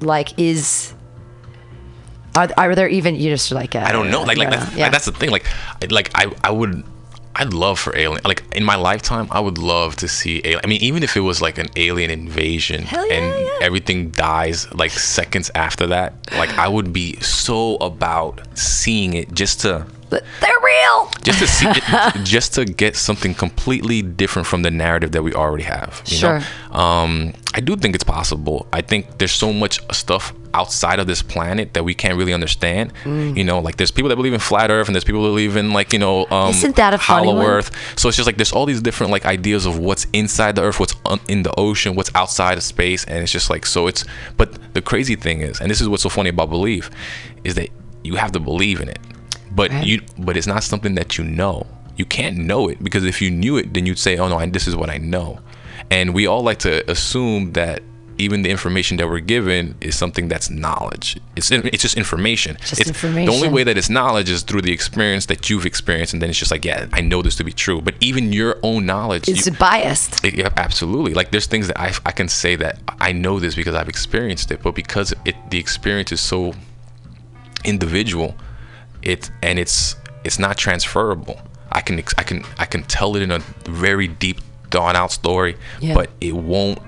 like 0.00 0.38
is 0.38 0.94
are, 2.36 2.48
are 2.56 2.74
there 2.74 2.88
even 2.88 3.16
you 3.16 3.30
just 3.30 3.50
like 3.50 3.74
uh, 3.74 3.80
I 3.80 3.92
don't 3.92 4.10
know. 4.10 4.22
Like 4.22 4.38
like, 4.38 4.50
that's, 4.50 4.76
yeah. 4.76 4.84
like 4.84 4.92
that's 4.92 5.06
the 5.06 5.12
thing. 5.12 5.30
Like 5.30 5.46
I- 5.82 5.86
like 5.90 6.10
I 6.14 6.32
I 6.44 6.50
would 6.50 6.84
I'd 7.34 7.54
love 7.54 7.78
for 7.78 7.96
alien 7.96 8.20
like 8.24 8.44
in 8.54 8.64
my 8.64 8.76
lifetime 8.76 9.28
I 9.30 9.40
would 9.40 9.58
love 9.58 9.96
to 9.96 10.08
see 10.08 10.40
alien. 10.44 10.60
I 10.62 10.66
mean 10.66 10.82
even 10.82 11.02
if 11.02 11.16
it 11.16 11.20
was 11.20 11.42
like 11.42 11.58
an 11.58 11.68
alien 11.76 12.10
invasion 12.10 12.86
yeah, 12.92 13.02
and 13.02 13.24
yeah. 13.24 13.48
everything 13.60 14.10
dies 14.10 14.72
like 14.72 14.92
seconds 14.92 15.50
after 15.54 15.86
that, 15.88 16.14
like 16.32 16.50
I 16.50 16.68
would 16.68 16.92
be 16.92 17.18
so 17.20 17.76
about 17.76 18.40
seeing 18.56 19.14
it 19.14 19.32
just 19.32 19.60
to 19.62 19.86
they're 20.10 20.50
real 20.64 21.10
just 21.22 21.38
to 21.38 21.46
see 21.46 21.66
just 22.24 22.54
to 22.54 22.64
get 22.64 22.96
something 22.96 23.34
completely 23.34 24.02
different 24.02 24.46
from 24.46 24.62
the 24.62 24.70
narrative 24.70 25.12
that 25.12 25.22
we 25.22 25.32
already 25.32 25.62
have 25.64 26.02
you 26.06 26.16
Sure. 26.16 26.40
know 26.40 26.78
um 26.78 27.32
i 27.54 27.60
do 27.60 27.76
think 27.76 27.94
it's 27.94 28.04
possible 28.04 28.66
i 28.72 28.80
think 28.80 29.18
there's 29.18 29.32
so 29.32 29.52
much 29.52 29.80
stuff 29.94 30.32
outside 30.52 30.98
of 30.98 31.06
this 31.06 31.22
planet 31.22 31.74
that 31.74 31.84
we 31.84 31.94
can't 31.94 32.16
really 32.18 32.32
understand 32.34 32.92
Mm. 33.04 33.36
you 33.36 33.44
know 33.44 33.60
like 33.60 33.76
there's 33.76 33.92
people 33.92 34.08
that 34.08 34.16
believe 34.16 34.32
in 34.32 34.40
flat 34.40 34.70
earth 34.70 34.88
and 34.88 34.94
there's 34.96 35.04
people 35.04 35.22
that 35.22 35.28
believe 35.28 35.56
in 35.56 35.72
like 35.72 35.92
you 35.92 35.98
know 36.00 36.26
um 36.30 36.50
Isn't 36.50 36.74
that 36.76 36.92
a 36.92 36.96
hollow 36.96 37.36
one? 37.36 37.46
earth 37.46 37.70
so 37.96 38.08
it's 38.08 38.16
just 38.16 38.26
like 38.26 38.36
there's 38.36 38.52
all 38.52 38.66
these 38.66 38.80
different 38.82 39.12
like 39.12 39.24
ideas 39.26 39.64
of 39.66 39.78
what's 39.78 40.06
inside 40.12 40.56
the 40.56 40.62
earth 40.62 40.80
what's 40.80 40.94
un- 41.06 41.20
in 41.28 41.44
the 41.44 41.54
ocean 41.56 41.94
what's 41.94 42.10
outside 42.16 42.58
of 42.58 42.64
space 42.64 43.04
and 43.04 43.18
it's 43.22 43.30
just 43.32 43.48
like 43.48 43.64
so 43.64 43.86
it's 43.86 44.04
but 44.36 44.58
the 44.74 44.82
crazy 44.82 45.14
thing 45.14 45.40
is 45.40 45.60
and 45.60 45.70
this 45.70 45.80
is 45.80 45.88
what's 45.88 46.02
so 46.02 46.08
funny 46.08 46.30
about 46.30 46.50
belief 46.50 46.90
is 47.44 47.54
that 47.54 47.68
you 48.02 48.16
have 48.16 48.32
to 48.32 48.40
believe 48.40 48.80
in 48.80 48.88
it 48.88 48.98
but 49.50 49.70
Right. 49.70 49.86
you 49.86 50.02
but 50.18 50.36
it's 50.36 50.46
not 50.46 50.62
something 50.64 50.94
that 50.96 51.18
you 51.18 51.24
know. 51.24 51.66
You 51.96 52.04
can't 52.06 52.36
know 52.38 52.68
it 52.68 52.82
because 52.82 53.04
if 53.04 53.20
you 53.20 53.30
knew 53.30 53.56
it 53.58 53.74
then 53.74 53.84
you'd 53.86 53.98
say 53.98 54.16
oh 54.16 54.28
no 54.28 54.38
I, 54.38 54.46
this 54.46 54.66
is 54.66 54.74
what 54.76 54.88
i 54.90 54.96
know. 54.98 55.40
And 55.90 56.14
we 56.14 56.26
all 56.26 56.42
like 56.42 56.58
to 56.60 56.88
assume 56.90 57.52
that 57.52 57.82
even 58.16 58.42
the 58.42 58.50
information 58.50 58.98
that 58.98 59.08
we're 59.08 59.18
given 59.20 59.74
is 59.80 59.96
something 59.96 60.28
that's 60.28 60.50
knowledge. 60.50 61.18
It's 61.36 61.50
it's 61.50 61.80
just 61.82 61.96
information. 61.96 62.56
Just 62.60 62.80
it's 62.82 63.00
the 63.00 63.28
only 63.28 63.48
way 63.48 63.64
that 63.64 63.78
it's 63.78 63.88
knowledge 63.88 64.28
is 64.28 64.42
through 64.42 64.60
the 64.60 64.72
experience 64.72 65.24
that 65.26 65.48
you've 65.48 65.64
experienced 65.64 66.12
and 66.12 66.20
then 66.20 66.28
it's 66.30 66.38
just 66.38 66.50
like 66.50 66.64
yeah 66.64 66.86
i 66.92 67.00
know 67.00 67.22
this 67.22 67.34
to 67.36 67.44
be 67.44 67.52
true. 67.52 67.80
But 67.80 67.94
even 68.00 68.30
your 68.32 68.56
own 68.62 68.84
knowledge 68.86 69.26
is 69.28 69.48
biased. 69.58 70.22
It- 70.24 70.34
yeah, 70.34 70.50
absolutely. 70.56 71.12
Like 71.14 71.30
there's 71.32 71.46
things 71.46 71.66
that 71.68 71.78
I, 71.80 71.92
I 72.06 72.12
can 72.12 72.28
say 72.28 72.56
that 72.56 72.78
I 73.00 73.12
know 73.12 73.40
this 73.40 73.54
because 73.54 73.74
I've 73.74 73.88
experienced 73.88 74.50
it, 74.52 74.62
but 74.62 74.74
because 74.74 75.12
it 75.24 75.34
the 75.50 75.58
experience 75.58 76.12
is 76.12 76.20
so 76.20 76.52
individual, 77.64 78.34
it 79.02 79.30
and 79.42 79.58
it's 79.58 79.96
it's 80.24 80.38
not 80.38 80.56
transferable. 80.56 81.40
I 81.72 81.80
can 81.80 82.02
I 82.18 82.22
can 82.22 82.44
I 82.58 82.66
can 82.66 82.82
tell 82.84 83.16
it 83.16 83.22
in 83.22 83.30
a 83.30 83.38
very 83.64 84.08
deep, 84.08 84.38
drawn 84.70 84.96
out 84.96 85.12
story, 85.12 85.56
Yeah. 85.80 85.94
but 85.94 86.10
it 86.20 86.34
won't 86.34 86.78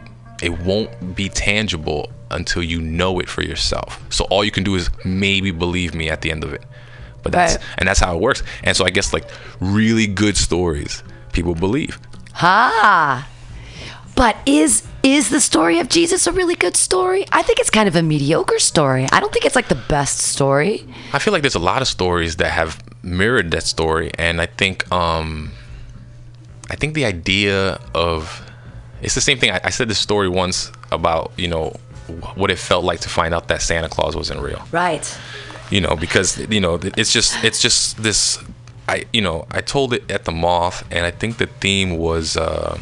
it 0.42 0.58
won't 0.60 1.14
be 1.14 1.28
tangible 1.28 2.10
until 2.30 2.62
you 2.62 2.80
know 2.80 3.20
it 3.20 3.28
for 3.28 3.42
yourself. 3.42 4.02
So 4.10 4.24
all 4.24 4.42
you 4.44 4.50
can 4.50 4.64
do 4.64 4.74
is 4.74 4.90
maybe 5.04 5.50
believe 5.50 5.94
me 5.94 6.08
at 6.10 6.22
the 6.22 6.30
end 6.30 6.42
of 6.44 6.52
it. 6.52 6.62
But 7.22 7.32
that's 7.32 7.54
Right. 7.56 7.64
and 7.78 7.88
that's 7.88 8.00
how 8.00 8.16
it 8.16 8.20
works. 8.20 8.42
And 8.64 8.76
so 8.76 8.84
I 8.84 8.90
guess 8.90 9.12
like 9.12 9.28
really 9.60 10.06
good 10.06 10.36
stories, 10.36 11.02
people 11.32 11.54
believe. 11.54 11.98
Ha! 12.34 13.28
But 14.16 14.36
is 14.46 14.82
is 15.02 15.30
the 15.30 15.40
story 15.40 15.78
of 15.80 15.88
Jesus 15.88 16.26
a 16.26 16.32
really 16.32 16.54
good 16.54 16.76
story? 16.76 17.26
I 17.32 17.42
think 17.42 17.58
it's 17.58 17.70
kind 17.70 17.88
of 17.88 17.96
a 17.96 18.02
mediocre 18.02 18.58
story. 18.58 19.06
I 19.10 19.20
don't 19.20 19.32
think 19.32 19.44
it's 19.44 19.56
like 19.56 19.68
the 19.68 19.74
best 19.74 20.18
story. 20.18 20.86
I 21.12 21.18
feel 21.18 21.32
like 21.32 21.42
there's 21.42 21.56
a 21.56 21.60
lot 21.60 21.82
of 21.82 21.88
stories 21.88 22.36
that 22.36 22.52
have 22.52 22.82
mirrored 23.02 23.50
that 23.50 23.64
story, 23.64 24.12
and 24.18 24.40
I 24.40 24.46
think 24.46 24.90
um, 24.92 25.52
I 26.70 26.76
think 26.76 26.94
the 26.94 27.04
idea 27.04 27.80
of 27.94 28.48
it's 29.02 29.14
the 29.14 29.20
same 29.20 29.38
thing. 29.38 29.50
I, 29.50 29.60
I 29.64 29.70
said 29.70 29.88
this 29.88 29.98
story 29.98 30.28
once 30.28 30.70
about 30.92 31.32
you 31.36 31.48
know 31.48 31.74
what 32.34 32.50
it 32.50 32.58
felt 32.58 32.84
like 32.84 33.00
to 33.00 33.08
find 33.08 33.34
out 33.34 33.48
that 33.48 33.62
Santa 33.62 33.88
Claus 33.88 34.14
wasn't 34.14 34.40
real. 34.40 34.62
Right. 34.70 35.18
You 35.70 35.80
know, 35.80 35.96
because 35.96 36.38
you 36.48 36.60
know 36.60 36.78
it's 36.82 37.12
just 37.12 37.42
it's 37.42 37.60
just 37.60 38.02
this. 38.02 38.38
I 38.88 39.04
you 39.12 39.22
know 39.22 39.46
I 39.50 39.62
told 39.62 39.94
it 39.94 40.08
at 40.10 40.26
the 40.26 40.32
Moth, 40.32 40.84
and 40.92 41.04
I 41.04 41.10
think 41.10 41.38
the 41.38 41.46
theme 41.46 41.96
was 41.98 42.36
uh, 42.36 42.78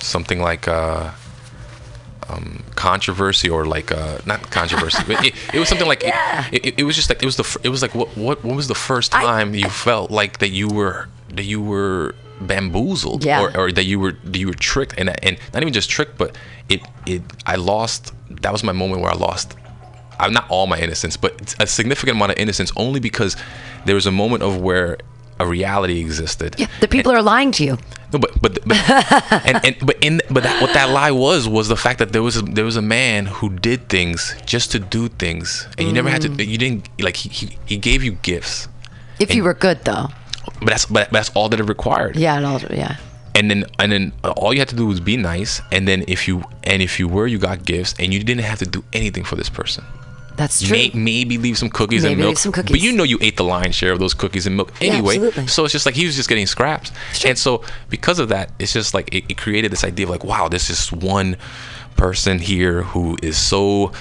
something 0.00 0.40
like. 0.40 0.68
Uh, 0.68 1.12
um, 2.28 2.62
controversy 2.74 3.48
or 3.48 3.64
like 3.66 3.90
uh, 3.92 4.18
not 4.26 4.50
controversy, 4.50 5.02
but 5.06 5.24
it, 5.24 5.34
it 5.52 5.58
was 5.58 5.68
something 5.68 5.86
like 5.88 6.02
Yeah. 6.04 6.46
it, 6.52 6.66
it, 6.66 6.74
it 6.80 6.84
was 6.84 6.96
just 6.96 7.08
like 7.10 7.22
it 7.22 7.26
was 7.26 7.36
the 7.36 7.58
it 7.62 7.68
was 7.68 7.82
like 7.82 7.94
what 7.94 8.16
what 8.16 8.44
what 8.44 8.56
was 8.56 8.68
the 8.68 8.74
first 8.74 9.12
time 9.12 9.54
you 9.54 9.68
felt 9.68 10.10
like 10.10 10.38
that 10.38 10.50
you 10.50 10.68
were 10.68 11.08
that 11.30 11.44
you 11.44 11.60
were 11.62 12.14
bamboozled 12.40 13.24
Yeah. 13.24 13.42
or, 13.42 13.56
or 13.56 13.72
that 13.72 13.84
you 13.84 13.98
were 14.00 14.12
that 14.24 14.38
you 14.38 14.48
were 14.48 14.54
tricked 14.54 14.94
and 14.98 15.08
and 15.24 15.38
not 15.52 15.62
even 15.62 15.72
just 15.72 15.88
tricked 15.90 16.18
but 16.18 16.36
it 16.68 16.80
it 17.06 17.22
I 17.46 17.56
lost 17.56 18.12
that 18.42 18.52
was 18.52 18.62
my 18.64 18.72
moment 18.72 19.00
where 19.02 19.10
I 19.12 19.16
lost 19.16 19.56
I'm 20.18 20.32
not 20.32 20.46
all 20.48 20.66
my 20.66 20.78
innocence 20.78 21.16
but 21.16 21.54
a 21.60 21.66
significant 21.66 22.16
amount 22.16 22.32
of 22.32 22.38
innocence 22.38 22.72
only 22.76 23.00
because 23.00 23.36
there 23.86 23.94
was 23.94 24.06
a 24.06 24.12
moment 24.12 24.42
of 24.42 24.60
where 24.60 24.98
a 25.38 25.46
reality 25.46 26.00
existed 26.00 26.54
Yeah, 26.58 26.66
the 26.80 26.88
people 26.88 27.12
are 27.12 27.22
lying 27.22 27.50
to 27.52 27.64
you. 27.64 27.78
no, 28.12 28.18
but 28.18 28.30
but 28.40 28.58
but 28.66 28.78
and, 29.48 29.64
and 29.66 29.74
but 29.84 29.96
in 30.00 30.20
but 30.30 30.42
that, 30.44 30.60
what 30.62 30.72
that 30.74 30.90
lie 30.90 31.10
was 31.10 31.48
was 31.48 31.66
the 31.68 31.76
fact 31.76 31.98
that 31.98 32.12
there 32.12 32.22
was 32.22 32.36
a, 32.36 32.42
there 32.42 32.64
was 32.64 32.76
a 32.76 32.82
man 32.82 33.26
who 33.26 33.48
did 33.50 33.88
things 33.88 34.34
just 34.46 34.70
to 34.72 34.78
do 34.78 35.08
things, 35.08 35.66
and 35.78 35.86
you 35.88 35.92
never 35.92 36.08
had 36.10 36.22
Mm. 36.22 36.36
to. 36.38 36.44
You 36.44 36.58
didn't 36.58 36.88
like 37.00 37.16
he 37.16 37.28
he, 37.28 37.58
he 37.66 37.76
gave 37.76 38.02
you 38.06 38.12
gifts, 38.22 38.68
If 39.18 39.34
you 39.34 39.42
were 39.44 39.54
good 39.54 39.78
though. 39.84 40.08
but 40.60 40.68
that's 40.70 40.86
but 40.86 41.10
that's 41.10 41.30
all 41.34 41.48
that 41.50 41.58
it 41.60 41.64
required. 41.68 42.14
Yeah, 42.16 42.38
it 42.38 42.44
all, 42.44 42.60
yeah. 42.70 42.96
and 43.34 43.50
then 43.50 43.64
and 43.82 43.90
then 43.90 44.12
all 44.38 44.52
you 44.54 44.60
had 44.60 44.68
to 44.70 44.76
do 44.76 44.86
was 44.86 45.00
be 45.00 45.16
nice 45.16 45.60
and 45.74 45.88
then 45.88 46.04
if 46.06 46.28
you 46.28 46.44
and 46.62 46.78
if 46.82 47.00
you 47.00 47.08
were 47.10 47.26
you 47.26 47.38
got 47.38 47.64
gifts 47.66 47.92
and 47.98 48.14
you 48.14 48.22
didn't 48.22 48.44
have 48.46 48.58
to 48.62 48.68
do 48.76 48.84
anything 48.92 49.24
for 49.26 49.34
this 49.34 49.50
person 49.50 49.82
That's 50.36 50.60
true. 50.62 50.76
May, 50.76 50.90
maybe 50.94 51.38
leave 51.38 51.56
some 51.56 51.70
cookies 51.70 52.02
Maybe 52.02 52.12
and 52.14 52.20
milk 52.20 52.28
leave 52.30 52.38
some 52.38 52.50
but 52.52 52.80
you 52.80 52.92
know 52.92 53.04
you 53.04 53.18
ate 53.20 53.36
the 53.36 53.44
lion's 53.44 53.74
share 53.76 53.92
of 53.92 54.00
those 54.00 54.14
cookies 54.14 54.46
and 54.46 54.56
milk 54.56 54.72
Yeah, 54.80 54.94
anyway 54.94 55.14
absolutely. 55.16 55.46
so 55.46 55.62
it's 55.64 55.72
just 55.72 55.86
like 55.86 55.94
he 55.94 56.06
was 56.06 56.16
just 56.16 56.28
getting 56.28 56.46
scraps 56.46 56.90
and 57.24 57.38
so 57.38 57.62
because 57.88 58.18
of 58.18 58.28
that 58.30 58.50
it's 58.58 58.72
just 58.72 58.94
like 58.94 59.14
it, 59.14 59.24
it 59.28 59.36
created 59.36 59.70
this 59.70 59.84
idea 59.84 60.06
of 60.06 60.10
like 60.10 60.24
wow 60.24 60.48
this 60.48 60.70
is 60.70 60.90
one 60.90 61.36
person 61.96 62.40
here 62.40 62.82
who 62.82 63.16
is 63.22 63.36
so 63.36 63.92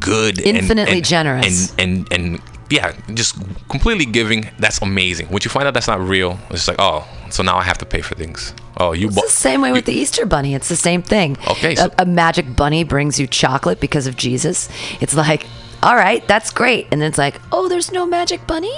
good 0.00 0.38
and- 0.38 0.56
Infinitely 0.58 0.96
and- 0.98 1.04
generous. 1.04 1.72
and 1.78 1.80
and 1.80 2.12
and 2.12 2.42
yeah 2.72 2.92
just 3.14 3.36
completely 3.68 4.04
giving 4.06 4.48
that's 4.58 4.80
amazing 4.80 5.28
once 5.30 5.44
you 5.44 5.50
find 5.50 5.66
out 5.66 5.74
that's 5.74 5.86
not 5.88 6.00
real 6.00 6.38
it's 6.50 6.64
just 6.64 6.68
like 6.68 6.80
oh 6.80 7.06
so 7.30 7.42
now 7.42 7.56
i 7.56 7.62
have 7.62 7.78
to 7.78 7.84
pay 7.86 8.00
for 8.00 8.14
things 8.14 8.54
oh 8.78 8.92
you 8.92 9.06
It's 9.08 9.16
bought 9.16 9.26
the 9.26 9.30
same 9.30 9.60
way 9.60 9.72
with 9.72 9.84
the 9.84 9.92
Easter 9.92 10.24
bunny. 10.26 10.54
It's 10.54 10.68
the 10.68 10.76
same 10.76 11.02
thing. 11.02 11.36
Okay, 11.46 11.76
A, 11.76 11.90
a 11.98 12.06
magic 12.06 12.56
bunny 12.56 12.84
brings 12.84 13.20
you 13.20 13.26
chocolate 13.26 13.80
because 13.80 14.06
of 14.06 14.16
Jesus. 14.16 14.68
It's 15.00 15.14
like, 15.14 15.46
all 15.82 15.94
right, 15.94 16.26
that's 16.26 16.50
great. 16.50 16.86
And 16.90 17.00
then 17.00 17.08
it's 17.08 17.18
like, 17.18 17.40
oh, 17.52 17.68
there's 17.68 17.92
no 17.92 18.06
magic 18.06 18.46
bunny? 18.46 18.74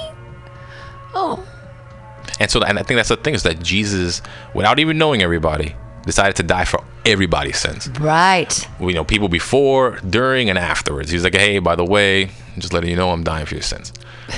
Oh. 1.14 1.47
And 2.40 2.51
so, 2.51 2.61
and 2.62 2.78
I 2.78 2.82
think 2.82 2.99
that's 2.99 3.09
the 3.09 3.16
thing 3.16 3.34
is 3.34 3.45
that 3.45 3.62
Jesus, 3.62 4.20
without 4.55 4.78
even 4.78 4.99
knowing 4.99 5.22
everybody, 5.22 5.74
decided 6.05 6.36
to 6.36 6.42
die 6.42 6.64
for 6.64 6.82
everybody's 7.07 7.59
sins. 7.59 7.88
Right. 8.01 8.68
You 8.80 8.92
know, 8.95 9.05
people 9.05 9.28
before, 9.28 10.01
during, 10.09 10.51
and 10.51 10.59
afterwards. 10.59 11.11
He's 11.11 11.24
like, 11.24 11.34
hey, 11.34 11.61
by 11.61 11.76
the 11.76 11.84
way, 11.84 12.30
just 12.61 12.72
letting 12.72 12.90
you 12.90 12.96
know, 12.96 13.11
I'm 13.11 13.24
dying 13.24 13.46
for 13.46 13.55
your 13.55 13.62
sins. 13.62 13.92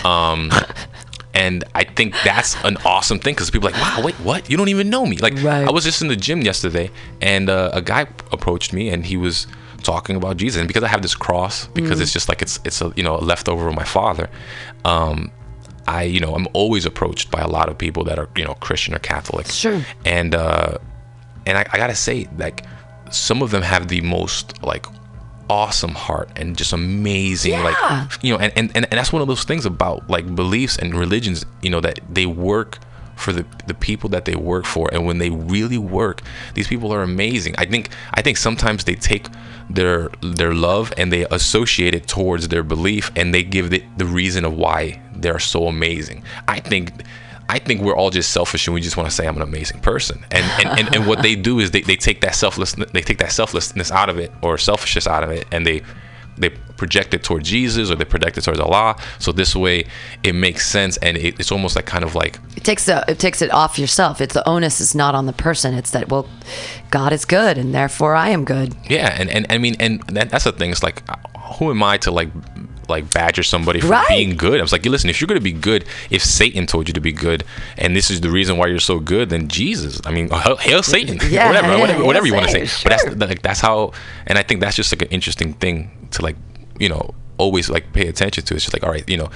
Um, 0.04 0.50
and 1.34 1.64
I 1.74 1.84
think 1.84 2.14
that's 2.24 2.56
an 2.64 2.76
awesome 2.84 3.18
thing 3.18 3.34
because 3.34 3.50
people 3.50 3.68
are 3.68 3.72
like, 3.72 3.80
wow, 3.80 4.02
wait, 4.04 4.14
what? 4.16 4.50
You 4.50 4.56
don't 4.56 4.68
even 4.68 4.88
know 4.90 5.04
me. 5.06 5.16
Like, 5.18 5.36
I 5.44 5.70
was 5.70 5.84
just 5.84 6.00
in 6.02 6.08
the 6.08 6.16
gym 6.16 6.42
yesterday, 6.42 6.90
and 7.20 7.48
uh, 7.50 7.70
a 7.72 7.82
guy 7.82 8.02
approached 8.32 8.72
me, 8.72 8.88
and 8.88 9.04
he 9.04 9.16
was 9.16 9.46
talking 9.82 10.16
about 10.16 10.36
Jesus. 10.38 10.58
And 10.58 10.66
because 10.68 10.82
I 10.82 10.88
have 10.88 11.02
this 11.02 11.14
cross, 11.14 11.66
because 11.68 11.98
Mm. 11.98 12.02
it's 12.02 12.12
just 12.12 12.28
like 12.28 12.42
it's 12.42 12.58
it's 12.64 12.80
a 12.80 12.92
you 12.96 13.02
know 13.02 13.16
a 13.16 13.20
leftover 13.22 13.68
of 13.68 13.74
my 13.74 13.84
father. 13.84 14.28
Um, 14.84 15.30
I, 15.88 16.02
you 16.02 16.18
know, 16.18 16.34
I'm 16.34 16.48
always 16.52 16.84
approached 16.84 17.30
by 17.30 17.40
a 17.40 17.46
lot 17.46 17.68
of 17.68 17.78
people 17.78 18.02
that 18.04 18.18
are, 18.18 18.28
you 18.34 18.44
know, 18.44 18.54
Christian 18.54 18.92
or 18.92 18.98
Catholic. 18.98 19.46
Sure. 19.46 19.80
And 20.04 20.34
uh, 20.34 20.78
and 21.46 21.56
I, 21.58 21.64
I 21.72 21.76
gotta 21.76 21.94
say, 21.94 22.26
like, 22.38 22.64
some 23.12 23.40
of 23.40 23.52
them 23.52 23.62
have 23.62 23.86
the 23.86 24.00
most 24.00 24.60
like 24.64 24.86
awesome 25.48 25.92
heart 25.92 26.28
and 26.36 26.56
just 26.56 26.72
amazing, 26.72 27.52
Yeah. 27.52 27.62
like, 27.64 28.22
you 28.22 28.32
know, 28.32 28.38
and, 28.38 28.52
and 28.56 28.70
and 28.74 28.86
that's 28.90 29.12
one 29.12 29.22
of 29.22 29.28
those 29.28 29.44
things 29.44 29.64
about 29.66 30.08
like 30.10 30.34
beliefs 30.34 30.76
and 30.76 30.94
religions, 30.94 31.44
you 31.62 31.70
know, 31.70 31.80
that 31.80 32.00
they 32.10 32.26
work 32.26 32.78
for 33.16 33.32
the 33.32 33.44
the 33.66 33.74
people 33.74 34.10
that 34.10 34.24
they 34.26 34.34
work 34.36 34.64
for, 34.66 34.88
and 34.92 35.06
when 35.06 35.18
they 35.18 35.30
really 35.30 35.78
work, 35.78 36.20
these 36.54 36.68
people 36.68 36.92
are 36.92 37.02
amazing. 37.02 37.54
I 37.58 37.64
think 37.64 37.88
I 38.12 38.22
think 38.22 38.36
sometimes 38.36 38.84
they 38.84 38.94
take 38.94 39.26
their 39.70 40.10
their 40.22 40.52
love 40.54 40.92
and 40.98 41.10
they 41.12 41.24
associate 41.30 41.94
it 41.94 42.06
towards 42.06 42.48
their 42.48 42.62
belief 42.62 43.10
and 43.16 43.32
they 43.34 43.42
give 43.42 43.72
it 43.72 43.84
the 43.98 44.04
reason 44.04 44.44
of 44.44 44.52
why 44.52 45.00
they're 45.14 45.38
so 45.38 45.66
amazing. 45.66 46.22
I 46.46 46.60
think 46.60 46.92
I 47.48 47.58
think 47.58 47.80
we're 47.82 47.96
all 47.96 48.10
just 48.10 48.32
selfish 48.32 48.66
and 48.66 48.74
we 48.74 48.80
just 48.80 48.96
want 48.96 49.08
to 49.08 49.14
say 49.14 49.26
I'm 49.26 49.36
an 49.36 49.42
amazing 49.42 49.80
person. 49.80 50.24
And 50.30 50.44
and, 50.66 50.78
and, 50.80 50.94
and 50.96 51.06
what 51.06 51.22
they 51.22 51.36
do 51.36 51.58
is 51.60 51.70
they, 51.70 51.82
they 51.82 51.96
take 51.96 52.20
that 52.22 52.34
selfless 52.34 52.72
they 52.72 53.02
take 53.02 53.18
that 53.18 53.32
selflessness 53.32 53.90
out 53.92 54.08
of 54.08 54.18
it 54.18 54.32
or 54.42 54.58
selfishness 54.58 55.06
out 55.06 55.22
of 55.22 55.30
it 55.30 55.46
and 55.52 55.66
they 55.66 55.82
they 56.38 56.50
project 56.50 57.14
it 57.14 57.24
toward 57.24 57.42
Jesus 57.44 57.90
or 57.90 57.94
they 57.94 58.04
project 58.04 58.36
it 58.36 58.42
towards 58.42 58.60
Allah. 58.60 58.96
So 59.18 59.32
this 59.32 59.56
way 59.56 59.86
it 60.22 60.34
makes 60.34 60.66
sense 60.66 60.96
and 60.98 61.16
it, 61.16 61.40
it's 61.40 61.50
almost 61.50 61.76
like 61.76 61.86
kind 61.86 62.04
of 62.04 62.14
like 62.14 62.38
It 62.56 62.64
takes 62.64 62.86
the 62.86 63.04
it 63.08 63.18
takes 63.18 63.40
it 63.40 63.50
off 63.52 63.78
yourself. 63.78 64.20
It's 64.20 64.34
the 64.34 64.46
onus 64.48 64.80
is 64.80 64.94
not 64.94 65.14
on 65.14 65.26
the 65.26 65.32
person. 65.32 65.74
It's 65.74 65.92
that 65.92 66.08
well, 66.08 66.28
God 66.90 67.12
is 67.12 67.24
good 67.24 67.56
and 67.58 67.74
therefore 67.74 68.14
I 68.14 68.30
am 68.30 68.44
good. 68.44 68.74
Yeah, 68.88 69.16
and, 69.18 69.30
and 69.30 69.46
I 69.50 69.58
mean, 69.58 69.76
and 69.80 70.02
that's 70.02 70.44
the 70.44 70.52
thing. 70.52 70.70
It's 70.70 70.82
like, 70.82 71.02
who 71.58 71.70
am 71.70 71.82
I 71.82 71.96
to 71.98 72.10
like, 72.10 72.28
like 72.88 73.12
badger 73.12 73.42
somebody 73.42 73.80
for 73.80 73.88
Right. 73.88 74.08
being 74.08 74.36
good? 74.36 74.58
I 74.58 74.62
was 74.62 74.72
like, 74.72 74.84
listen, 74.86 75.10
if 75.10 75.20
you're 75.20 75.26
gonna 75.28 75.40
be 75.40 75.52
good, 75.52 75.84
if 76.10 76.22
Satan 76.22 76.66
told 76.66 76.88
you 76.88 76.94
to 76.94 77.00
be 77.00 77.12
good, 77.12 77.44
and 77.78 77.94
this 77.96 78.10
is 78.10 78.20
the 78.20 78.30
reason 78.30 78.56
why 78.56 78.66
you're 78.68 78.78
so 78.80 78.98
good, 79.00 79.30
then 79.30 79.48
Jesus. 79.48 80.00
I 80.04 80.10
mean, 80.12 80.28
hail, 80.30 80.56
hail 80.56 80.82
Satan, 80.82 81.18
Yeah, 81.30 81.48
whatever, 81.48 81.68
yeah, 81.68 81.80
whatever, 81.80 82.04
whatever 82.04 82.26
you 82.26 82.34
want 82.34 82.46
to 82.46 82.52
say. 82.52 82.66
Satan, 82.66 82.90
But 83.10 83.18
that's 83.18 83.30
like 83.30 83.42
that's 83.42 83.60
how, 83.60 83.92
and 84.26 84.38
I 84.38 84.42
think 84.42 84.60
that's 84.60 84.76
just 84.76 84.92
like 84.92 85.02
an 85.02 85.08
interesting 85.08 85.54
thing 85.54 85.90
to 86.12 86.22
like, 86.22 86.36
you 86.78 86.88
know, 86.88 87.14
always 87.38 87.68
like 87.68 87.92
pay 87.92 88.06
attention 88.08 88.44
to. 88.44 88.54
It's 88.54 88.64
just 88.64 88.74
like, 88.74 88.82
all 88.84 88.90
right, 88.90 89.08
you 89.08 89.16
know. 89.16 89.30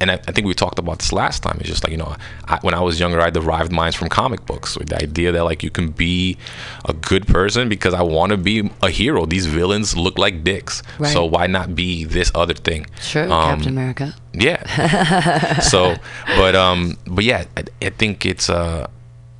And 0.00 0.10
I, 0.10 0.14
I 0.14 0.32
think 0.32 0.46
we 0.46 0.54
talked 0.54 0.78
about 0.78 0.98
this 0.98 1.12
last 1.12 1.42
time. 1.42 1.56
It's 1.60 1.68
just 1.68 1.82
like 1.84 1.90
you 1.92 1.96
know, 1.98 2.14
I, 2.46 2.58
when 2.62 2.74
I 2.74 2.80
was 2.80 2.98
younger, 3.00 3.20
I 3.20 3.30
derived 3.30 3.72
mine 3.72 3.92
from 3.92 4.08
comic 4.08 4.44
books 4.46 4.76
with 4.76 4.88
the 4.88 4.96
idea 5.02 5.32
that 5.32 5.44
like 5.44 5.62
you 5.62 5.70
can 5.70 5.88
be 5.90 6.36
a 6.84 6.92
good 6.92 7.26
person 7.26 7.68
because 7.68 7.94
I 7.94 8.02
want 8.02 8.30
to 8.30 8.36
be 8.36 8.70
a 8.82 8.90
hero. 8.90 9.26
These 9.26 9.46
villains 9.46 9.96
look 9.96 10.18
like 10.18 10.44
dicks, 10.44 10.82
Right. 10.98 11.12
so 11.12 11.24
why 11.24 11.46
not 11.46 11.74
be 11.74 12.04
this 12.04 12.30
other 12.34 12.54
thing? 12.54 12.86
Sure, 13.00 13.24
Um, 13.24 13.54
Captain 13.56 13.68
America. 13.68 14.14
yeah. 14.32 15.60
so, 15.60 15.96
but 16.26 16.54
um, 16.54 16.96
but 17.06 17.24
yeah, 17.24 17.44
I, 17.56 17.64
I 17.82 17.90
think 17.90 18.24
it's 18.26 18.48
uh 18.50 18.86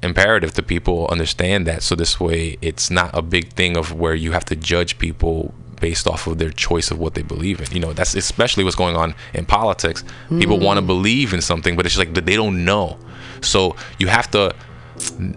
imperative 0.02 0.54
that 0.54 0.66
people 0.66 1.08
understand 1.10 1.66
that. 1.66 1.82
So 1.82 1.94
this 1.96 2.20
way, 2.20 2.56
it's 2.62 2.90
not 2.90 3.10
a 3.12 3.22
big 3.22 3.52
thing 3.54 3.76
of 3.76 3.92
where 3.92 4.14
you 4.14 4.32
have 4.32 4.44
to 4.46 4.56
judge 4.56 4.98
people 4.98 5.52
based 5.80 6.06
off 6.06 6.26
of 6.26 6.38
their 6.38 6.50
choice 6.50 6.90
of 6.90 6.98
what 6.98 7.14
they 7.14 7.22
believe 7.22 7.60
in. 7.60 7.66
You 7.72 7.80
know, 7.80 7.92
that's 7.92 8.14
especially 8.14 8.64
what's 8.64 8.76
going 8.76 8.96
on 8.96 9.14
in 9.34 9.44
politics. 9.46 10.04
People 10.28 10.58
Mm. 10.58 10.64
want 10.64 10.78
to 10.78 10.82
believe 10.82 11.32
in 11.34 11.40
something, 11.40 11.76
but 11.76 11.86
it's 11.86 11.94
just 11.94 12.06
like 12.06 12.24
they 12.24 12.36
don't 12.36 12.64
know. 12.64 12.98
So 13.40 13.76
you 13.98 14.08
have 14.08 14.30
to. 14.32 14.54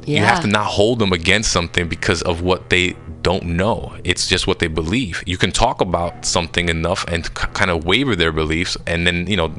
You 0.06 0.20
have 0.20 0.40
to 0.44 0.48
not 0.48 0.68
hold 0.68 1.00
them 1.00 1.12
against 1.12 1.52
something 1.52 1.90
because 1.90 2.22
of 2.22 2.42
what 2.42 2.70
they 2.70 2.96
don't 3.24 3.44
know. 3.44 3.94
It's 4.06 4.26
just 4.28 4.48
what 4.48 4.60
they 4.60 4.68
believe. 4.68 5.22
You 5.26 5.36
can 5.38 5.52
talk 5.52 5.82
about 5.82 6.26
something 6.26 6.70
enough 6.70 7.04
and 7.10 7.26
k- 7.36 7.48
kind 7.54 7.70
of 7.70 7.84
waver 7.84 8.16
their 8.16 8.32
beliefs, 8.32 8.78
and 8.88 9.06
then 9.06 9.28
you 9.28 9.36
know, 9.36 9.54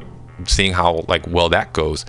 seeing 0.47 0.73
how 0.73 1.05
like 1.07 1.27
well 1.27 1.49
that 1.49 1.73
goes. 1.73 2.03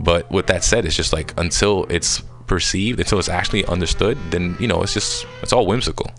But 0.00 0.30
with 0.32 0.46
that 0.46 0.64
said, 0.64 0.86
it's 0.86 0.96
just 0.96 1.12
like 1.12 1.34
until 1.36 1.84
it's 1.90 2.22
perceived, 2.46 2.98
until 2.98 3.18
it's 3.18 3.28
actually 3.28 3.66
understood, 3.66 4.16
then 4.30 4.56
you 4.58 4.66
know, 4.66 4.82
it's 4.82 4.94
just 4.94 5.26
it's 5.42 5.52
all 5.52 5.66
whimsical. 5.66 6.10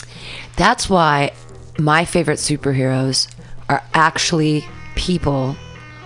That's 0.57 0.91
why 0.91 1.31
my 1.77 2.05
favorite 2.05 2.39
superheroes 2.39 3.27
are 3.69 3.83
actually 3.93 4.65
people 4.95 5.55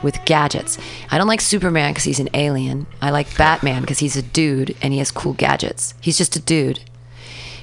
with 0.01 0.23
gadgets. 0.25 0.77
I 1.11 1.17
don't 1.17 1.27
like 1.27 1.41
Superman 1.41 1.91
because 1.91 2.05
he's 2.05 2.19
an 2.19 2.29
alien. 2.33 2.87
I 3.01 3.09
like 3.11 3.35
Batman 3.37 3.81
because 3.81 3.99
he's 3.99 4.15
a 4.15 4.21
dude 4.21 4.75
and 4.81 4.93
he 4.93 4.99
has 4.99 5.11
cool 5.11 5.33
gadgets. 5.33 5.93
He's 5.99 6.17
just 6.17 6.35
a 6.35 6.39
dude 6.41 6.79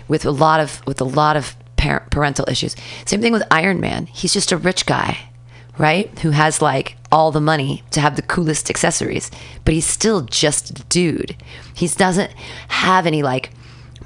with 0.09 0.25
a 0.25 0.31
lot 0.31 0.61
of 0.61 0.87
with 0.87 1.01
a 1.01 1.05
lot 1.05 1.37
of 1.37 1.57
parent, 1.77 2.11
parental 2.11 2.49
issues. 2.49 2.77
Same 3.07 3.21
thing 3.21 3.33
with 3.33 3.43
Iron 3.51 3.81
Man. 3.81 4.07
He's 4.07 4.33
just 4.33 4.53
a 4.53 4.57
rich 4.57 4.87
guy, 4.87 5.31
right? 5.79 6.17
Who 6.21 6.31
has 6.31 6.61
like 6.61 6.97
all 7.11 7.33
the 7.33 7.41
money 7.41 7.83
to 7.93 8.01
have 8.01 8.17
the 8.17 8.23
coolest 8.23 8.69
accessories, 8.69 9.31
but 9.65 9.73
he's 9.73 9.87
still 9.87 10.21
just 10.23 10.71
a 10.71 10.83
dude. 10.85 11.37
He 11.75 11.89
doesn't 11.89 12.33
have 12.69 13.07
any 13.07 13.23
like 13.23 13.51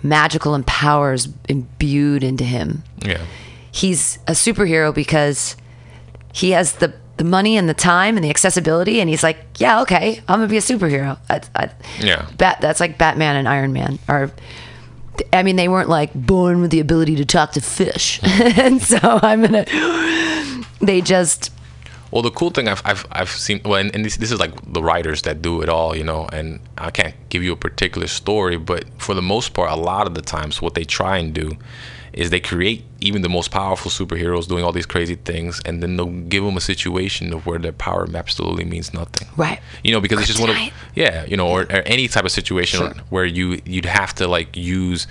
magical 0.03 0.55
and 0.55 0.67
powers 0.67 1.29
imbued 1.49 2.23
into 2.25 2.45
him 2.45 2.83
Yeah. 3.05 3.21
He's 3.73 4.19
a 4.27 4.33
superhero 4.33 4.95
because 4.95 5.57
he 6.33 6.51
has 6.51 6.75
the 6.75 6.93
the 7.17 7.25
money 7.25 7.59
and 7.59 7.69
the 7.69 7.75
time 7.75 8.17
and 8.17 8.25
the 8.25 8.31
accessibility 8.31 8.99
and 8.99 9.11
he's 9.11 9.23
like 9.23 9.37
yeah 9.59 9.83
okay 9.83 10.23
i'm 10.27 10.39
gonna 10.39 10.49
be 10.49 10.57
a 10.57 10.61
superhero 10.61 11.19
I, 11.29 11.43
I, 11.55 11.71
Yeah. 12.01 12.27
Bat, 12.39 12.63
that's 12.63 12.81
like 12.81 12.97
batman 12.97 13.37
and 13.37 13.47
iron 13.47 13.75
man 13.75 13.99
are 14.09 14.31
i 15.33 15.43
mean 15.43 15.57
they 15.57 15.69
weren't 15.69 15.91
like 15.91 16.15
born 16.15 16.63
with 16.63 16.71
the 16.71 16.81
ability 16.81 17.17
to 17.17 17.27
talk 17.27 17.53
to 17.53 17.61
fish 17.61 18.21
and 18.25 18.81
so 18.81 18.99
i'm 19.03 19.43
gonna 19.43 19.67
they 20.81 21.01
just 21.01 21.51
Well, 22.11 22.23
the 22.23 22.31
cool 22.31 22.51
thing 22.51 22.67
I've 22.69 22.83
I've, 22.85 23.07
I've 23.13 23.31
seen 23.31 23.61
well, 23.65 23.79
and, 23.79 23.95
and 23.95 24.05
this 24.05 24.17
this 24.17 24.33
is 24.33 24.41
like 24.41 24.53
the 24.73 24.83
writers 24.83 25.23
that 25.23 25.43
do 25.43 25.63
it 25.63 25.69
all, 25.69 25.95
you 25.95 26.03
know. 26.03 26.27
And 26.33 26.59
I 26.77 26.91
can't 26.91 27.15
give 27.29 27.43
you 27.45 27.53
a 27.53 27.57
particular 27.57 28.09
story, 28.09 28.57
but 28.57 28.85
for 28.99 29.15
the 29.15 29.23
most 29.23 29.53
part, 29.55 29.71
a 29.71 29.77
lot 29.77 30.07
of 30.09 30.15
the 30.15 30.23
times, 30.23 30.61
what 30.61 30.75
they 30.75 30.85
try 30.85 31.19
and 31.19 31.33
do 31.33 31.57
is 32.13 32.31
they 32.31 32.41
create 32.41 32.85
even 33.01 33.23
the 33.23 33.29
most 33.29 33.51
powerful 33.51 33.91
superheroes 33.91 34.49
doing 34.49 34.65
all 34.65 34.73
these 34.73 34.87
crazy 34.87 35.15
things, 35.15 35.61
and 35.65 35.83
then 35.83 35.97
they'll 35.97 36.07
give 36.29 36.45
them 36.45 36.57
a 36.57 36.61
situation 36.61 37.33
of 37.33 37.47
where 37.47 37.59
their 37.59 37.73
power 37.73 38.07
absolutely 38.15 38.65
means 38.65 38.93
nothing. 38.93 39.29
right 39.37 39.61
You 39.85 39.93
know, 39.93 40.01
because 40.01 40.19
it's 40.19 40.29
just 40.29 40.41
one 40.41 40.51
of 40.51 40.57
yeah, 40.95 41.25
you 41.25 41.37
know, 41.37 41.49
or, 41.49 41.63
or 41.63 41.83
any 41.87 42.09
type 42.09 42.25
of 42.25 42.33
situation 42.33 42.81
Sure. 42.81 42.93
where 43.11 43.25
you 43.25 43.61
you'd 43.65 43.85
have 43.87 44.15
to 44.17 44.27
like 44.27 44.57
use 44.57 45.07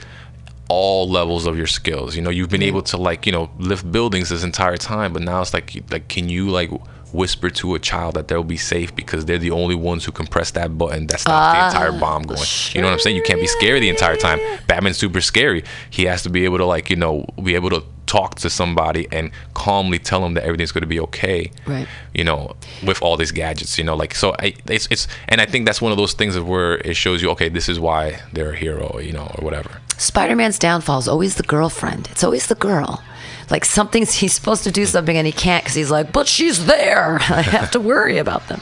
all 0.68 1.10
levels 1.10 1.48
of 1.48 1.58
your 1.58 1.66
skills. 1.68 2.16
You 2.16 2.22
know, 2.22 2.30
you've 2.30 2.50
been 2.50 2.62
able 2.62 2.84
to 2.84 2.98
like 2.98 3.26
you 3.26 3.32
know 3.32 3.50
lift 3.58 3.92
buildings 3.92 4.30
this 4.30 4.44
entire 4.44 4.78
time, 4.78 5.14
but 5.14 5.22
now 5.24 5.42
it's 5.42 5.54
like 5.54 5.74
like 5.92 6.08
can 6.10 6.30
you 6.30 6.50
like 6.50 6.70
whisper 7.14 7.50
to 7.50 7.76
a 7.76 7.80
child 7.80 8.16
that 8.16 8.28
they'll 8.28 8.44
be 8.44 8.58
safe 8.58 8.96
because 8.96 9.26
they're 9.26 9.38
the 9.38 9.52
only 9.52 9.76
ones 9.76 10.06
who 10.06 10.12
can 10.12 10.28
press 10.28 10.52
that 10.52 10.78
button 10.78 11.08
that 11.08 11.20
stops 11.20 11.58
the 11.58 11.80
entire 11.80 11.96
ah, 11.96 12.00
bomb 12.00 12.24
going. 12.24 12.42
You 12.74 12.82
know 12.82 12.88
what 12.88 12.94
I'm 12.94 13.00
saying? 13.00 13.16
You 13.16 13.24
can't 13.24 13.42
be 13.42 13.48
scary 13.48 13.80
the 13.80 13.90
entire 13.90 14.16
time. 14.16 14.40
Batman's 14.68 14.98
super 14.98 15.22
scary. 15.22 15.64
He 15.90 16.06
has 16.06 16.24
to 16.24 16.30
be 16.30 16.46
able 16.46 16.58
to 16.58 16.66
like, 16.66 16.90
you 16.90 16.96
know, 16.96 17.26
be 17.44 17.56
able 17.56 17.70
to 17.72 17.84
talk 18.10 18.34
to 18.34 18.50
somebody 18.50 19.08
and 19.12 19.32
calmly 19.54 20.00
tell 20.00 20.22
them 20.22 20.34
that 20.34 20.44
everything's 20.44 20.72
going 20.72 20.82
to 20.82 20.88
be 20.88 21.00
okay. 21.00 21.52
Right. 21.68 21.88
You 22.14 22.24
know, 22.24 22.56
with 22.84 23.02
all 23.04 23.18
these 23.18 23.32
gadgets, 23.32 23.78
you 23.78 23.84
know, 23.84 23.96
like 23.96 24.16
so 24.16 24.36
I 24.40 24.56
it's 24.66 24.88
it's 24.90 25.08
and 25.28 25.40
I 25.40 25.46
think 25.46 25.66
that's 25.68 25.82
one 25.82 25.92
of 25.92 25.98
those 25.98 26.14
things 26.14 26.36
of 26.36 26.48
where 26.48 26.80
it 26.80 26.96
shows 26.96 27.22
you 27.22 27.30
okay, 27.32 27.50
this 27.50 27.70
is 27.70 27.80
why 27.80 28.20
they're 28.34 28.54
a 28.54 28.56
hero, 28.56 29.00
you 29.00 29.14
know, 29.14 29.32
or 29.38 29.46
whatever. 29.46 29.80
Spider-Man's 29.98 30.58
downfall 30.58 31.00
is 31.00 31.08
always 31.08 31.36
the 31.36 31.44
girlfriend. 31.44 32.08
It's 32.12 32.24
always 32.24 32.48
the 32.48 32.56
girl. 32.56 33.04
Like 33.52 33.66
something's 33.66 34.14
he's 34.14 34.34
supposed 34.34 34.64
to 34.66 34.72
do 34.72 34.86
something 34.86 35.18
and 35.18 35.26
he 35.26 35.34
can't 35.34 35.64
because 35.64 35.76
he's 35.76 35.92
like, 35.92 36.12
but 36.12 36.28
she's 36.28 36.66
there. 36.66 37.16
I 37.30 37.42
have 37.42 37.72
to 37.72 37.80
worry 37.80 38.18
about 38.18 38.48
them. 38.48 38.62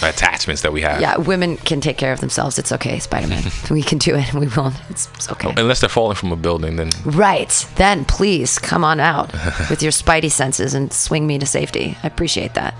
Attachments 0.00 0.62
that 0.62 0.72
we 0.72 0.82
have. 0.82 1.00
Yeah, 1.00 1.16
women 1.16 1.56
can 1.56 1.80
take 1.80 1.98
care 1.98 2.12
of 2.12 2.20
themselves. 2.20 2.56
It's 2.56 2.70
okay, 2.70 3.00
Spider-Man. 3.00 3.42
we 3.70 3.82
can 3.82 3.98
do 3.98 4.14
it. 4.14 4.32
And 4.32 4.40
we 4.40 4.46
will. 4.46 4.72
It's, 4.90 5.08
it's 5.14 5.28
okay. 5.32 5.52
Unless 5.56 5.80
they're 5.80 5.88
falling 5.88 6.14
from 6.14 6.30
a 6.30 6.36
building, 6.36 6.76
then 6.76 6.90
Right. 7.04 7.50
Then 7.74 8.04
please 8.04 8.60
come 8.60 8.84
on 8.84 9.00
out 9.00 9.32
with 9.70 9.82
your 9.82 9.90
spidey 9.90 10.30
senses 10.30 10.72
and 10.74 10.92
swing 10.92 11.26
me 11.26 11.38
to 11.40 11.46
safety. 11.46 11.98
I 12.04 12.06
appreciate 12.06 12.54
that. 12.54 12.74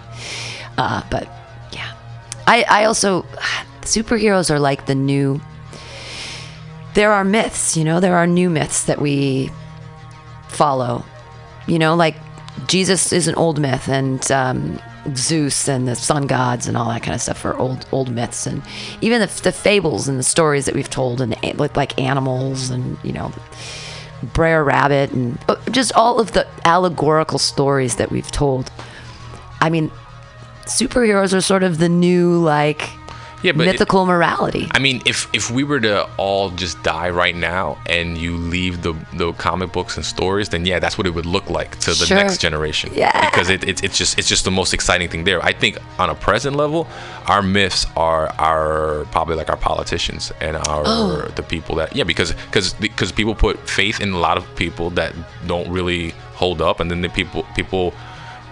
Uh, 0.77 1.03
but 1.11 1.29
yeah, 1.73 1.93
I 2.47 2.65
I 2.71 2.85
also 2.85 3.23
superheroes 3.83 4.49
are 4.51 4.61
like 4.61 4.87
the 4.87 4.95
new. 4.95 5.41
There 6.95 7.13
are 7.13 7.25
myths, 7.25 7.77
you 7.77 7.83
know. 7.83 7.99
There 7.99 8.17
are 8.17 8.27
new 8.29 8.49
myths 8.49 8.85
that 8.85 9.01
we 9.01 9.51
follow. 10.49 11.05
You 11.67 11.79
know, 11.79 11.95
like 11.95 12.17
Jesus 12.67 13.13
is 13.13 13.29
an 13.29 13.35
old 13.37 13.61
myth, 13.61 13.89
and 13.89 14.31
um, 14.33 14.81
Zeus 15.15 15.69
and 15.69 15.87
the 15.87 15.95
sun 15.95 16.27
gods 16.27 16.67
and 16.67 16.77
all 16.77 16.89
that 16.89 17.03
kind 17.03 17.15
of 17.15 17.21
stuff 17.21 17.45
are 17.45 17.57
old 17.57 17.87
old 17.93 18.11
myths, 18.11 18.47
and 18.47 18.63
even 19.01 19.21
the, 19.21 19.41
the 19.43 19.53
fables 19.53 20.09
and 20.09 20.19
the 20.19 20.23
stories 20.23 20.65
that 20.67 20.75
we've 20.75 20.91
told, 20.91 21.21
and 21.21 21.37
a- 21.45 21.53
like 21.55 21.77
like 21.77 21.99
animals, 22.01 22.71
and 22.71 22.97
you 23.03 23.13
know, 23.13 23.33
Brer 24.35 24.65
Rabbit, 24.65 25.13
and 25.13 25.39
uh, 25.49 25.57
just 25.71 25.93
all 25.95 26.19
of 26.19 26.33
the 26.33 26.47
allegorical 26.65 27.39
stories 27.39 27.97
that 27.97 28.11
we've 28.11 28.31
told. 28.31 28.71
I 29.61 29.71
mean, 29.71 29.91
superheroes 30.65 31.35
are 31.37 31.41
sort 31.41 31.63
of 31.63 31.79
the 31.79 31.89
new 31.89 32.39
like 32.39 32.89
Yeah, 33.43 33.53
but 33.53 33.67
it- 33.67 33.73
mythical 33.73 34.05
morality. 34.07 34.69
I 34.73 34.79
mean, 34.81 35.01
if 35.07 35.29
if 35.33 35.51
we 35.51 35.63
were 35.65 35.81
to 35.81 36.09
all 36.17 36.51
just 36.51 36.83
die 36.83 37.11
right 37.11 37.37
now 37.37 37.79
and 37.87 38.19
you 38.19 38.37
leave 38.37 38.83
the 38.83 38.95
the 39.15 39.33
comic 39.35 39.73
books 39.73 39.97
and 39.97 40.05
stories, 40.05 40.49
then 40.49 40.67
yeah, 40.67 40.79
that's 40.81 40.99
what 40.99 41.07
it 41.07 41.15
would 41.15 41.27
look 41.27 41.49
like 41.49 41.79
to 41.81 41.91
the 41.91 42.07
Sure. 42.07 42.17
next 42.17 42.39
generation. 42.39 42.91
Yeah. 42.95 43.31
Because 43.31 43.49
it, 43.51 43.63
it, 43.65 43.85
it's 43.85 43.97
just 43.99 44.19
it's 44.19 44.29
just 44.29 44.45
the 44.45 44.51
most 44.51 44.75
exciting 44.75 45.09
thing 45.09 45.25
there. 45.25 45.41
I 45.45 45.53
think 45.53 45.79
on 45.99 46.11
a 46.11 46.15
present 46.15 46.57
level, 46.57 46.87
our 47.27 47.43
myths 47.43 47.87
are 47.97 48.29
our 48.39 49.05
probably 49.13 49.37
like 49.37 49.51
our 49.51 49.57
politicians 49.57 50.33
and 50.41 50.57
our 50.57 50.83
Oh. 50.87 51.29
the 51.37 51.43
people 51.43 51.77
that 51.77 51.95
yeah 51.95 52.05
because 52.05 52.33
because 52.51 52.75
because 52.75 53.13
people 53.13 53.35
put 53.35 53.57
faith 53.69 54.01
in 54.01 54.13
a 54.13 54.19
lot 54.19 54.37
of 54.37 54.45
people 54.57 54.91
that 54.91 55.13
don't 55.47 55.69
really 55.71 56.11
hold 56.35 56.61
up, 56.61 56.81
and 56.81 56.91
then 56.91 57.01
the 57.03 57.09
people 57.09 57.45
people. 57.55 57.93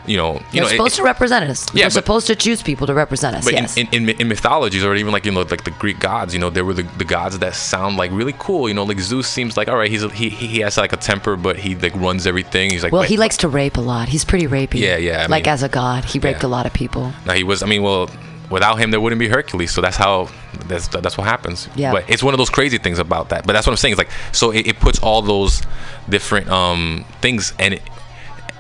You 0.07 0.17
know, 0.17 0.35
you 0.35 0.41
They're 0.53 0.63
know, 0.63 0.69
supposed 0.69 0.95
it- 0.95 0.97
to 0.99 1.03
represent 1.05 1.51
us. 1.51 1.67
Yeah, 1.75 1.85
We're 1.85 1.87
but- 1.87 1.93
supposed 1.93 2.27
to 2.29 2.37
choose 2.37 2.63
people 2.63 2.87
to 2.87 2.95
represent 2.95 3.37
us. 3.37 3.45
but 3.45 3.53
yes. 3.55 3.77
in, 3.77 3.89
in, 3.93 4.09
in, 4.09 4.29
mythologies, 4.29 4.85
or 4.85 4.95
even 4.95 5.13
like 5.13 5.25
you 5.27 5.33
know, 5.33 5.43
like 5.43 5.65
the 5.65 5.71
Greek 5.73 5.99
gods, 5.99 6.33
you 6.35 6.41
know, 6.41 6.51
there 6.51 6.65
were 6.65 6.75
the, 6.75 6.85
the 6.99 7.05
gods 7.05 7.39
that 7.39 7.55
sound 7.55 7.97
like 7.97 8.11
really 8.13 8.35
cool. 8.39 8.69
You 8.69 8.75
know, 8.75 8.85
like 8.85 9.01
Zeus 9.01 9.27
seems 9.29 9.57
like 9.57 9.69
all 9.69 9.77
right. 9.77 9.91
He's 9.91 10.03
a, 10.03 10.09
he 10.09 10.29
he 10.29 10.61
has 10.61 10.77
like 10.77 10.93
a 10.93 10.97
temper, 10.97 11.37
but 11.37 11.57
he 11.59 11.75
like 11.75 11.95
runs 11.97 12.27
everything. 12.27 12.71
He's 12.71 12.83
like 12.83 12.93
well, 12.93 13.03
he 13.03 13.17
likes 13.17 13.37
to 13.39 13.49
rape 13.49 13.77
a 13.77 13.81
lot. 13.81 14.09
He's 14.09 14.25
pretty 14.25 14.47
rapey. 14.47 14.81
Yeah, 14.81 14.97
yeah, 14.97 15.23
I 15.23 15.27
like 15.27 15.45
mean- 15.45 15.53
as 15.53 15.63
a 15.63 15.69
god, 15.69 16.05
he 16.05 16.19
raped 16.19 16.43
Yeah. 16.43 16.49
a 16.49 16.51
lot 16.57 16.67
of 16.67 16.73
people. 16.73 17.13
No, 17.27 17.33
he 17.33 17.43
was. 17.45 17.63
I 17.63 17.67
mean, 17.67 17.83
well, 17.83 18.09
without 18.51 18.77
him, 18.77 18.91
there 18.93 19.01
wouldn't 19.01 19.19
be 19.19 19.29
Hercules. 19.29 19.73
So 19.73 19.81
that's 19.81 19.97
how 19.97 20.29
that's 20.69 20.89
that's 20.89 21.17
what 21.19 21.27
happens. 21.27 21.69
Yeah. 21.75 21.93
But 21.93 22.09
it's 22.09 22.23
one 22.23 22.33
of 22.35 22.39
those 22.39 22.51
crazy 22.51 22.79
things 22.79 22.99
about 22.99 23.29
that. 23.31 23.47
But 23.47 23.53
that's 23.55 23.67
what 23.67 23.73
I'm 23.73 23.77
saying. 23.77 23.93
It's 23.93 23.99
like 23.99 24.11
so 24.33 24.51
it, 24.53 24.67
it 24.69 24.81
puts 24.81 24.99
all 25.01 25.23
those 25.23 25.63
different 26.09 26.49
um 26.49 27.05
things, 27.21 27.53
and 27.59 27.75
it, 27.75 27.83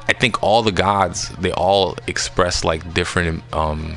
I 0.09 0.12
think 0.12 0.42
all 0.42 0.62
the 0.62 0.72
gods 0.72 1.28
they 1.40 1.52
all 1.52 1.96
express 2.07 2.64
like 2.64 2.94
different 2.94 3.42
um 3.54 3.96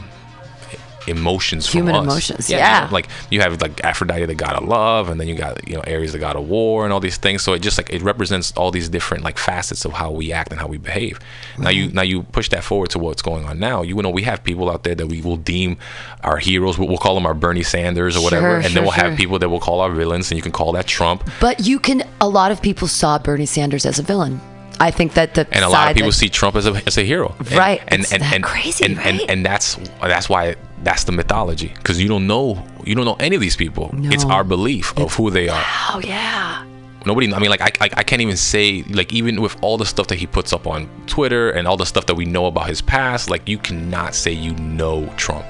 emotions 1.07 1.65
from 1.65 1.79
Human 1.79 1.95
us. 1.95 2.03
emotions, 2.03 2.49
you 2.51 2.57
yeah. 2.57 2.87
like 2.91 3.07
you 3.31 3.41
have 3.41 3.59
like 3.61 3.83
Aphrodite, 3.83 4.25
the 4.25 4.35
god 4.35 4.53
of 4.61 4.65
love, 4.67 5.09
and 5.09 5.19
then 5.19 5.27
you 5.27 5.33
got 5.35 5.67
you 5.67 5.75
know 5.75 5.81
Ares, 5.87 6.11
the 6.11 6.19
god 6.19 6.35
of 6.35 6.47
war, 6.47 6.83
and 6.83 6.93
all 6.93 6.99
these 6.99 7.17
things. 7.17 7.41
So 7.41 7.53
it 7.53 7.59
just 7.63 7.77
like 7.79 7.89
it 7.89 8.01
represents 8.03 8.51
all 8.55 8.69
these 8.69 8.89
different 8.89 9.23
like 9.23 9.37
facets 9.39 9.85
of 9.85 9.93
how 9.93 10.11
we 10.11 10.31
act 10.31 10.51
and 10.51 10.59
how 10.59 10.67
we 10.67 10.77
behave. 10.77 11.19
Now 11.57 11.69
Mm-hmm. 11.69 11.79
you 11.79 11.91
now 11.93 12.01
you 12.03 12.23
push 12.23 12.49
that 12.49 12.63
forward 12.63 12.89
to 12.91 12.99
what's 12.99 13.21
going 13.23 13.45
on 13.45 13.59
now. 13.59 13.81
You 13.81 13.95
know 14.01 14.09
we 14.09 14.21
have 14.23 14.43
people 14.43 14.69
out 14.69 14.83
there 14.83 14.93
that 14.95 15.07
we 15.07 15.21
will 15.21 15.37
deem 15.37 15.77
our 16.23 16.37
heroes. 16.37 16.77
We'll, 16.77 16.89
we'll 16.89 16.97
call 16.97 17.15
them 17.15 17.25
our 17.25 17.33
Bernie 17.33 17.63
Sanders 17.63 18.15
or 18.15 18.21
whatever, 18.23 18.47
Sure, 18.47 18.55
and 18.57 18.65
sure, 18.65 18.73
then 18.75 18.83
we'll 18.83 18.93
sure. 18.93 19.05
have 19.09 19.17
people 19.17 19.39
that 19.39 19.49
we'll 19.49 19.59
call 19.59 19.79
our 19.79 19.91
villains, 19.91 20.29
and 20.31 20.37
you 20.37 20.43
can 20.43 20.51
call 20.51 20.73
that 20.73 20.85
Trump. 20.85 21.27
But 21.39 21.65
you 21.65 21.79
can. 21.79 22.03
A 22.21 22.27
lot 22.29 22.51
of 22.51 22.61
people 22.61 22.87
saw 22.87 23.17
Bernie 23.17 23.45
Sanders 23.47 23.85
as 23.85 23.97
a 23.99 24.03
villain. 24.03 24.39
I 24.79 24.91
think 24.91 25.13
that 25.13 25.33
the 25.33 25.47
and 25.51 25.63
a 25.65 25.69
lot 25.69 25.89
of 25.89 25.95
people 25.95 26.09
that- 26.11 26.15
see 26.17 26.29
Trump 26.29 26.55
as 26.55 26.65
a 26.65 26.81
as 26.87 26.97
a 26.97 27.03
hero. 27.03 27.35
And- 27.39 27.51
Right. 27.51 27.81
And 27.87 28.05
and 28.13 28.21
that 28.23 28.33
and, 28.35 28.43
crazy, 28.43 28.85
and, 28.85 28.97
and 28.99 29.19
right? 29.19 29.29
and 29.29 29.45
that's 29.45 29.75
that's 30.01 30.29
why 30.29 30.55
that's 30.83 31.03
the 31.03 31.11
mythology 31.11 31.73
because 31.75 32.01
you 32.01 32.07
don't 32.07 32.25
know 32.27 32.65
you 32.85 32.95
don't 32.95 33.05
know 33.05 33.17
any 33.19 33.35
of 33.35 33.41
these 33.41 33.55
people. 33.57 33.91
It's 34.03 34.25
our 34.25 34.43
belief 34.43 34.97
of 34.97 35.13
who 35.15 35.29
they 35.31 35.49
are. 35.49 35.65
Oh 35.93 36.01
yeah. 36.03 36.65
Nobody. 37.05 37.33
I 37.33 37.39
mean, 37.39 37.49
like 37.49 37.61
I, 37.61 37.71
I 37.85 37.89
I 37.97 38.03
can't 38.03 38.21
even 38.21 38.35
say 38.37 38.83
like 38.89 39.13
even 39.13 39.41
with 39.41 39.55
all 39.61 39.77
the 39.77 39.85
stuff 39.85 40.07
that 40.07 40.17
he 40.19 40.27
puts 40.27 40.51
up 40.53 40.67
on 40.67 40.89
Twitter 41.07 41.49
and 41.51 41.67
all 41.67 41.77
the 41.77 41.85
stuff 41.85 42.05
that 42.07 42.15
we 42.15 42.25
know 42.25 42.45
about 42.47 42.67
his 42.67 42.81
past, 42.81 43.29
like 43.29 43.47
you 43.47 43.57
cannot 43.57 44.15
say 44.15 44.31
you 44.31 44.53
know 44.55 45.07
Trump. 45.15 45.45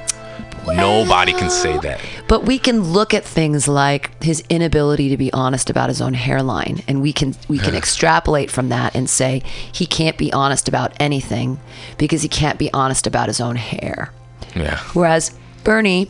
Nobody 0.68 1.34
can 1.34 1.50
say 1.50 1.78
that. 1.80 2.02
But 2.28 2.46
we 2.46 2.60
can 2.60 2.84
look 2.84 3.14
at 3.14 3.24
things 3.24 3.68
like 3.68 4.22
his 4.24 4.44
inability 4.50 5.10
to 5.10 5.18
be 5.18 5.32
honest 5.34 5.70
about 5.70 5.90
his 5.90 6.02
own 6.02 6.14
hairline, 6.14 6.84
and 6.88 7.02
we 7.02 7.14
can 7.14 7.36
we 7.48 7.58
can 7.58 7.76
extrapolate 7.76 8.52
from 8.52 8.70
that 8.70 8.96
and 8.96 9.10
say 9.10 9.42
he 9.72 9.86
can't 9.86 10.18
be 10.18 10.32
honest 10.34 10.68
about 10.68 10.94
anything 11.00 11.60
because 11.98 12.22
he 12.22 12.30
can't 12.30 12.60
be 12.60 12.72
honest 12.74 13.08
about 13.08 13.28
his 13.28 13.40
own 13.40 13.56
hair. 13.56 14.12
Yeah. 14.56 14.80
Whereas 14.94 15.38
Bernie 15.64 16.08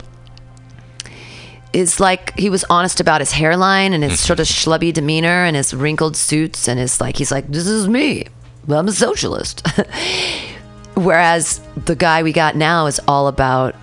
is 1.72 2.00
like 2.00 2.36
he 2.38 2.50
was 2.50 2.64
honest 2.70 3.00
about 3.00 3.20
his 3.20 3.32
hairline 3.32 3.92
and 3.92 4.02
his 4.02 4.14
mm-hmm. 4.14 4.26
sort 4.26 4.40
of 4.40 4.46
schlubby 4.46 4.92
demeanor 4.92 5.44
and 5.44 5.56
his 5.56 5.72
wrinkled 5.72 6.16
suits 6.16 6.68
and 6.68 6.80
his 6.80 7.00
like 7.00 7.16
he's 7.16 7.30
like 7.30 7.46
this 7.48 7.66
is 7.66 7.86
me 7.86 8.26
i'm 8.68 8.88
a 8.88 8.92
socialist 8.92 9.64
whereas 10.94 11.60
the 11.86 11.94
guy 11.94 12.22
we 12.22 12.32
got 12.32 12.56
now 12.56 12.86
is 12.86 13.00
all 13.06 13.28
about 13.28 13.74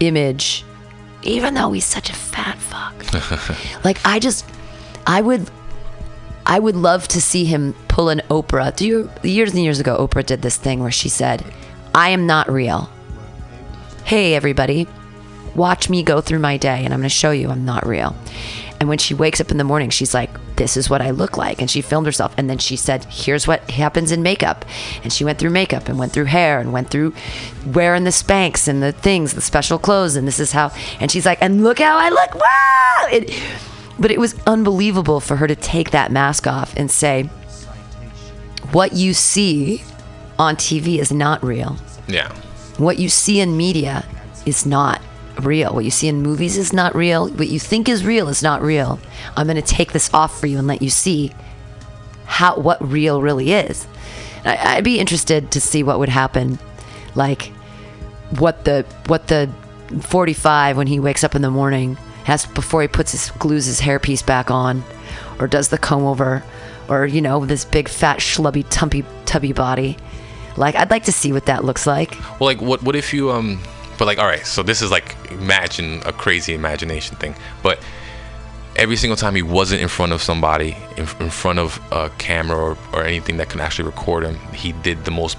image 0.00 0.64
even 1.22 1.54
though 1.54 1.72
he's 1.72 1.86
such 1.86 2.10
a 2.10 2.14
fat 2.14 2.58
fuck. 2.58 2.94
Like 3.84 3.98
i 4.04 4.18
just 4.18 4.46
i 5.06 5.20
would 5.20 5.50
i 6.46 6.58
would 6.58 6.76
love 6.76 7.06
to 7.08 7.20
see 7.20 7.44
him 7.44 7.74
pull 7.88 8.08
an 8.08 8.22
oprah. 8.30 8.74
Do 8.74 8.86
you 8.86 9.10
years 9.22 9.52
and 9.52 9.62
years 9.62 9.80
ago 9.80 9.96
oprah 10.06 10.24
did 10.24 10.42
this 10.42 10.56
thing 10.56 10.80
where 10.80 10.90
she 10.90 11.08
said 11.08 11.44
i 11.94 12.10
am 12.10 12.26
not 12.26 12.50
real. 12.50 12.90
Hey 14.04 14.34
everybody. 14.34 14.86
Watch 15.54 15.88
me 15.88 16.02
go 16.02 16.20
through 16.20 16.40
my 16.40 16.56
day 16.56 16.84
and 16.84 16.92
i'm 16.92 17.00
going 17.00 17.02
to 17.02 17.08
show 17.08 17.30
you 17.30 17.50
i'm 17.50 17.64
not 17.64 17.86
real 17.86 18.16
and 18.84 18.90
when 18.90 18.98
she 18.98 19.14
wakes 19.14 19.40
up 19.40 19.50
in 19.50 19.56
the 19.56 19.64
morning 19.64 19.88
she's 19.88 20.12
like 20.12 20.28
this 20.56 20.76
is 20.76 20.88
what 20.88 21.02
i 21.02 21.10
look 21.10 21.36
like. 21.36 21.60
And 21.60 21.70
she 21.70 21.80
filmed 21.80 22.06
herself. 22.06 22.34
And 22.36 22.48
then 22.48 22.58
she 22.58 22.76
said 22.76 23.04
here's 23.06 23.46
what 23.46 23.70
happens 23.70 24.12
in 24.12 24.22
makeup. 24.22 24.64
And 25.02 25.12
she 25.12 25.24
went 25.24 25.38
through 25.38 25.50
makeup 25.50 25.88
and 25.88 25.98
went 25.98 26.12
through 26.12 26.26
hair 26.26 26.60
and 26.60 26.72
went 26.72 26.90
through 26.90 27.14
wearing 27.66 28.04
the 28.04 28.10
Spanx 28.10 28.68
and 28.68 28.82
the 28.82 28.92
things 28.92 29.34
the 29.34 29.40
special 29.40 29.78
clothes 29.78 30.16
and 30.16 30.26
this 30.28 30.38
is 30.38 30.52
how 30.52 30.70
and 31.00 31.10
she's 31.10 31.26
like 31.26 31.38
and 31.40 31.64
look 31.64 31.78
how 31.78 31.96
i 31.96 32.08
look. 32.10 32.34
Wow! 32.34 33.08
It, 33.10 33.42
but 33.98 34.10
it 34.10 34.18
was 34.18 34.34
unbelievable 34.46 35.20
for 35.20 35.36
her 35.36 35.46
to 35.46 35.56
take 35.56 35.90
that 35.92 36.10
mask 36.10 36.46
off 36.46 36.76
and 36.76 36.90
say 36.90 37.24
what 38.72 38.92
you 38.92 39.14
see 39.14 39.82
on 40.38 40.56
tv 40.56 40.98
is 40.98 41.12
not 41.12 41.42
real. 41.42 41.76
Yeah. 42.06 42.32
what 42.76 42.98
you 42.98 43.08
see 43.08 43.40
in 43.40 43.56
media 43.56 44.04
is 44.46 44.66
not 44.66 45.00
real. 45.40 45.74
What 45.74 45.84
you 45.84 45.90
see 45.90 46.08
in 46.08 46.22
movies 46.22 46.56
is 46.56 46.72
not 46.72 46.94
real. 46.94 47.28
What 47.28 47.48
you 47.48 47.58
think 47.58 47.88
is 47.88 48.04
real 48.04 48.28
is 48.28 48.42
not 48.42 48.62
real. 48.62 48.98
I'm 49.36 49.46
going 49.46 49.56
to 49.56 49.62
take 49.62 49.92
this 49.92 50.12
off 50.12 50.38
for 50.38 50.46
you 50.46 50.58
and 50.58 50.66
let 50.66 50.82
you 50.82 50.90
see 50.90 51.32
how 52.26 52.56
what 52.56 52.86
real 52.86 53.20
really 53.22 53.52
is. 53.52 53.86
I, 54.44 54.76
I'd 54.76 54.84
be 54.84 54.98
interested 54.98 55.50
to 55.52 55.60
see 55.60 55.82
what 55.82 55.98
would 55.98 56.08
happen, 56.08 56.58
like 57.14 57.52
what 58.38 58.64
the 58.64 58.84
what 59.06 59.28
the 59.28 59.50
45 60.00 60.76
when 60.76 60.86
he 60.86 60.98
wakes 60.98 61.24
up 61.24 61.34
in 61.34 61.42
the 61.42 61.50
morning 61.50 61.96
has 62.24 62.46
before 62.46 62.82
he 62.82 62.88
puts 62.88 63.12
his 63.12 63.30
glues 63.32 63.66
his 63.66 63.80
hairpiece 63.80 64.24
back 64.24 64.50
on, 64.50 64.82
or 65.38 65.46
does 65.46 65.68
the 65.68 65.78
comb 65.78 66.04
over, 66.04 66.42
or 66.88 67.06
you 67.06 67.20
know 67.20 67.44
this 67.44 67.64
big 67.64 67.88
fat 67.88 68.18
schlubby 68.18 68.64
tumpy 68.64 69.04
tubby 69.24 69.52
body. 69.52 69.96
Like 70.56 70.74
I'd 70.76 70.90
like 70.90 71.04
to 71.04 71.12
see 71.12 71.32
what 71.32 71.46
that 71.46 71.64
looks 71.64 71.86
like. 71.86 72.12
Well, 72.40 72.48
like, 72.48 72.60
what 72.60 72.82
what 72.82 72.96
if 72.96 73.12
you 73.12 73.30
um, 73.30 73.60
but 73.98 74.06
like, 74.06 74.18
all 74.18 74.26
right, 74.26 74.46
so 74.46 74.62
this 74.62 74.82
is 74.82 74.90
like 74.90 75.16
imagine 75.30 76.02
a 76.06 76.12
crazy 76.12 76.54
imagination 76.54 77.16
thing, 77.16 77.34
but 77.62 77.78
every 78.76 78.96
single 78.96 79.16
time 79.16 79.34
he 79.34 79.42
wasn't 79.42 79.80
in 79.80 79.88
front 79.88 80.12
of 80.12 80.20
somebody, 80.20 80.76
in, 80.96 81.06
in 81.20 81.30
front 81.30 81.58
of 81.58 81.80
a 81.92 82.10
camera 82.18 82.56
or, 82.56 82.78
or 82.92 83.04
anything 83.04 83.36
that 83.36 83.48
can 83.48 83.60
actually 83.60 83.86
record 83.86 84.24
him, 84.24 84.36
he 84.52 84.72
did 84.72 85.04
the 85.04 85.10
most 85.10 85.38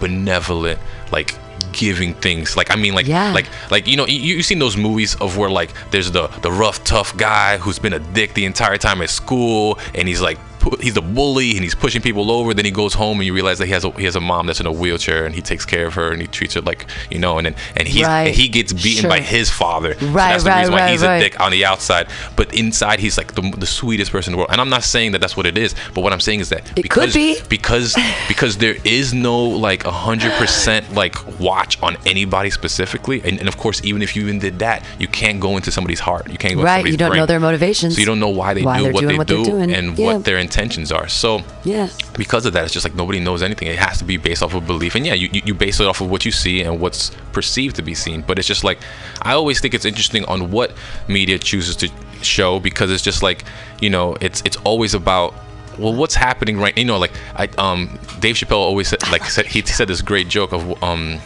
benevolent, 0.00 0.78
like 1.10 1.34
giving 1.72 2.14
things. 2.14 2.56
Like 2.56 2.70
I 2.70 2.76
mean, 2.76 2.94
like 2.94 3.06
Yeah. 3.06 3.32
like 3.32 3.46
like 3.70 3.86
you 3.86 3.96
know 3.96 4.06
you 4.06 4.36
you've 4.36 4.46
seen 4.46 4.58
those 4.58 4.76
movies 4.76 5.16
of 5.16 5.36
where 5.36 5.50
like 5.50 5.72
there's 5.90 6.10
the 6.12 6.28
the 6.42 6.52
rough 6.52 6.82
tough 6.84 7.16
guy 7.16 7.58
who's 7.58 7.78
been 7.78 7.92
a 7.92 7.98
dick 7.98 8.34
the 8.34 8.44
entire 8.44 8.76
time 8.78 9.02
at 9.02 9.10
school 9.10 9.78
and 9.94 10.06
he's 10.08 10.20
like 10.20 10.38
he's 10.80 10.96
a 10.96 11.02
bully 11.02 11.52
and 11.52 11.60
he's 11.60 11.74
pushing 11.74 12.00
people 12.02 12.30
over 12.30 12.52
then 12.54 12.64
he 12.64 12.70
goes 12.70 12.94
home 12.94 13.18
and 13.18 13.26
you 13.26 13.32
realize 13.34 13.58
that 13.58 13.66
he 13.66 13.72
has 13.72 13.84
a 13.84 13.90
he 13.92 14.04
has 14.04 14.16
a 14.16 14.20
mom 14.20 14.46
that's 14.46 14.60
in 14.60 14.66
a 14.66 14.72
wheelchair 14.72 15.24
and 15.26 15.34
he 15.34 15.40
takes 15.40 15.64
care 15.64 15.86
of 15.86 15.94
her 15.94 16.12
and 16.12 16.20
he 16.20 16.26
treats 16.28 16.54
her 16.54 16.60
like 16.62 16.86
you 17.10 17.18
know 17.18 17.38
and 17.38 17.46
then 17.46 17.54
and 17.76 17.86
he's 17.88 18.04
Right. 18.04 18.28
and 18.28 18.36
he 18.36 18.48
gets 18.48 18.72
beaten 18.72 19.08
by 19.08 19.20
his 19.20 19.50
father 19.50 19.94
so 19.94 20.06
Right, 20.06 20.30
that's 20.30 20.44
the 20.44 20.50
right, 20.50 20.58
reason 20.60 20.74
why 20.74 20.80
right, 20.80 20.90
he's 20.90 21.02
right. 21.02 21.16
a 21.16 21.20
dick 21.20 21.40
on 21.40 21.50
the 21.52 21.64
outside 21.64 22.08
but 22.36 22.52
inside 22.54 23.00
he's 23.00 23.16
like 23.18 23.34
the, 23.34 23.42
the 23.58 23.66
sweetest 23.66 24.10
person 24.12 24.32
in 24.32 24.36
the 24.36 24.38
world 24.38 24.50
and 24.50 24.60
I'm 24.60 24.68
not 24.70 24.84
saying 24.84 25.12
that 25.12 25.20
that's 25.20 25.36
what 25.36 25.46
it 25.46 25.56
is 25.58 25.74
but 25.94 26.02
what 26.02 26.12
I'm 26.12 26.20
saying 26.20 26.40
is 26.40 26.48
that 26.50 26.68
It 26.76 26.82
because 26.82 27.12
could 27.12 27.14
be. 27.14 27.36
because 27.48 27.96
because 28.28 28.58
there 28.58 28.76
is 28.84 29.12
no 29.14 29.38
like 29.44 29.84
a 29.84 29.90
hundred 29.92 30.32
percent 30.32 30.92
like 30.94 31.14
watch 31.40 31.80
on 31.82 31.96
anybody 32.06 32.50
specifically 32.50 33.20
and, 33.24 33.38
and 33.38 33.48
of 33.48 33.56
course 33.56 33.82
even 33.84 34.02
if 34.02 34.14
you 34.16 34.22
even 34.22 34.38
did 34.38 34.58
that 34.60 34.84
you 34.98 35.08
can't 35.08 35.40
go 35.40 35.56
into 35.56 35.70
somebody's 35.70 36.00
heart 36.00 36.30
you 36.30 36.38
can't 36.38 36.54
go 36.54 36.60
into 36.60 36.64
Right, 36.72 36.86
you 36.86 36.96
don't 36.96 37.10
brain. 37.10 37.20
know 37.20 37.26
their 37.26 37.40
motivations. 37.40 37.94
so 37.94 38.00
you 38.00 38.06
don't 38.06 38.20
know 38.20 38.28
why 38.28 38.54
they 38.54 38.62
Why 38.62 38.78
do 38.78 38.92
what 38.92 39.06
they 39.06 39.16
what 39.16 39.26
they're 39.28 39.36
do 39.38 39.44
doing. 39.44 39.72
and 39.72 39.98
Yeah. 39.98 40.06
what 40.14 40.24
their 40.24 40.38
intentions 40.58 40.90
are. 40.90 41.08
So 41.08 41.42
Yeah. 41.64 41.88
because 42.16 42.44
of 42.46 42.52
that 42.54 42.64
it's 42.64 42.72
just 42.72 42.84
like 42.84 42.94
nobody 42.94 43.20
knows 43.20 43.42
anything. 43.42 43.68
It 43.68 43.78
has 43.78 43.98
to 43.98 44.04
be 44.04 44.16
based 44.16 44.42
off 44.42 44.54
of 44.54 44.66
belief. 44.66 44.94
And 44.96 45.06
yeah 45.06 45.14
you, 45.14 45.28
you 45.32 45.54
base 45.54 45.78
it 45.80 45.86
off 45.86 46.00
of 46.00 46.10
what 46.10 46.24
you 46.24 46.32
see 46.32 46.62
and 46.62 46.80
what's 46.80 47.10
perceived 47.32 47.76
to 47.76 47.82
be 47.82 47.94
seen. 47.94 48.22
But 48.22 48.38
it's 48.38 48.48
just 48.48 48.64
like 48.64 48.78
i 49.22 49.32
always 49.34 49.60
think 49.60 49.72
it's 49.74 49.84
interesting 49.84 50.24
on 50.24 50.50
what 50.50 50.72
media 51.06 51.38
chooses 51.38 51.76
to 51.76 51.88
show 52.22 52.58
because 52.60 52.90
it's 52.90 53.02
just 53.02 53.22
like 53.22 53.44
you 53.80 53.90
know 53.90 54.16
it's 54.20 54.42
it's 54.44 54.56
always 54.64 54.94
about 54.94 55.32
well 55.78 55.94
what's 55.94 56.14
happening 56.16 56.58
right 56.58 56.76
you 56.76 56.84
know 56.84 56.98
like 56.98 57.12
i 57.36 57.46
um 57.58 57.98
dave 58.20 58.34
chappelle 58.34 58.64
always 58.70 58.88
said 58.88 59.00
like 59.10 59.24
said 59.24 59.46
he 59.46 59.62
said 59.62 59.86
this 59.88 60.02
great 60.02 60.28
joke 60.28 60.52
of 60.52 60.82
um 60.82 61.20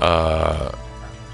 uh 0.00 0.70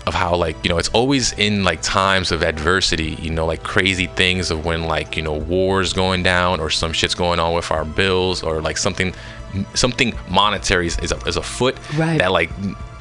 of 0.06 0.14
how 0.14 0.34
like 0.34 0.56
you 0.64 0.70
know 0.70 0.78
it's 0.78 0.88
always 0.90 1.32
in 1.34 1.62
like 1.62 1.80
times 1.82 2.32
of 2.32 2.42
adversity 2.42 3.10
you 3.20 3.30
know 3.30 3.44
like 3.44 3.62
crazy 3.62 4.06
things 4.06 4.50
of 4.50 4.64
when 4.64 4.84
like 4.84 5.16
you 5.16 5.22
know 5.22 5.34
wars 5.34 5.92
going 5.92 6.22
down 6.22 6.58
or 6.58 6.70
some 6.70 6.92
shit's 6.92 7.14
going 7.14 7.38
on 7.38 7.54
with 7.54 7.70
our 7.70 7.84
bills 7.84 8.42
or 8.42 8.60
like 8.62 8.78
something 8.78 9.12
something 9.74 10.14
monetary 10.28 10.86
is, 10.86 10.98
is, 11.00 11.12
a, 11.12 11.16
is 11.26 11.36
afoot 11.36 11.76
Right. 11.96 12.18
that 12.18 12.32
like 12.32 12.50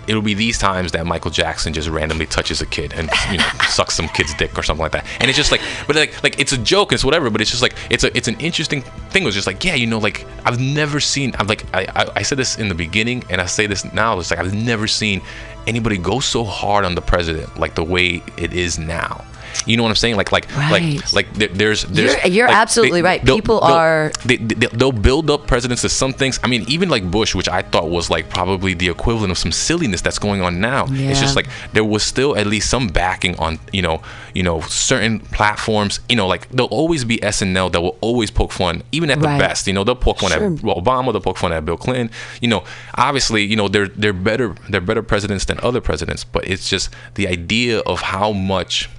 it'll 0.08 0.24
be 0.24 0.34
these 0.34 0.58
times 0.58 0.92
that 0.94 1.06
Michael 1.06 1.30
Jackson 1.30 1.72
just 1.72 1.88
randomly 1.88 2.26
touches 2.26 2.62
a 2.62 2.66
kid 2.66 2.94
and 2.96 3.10
you 3.32 3.38
know 3.38 3.48
sucks 3.70 3.94
some 3.94 4.08
kid's 4.10 4.34
dick 4.34 4.58
or 4.58 4.64
something 4.64 4.82
like 4.82 4.92
that 4.94 5.06
and 5.20 5.30
it's 5.30 5.38
just 5.38 5.52
like 5.52 5.62
but 5.86 5.96
like 5.96 6.22
like 6.24 6.40
it's 6.40 6.52
a 6.52 6.58
joke 6.58 6.92
it's 6.92 7.06
whatever 7.06 7.30
but 7.30 7.42
it's 7.42 7.52
just 7.52 7.62
like 7.62 7.76
it's 7.92 8.04
a 8.04 8.16
it's 8.18 8.28
an 8.28 8.36
interesting 8.40 8.82
thing 9.12 9.22
it 9.24 9.26
was 9.28 9.36
just 9.36 9.46
like 9.48 9.64
yeah 9.64 9.76
you 9.76 9.86
know 9.86 10.00
like 10.00 10.26
I've 10.46 10.60
never 10.60 11.00
seen 11.00 11.36
I'm 11.38 11.46
like 11.48 11.64
I, 11.76 11.86
I 11.96 12.10
I 12.18 12.22
said 12.24 12.40
this 12.40 12.58
in 12.58 12.70
the 12.70 12.76
beginning 12.76 13.24
and 13.30 13.40
I 13.40 13.46
say 13.46 13.68
this 13.68 13.86
now 13.94 14.18
it's 14.20 14.32
like 14.32 14.40
I've 14.40 14.54
never 14.54 14.88
seen 14.88 15.22
anybody 15.70 16.00
go 16.00 16.20
so 16.20 16.44
hard 16.44 16.84
on 16.84 16.96
the 16.96 17.02
president 17.02 17.60
like 17.60 17.76
the 17.76 17.84
way 17.84 18.24
it 18.38 18.52
is 18.54 18.80
now 18.80 19.24
you 19.66 19.78
know 19.78 19.84
what 19.84 19.90
I'm 19.90 19.96
saying? 19.96 20.16
Like, 20.16 20.32
like, 20.32 20.48
Right. 20.56 21.02
like, 21.14 21.14
like. 21.14 21.54
There's, 21.54 21.84
there's. 21.84 22.14
You're- 22.16 22.30
you're 22.30 22.48
like, 22.48 22.56
absolutely 22.58 23.02
right. 23.02 23.24
they'll- 23.24 23.36
People 23.36 23.60
they'll- 23.62 23.70
are- 23.76 24.12
They, 24.26 24.38
they, 24.38 24.68
they'll 24.68 24.92
build 24.92 25.30
up 25.30 25.48
presidents 25.48 25.82
to 25.84 25.90
some 25.90 26.14
things. 26.14 26.40
I 26.44 26.48
mean, 26.48 26.66
even 26.68 26.90
like 26.90 27.10
Bush, 27.10 27.34
which 27.36 27.50
I 27.50 27.62
thought 27.62 27.90
was 27.90 28.10
like 28.10 28.30
probably 28.30 28.74
the 28.74 28.90
equivalent 28.90 29.32
of 29.32 29.38
some 29.38 29.52
silliness 29.52 30.02
that's 30.02 30.20
going 30.20 30.42
on 30.42 30.60
now. 30.60 30.86
Yeah. 30.88 31.10
It's 31.12 31.20
just 31.20 31.36
like 31.36 31.48
there 31.74 31.84
was 31.86 32.04
still 32.04 32.36
at 32.38 32.48
least 32.48 32.70
some 32.70 32.88
backing 32.88 33.38
on, 33.40 33.60
you 33.72 33.82
know, 33.82 34.02
you 34.34 34.44
know, 34.44 34.62
certain 34.62 35.20
platforms. 35.20 36.00
You 36.10 36.16
know, 36.16 36.28
like 36.28 36.50
there'll 36.50 36.70
always 36.70 37.04
be 37.06 37.18
SNL 37.18 37.72
that 37.72 37.82
will 37.82 37.98
always 38.02 38.32
poke 38.32 38.52
fun, 38.52 38.84
even 38.92 39.10
at 39.10 39.20
the 39.20 39.28
best. 39.28 39.68
You 39.68 39.74
know, 39.74 39.84
they'll 39.84 39.96
poke 39.96 40.20
fun 40.20 40.32
Sure. 40.32 40.46
at 40.46 40.52
Obama, 40.62 41.12
they'll 41.12 41.22
poke 41.22 41.38
fun 41.38 41.52
at 41.54 41.66
Bill 41.66 41.78
Clinton. 41.78 42.12
You 42.42 42.48
know, 42.50 42.64
obviously, 42.96 43.44
you 43.46 43.56
know, 43.56 43.68
they're 43.68 43.88
they're 43.88 44.14
better 44.14 44.56
they're 44.70 44.82
better 44.82 45.04
presidents 45.04 45.46
than 45.46 45.60
other 45.62 45.82
presidents, 45.82 46.24
but 46.24 46.48
it's 46.48 46.68
just 46.70 46.90
the 47.16 47.28
idea 47.28 47.80
of 47.80 48.02
how 48.02 48.32
much 48.32 48.90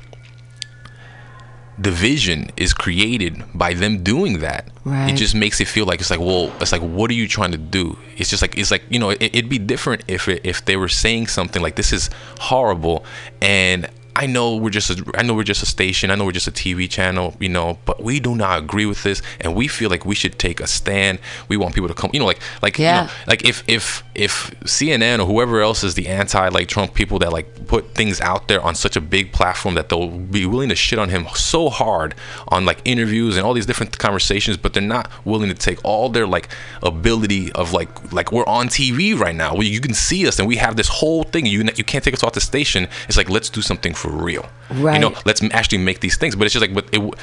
division 1.81 2.51
is 2.57 2.75
created 2.75 3.43
by 3.55 3.75
them 3.75 4.03
doing 4.03 4.41
that. 4.41 4.69
Right. 4.85 5.11
It 5.11 5.17
just 5.17 5.35
makes 5.35 5.61
it 5.61 5.69
feel 5.69 5.87
like 5.87 6.01
it's 6.01 6.11
like, 6.11 6.21
well, 6.21 6.53
it's 6.61 6.73
like, 6.73 6.83
what 6.83 7.11
are 7.11 7.15
you 7.15 7.29
trying 7.29 7.53
to 7.53 7.59
do? 7.59 7.97
It's 8.17 8.31
just 8.31 8.43
like, 8.43 8.57
it's 8.59 8.71
like, 8.71 8.83
you 8.91 8.99
know, 8.99 9.11
it, 9.11 9.23
it'd 9.23 9.49
be 9.49 9.59
different 9.59 10.03
if 10.09 10.29
it, 10.29 10.41
if 10.45 10.65
they 10.65 10.77
were 10.77 10.89
saying 10.89 11.29
something 11.29 11.63
like, 11.63 11.77
this 11.77 11.93
is 11.93 12.11
horrible, 12.39 13.05
and 13.41 13.89
I 14.17 14.27
know 14.27 14.57
we're 14.57 14.71
just 14.71 14.91
a, 14.91 15.05
I 15.15 15.23
know 15.23 15.35
we're 15.35 15.45
just 15.45 15.63
a 15.63 15.67
station, 15.67 16.11
I 16.11 16.17
know 16.17 16.25
we're 16.25 16.33
just 16.33 16.49
a 16.49 16.53
TV 16.53 16.91
channel, 16.91 17.35
you 17.39 17.49
know, 17.49 17.79
but 17.87 18.03
we 18.03 18.21
do 18.21 18.35
not 18.35 18.59
agree 18.59 18.85
with 18.85 19.03
this, 19.03 19.23
and 19.41 19.55
we 19.55 19.69
feel 19.69 19.89
like 19.89 20.05
we 20.05 20.15
should 20.15 20.39
take 20.39 20.61
a 20.61 20.67
stand. 20.67 21.21
We 21.49 21.57
want 21.57 21.75
people 21.75 21.89
to 21.89 21.95
come, 21.95 22.11
you 22.13 22.19
know, 22.21 22.27
like 22.27 22.41
like 22.61 22.77
Yeah. 22.79 23.03
you 23.03 23.07
know, 23.07 23.13
like 23.29 23.45
if 23.49 23.63
if 23.69 24.03
if 24.21 24.51
CNN 24.65 25.19
or 25.19 25.25
whoever 25.25 25.63
else 25.63 25.83
is 25.83 25.95
the 25.95 26.07
anti 26.07 26.49
like 26.51 26.69
Trump 26.69 26.93
people 26.93 27.19
that 27.21 27.33
like 27.33 27.67
put 27.67 27.95
things 27.95 28.21
out 28.21 28.49
there 28.49 28.61
on 28.61 28.75
such 28.75 28.95
a 28.95 29.01
big 29.01 29.33
platform 29.33 29.75
that 29.77 29.89
they'll 29.89 30.11
be 30.11 30.45
willing 30.45 30.69
to 30.69 30.77
shit 30.77 30.99
on 30.99 31.09
him 31.09 31.27
so 31.35 31.71
hard 31.71 32.15
on 32.49 32.67
like 32.67 32.83
interviews 32.85 33.39
and 33.39 33.47
all 33.47 33.55
these 33.55 33.65
different 33.65 33.99
conversations, 33.99 34.59
but 34.59 34.75
they're 34.75 34.83
not 34.83 35.11
willing 35.25 35.49
to 35.49 35.55
take 35.55 35.83
all 35.85 36.11
their 36.11 36.27
like 36.27 36.51
ability 36.83 37.51
of 37.53 37.73
like 37.73 38.13
like 38.13 38.31
we're 38.31 38.47
on 38.47 38.69
TV 38.69 39.19
right 39.19 39.35
now. 39.35 39.55
where 39.55 39.67
you 39.67 39.81
can 39.81 39.95
see 39.95 40.29
us 40.29 40.39
and 40.39 40.47
we 40.47 40.57
have 40.57 40.77
this 40.77 40.89
whole 40.89 41.23
thing. 41.23 41.47
You 41.47 41.65
you 41.77 41.85
can't 41.85 42.05
take 42.05 42.13
us 42.13 42.23
off 42.23 42.35
the 42.35 42.43
station. 42.43 42.89
It's 43.09 43.17
like 43.17 43.31
let's 43.31 43.49
do 43.49 43.63
something 43.63 43.95
for 43.95 44.11
real. 44.11 44.47
right? 44.71 44.95
You 44.95 45.01
know, 45.01 45.17
let's 45.25 45.43
actually 45.53 45.79
make 45.79 46.01
these 46.01 46.19
things. 46.19 46.37
But 46.37 46.45
it's 46.45 46.53
just 46.53 46.61
like 46.61 46.75
but 46.75 46.87
it. 46.93 47.15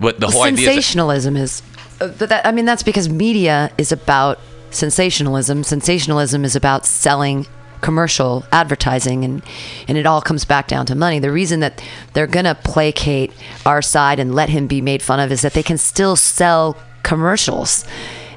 But 0.00 0.20
the 0.20 0.28
whole 0.28 0.44
idea 0.44 0.66
sensationalism 0.66 1.36
is, 1.36 1.60
uh, 2.00 2.06
but 2.06 2.28
that, 2.28 2.46
I 2.46 2.52
mean, 2.52 2.64
that's 2.64 2.84
because 2.84 3.08
media 3.08 3.72
is 3.78 3.90
about 3.90 4.38
sensationalism. 4.70 5.64
Sensationalism 5.64 6.44
is 6.44 6.56
about 6.56 6.86
selling 6.86 7.46
commercial 7.80 8.44
advertising 8.50 9.24
and 9.24 9.42
and 9.86 9.96
it 9.96 10.04
all 10.04 10.20
comes 10.20 10.44
back 10.44 10.66
down 10.66 10.84
to 10.84 10.96
money 10.96 11.20
the 11.20 11.30
reason 11.30 11.60
that 11.60 11.80
they're 12.12 12.26
going 12.26 12.44
to 12.44 12.54
placate 12.64 13.32
our 13.64 13.80
side 13.80 14.18
and 14.18 14.34
let 14.34 14.48
him 14.48 14.66
be 14.66 14.80
made 14.80 15.00
fun 15.00 15.20
of 15.20 15.30
is 15.30 15.42
that 15.42 15.52
they 15.52 15.62
can 15.62 15.78
still 15.78 16.16
sell 16.16 16.76
commercials 17.04 17.84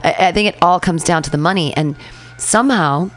i, 0.04 0.28
I 0.28 0.32
think 0.32 0.48
it 0.48 0.62
all 0.62 0.80
comes 0.80 1.04
down 1.04 1.24
to 1.24 1.32
the 1.32 1.40
money 1.40 1.74
and 1.76 1.96
somehow 2.38 3.10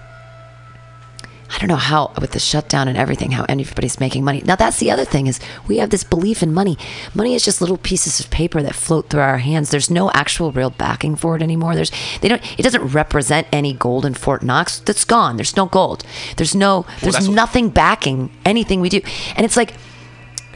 I 1.55 1.59
don't 1.59 1.68
know 1.68 1.76
how 1.76 2.12
with 2.20 2.32
the 2.32 2.40
shutdown 2.40 2.88
and 2.88 2.98
everything 2.98 3.30
how 3.30 3.44
everybody's 3.48 4.00
making 4.00 4.24
money. 4.24 4.42
Now 4.44 4.57
that's 4.57 4.78
the 4.78 4.90
other 4.90 5.05
thing 5.05 5.28
is 5.28 5.38
we 5.68 5.78
have 5.78 5.90
this 5.90 6.02
belief 6.02 6.42
in 6.42 6.52
money. 6.52 6.76
Money 7.14 7.34
is 7.34 7.44
just 7.44 7.61
little 7.61 7.76
pieces 7.78 8.18
of 8.18 8.28
paper 8.30 8.61
that 8.62 8.74
float 8.74 9.09
through 9.09 9.20
our 9.20 9.38
hands. 9.38 9.70
There's 9.70 9.88
no 9.90 10.11
actual 10.11 10.50
real 10.50 10.70
backing 10.70 11.14
for 11.14 11.36
it 11.36 11.42
anymore. 11.42 11.74
There's 11.76 11.92
they 12.20 12.28
don't 12.28 12.42
it 12.59 12.62
doesn't 12.62 12.82
represent 12.88 13.46
any 13.52 13.72
gold 13.72 14.05
in 14.05 14.14
Fort 14.14 14.42
Knox. 14.42 14.80
That's 14.80 15.05
gone. 15.05 15.36
There's 15.36 15.57
no 15.57 15.66
gold. 15.66 16.02
There's 16.36 16.55
no 16.57 16.86
there's 17.00 17.28
what- 17.28 17.34
nothing 17.34 17.68
backing 17.68 18.30
anything 18.44 18.80
we 18.80 18.88
do. 18.88 19.00
And 19.36 19.44
it's 19.46 19.57
like 19.57 19.74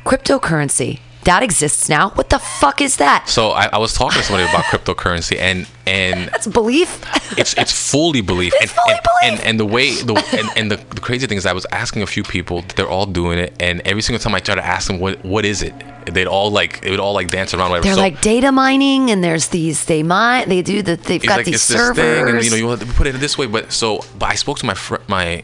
cryptocurrency. 0.05 0.99
That 1.29 1.43
exists 1.43 1.91
now. 1.91 2.09
What 2.11 2.31
the 2.31 2.39
fuck 2.39 2.81
is 2.81 2.97
that? 2.97 3.29
so 3.29 3.51
I, 3.51 3.66
I 3.66 3.76
was 3.76 3.93
talking 3.93 4.18
to 4.18 4.24
somebody 4.24 4.49
about 4.49 4.64
cryptocurrency 4.72 5.39
and 5.39 5.66
and 5.87 6.31
That's 6.31 6.47
belief. 6.47 7.05
it's 7.37 7.53
it's 7.59 7.70
fully 7.93 8.22
belief. 8.22 8.55
It's 8.57 8.72
and, 8.72 8.81
fully 8.81 8.95
and, 8.95 9.03
belief. 9.03 9.41
And, 9.41 9.49
and 9.49 9.61
the 9.61 9.66
way 9.66 9.95
the 9.95 10.14
and, 10.39 10.49
and 10.57 10.70
the, 10.70 10.76
the 10.95 11.03
crazy 11.03 11.26
thing 11.26 11.37
is 11.37 11.45
I 11.45 11.53
was 11.53 11.66
asking 11.70 12.01
a 12.01 12.07
few 12.07 12.22
people, 12.22 12.64
they're 12.76 12.89
all 12.89 13.05
doing 13.05 13.39
it, 13.39 13.53
and 13.61 13.83
every 13.83 14.01
single 14.01 14.20
time 14.20 14.35
I 14.35 14.41
try 14.41 14.55
to 14.55 14.64
ask 14.64 14.87
them 14.87 15.01
what 15.01 15.22
what 15.22 15.45
is 15.45 15.62
it, 15.62 15.74
they'd 16.07 16.26
all 16.26 16.51
like 16.51 16.81
it 16.83 16.91
would 16.91 16.99
all 16.99 17.12
like 17.12 17.29
dance 17.29 17.53
around 17.53 17.68
whatever. 17.72 17.85
They're 17.85 17.95
so, 17.95 18.01
like 18.01 18.22
data 18.22 18.51
mining, 18.51 19.11
and 19.11 19.22
there's 19.22 19.49
these 19.49 19.85
they 19.85 20.03
mine. 20.03 20.49
They 20.49 20.62
do 20.62 20.81
that. 20.81 21.05
They've 21.05 21.22
got 21.22 21.37
like 21.37 21.45
these 21.45 21.57
it's 21.57 21.64
servers. 21.64 21.97
this 21.97 22.24
thing, 22.24 22.37
and 22.37 22.43
you 22.43 22.51
know 22.51 22.57
you 22.57 22.68
have 22.70 22.81
to 22.81 22.87
put 22.87 23.07
it 23.07 23.12
this 23.16 23.37
way. 23.37 23.47
But 23.47 23.70
so, 23.70 24.03
but 24.18 24.31
I 24.31 24.35
spoke 24.35 24.61
to 24.61 24.66
my 24.66 24.74
fr- 24.74 25.05
my 25.09 25.43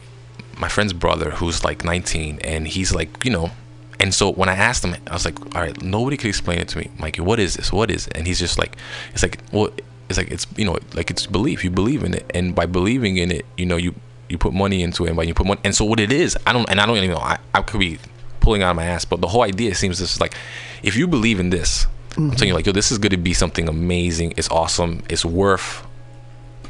my 0.57 0.67
friend's 0.67 0.93
brother 0.93 1.29
who's 1.29 1.63
like 1.63 1.83
19, 1.83 2.39
and 2.39 2.67
he's 2.67 2.91
like 2.91 3.23
you 3.23 3.29
know. 3.29 3.51
And 3.99 4.13
so 4.13 4.31
when 4.31 4.49
I 4.49 4.55
asked 4.55 4.83
him, 4.83 4.95
I 5.07 5.13
was 5.13 5.25
like, 5.25 5.39
"All 5.55 5.61
right, 5.61 5.81
nobody 5.81 6.17
could 6.17 6.27
explain 6.27 6.59
it 6.59 6.67
to 6.69 6.77
me, 6.77 6.89
Mikey. 6.99 7.21
What 7.21 7.39
is 7.39 7.55
this? 7.55 7.71
What 7.71 7.89
is 7.89 8.07
it?" 8.07 8.17
And 8.17 8.27
he's 8.27 8.39
just 8.39 8.57
like, 8.59 8.75
"It's 9.13 9.23
like, 9.23 9.39
well, 9.51 9.69
it's 10.09 10.17
like 10.17 10.29
it's 10.31 10.45
you 10.57 10.65
know, 10.65 10.77
like 10.93 11.09
it's 11.09 11.25
belief. 11.25 11.63
You 11.63 11.71
believe 11.71 12.03
in 12.03 12.13
it, 12.13 12.29
and 12.33 12.53
by 12.53 12.65
believing 12.65 13.17
in 13.17 13.31
it, 13.31 13.45
you 13.57 13.65
know, 13.65 13.77
you 13.77 13.95
you 14.29 14.37
put 14.37 14.53
money 14.53 14.83
into 14.83 15.05
it, 15.05 15.09
and 15.09 15.17
by 15.17 15.23
you 15.23 15.33
put 15.33 15.47
money, 15.47 15.61
and 15.63 15.75
so 15.75 15.85
what 15.85 15.99
it 15.99 16.11
is, 16.11 16.37
I 16.45 16.53
don't, 16.53 16.69
and 16.69 16.79
I 16.79 16.85
don't 16.85 16.97
even 16.97 17.11
know. 17.11 17.17
I, 17.17 17.37
I 17.53 17.61
could 17.61 17.79
be 17.79 17.99
pulling 18.39 18.61
out 18.61 18.71
of 18.71 18.75
my 18.75 18.85
ass, 18.85 19.05
but 19.05 19.21
the 19.21 19.27
whole 19.27 19.43
idea 19.43 19.73
seems 19.75 19.99
just 19.99 20.19
like, 20.19 20.35
if 20.83 20.95
you 20.95 21.07
believe 21.07 21.39
in 21.39 21.49
this, 21.49 21.87
I'm 22.17 22.29
telling 22.29 22.31
mm-hmm. 22.31 22.45
you, 22.45 22.53
like, 22.53 22.65
yo, 22.65 22.71
this 22.71 22.91
is 22.91 22.97
going 22.97 23.11
to 23.11 23.17
be 23.17 23.33
something 23.33 23.67
amazing. 23.67 24.33
It's 24.37 24.49
awesome. 24.49 25.03
It's 25.09 25.25
worth 25.25 25.85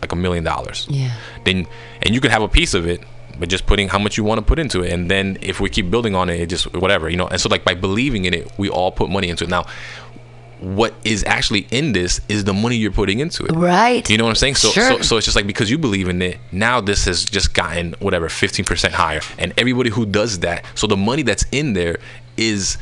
like 0.01 0.11
a 0.11 0.15
million 0.15 0.43
dollars. 0.43 0.88
Yeah. 0.89 1.13
Then 1.43 1.67
and 2.01 2.13
you 2.13 2.21
can 2.21 2.32
have 2.32 2.41
a 2.41 2.47
piece 2.47 2.73
of 2.73 2.88
it, 2.88 3.01
but 3.39 3.49
just 3.49 3.65
putting 3.65 3.89
how 3.89 3.99
much 3.99 4.17
you 4.17 4.23
want 4.23 4.39
to 4.39 4.45
put 4.45 4.59
into 4.59 4.81
it, 4.81 4.91
and 4.91 5.09
then 5.09 5.38
if 5.41 5.59
we 5.59 5.69
keep 5.69 5.89
building 5.91 6.15
on 6.15 6.29
it, 6.29 6.39
it 6.39 6.47
just 6.47 6.73
whatever, 6.73 7.09
you 7.09 7.17
know. 7.17 7.27
And 7.27 7.39
so 7.39 7.49
like 7.49 7.63
by 7.63 7.75
believing 7.75 8.25
in 8.25 8.33
it, 8.33 8.51
we 8.57 8.69
all 8.69 8.91
put 8.91 9.09
money 9.09 9.29
into 9.29 9.43
it. 9.43 9.49
Now, 9.49 9.65
what 10.59 10.93
is 11.03 11.23
actually 11.25 11.67
in 11.69 11.91
this 11.91 12.21
is 12.29 12.45
the 12.45 12.53
money 12.53 12.77
you're 12.77 12.91
putting 12.91 13.19
into 13.19 13.45
it. 13.45 13.51
Right. 13.51 14.09
You 14.09 14.17
know 14.17 14.23
what 14.23 14.31
I'm 14.31 14.36
saying? 14.36 14.55
So, 14.55 14.69
Sure. 14.69 14.89
so, 14.89 15.01
so 15.01 15.17
it's 15.17 15.25
just 15.25 15.36
like 15.36 15.45
because 15.47 15.69
you 15.69 15.77
believe 15.77 16.07
in 16.07 16.21
it, 16.21 16.38
now 16.51 16.79
this 16.81 17.05
has 17.05 17.25
just 17.25 17.53
gotten 17.53 17.93
whatever 17.99 18.29
15% 18.29 18.91
higher, 18.91 19.21
and 19.38 19.53
everybody 19.57 19.89
who 19.89 20.05
does 20.05 20.39
that, 20.39 20.65
so 20.75 20.88
the 20.88 20.97
money 20.97 21.23
that's 21.23 21.45
in 21.51 21.73
there 21.73 21.97
is 22.38 22.77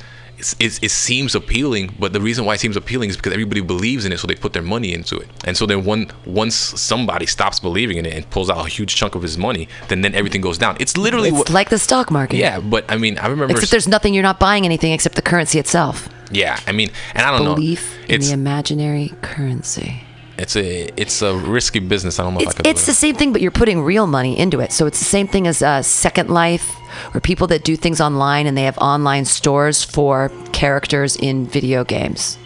it's, 0.60 0.78
it 0.88 0.92
seems 0.92 1.36
appealing, 1.36 1.86
but 2.00 2.12
the 2.12 2.20
reason 2.22 2.44
why 2.46 2.54
it 2.56 2.60
seems 2.60 2.76
appealing 2.76 3.10
is 3.10 3.16
because 3.16 3.34
everybody 3.34 3.62
believes 3.62 4.04
in 4.06 4.12
it, 4.12 4.20
so 4.20 4.28
they 4.28 4.36
put 4.36 4.52
their 4.54 4.62
money 4.76 4.94
into 4.94 5.18
it. 5.18 5.28
And 5.48 5.56
so 5.56 5.66
then 5.66 5.86
one 5.86 6.12
once 6.26 6.56
somebody 6.56 7.26
stops 7.26 7.60
believing 7.60 7.98
in 7.98 8.06
it 8.06 8.14
and 8.14 8.30
pulls 8.30 8.50
out 8.50 8.66
a 8.66 8.70
huge 8.70 8.96
chunk 8.96 9.16
of 9.16 9.22
his 9.22 9.38
money, 9.38 9.68
then 9.90 10.02
then 10.02 10.14
everything 10.16 10.42
goes 10.42 10.58
down. 10.58 10.76
It's 10.80 10.96
literally 10.98 11.30
It's 11.30 11.38
what, 11.38 11.50
like 11.60 11.70
the 11.70 11.80
stock 11.80 12.12
market. 12.12 12.38
yeah. 12.38 12.60
But 12.60 12.84
I 12.92 12.98
mean, 12.98 13.18
I 13.18 13.28
remember. 13.28 13.52
Except 13.54 13.72
there's 13.72 13.88
nothing. 13.88 14.14
You're 14.14 14.24
not 14.32 14.40
buying 14.40 14.66
anything 14.66 14.92
except 14.92 15.16
the 15.16 15.22
currency 15.22 15.60
itself. 15.60 16.10
yeah, 16.32 16.60
I 16.68 16.72
mean, 16.72 16.90
and 17.16 17.24
I 17.26 17.32
don't 17.32 17.46
Belief 17.46 17.48
know. 17.48 17.56
Belief 17.56 18.10
in 18.10 18.16
It's 18.16 18.28
the 18.28 18.34
imaginary 18.34 19.14
currency. 19.22 20.02
It's 20.38 20.56
a 20.56 20.90
it's 20.98 21.22
a 21.22 21.36
risky 21.36 21.80
business. 21.80 22.20
I 22.20 22.24
don't 22.24 22.34
know 22.34 22.40
if 22.42 22.48
I 22.48 22.50
It's, 22.50 22.56
could. 22.58 22.68
it's 22.68 22.86
the 22.86 22.94
same 22.94 23.16
thing, 23.16 23.34
but 23.34 23.42
you're 23.42 23.52
putting 23.52 23.82
real 23.82 24.08
money 24.08 24.38
into 24.38 24.60
it. 24.60 24.72
So 24.72 24.86
it's 24.88 25.00
the 25.00 25.06
same 25.06 25.28
thing 25.28 25.48
as 25.48 25.62
uh, 25.62 25.82
Second 25.82 26.30
Life 26.30 26.76
or 27.14 27.20
people 27.20 27.48
that 27.48 27.64
do 27.64 27.76
things 27.76 28.02
online 28.02 28.48
and 28.48 28.58
they 28.58 28.64
have 28.64 28.78
online 28.78 29.26
stores 29.26 29.84
for 29.84 30.32
characters 30.52 31.16
in 31.16 31.46
video 31.46 31.84
games. 31.84 32.38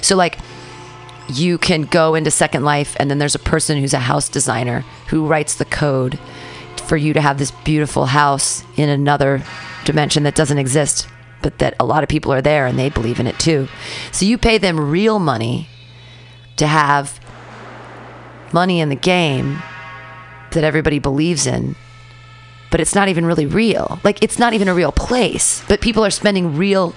So, 0.00 0.16
like, 0.16 0.38
you 1.28 1.58
can 1.58 1.82
go 1.82 2.14
into 2.14 2.30
Second 2.30 2.64
Life 2.64 2.96
and 2.98 3.10
then 3.10 3.18
there's 3.18 3.34
a 3.34 3.38
person 3.40 3.78
who's 3.78 3.94
a 3.94 3.98
house 3.98 4.28
designer 4.28 4.80
who 5.08 5.26
writes 5.26 5.54
the 5.56 5.64
code 5.66 6.18
for 6.86 6.96
you 6.96 7.12
to 7.12 7.20
have 7.20 7.38
this 7.38 7.50
beautiful 7.50 8.06
house 8.06 8.64
in 8.76 8.88
another 8.88 9.42
dimension 9.84 10.22
that 10.22 10.34
doesn't 10.34 10.58
exist, 10.58 11.06
but 11.42 11.58
that 11.58 11.74
a 11.78 11.84
lot 11.84 12.02
of 12.02 12.08
people 12.08 12.32
are 12.32 12.40
there 12.40 12.66
and 12.66 12.78
they 12.78 12.88
believe 12.88 13.20
in 13.20 13.26
it 13.26 13.38
too. 13.38 13.68
So 14.10 14.24
you 14.24 14.38
pay 14.38 14.56
them 14.58 14.90
real 14.90 15.18
money 15.18 15.68
to 16.58 16.66
have 16.66 17.18
money 18.52 18.80
in 18.80 18.88
the 18.88 18.96
game 18.96 19.58
that 20.52 20.64
everybody 20.64 20.98
believes 20.98 21.46
in, 21.46 21.76
but 22.70 22.80
it's 22.80 22.94
not 22.94 23.08
even 23.08 23.24
really 23.26 23.46
real. 23.46 23.98
Like 24.04 24.22
it's 24.22 24.38
not 24.38 24.54
even 24.54 24.68
a 24.68 24.74
real 24.74 24.92
place, 24.92 25.62
but 25.68 25.80
people 25.80 26.04
are 26.04 26.10
spending 26.10 26.56
real 26.56 26.94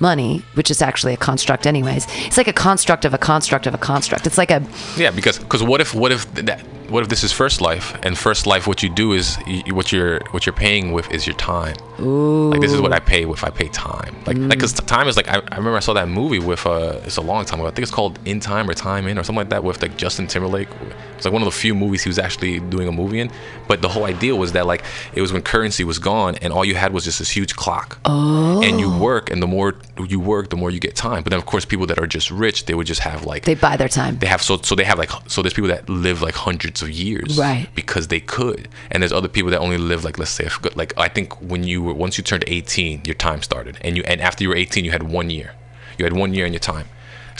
money, 0.00 0.42
which 0.54 0.70
is 0.70 0.82
actually 0.82 1.14
a 1.14 1.16
construct 1.16 1.66
anyways. 1.66 2.06
It's 2.26 2.36
like 2.36 2.48
a 2.48 2.52
construct 2.52 3.04
of 3.04 3.14
a 3.14 3.18
construct 3.18 3.66
of 3.66 3.74
a 3.74 3.78
construct. 3.78 4.26
It's 4.26 4.38
like 4.38 4.50
a 4.50 4.62
Yeah, 4.96 5.10
because 5.10 5.38
because 5.38 5.62
what 5.62 5.80
if 5.80 5.94
what 5.94 6.12
if 6.12 6.32
that 6.34 6.60
what 6.90 7.04
if 7.04 7.08
this 7.08 7.22
is 7.22 7.32
first 7.32 7.60
life 7.60 7.96
and 8.02 8.18
first 8.18 8.46
life 8.46 8.66
what 8.66 8.82
you 8.82 8.88
do 8.88 9.12
is 9.12 9.38
you, 9.46 9.74
what 9.74 9.92
you're 9.92 10.20
what 10.32 10.44
you're 10.44 10.52
paying 10.52 10.92
with 10.92 11.10
is 11.12 11.26
your 11.26 11.36
time. 11.36 11.76
Like 11.98 12.60
this 12.60 12.72
is 12.72 12.80
what 12.80 12.92
I 12.92 12.98
pay 12.98 13.26
with. 13.26 13.44
I 13.44 13.50
pay 13.50 13.68
time. 13.68 14.14
Like 14.26 14.36
like 14.36 14.50
because 14.50 14.72
time 14.72 15.06
is 15.06 15.16
like 15.16 15.28
I, 15.28 15.36
I 15.36 15.56
remember 15.56 15.76
I 15.76 15.80
saw 15.80 15.92
that 15.92 16.08
movie 16.08 16.40
with 16.40 16.66
uh 16.66 17.00
it's 17.04 17.16
a 17.16 17.20
long 17.20 17.44
time 17.44 17.60
ago. 17.60 17.68
I 17.68 17.70
think 17.70 17.84
it's 17.84 17.92
called 17.92 18.18
In 18.24 18.40
Time 18.40 18.68
or 18.68 18.74
Time 18.74 19.06
In 19.06 19.18
or 19.18 19.22
something 19.22 19.40
like 19.40 19.50
that 19.50 19.62
with 19.62 19.80
like 19.82 19.96
Justin 19.96 20.26
Timberlake. 20.26 20.68
It's 21.16 21.24
like 21.24 21.32
one 21.32 21.42
of 21.42 21.46
the 21.46 21.52
few 21.52 21.74
movies 21.74 22.02
he 22.02 22.08
was 22.08 22.18
actually 22.18 22.58
doing 22.60 22.88
a 22.88 22.92
movie 22.92 23.20
in. 23.20 23.30
But 23.68 23.82
the 23.82 23.88
whole 23.88 24.04
idea 24.04 24.34
was 24.34 24.52
that 24.52 24.66
like 24.66 24.82
it 25.14 25.20
was 25.20 25.32
when 25.32 25.42
currency 25.42 25.84
was 25.84 25.98
gone 25.98 26.36
and 26.36 26.52
all 26.52 26.64
you 26.64 26.74
had 26.74 26.92
was 26.92 27.04
just 27.04 27.20
this 27.20 27.30
huge 27.30 27.54
clock. 27.54 27.98
Oh. 28.04 28.62
And 28.62 28.80
you 28.80 28.90
work 28.90 29.30
and 29.30 29.40
the 29.40 29.46
more 29.46 29.76
you 30.04 30.20
work 30.20 30.50
the 30.50 30.56
more 30.56 30.70
you 30.70 30.80
get 30.80 30.96
time. 30.96 31.22
But 31.22 31.30
then 31.30 31.38
of 31.38 31.46
course 31.46 31.64
people 31.64 31.86
that 31.86 31.98
are 31.98 32.06
just 32.06 32.30
rich 32.30 32.66
they 32.66 32.74
would 32.74 32.86
just 32.86 33.00
have 33.00 33.24
like 33.24 33.44
they 33.44 33.54
buy 33.54 33.76
their 33.76 33.88
time. 33.88 34.18
they 34.18 34.26
have 34.26 34.42
so 34.42 34.56
so 34.62 34.74
they 34.74 34.84
have 34.84 34.98
like 34.98 35.10
so 35.28 35.42
there's 35.42 35.54
people 35.54 35.68
that 35.68 35.88
live 35.88 36.22
like 36.22 36.34
hundreds 36.34 36.82
of 36.82 36.90
years 36.90 37.38
Right. 37.38 37.68
because 37.74 38.08
they 38.08 38.20
could 38.20 38.68
and 38.90 39.02
there's 39.02 39.12
other 39.12 39.28
people 39.28 39.50
that 39.50 39.60
only 39.60 39.78
live 39.78 40.04
like 40.04 40.18
let's 40.18 40.30
say 40.30 40.44
if, 40.44 40.58
like 40.76 40.92
i 40.98 41.08
think 41.08 41.40
when 41.40 41.64
you 41.64 41.82
were 41.82 41.94
once 41.94 42.16
you 42.18 42.24
turned 42.24 42.44
18 42.46 43.02
your 43.04 43.14
time 43.14 43.42
started 43.42 43.78
and 43.82 43.96
you 43.96 44.02
and 44.04 44.20
after 44.20 44.42
you 44.44 44.48
were 44.50 44.56
18 44.56 44.84
you 44.84 44.90
had 44.90 45.02
one 45.04 45.30
year 45.30 45.54
you 45.98 46.04
had 46.04 46.12
one 46.14 46.32
year 46.34 46.46
in 46.46 46.52
your 46.52 46.60
time 46.60 46.86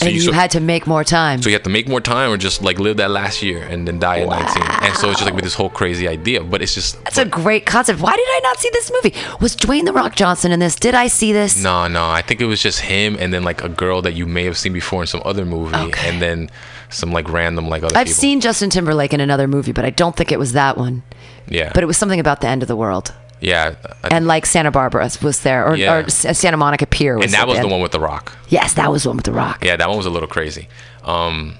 so 0.01 0.07
and 0.07 0.15
you, 0.15 0.21
so, 0.23 0.33
had 0.33 0.51
to 0.51 0.61
make 0.61 0.87
more 0.87 1.05
time. 1.05 1.41
so 1.43 1.49
you 1.49 1.55
have 1.55 1.63
to 1.63 1.71
make 1.71 1.87
more 1.89 2.01
time 2.01 2.31
or 2.33 2.37
just 2.37 2.63
like 2.63 2.79
live 2.79 2.97
that 2.97 3.11
last 3.11 3.43
year 3.43 3.63
and 3.63 3.87
then 3.87 3.99
die 3.99 4.21
at 4.21 4.29
19 4.29 4.63
and 4.89 4.95
so 4.97 5.11
it's 5.11 5.19
just 5.21 5.25
like 5.25 5.35
with 5.35 5.45
this 5.45 5.55
whole 5.55 5.71
crazy 5.71 6.09
idea 6.09 6.43
but 6.43 6.63
it's 6.63 6.75
just 6.75 7.03
That's 7.05 7.19
a 7.19 7.25
great 7.25 7.67
concept. 7.67 8.01
Why 8.01 8.15
did 8.17 8.27
I 8.29 8.41
not 8.43 8.59
see 8.59 8.71
this 8.73 8.91
movie? 8.91 9.15
Was 9.41 9.55
Dwayne 9.57 9.85
the 9.85 9.93
Rock 9.93 10.17
Johnson 10.17 10.53
in 10.53 10.59
this? 10.61 10.75
Did 10.77 10.95
I 10.95 11.07
see 11.09 11.33
this? 11.33 11.63
no 11.63 11.87
no 11.89 12.09
i 12.09 12.23
think 12.23 12.41
it 12.41 12.47
was 12.47 12.61
just 12.63 12.81
him 12.81 13.17
and 13.21 13.33
then 13.33 13.43
like 13.43 13.63
a 13.63 13.69
girl 13.69 14.01
that 14.03 14.15
you 14.15 14.27
may 14.27 14.45
have 14.45 14.57
seen 14.57 14.73
before 14.73 15.03
in 15.03 15.07
some 15.07 15.23
other 15.25 15.45
movie 15.45 15.77
Okay. 15.77 16.09
and 16.09 16.21
then 16.23 16.49
some 16.89 17.13
like 17.13 17.29
random 17.31 17.69
like 17.69 17.83
other 17.83 17.97
I've 17.97 18.07
people 18.07 18.21
seen 18.21 18.41
Justin 18.41 18.69
Timberlake 18.71 19.13
in 19.13 19.21
another 19.21 19.47
movie, 19.47 19.73
but 19.73 19.85
I 19.85 19.91
don't 19.91 20.17
think 20.17 20.33
it 20.33 20.39
was 20.39 20.53
that 20.55 20.77
one. 20.77 21.03
yeah 21.49 21.71
But 21.75 21.83
it 21.85 21.87
was 21.87 21.97
something 21.97 22.19
about 22.21 22.41
the 22.41 22.49
end 22.49 22.63
of 22.63 22.69
the 22.69 22.77
world. 22.77 23.13
Yeah 23.41 23.75
And 24.11 24.27
like 24.27 24.47
Santa 24.47 24.71
Barbara 24.71 25.11
was 25.23 25.41
there, 25.41 25.67
or, 25.67 25.77
Yeah. 25.77 25.95
or 25.95 25.99
S- 26.05 26.39
Santa 26.39 26.57
Monica 26.57 26.87
Pier 26.87 27.17
was 27.17 27.25
and 27.27 27.35
that 27.35 27.41
at 27.43 27.49
was 27.49 27.61
the 27.61 27.69
one 27.69 27.81
with 27.81 27.93
the 27.93 28.01
rock 28.01 28.37
Yes, 28.49 28.75
that 28.75 28.91
was 28.93 29.03
the 29.05 29.11
one 29.11 29.17
with 29.17 29.25
the 29.27 29.33
rock. 29.33 29.65
Yeah, 29.65 29.77
that 29.77 29.89
one 29.89 29.97
was 29.97 30.07
a 30.07 30.11
little 30.11 30.29
crazy. 30.29 30.69
Um, 31.05 31.55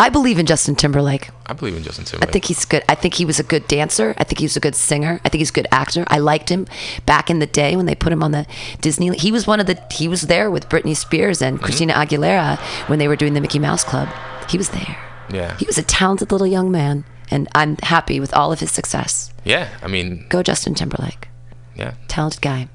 I 0.00 0.10
believe 0.10 0.38
in 0.38 0.46
Justin 0.46 0.76
Timberlake. 0.76 1.30
I 1.46 1.54
believe 1.54 1.76
in 1.76 1.82
Justin 1.82 2.04
Timberlake. 2.04 2.28
I 2.28 2.32
think 2.32 2.44
he's 2.44 2.64
good. 2.64 2.84
I 2.88 2.94
think 2.94 3.14
he 3.14 3.24
was 3.24 3.40
a 3.40 3.42
good 3.42 3.66
dancer. 3.66 4.14
I 4.16 4.22
think 4.24 4.38
he 4.38 4.44
was 4.44 4.56
a 4.56 4.60
good 4.60 4.76
singer. 4.76 5.20
I 5.24 5.28
think 5.28 5.40
he's 5.40 5.50
a 5.50 5.52
good 5.52 5.66
actor. 5.72 6.04
I 6.06 6.18
liked 6.18 6.50
him 6.50 6.66
back 7.04 7.30
in 7.30 7.40
the 7.40 7.46
day 7.46 7.74
when 7.74 7.86
they 7.86 7.96
put 7.96 8.12
him 8.12 8.22
on 8.22 8.30
the 8.30 8.46
Disney. 8.80 9.16
He 9.16 9.32
was 9.32 9.46
one 9.48 9.58
of 9.58 9.66
the. 9.66 9.76
He 9.90 10.06
was 10.06 10.22
there 10.22 10.50
with 10.52 10.68
Britney 10.68 10.96
Spears 10.96 11.38
Mm-hmm. 11.38 11.48
and 11.56 11.62
Christina 11.62 11.94
Aguilera 11.94 12.58
when 12.88 12.98
they 13.00 13.08
were 13.08 13.16
doing 13.16 13.34
the 13.34 13.40
Mickey 13.40 13.58
Mouse 13.58 13.82
Club. 13.82 14.08
He 14.48 14.56
was 14.58 14.68
there. 14.68 14.96
Yeah, 15.32 15.56
He 15.58 15.66
was 15.66 15.78
a 15.78 15.82
talented 15.82 16.32
little 16.32 16.46
young 16.46 16.70
man, 16.70 17.04
and 17.30 17.48
I'm 17.54 17.76
happy 17.82 18.20
with 18.20 18.32
all 18.34 18.52
of 18.52 18.60
his 18.60 18.70
success. 18.72 19.32
yeah. 19.44 19.68
I 19.82 19.88
mean, 19.88 20.26
Go 20.28 20.42
Justin 20.42 20.74
Timberlake, 20.74 21.28
yeah. 21.76 21.94
talented 22.08 22.40
guy. 22.42 22.68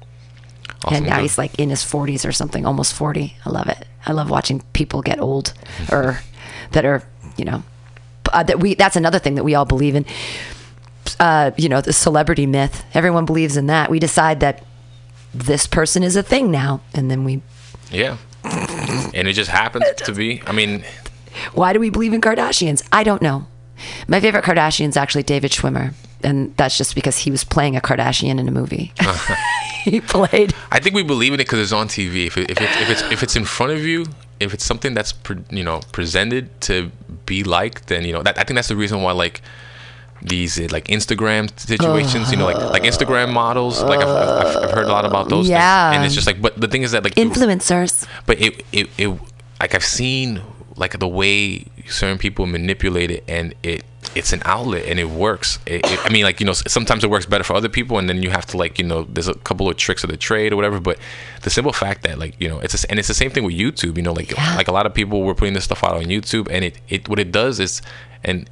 Awesome 0.84 0.96
and 0.98 1.06
now 1.06 1.14
dude. 1.16 1.22
he's 1.22 1.38
like 1.38 1.58
in 1.58 1.70
his 1.70 1.82
40s 1.82 2.28
or 2.28 2.32
something, 2.32 2.66
almost 2.66 2.92
40. 2.94 3.36
I 3.46 3.50
love 3.50 3.68
it. 3.68 3.86
I 4.06 4.12
love 4.12 4.28
watching 4.30 4.60
people 4.74 5.00
get 5.02 5.18
old 5.18 5.54
or 5.90 6.20
that 6.72 6.84
are, 6.84 7.02
you 7.38 7.44
know, 7.46 7.62
uh, 8.32 8.42
that 8.42 8.60
we. 8.60 8.74
That's 8.74 8.96
another 8.96 9.18
thing 9.18 9.34
that 9.36 9.44
we 9.44 9.54
all 9.54 9.64
believe 9.64 9.94
in. 9.94 10.04
Uh, 11.20 11.52
you 11.56 11.68
know, 11.68 11.80
the 11.80 11.92
celebrity 11.92 12.46
myth. 12.46 12.84
Everyone 12.94 13.24
believes 13.24 13.56
in 13.56 13.66
that. 13.66 13.90
We 13.90 13.98
decide 13.98 14.40
that 14.40 14.62
this 15.34 15.66
person 15.66 16.02
is 16.02 16.16
a 16.16 16.22
thing 16.22 16.50
now, 16.50 16.80
and 16.92 17.10
then 17.10 17.24
we. 17.24 17.40
yeah. 17.90 18.16
And 18.44 19.26
it 19.28 19.32
just 19.34 19.50
happens 19.50 19.84
to 20.04 20.12
be. 20.12 20.42
I 20.46 20.52
mean, 20.52 20.84
Why 21.52 21.72
do 21.72 21.80
we 21.80 21.90
believe 21.90 22.12
in 22.12 22.20
Kardashians? 22.20 22.86
I 22.92 23.04
don't 23.04 23.22
know. 23.22 23.46
My 24.06 24.20
favorite 24.20 24.44
Kardashian 24.44 24.88
is 24.88 24.96
actually 24.96 25.24
David 25.24 25.50
Schwimmer, 25.50 25.94
and 26.22 26.56
that's 26.56 26.78
just 26.78 26.94
because 26.94 27.18
he 27.18 27.30
was 27.30 27.44
playing 27.44 27.76
a 27.76 27.80
Kardashian 27.80 28.38
in 28.38 28.48
a 28.48 28.52
movie. 28.52 28.92
he 29.84 30.00
played. 30.00 30.54
I 30.70 30.78
think 30.80 30.94
we 30.94 31.02
believe 31.02 31.32
in 31.32 31.40
it 31.40 31.44
because 31.44 31.60
it's 31.60 31.72
on 31.72 31.88
TV. 31.88 32.26
If 32.26 32.38
it, 32.38 32.50
if, 32.50 32.60
it, 32.60 32.70
if 32.80 32.90
it's 32.90 33.02
if 33.12 33.22
it's 33.22 33.36
in 33.36 33.44
front 33.44 33.72
of 33.72 33.84
you, 33.84 34.06
if 34.40 34.54
it's 34.54 34.64
something 34.64 34.94
that's 34.94 35.12
pre, 35.12 35.36
you 35.50 35.64
know 35.64 35.80
presented 35.92 36.60
to 36.62 36.90
be 37.26 37.44
like, 37.44 37.86
then 37.86 38.04
you 38.04 38.12
know 38.12 38.22
that 38.22 38.38
I 38.38 38.44
think 38.44 38.56
that's 38.56 38.68
the 38.68 38.76
reason 38.76 39.02
why 39.02 39.12
like 39.12 39.42
these 40.22 40.58
uh, 40.58 40.68
like 40.70 40.86
Instagram 40.86 41.58
situations, 41.58 42.30
you 42.30 42.36
know, 42.38 42.46
like 42.46 42.56
like 42.56 42.82
Instagram 42.84 43.32
models. 43.32 43.82
Like 43.82 44.00
I've, 44.00 44.08
I've, 44.08 44.56
I've 44.56 44.70
heard 44.70 44.86
a 44.86 44.92
lot 44.92 45.04
about 45.04 45.28
those. 45.28 45.48
Yeah. 45.48 45.90
Things. 45.90 45.96
And 45.96 46.06
it's 46.06 46.14
just 46.14 46.26
like, 46.26 46.40
but 46.40 46.58
the 46.60 46.68
thing 46.68 46.82
is 46.82 46.92
that 46.92 47.04
like 47.04 47.14
Influencers. 47.14 48.06
but 48.26 48.40
it, 48.40 48.64
it 48.72 48.88
it 48.96 49.08
like 49.60 49.74
I've 49.74 49.84
seen 49.84 50.40
like 50.76 50.98
the 50.98 51.08
way 51.08 51.64
certain 51.86 52.18
people 52.18 52.46
manipulate 52.46 53.10
it 53.10 53.24
and 53.28 53.54
it 53.62 53.84
it's 54.14 54.32
an 54.32 54.42
outlet 54.44 54.84
and 54.86 54.98
it 55.00 55.08
works 55.08 55.58
it, 55.66 55.80
it- 55.84 56.00
I 56.04 56.10
mean 56.12 56.24
like 56.24 56.40
you 56.40 56.46
know 56.46 56.52
sometimes 56.52 57.04
it 57.04 57.10
works 57.10 57.26
better 57.26 57.44
for 57.44 57.54
other 57.54 57.68
people 57.68 57.98
and 57.98 58.08
then 58.08 58.22
you 58.22 58.30
have 58.30 58.46
to 58.46 58.56
like 58.56 58.78
you 58.78 58.84
know 58.84 59.04
there's 59.04 59.28
a 59.28 59.34
couple 59.34 59.68
of 59.68 59.76
tricks 59.76 60.04
of 60.04 60.10
the 60.10 60.16
trade 60.16 60.52
or 60.52 60.56
whatever 60.56 60.80
but 60.80 60.98
the 61.42 61.50
simple 61.50 61.72
fact 61.72 62.02
that 62.02 62.18
like 62.18 62.34
you 62.40 62.48
know 62.48 62.58
it's 62.60 62.84
a, 62.84 62.90
and 62.90 62.98
it's 62.98 63.08
the 63.08 63.14
same 63.14 63.30
thing 63.30 63.44
with 63.44 63.54
YouTube 63.54 63.96
you 63.96 64.02
know 64.02 64.12
like 64.12 64.30
Yeah. 64.32 64.56
like 64.56 64.68
a 64.68 64.72
lot 64.72 64.86
of 64.86 64.94
people 64.94 65.22
were 65.22 65.34
putting 65.34 65.54
this 65.54 65.64
stuff 65.64 65.82
out 65.84 65.94
on 65.94 66.04
YouTube 66.04 66.48
and 66.50 66.64
it 66.64 66.80
it 66.88 67.08
what 67.08 67.18
it 67.18 67.30
does 67.32 67.60
is 67.60 67.80
and 68.24 68.48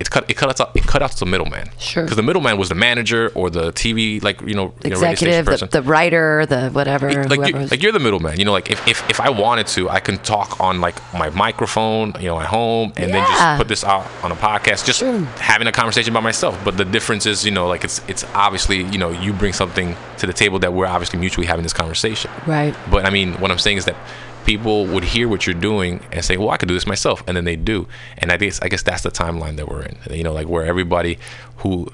it's 0.00 0.08
cut 0.08 0.28
it 0.30 0.34
cut 0.36 0.60
out 0.60 0.74
it 0.76 0.82
cut 0.84 1.02
out 1.02 1.10
the 1.12 1.26
middleman 1.26 1.68
Sure. 1.78 2.02
because 2.04 2.16
the 2.16 2.22
middleman 2.22 2.56
was 2.58 2.68
the 2.70 2.74
manager 2.74 3.30
or 3.34 3.50
the 3.50 3.70
TV 3.72 4.22
like 4.22 4.40
you 4.40 4.54
know 4.54 4.72
you 4.82 4.90
know, 4.90 4.96
Executive, 4.96 5.46
the, 5.46 5.66
the 5.70 5.82
writer, 5.82 6.46
the 6.46 6.70
whatever. 6.70 7.12
like 7.24 7.50
you're, 7.50 7.60
was- 7.60 7.70
like 7.70 7.82
you're 7.82 7.92
the 7.92 7.98
middleman. 8.00 8.38
You 8.38 8.44
know, 8.46 8.52
like 8.52 8.70
if, 8.70 8.86
if, 8.88 9.08
if 9.10 9.20
I 9.20 9.28
wanted 9.30 9.66
to, 9.68 9.88
I 9.90 10.00
can 10.00 10.16
talk 10.18 10.58
on 10.60 10.80
like 10.80 10.96
my 11.12 11.28
microphone, 11.30 12.14
you 12.18 12.26
know, 12.28 12.40
at 12.40 12.46
home, 12.46 12.92
and 12.96 13.12
then 13.12 13.24
just 13.26 13.58
put 13.58 13.68
this 13.68 13.84
out 13.84 14.06
on 14.24 14.32
a 14.32 14.34
podcast, 14.36 14.84
just 14.86 15.00
having 15.38 15.66
a 15.68 15.72
conversation 15.72 16.12
by 16.14 16.20
myself. 16.20 16.58
But 16.64 16.76
the 16.76 16.84
difference 16.84 17.26
is, 17.26 17.44
you 17.44 17.50
know, 17.50 17.68
like 17.68 17.84
it's 17.84 18.00
it's 18.08 18.24
obviously, 18.34 18.78
you 18.84 18.98
know, 18.98 19.10
you 19.10 19.32
bring 19.32 19.52
something 19.52 19.96
to 20.18 20.26
the 20.26 20.32
table 20.32 20.58
that 20.60 20.72
we're 20.72 20.86
obviously 20.86 21.18
mutually 21.18 21.46
having 21.46 21.62
this 21.62 21.72
conversation. 21.74 22.30
Right. 22.46 22.74
But 22.90 23.04
I 23.04 23.10
mean, 23.10 23.34
what 23.34 23.50
I'm 23.50 23.58
saying 23.58 23.76
is 23.78 23.84
that 23.84 23.96
people 24.44 24.86
would 24.86 25.04
hear 25.04 25.28
what 25.28 25.46
you're 25.46 25.54
doing 25.54 26.00
and 26.12 26.24
say, 26.24 26.36
"Well, 26.36 26.50
I 26.50 26.56
could 26.56 26.68
do 26.68 26.74
this 26.74 26.86
myself," 26.86 27.22
and 27.26 27.36
then 27.36 27.44
they 27.44 27.56
do. 27.56 27.86
And 28.18 28.32
I 28.32 28.36
guess 28.36 28.60
I 28.62 28.68
guess 28.68 28.82
that's 28.82 29.02
the 29.02 29.10
timeline 29.10 29.56
that 29.56 29.68
we're 29.68 29.82
in. 29.82 29.96
You 30.10 30.24
know, 30.24 30.32
like 30.32 30.48
where 30.48 30.64
everybody 30.64 31.18
who 31.58 31.92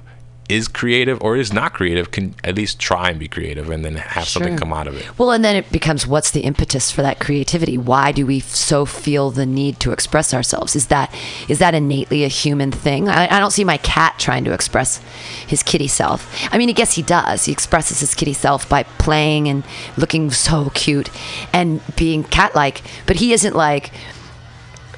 is 0.49 0.69
creative 0.69 1.21
or 1.23 1.37
is 1.37 1.53
not 1.53 1.73
creative 1.73 2.11
can 2.11 2.35
at 2.45 2.55
least 2.55 2.79
try 2.79 3.11
and 3.11 3.19
be 3.19 3.27
creative 3.29 3.69
and 3.71 3.85
then 3.85 3.97
have 3.97 4.27
something 4.29 4.57
come 4.57 4.73
out 4.73 4.87
of 4.87 4.97
it. 4.97 5.19
Well, 5.19 5.33
and 5.33 5.45
then 5.45 5.57
it 5.57 5.71
becomes 5.73 6.07
what's 6.07 6.31
the 6.31 6.41
impetus 6.41 6.91
for 6.91 7.03
that 7.03 7.19
creativity? 7.19 7.77
Why 7.77 8.13
do 8.13 8.27
we 8.27 8.39
f- 8.39 8.55
so 8.55 8.87
feel 8.87 9.31
the 9.31 9.47
need 9.47 9.81
to 9.81 9.93
express 9.93 10.33
ourselves? 10.33 10.77
Is 10.77 10.87
that 10.87 11.13
is 11.49 11.59
that 11.59 11.75
innately 11.75 12.25
a 12.25 12.29
human 12.29 12.71
thing? 12.71 13.09
I, 13.09 13.37
I 13.37 13.41
don't 13.41 13.51
see 13.51 13.65
my 13.65 13.79
cat 13.79 14.17
trying 14.19 14.45
to 14.45 14.53
express 14.53 14.99
his 15.47 15.63
kitty 15.63 15.89
self. 15.89 16.31
I 16.53 16.59
mean, 16.59 16.69
I 16.69 16.73
guess 16.73 16.95
he 16.95 17.03
does. 17.03 17.47
He 17.47 17.53
expresses 17.53 18.01
his 18.01 18.15
kitty 18.15 18.33
self 18.33 18.69
by 18.69 18.85
playing 18.85 19.49
and 19.49 19.65
looking 19.97 20.31
so 20.31 20.71
cute 20.75 21.11
and 21.53 21.81
being 21.97 22.23
cat-like, 22.25 22.83
but 23.07 23.17
he 23.17 23.33
isn't 23.33 23.57
like 23.57 23.93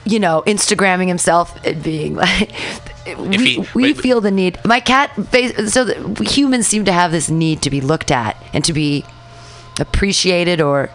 you 0.04 0.18
know, 0.18 0.42
Instagramming 0.46 1.06
himself 1.06 1.62
and 1.66 1.82
being 1.82 2.14
like, 2.16 2.50
we, 3.16 3.36
he- 3.38 3.58
we 3.74 3.82
wait, 3.84 3.98
feel 3.98 4.20
the 4.20 4.30
need. 4.30 4.58
My 4.64 4.80
cat, 4.80 5.10
so 5.68 5.86
humans 6.22 6.66
seem 6.66 6.84
to 6.84 6.92
have 6.92 7.12
this 7.12 7.28
need 7.30 7.62
to 7.62 7.70
be 7.70 7.80
looked 7.80 8.10
at 8.10 8.36
and 8.52 8.64
to 8.64 8.72
be 8.72 9.04
appreciated 9.80 10.60
or 10.60 10.90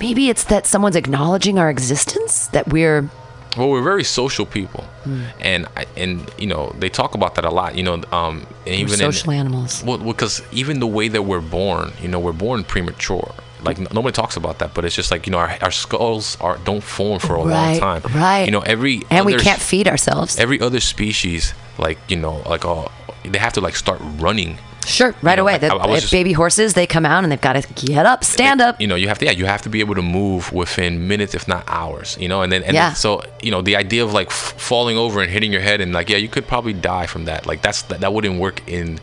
maybe 0.00 0.28
it's 0.28 0.44
that 0.44 0.66
someone's 0.66 0.96
acknowledging 0.96 1.58
our 1.58 1.70
existence 1.70 2.48
that 2.48 2.68
we're 2.68 3.08
Well, 3.56 3.70
we're 3.70 3.82
very 3.82 4.04
social 4.04 4.44
people, 4.44 4.84
Hmm. 5.04 5.22
and 5.40 5.66
I, 5.76 5.86
and 5.96 6.28
you 6.38 6.46
know 6.46 6.74
they 6.78 6.90
talk 6.90 7.14
about 7.14 7.34
that 7.36 7.44
a 7.46 7.50
lot. 7.50 7.74
You 7.76 7.84
know, 7.84 8.02
um, 8.12 8.46
we're 8.66 8.74
even 8.74 8.98
social 8.98 9.30
in, 9.32 9.38
animals. 9.40 9.82
Well, 9.84 9.96
because 9.98 10.42
even 10.52 10.80
the 10.80 10.86
way 10.86 11.08
that 11.08 11.22
we're 11.22 11.40
born, 11.40 11.92
you 12.02 12.08
know, 12.08 12.20
we're 12.20 12.32
born 12.46 12.64
premature. 12.64 13.32
Like 13.66 13.92
nobody 13.92 14.12
talks 14.14 14.36
about 14.36 14.58
that, 14.60 14.72
but 14.74 14.84
it's 14.84 14.94
just 14.94 15.10
like 15.10 15.26
you 15.26 15.32
know 15.32 15.38
our, 15.38 15.56
our 15.62 15.70
skulls 15.70 16.36
are 16.40 16.56
don't 16.64 16.82
form 16.82 17.18
for 17.18 17.34
a 17.34 17.42
long 17.42 17.78
time. 17.78 18.02
right. 18.14 18.44
You 18.44 18.52
know 18.52 18.60
every 18.60 19.02
and 19.10 19.26
we 19.26 19.34
can't 19.36 19.60
feed 19.60 19.88
ourselves. 19.88 20.38
every 20.38 20.60
other 20.60 20.80
species 20.80 21.52
like 21.78 21.98
you 22.08 22.16
know 22.16 22.36
like 22.48 22.64
uh, 22.64 22.88
they 23.24 23.38
have 23.38 23.52
to 23.54 23.60
like 23.60 23.76
start 23.76 24.00
running. 24.18 24.58
Sure, 24.86 25.16
right 25.20 25.34
know, 25.34 25.42
away. 25.42 25.54
I- 25.54 25.58
The, 25.58 25.74
I 25.74 25.94
if 25.94 26.00
just- 26.02 26.12
baby 26.12 26.32
horses, 26.32 26.74
they 26.74 26.86
come 26.86 27.04
out 27.04 27.24
and 27.24 27.32
they've 27.32 27.40
got 27.40 27.54
to 27.60 27.86
get 27.86 28.06
up, 28.06 28.22
stand 28.22 28.60
up. 28.60 28.80
You 28.80 28.86
know 28.86 28.94
you 28.94 29.08
have 29.08 29.18
to 29.18 29.24
yeah 29.24 29.32
you 29.32 29.44
have 29.44 29.62
to 29.62 29.68
be 29.68 29.80
able 29.80 29.96
to 29.96 30.02
move 30.02 30.52
within 30.52 31.08
minutes 31.08 31.34
if 31.34 31.48
not 31.48 31.64
hours. 31.66 32.16
You 32.20 32.28
know 32.28 32.42
and 32.42 32.52
then 32.52 32.62
and 32.62 32.72
Yeah. 32.74 32.88
then, 32.90 32.94
so 32.96 33.20
you 33.42 33.50
know 33.50 33.62
the 33.62 33.74
idea 33.74 34.04
of 34.04 34.12
like 34.12 34.28
f- 34.28 34.54
falling 34.56 34.96
over 34.96 35.20
and 35.20 35.28
hitting 35.30 35.50
your 35.52 35.60
head 35.62 35.80
and 35.80 35.92
like 35.92 36.08
yeah 36.08 36.18
you 36.18 36.28
could 36.28 36.46
probably 36.46 36.72
die 36.72 37.06
from 37.06 37.24
that. 37.24 37.46
Like 37.46 37.62
that's 37.62 37.82
that, 37.90 37.98
that 38.00 38.12
wouldn't 38.12 38.38
work 38.38 38.62
in 38.68 39.00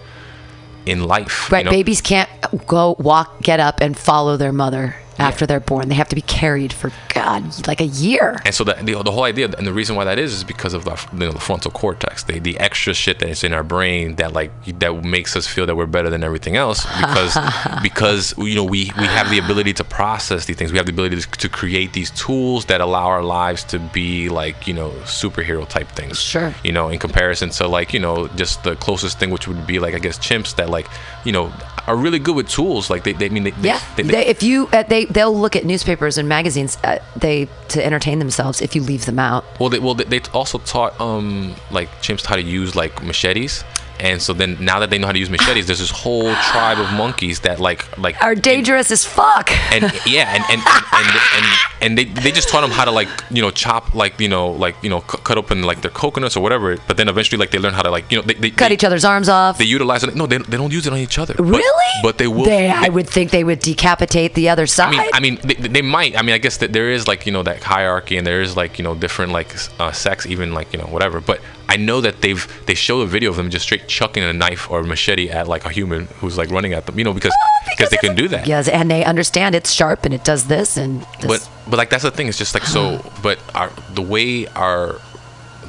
in 0.86 1.04
life. 1.04 1.52
Right, 1.52 1.60
you 1.60 1.66
know? 1.66 1.72
babies 1.72 2.02
can't 2.02 2.30
go 2.68 2.96
walk, 3.00 3.42
get 3.42 3.60
up, 3.60 3.82
and 3.82 3.98
follow 3.98 4.38
their 4.38 4.54
mother 4.54 4.96
after 5.18 5.46
they're 5.46 5.60
born. 5.60 5.90
They 5.90 5.96
have 5.96 6.10
to 6.10 6.16
be 6.16 6.22
carried 6.22 6.74
for 6.74 6.92
God, 7.14 7.68
like 7.68 7.82
a 7.82 7.86
year. 7.86 8.40
And 8.46 8.54
so 8.54 8.64
the, 8.64 8.74
the, 8.74 9.02
the 9.04 9.12
whole 9.12 9.24
idea, 9.24 9.50
and 9.58 9.68
the 9.68 9.74
reason 9.74 9.96
why 9.96 10.06
that 10.06 10.20
is, 10.20 10.34
is 10.34 10.44
because 10.44 10.74
of 10.74 10.86
the, 10.86 11.00
you 11.14 11.20
know, 11.20 11.32
the 11.32 11.40
frontal 11.40 11.72
cortex, 11.72 12.24
the, 12.24 12.40
the 12.40 12.58
extra 12.60 12.94
shit 12.94 13.20
that 13.20 13.30
is 13.30 13.44
in 13.44 13.54
our 13.54 13.64
brain 13.64 14.16
that 14.16 14.34
like 14.34 14.52
that 14.80 15.04
makes 15.04 15.36
us 15.36 15.48
feel 15.48 15.66
that 15.66 15.76
we're 15.76 15.86
better 15.86 16.10
than 16.10 16.24
everything 16.24 16.56
else 16.56 16.86
because 17.02 17.38
because 17.82 18.38
you 18.38 18.56
know 18.56 18.64
we 18.64 18.92
we 18.98 19.06
have 19.06 19.30
the 19.30 19.40
ability 19.40 19.74
to 19.74 19.84
process 19.84 20.46
these 20.46 20.56
things. 20.56 20.72
We 20.72 20.78
have 20.78 20.86
the 20.86 20.92
ability 20.92 21.22
to, 21.22 21.32
to 21.32 21.50
create 21.50 21.94
these 21.94 22.12
tools 22.12 22.66
that 22.66 22.82
allow 22.82 23.06
our 23.06 23.24
lives 23.24 23.64
to 23.66 23.80
be 23.80 24.30
like 24.30 24.68
you 24.68 24.74
know 24.74 24.92
superhero 25.04 25.68
type 25.68 25.90
things. 25.90 26.20
Sure. 26.20 26.54
You 26.64 26.72
know, 26.72 26.90
in 26.90 27.00
comparison 27.00 27.50
to 27.52 27.68
like 27.68 27.94
you 27.94 28.00
know 28.00 28.28
just 28.30 28.64
the 28.64 28.76
closest 28.76 29.20
thing, 29.20 29.30
which 29.30 29.48
would 29.48 29.66
be 29.68 29.80
like 29.80 29.94
I 29.94 30.00
guess 30.00 30.18
chimps 30.18 30.56
that 30.56 30.70
like 30.70 30.88
you 31.26 31.32
know 31.32 31.52
are 31.88 31.96
really 31.96 32.20
good 32.20 32.36
with 32.36 32.50
tools. 32.50 32.90
Like 32.90 33.04
they, 33.04 33.14
they 33.14 33.26
I 33.26 33.30
mean 33.30 33.44
they, 33.44 33.54
Yeah, 33.62 33.82
they, 33.96 34.04
they, 34.04 34.26
if 34.28 34.44
you 34.44 34.68
uh, 34.72 34.84
they 34.84 35.03
they'll 35.06 35.38
look 35.38 35.56
at 35.56 35.66
newspapers 35.66 36.18
and 36.18 36.28
magazines 36.30 36.78
uh, 36.84 37.00
they 37.16 37.48
to 37.70 37.86
entertain 37.86 38.20
themselves 38.20 38.62
if 38.62 38.76
you 38.76 38.82
leave 38.82 39.06
them 39.06 39.20
out. 39.20 39.46
Well, 39.60 39.70
they, 39.70 39.80
well, 39.80 39.94
they, 39.94 40.04
they 40.06 40.20
also 40.34 40.58
taught 40.60 41.00
um 41.00 41.56
like 41.72 41.90
chimps 42.02 42.26
how 42.26 42.36
to 42.36 42.42
use 42.42 42.76
like 42.76 43.04
machetes, 43.04 43.64
and 44.00 44.22
so 44.22 44.34
then 44.34 44.58
now 44.64 44.80
that 44.80 44.90
they 44.90 44.98
know 44.98 45.08
how 45.08 45.14
to 45.14 45.20
use 45.20 45.30
machetes, 45.30 45.68
there's 45.68 45.80
this 45.80 45.92
whole 45.92 46.34
tribe 46.52 46.80
of 46.80 46.92
monkeys 46.94 47.42
that 47.42 47.60
like 47.60 47.98
like 47.98 48.22
Are 48.22 48.36
dangerous 48.36 48.92
as 48.92 49.06
fuck. 49.06 49.52
and 49.72 49.84
yeah, 50.06 50.34
and 50.36 50.44
and 50.50 50.62
and, 50.62 51.08
and, 51.08 51.20
and, 51.38 51.46
and 51.82 51.98
they, 51.98 52.06
they 52.22 52.32
just 52.32 52.50
taught 52.50 52.62
them 52.62 52.72
how 52.72 52.86
to 52.86 52.92
like 52.92 53.08
you 53.30 53.42
know 53.42 53.52
chop 53.52 53.94
like 53.96 54.20
you 54.20 54.30
know 54.30 54.52
like 54.52 54.76
you 54.82 54.90
know 54.90 55.02
cu- 55.02 55.18
cut 55.20 55.38
open 55.38 55.64
like 55.64 55.82
their 55.82 55.92
coconuts 55.92 56.36
or 56.36 56.42
whatever. 56.42 56.78
But 56.88 56.98
then 56.98 57.08
eventually 57.10 57.38
like 57.40 57.52
they 57.52 57.60
learn 57.60 57.74
how 57.74 57.82
to 57.84 57.92
like 57.92 58.12
you 58.12 58.18
know 58.18 58.24
they, 58.24 58.34
they 58.36 58.50
Cut 58.52 58.70
they, 58.70 58.74
each 58.76 58.84
other's 58.84 59.06
arms 59.06 59.30
off. 59.30 59.58
they 59.58 59.66
utilize 59.66 60.04
it. 60.04 60.16
No, 60.16 60.26
they, 60.28 60.38
they 60.40 60.58
don't 60.58 60.72
use 60.72 60.88
it 60.88 60.94
on 60.94 61.00
each 61.00 61.18
other. 61.18 61.36
Really? 61.38 61.90
But, 62.02 62.18
they 62.18 62.28
will. 62.28 62.46
They, 62.46 62.70
I 62.70 62.90
would 62.90 63.10
think 63.10 63.32
they 63.32 63.44
would 63.44 63.60
decapitate 63.60 64.34
the 64.36 64.50
other 64.50 64.68
side. 64.68 64.94
I 64.94 64.98
mean, 64.98 65.10
I 65.14 65.20
mean, 65.20 65.40
they, 65.44 65.54
they 65.68 65.82
might. 65.82 66.18
I 66.18 66.22
mean, 66.22 66.34
I 66.36 66.38
guess 66.38 66.58
that 66.58 66.74
there 66.74 66.90
is 66.92 67.08
like 67.08 67.26
you 67.26 67.32
know 67.32 67.44
that 67.44 67.64
hierarchy, 67.64 68.18
and 68.18 68.26
there 68.26 68.42
is 68.42 68.56
like 68.56 68.78
you 68.78 68.84
know 68.84 68.96
different 68.96 69.32
like 69.32 69.54
uh, 69.80 69.92
sex, 69.92 70.26
even 70.26 70.54
like 70.54 70.72
you 70.74 70.80
know 70.80 70.86
whatever. 70.86 71.20
But 71.20 71.42
I 71.74 71.76
know 71.76 72.02
that 72.02 72.22
they've 72.22 72.44
they 72.68 72.76
show 72.76 73.02
a 73.02 73.08
video 73.08 73.32
of 73.32 73.36
them 73.36 73.50
just 73.50 73.66
straight 73.66 73.88
chucking 73.88 74.22
a 74.22 74.32
knife 74.32 74.70
or 74.70 74.82
a 74.82 74.84
machete 74.84 75.32
at 75.32 75.48
like 75.48 75.66
a 75.66 75.70
human 75.70 76.06
who's 76.20 76.38
like 76.38 76.52
running 76.52 76.74
at 76.74 76.86
them, 76.86 77.00
you 77.00 77.04
know, 77.04 77.14
because 77.14 77.36
because 77.72 77.90
they 77.90 77.98
can 77.98 78.16
do 78.16 78.28
that. 78.28 78.46
yes, 78.46 78.68
and 78.68 78.92
they 78.92 79.04
understand 79.04 79.56
it's 79.56 79.72
sharp 79.72 80.06
and 80.06 80.14
it 80.14 80.24
does 80.24 80.46
this 80.48 80.78
and 80.78 81.02
this. 81.20 81.26
But 81.26 81.50
but 81.68 81.78
like 81.78 81.90
that's 81.90 82.04
the 82.04 82.12
thing. 82.12 82.28
It's 82.28 82.38
just 82.38 82.54
like 82.54 82.64
so. 82.64 82.84
But 83.24 83.40
our 83.56 83.72
the 83.96 84.04
way 84.04 84.46
our 84.50 85.02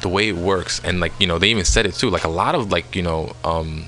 the 0.02 0.10
way 0.10 0.28
it 0.28 0.36
works, 0.36 0.78
and 0.84 1.00
like 1.00 1.12
you 1.18 1.26
know 1.26 1.38
they 1.38 1.48
even 1.48 1.64
said 1.64 1.86
it 1.86 1.94
too. 1.94 2.10
Like 2.10 2.24
a 2.24 2.34
lot 2.42 2.54
of 2.54 2.70
like 2.70 2.94
you 2.94 3.02
know 3.02 3.32
um 3.42 3.86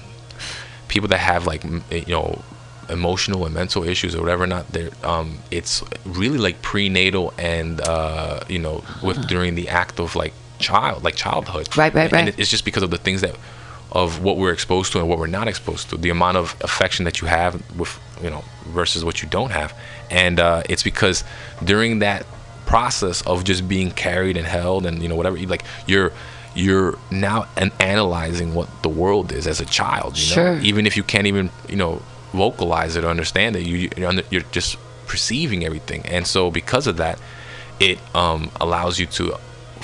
people 0.89 1.11
that 1.11 1.19
have 1.19 1.47
like 1.47 1.65
you 1.65 2.15
know 2.17 2.41
emotional 2.89 3.45
and 3.45 3.55
mental 3.55 3.83
issues 3.83 4.15
or 4.15 4.23
whatever 4.23 4.47
not 4.47 4.65
they're 4.71 4.93
um 5.03 5.39
it's 5.51 5.83
really 6.05 6.39
like 6.39 6.63
prenatal 6.63 7.35
and 7.37 7.81
uh 7.81 8.39
you 8.49 8.61
know 8.61 8.85
with 9.03 9.27
during 9.27 9.57
the 9.57 9.69
act 9.69 9.99
of 9.99 10.15
like 10.15 10.33
child 10.59 11.05
like 11.05 11.15
childhood 11.17 11.69
Right, 11.77 11.93
right, 11.95 12.05
And- 12.05 12.13
right. 12.13 12.29
and 12.29 12.39
it's 12.41 12.51
just 12.51 12.65
because 12.65 12.83
of 12.83 12.91
the 12.91 12.99
things 12.99 13.21
that 13.21 13.37
of 13.93 14.23
what 14.23 14.37
we're 14.37 14.53
exposed 14.53 14.93
to 14.93 14.99
and 14.99 15.09
what 15.09 15.19
we're 15.19 15.27
not 15.29 15.47
exposed 15.49 15.89
to 15.91 15.97
the 15.97 16.11
amount 16.11 16.37
of 16.37 16.57
affection 16.63 17.05
that 17.05 17.21
you 17.21 17.29
have 17.29 17.53
with 17.79 17.99
you 18.23 18.31
know 18.31 18.43
versus 18.67 19.05
what 19.05 19.23
you 19.23 19.29
don't 19.29 19.51
have 19.53 19.73
and 20.11 20.41
uh 20.41 20.63
it's 20.69 20.83
because 20.83 21.23
during 21.65 22.01
that 22.01 22.27
process 22.67 23.23
of 23.23 23.45
just 23.45 23.69
being 23.69 23.91
carried 23.93 24.37
and 24.37 24.47
held 24.47 24.85
and 24.87 25.03
you 25.03 25.09
know 25.09 25.15
whatever 25.15 25.37
like 25.47 25.63
you're 25.87 26.11
you're 26.57 26.99
now 27.11 27.47
an- 27.57 27.71
analyzing 27.79 28.55
what 28.55 28.69
the 28.83 28.89
world 28.89 29.31
is 29.31 29.47
as 29.47 29.61
a 29.61 29.65
child 29.67 30.19
you 30.19 30.27
know 30.31 30.35
Sure. 30.35 30.59
even 30.61 30.87
if 30.87 30.97
you 30.97 31.03
can't 31.05 31.27
even 31.29 31.51
you 31.69 31.77
know 31.77 32.03
vocalize 32.33 32.97
it 32.97 33.05
or 33.05 33.09
understand 33.09 33.55
it 33.57 33.63
you 33.67 33.89
you're, 33.97 34.09
under, 34.09 34.23
you're 34.31 34.43
just 34.51 34.77
perceiving 35.07 35.65
everything 35.65 36.05
and 36.07 36.27
so 36.27 36.51
because 36.51 36.87
of 36.89 36.97
that 36.97 37.19
it 37.79 37.99
um 38.17 38.51
allows 38.61 38.99
you 38.99 39.07
to 39.07 39.37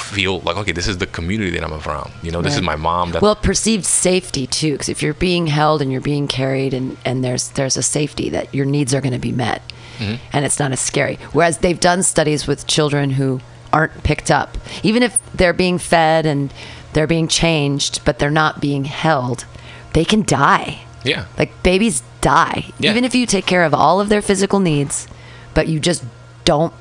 feel 0.03 0.41
like 0.41 0.57
okay 0.57 0.73
this 0.73 0.89
is 0.89 0.99
the 0.99 1.07
community 1.07 1.51
that 1.51 1.65
i'm 1.65 1.73
around 1.89 2.11
you 2.23 2.31
know 2.33 2.43
this 2.43 2.57
is 2.57 2.63
my 2.63 2.77
mom 2.77 3.13
that 3.13 3.23
well, 3.23 3.37
perceived 3.37 3.85
safety 3.85 4.47
too, 4.47 4.73
because 4.73 4.89
if 4.89 5.03
you're 5.03 5.15
being 5.15 5.47
held 5.47 5.81
and 5.83 5.91
you're 5.93 6.01
being 6.15 6.27
carried, 6.29 6.75
and, 6.75 6.97
and 7.05 7.23
there's 7.25 7.45
there's 7.51 7.77
a 7.77 7.83
safety 7.83 8.29
that 8.31 8.53
your 8.55 8.67
needs 8.67 8.93
are 8.95 9.01
going 9.01 9.13
to 9.21 9.27
be 9.31 9.33
met, 9.33 9.63
Mm-hmm. 9.99 10.17
and 10.33 10.45
it's 10.47 10.59
not 10.59 10.73
as 10.73 10.81
scary. 10.81 11.17
Whereas 11.33 11.59
they've 11.59 11.79
done 11.79 12.03
studies 12.03 12.47
with 12.47 12.67
children 12.67 13.11
who 13.11 13.41
aren't 13.73 14.03
picked 14.03 14.31
up, 14.31 14.57
even 14.83 15.03
if 15.03 15.21
they're 15.35 15.53
being 15.53 15.79
fed 15.79 16.27
and 16.27 16.53
they're 16.95 17.07
being 17.17 17.29
changed, 17.29 18.01
but 18.05 18.19
they're 18.19 18.31
not 18.45 18.61
being 18.61 18.85
held, 18.85 19.45
they 19.93 20.05
can 20.05 20.23
die. 20.23 20.81
yeah 21.05 21.27
Like 21.39 21.53
babies 21.63 22.03
die, 22.21 22.73
Yeah. 22.79 22.91
even 22.91 23.05
if 23.05 23.15
you 23.15 23.27
take 23.27 23.47
care 23.47 23.65
of 23.65 23.75
all 23.75 24.01
of 24.01 24.09
their 24.09 24.23
physical 24.23 24.61
needs, 24.61 25.07
but 25.55 25.69
you 25.69 25.79
just 25.79 26.03
don't 26.45 26.73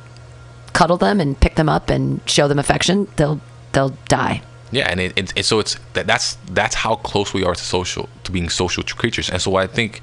cuddle 0.81 0.97
them 0.97 1.19
and 1.19 1.39
pick 1.39 1.55
them 1.55 1.69
up 1.69 1.91
and 1.91 2.27
show 2.27 2.47
them 2.47 2.57
affection, 2.57 3.07
they'll 3.15 3.39
they'll 3.73 3.95
die. 4.07 4.41
Yeah, 4.71 4.89
and 4.89 4.99
it, 4.99 5.13
it, 5.15 5.33
it 5.35 5.45
so 5.45 5.59
it's 5.59 5.75
that 5.93 6.07
that's 6.07 6.37
that's 6.59 6.75
how 6.75 6.95
close 6.95 7.33
we 7.33 7.43
are 7.43 7.53
to 7.53 7.63
social 7.63 8.09
to 8.23 8.31
being 8.31 8.49
social 8.49 8.83
creatures. 8.83 9.29
And 9.29 9.39
so 9.39 9.51
what 9.51 9.63
I 9.63 9.67
think 9.67 10.01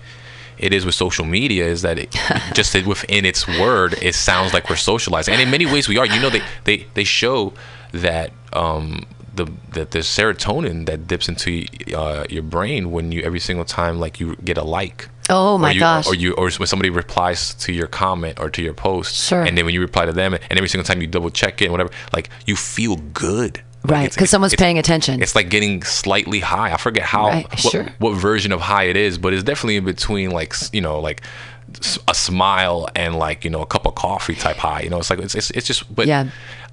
it 0.57 0.73
is 0.73 0.85
with 0.87 0.95
social 0.95 1.25
media 1.25 1.67
is 1.67 1.83
that 1.83 1.99
it 1.99 2.11
just 2.55 2.75
within 2.87 3.25
its 3.25 3.49
word, 3.49 3.97
it 4.01 4.15
sounds 4.15 4.55
like 4.55 4.71
we're 4.71 4.85
socialized, 4.95 5.29
and 5.29 5.41
in 5.41 5.51
many 5.51 5.67
ways 5.67 5.89
we 5.89 5.99
are. 5.99 6.07
You 6.07 6.21
know, 6.21 6.31
they 6.31 6.43
they 6.63 6.87
they 6.95 7.05
show 7.05 7.55
that 7.93 8.31
um 8.53 9.05
the 9.35 9.47
that 9.73 9.91
there's 9.91 10.07
serotonin 10.07 10.87
that 10.87 11.09
dips 11.09 11.29
into 11.29 11.67
uh, 11.97 12.25
your 12.31 12.45
brain 12.45 12.93
when 12.93 13.11
you 13.11 13.21
every 13.23 13.41
single 13.41 13.65
time 13.65 13.99
like 13.99 14.21
you 14.21 14.37
get 14.37 14.57
a 14.57 14.63
like. 14.79 15.09
Oh 15.31 15.55
or 15.55 15.59
my 15.59 15.73
you, 15.73 15.81
gosh. 15.81 16.07
Or 16.07 16.15
you, 16.15 16.33
or 16.35 16.51
when 16.51 16.67
somebody 16.67 16.91
replies 16.91 17.55
to 17.55 17.73
your 17.73 17.87
comment 17.87 18.39
or 18.41 18.51
to 18.51 18.63
your 18.63 18.75
post, 18.75 19.15
Sure. 19.29 19.43
and 19.43 19.57
then 19.57 19.65
when 19.65 19.75
you 19.75 19.81
reply 19.81 20.07
to 20.07 20.13
them, 20.13 20.35
and 20.35 20.43
every 20.59 20.69
single 20.69 20.85
time 20.87 21.01
you 21.03 21.07
double 21.07 21.31
check 21.31 21.61
it, 21.61 21.67
and 21.67 21.73
whatever, 21.73 21.91
like 22.13 22.31
you 22.47 22.57
feel 22.57 22.97
good. 22.97 23.63
Like, 23.85 23.93
Right, 23.93 24.17
'cause 24.17 24.29
someone's 24.31 24.53
it's- 24.55 24.65
paying 24.65 24.79
attention. 24.79 25.23
It's 25.23 25.37
like 25.37 25.49
getting 25.51 25.83
slightly 25.85 26.41
high. 26.41 26.73
I 26.73 26.77
forget 26.77 27.05
how 27.05 27.29
Right, 27.29 27.49
what, 27.49 27.73
sure. 27.73 27.87
what 27.99 28.15
version 28.17 28.51
of 28.53 28.61
high 28.61 28.85
it 28.85 28.97
is, 28.97 29.19
but 29.19 29.33
it's 29.33 29.45
definitely 29.45 29.77
in 29.77 29.85
between 29.85 30.31
like 30.31 30.55
you 30.73 30.81
know 30.81 30.99
like 30.99 31.23
a 32.09 32.15
smile 32.15 32.89
and 32.97 33.17
like 33.17 33.45
you 33.45 33.51
know 33.51 33.61
a 33.63 33.67
cup 33.67 33.87
of 33.87 33.95
coffee 33.95 34.35
type 34.35 34.57
high. 34.57 34.81
You 34.81 34.91
know, 34.91 34.99
it's 34.99 35.11
like 35.11 35.21
it's 35.21 35.35
it's, 35.35 35.51
it's 35.51 35.67
just 35.67 35.95
but 35.95 36.07
yeah. 36.07 36.27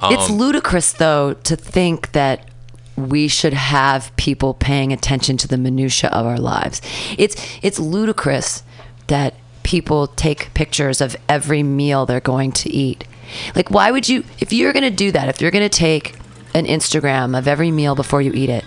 it's 0.03 0.29
um, 0.29 0.37
ludicrous 0.37 0.93
though 0.93 1.33
to 1.33 1.55
think 1.55 2.13
that 2.13 2.47
we 2.95 3.27
should 3.27 3.53
have 3.53 4.15
people 4.15 4.53
paying 4.53 4.93
attention 4.93 5.37
to 5.37 5.47
the 5.47 5.57
minutia 5.57 6.09
of 6.09 6.25
our 6.25 6.37
lives. 6.37 6.81
It's 7.17 7.35
it's 7.61 7.79
ludicrous 7.79 8.63
that 9.07 9.33
people 9.63 10.07
take 10.07 10.53
pictures 10.53 11.01
of 11.01 11.15
every 11.27 11.63
meal 11.63 12.05
they're 12.05 12.19
going 12.19 12.51
to 12.53 12.69
eat. 12.71 13.05
Like 13.55 13.69
why 13.71 13.91
would 13.91 14.07
you 14.07 14.23
if 14.39 14.53
you're 14.53 14.73
going 14.73 14.83
to 14.83 14.89
do 14.89 15.11
that, 15.11 15.29
if 15.29 15.41
you're 15.41 15.51
going 15.51 15.69
to 15.69 15.77
take 15.77 16.15
an 16.53 16.65
Instagram 16.65 17.37
of 17.37 17.47
every 17.47 17.71
meal 17.71 17.95
before 17.95 18.21
you 18.21 18.31
eat 18.33 18.49
it, 18.49 18.63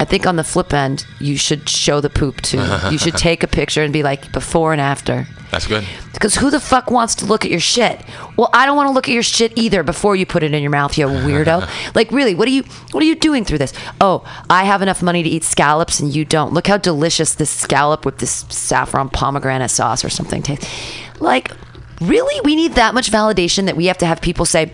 I 0.00 0.04
think 0.04 0.26
on 0.26 0.36
the 0.36 0.44
flip 0.44 0.72
end, 0.72 1.06
you 1.20 1.36
should 1.36 1.68
show 1.68 2.00
the 2.00 2.10
poop 2.10 2.40
too. 2.42 2.58
you 2.90 2.98
should 2.98 3.16
take 3.16 3.42
a 3.42 3.46
picture 3.46 3.82
and 3.82 3.92
be 3.92 4.02
like 4.02 4.32
before 4.32 4.72
and 4.72 4.80
after. 4.80 5.26
that's 5.50 5.66
good. 5.66 5.84
Because 6.12 6.34
who 6.34 6.50
the 6.50 6.58
fuck 6.60 6.90
wants 6.90 7.14
to 7.16 7.26
look 7.26 7.44
at 7.44 7.50
your 7.50 7.60
shit? 7.60 8.00
Well, 8.36 8.50
I 8.52 8.66
don't 8.66 8.76
want 8.76 8.88
to 8.88 8.92
look 8.92 9.08
at 9.08 9.12
your 9.14 9.22
shit 9.22 9.52
either 9.56 9.82
before 9.82 10.16
you 10.16 10.26
put 10.26 10.42
it 10.42 10.52
in 10.52 10.62
your 10.62 10.70
mouth, 10.70 10.98
you 10.98 11.06
weirdo. 11.28 11.94
like, 11.94 12.10
really, 12.10 12.34
what 12.34 12.48
are 12.48 12.50
you 12.50 12.64
what 12.90 13.02
are 13.02 13.06
you 13.06 13.14
doing 13.14 13.44
through 13.44 13.58
this? 13.58 13.72
Oh, 14.00 14.24
I 14.50 14.64
have 14.64 14.82
enough 14.82 15.02
money 15.02 15.22
to 15.22 15.28
eat 15.28 15.44
scallops 15.44 16.00
and 16.00 16.14
you 16.14 16.24
don't. 16.24 16.52
Look 16.52 16.66
how 16.66 16.76
delicious 16.76 17.34
this 17.34 17.50
scallop 17.50 18.04
with 18.04 18.18
this 18.18 18.44
saffron 18.48 19.08
pomegranate 19.10 19.70
sauce 19.70 20.04
or 20.04 20.08
something 20.10 20.42
tastes. 20.42 20.68
Like, 21.20 21.52
really, 22.00 22.40
we 22.42 22.56
need 22.56 22.72
that 22.72 22.94
much 22.94 23.10
validation 23.12 23.66
that 23.66 23.76
we 23.76 23.86
have 23.86 23.98
to 23.98 24.06
have 24.06 24.20
people 24.20 24.44
say, 24.44 24.72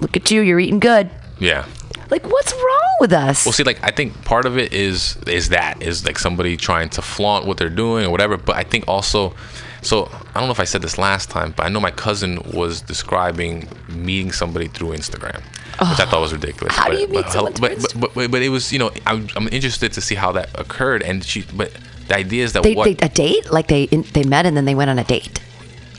"Look 0.00 0.16
at 0.16 0.30
you, 0.30 0.40
you're 0.42 0.60
eating 0.60 0.78
good." 0.78 1.10
Yeah, 1.40 1.64
Like, 2.12 2.26
what's 2.26 2.52
wrong 2.52 2.96
with 3.00 3.14
us? 3.14 3.46
Well, 3.46 3.54
see, 3.54 3.64
like 3.64 3.82
I 3.82 3.90
think 3.90 4.22
part 4.26 4.44
of 4.44 4.58
it 4.58 4.74
is 4.74 5.16
is 5.26 5.48
that 5.48 5.82
is 5.82 6.04
like 6.04 6.18
somebody 6.18 6.58
trying 6.58 6.90
to 6.90 7.00
flaunt 7.00 7.46
what 7.46 7.56
they're 7.56 7.70
doing 7.70 8.04
or 8.04 8.10
whatever. 8.10 8.36
But 8.36 8.56
I 8.56 8.64
think 8.64 8.84
also, 8.86 9.34
so 9.80 10.10
I 10.34 10.38
don't 10.38 10.46
know 10.46 10.50
if 10.50 10.60
I 10.60 10.64
said 10.64 10.82
this 10.82 10.98
last 10.98 11.30
time, 11.30 11.54
but 11.56 11.64
I 11.64 11.70
know 11.70 11.80
my 11.80 11.90
cousin 11.90 12.42
was 12.52 12.82
describing 12.82 13.66
meeting 13.88 14.30
somebody 14.30 14.68
through 14.68 14.90
Instagram, 14.90 15.40
which 15.40 16.00
I 16.00 16.04
thought 16.04 16.20
was 16.20 16.34
ridiculous. 16.34 16.76
How 16.76 16.88
do 16.88 16.92
but, 16.92 17.00
you 17.00 17.08
meet 17.08 17.22
but, 17.22 17.32
someone 17.32 17.52
but, 17.54 17.78
through 17.78 18.00
but, 18.02 18.14
but, 18.14 18.30
but, 18.30 18.42
it 18.42 18.50
was, 18.50 18.70
you 18.74 18.78
know, 18.78 18.90
I'm, 19.06 19.28
I'm 19.34 19.48
interested 19.48 19.94
to 19.94 20.02
see 20.02 20.14
how 20.14 20.32
that 20.32 20.50
occurred, 20.60 21.02
and 21.02 21.24
she, 21.24 21.46
but 21.56 21.72
the 22.08 22.16
idea 22.16 22.44
is 22.44 22.52
that 22.52 22.62
they, 22.62 22.74
what 22.74 22.98
they 22.98 23.06
a 23.06 23.08
date? 23.08 23.50
Like 23.50 23.68
they 23.68 23.84
in, 23.84 24.02
they 24.12 24.24
met 24.24 24.44
and 24.44 24.54
then 24.54 24.66
they 24.66 24.74
went 24.74 24.90
on 24.90 24.98
a 24.98 25.04
date. 25.04 25.40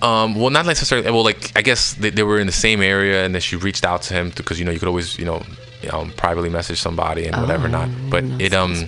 um, 0.03 0.35
well, 0.35 0.51
not 0.51 0.67
necessarily. 0.67 1.09
Well, 1.09 1.23
like 1.23 1.51
I 1.55 1.63
guess 1.63 1.95
they, 1.95 2.11
they 2.11 2.21
were 2.21 2.39
in 2.39 2.45
the 2.45 2.53
same 2.53 2.83
area, 2.83 3.25
and 3.25 3.33
then 3.33 3.41
she 3.41 3.55
reached 3.55 3.83
out 3.83 4.03
to 4.03 4.13
him 4.13 4.29
because 4.29 4.59
you 4.59 4.65
know 4.65 4.71
you 4.71 4.77
could 4.77 4.87
always 4.87 5.17
you 5.17 5.25
know 5.25 5.41
um, 5.89 6.11
privately 6.17 6.49
message 6.49 6.79
somebody 6.79 7.25
and 7.27 7.35
whatever 7.41 7.67
not. 7.67 7.89
But 8.09 8.23
it 8.39 8.53
um, 8.53 8.85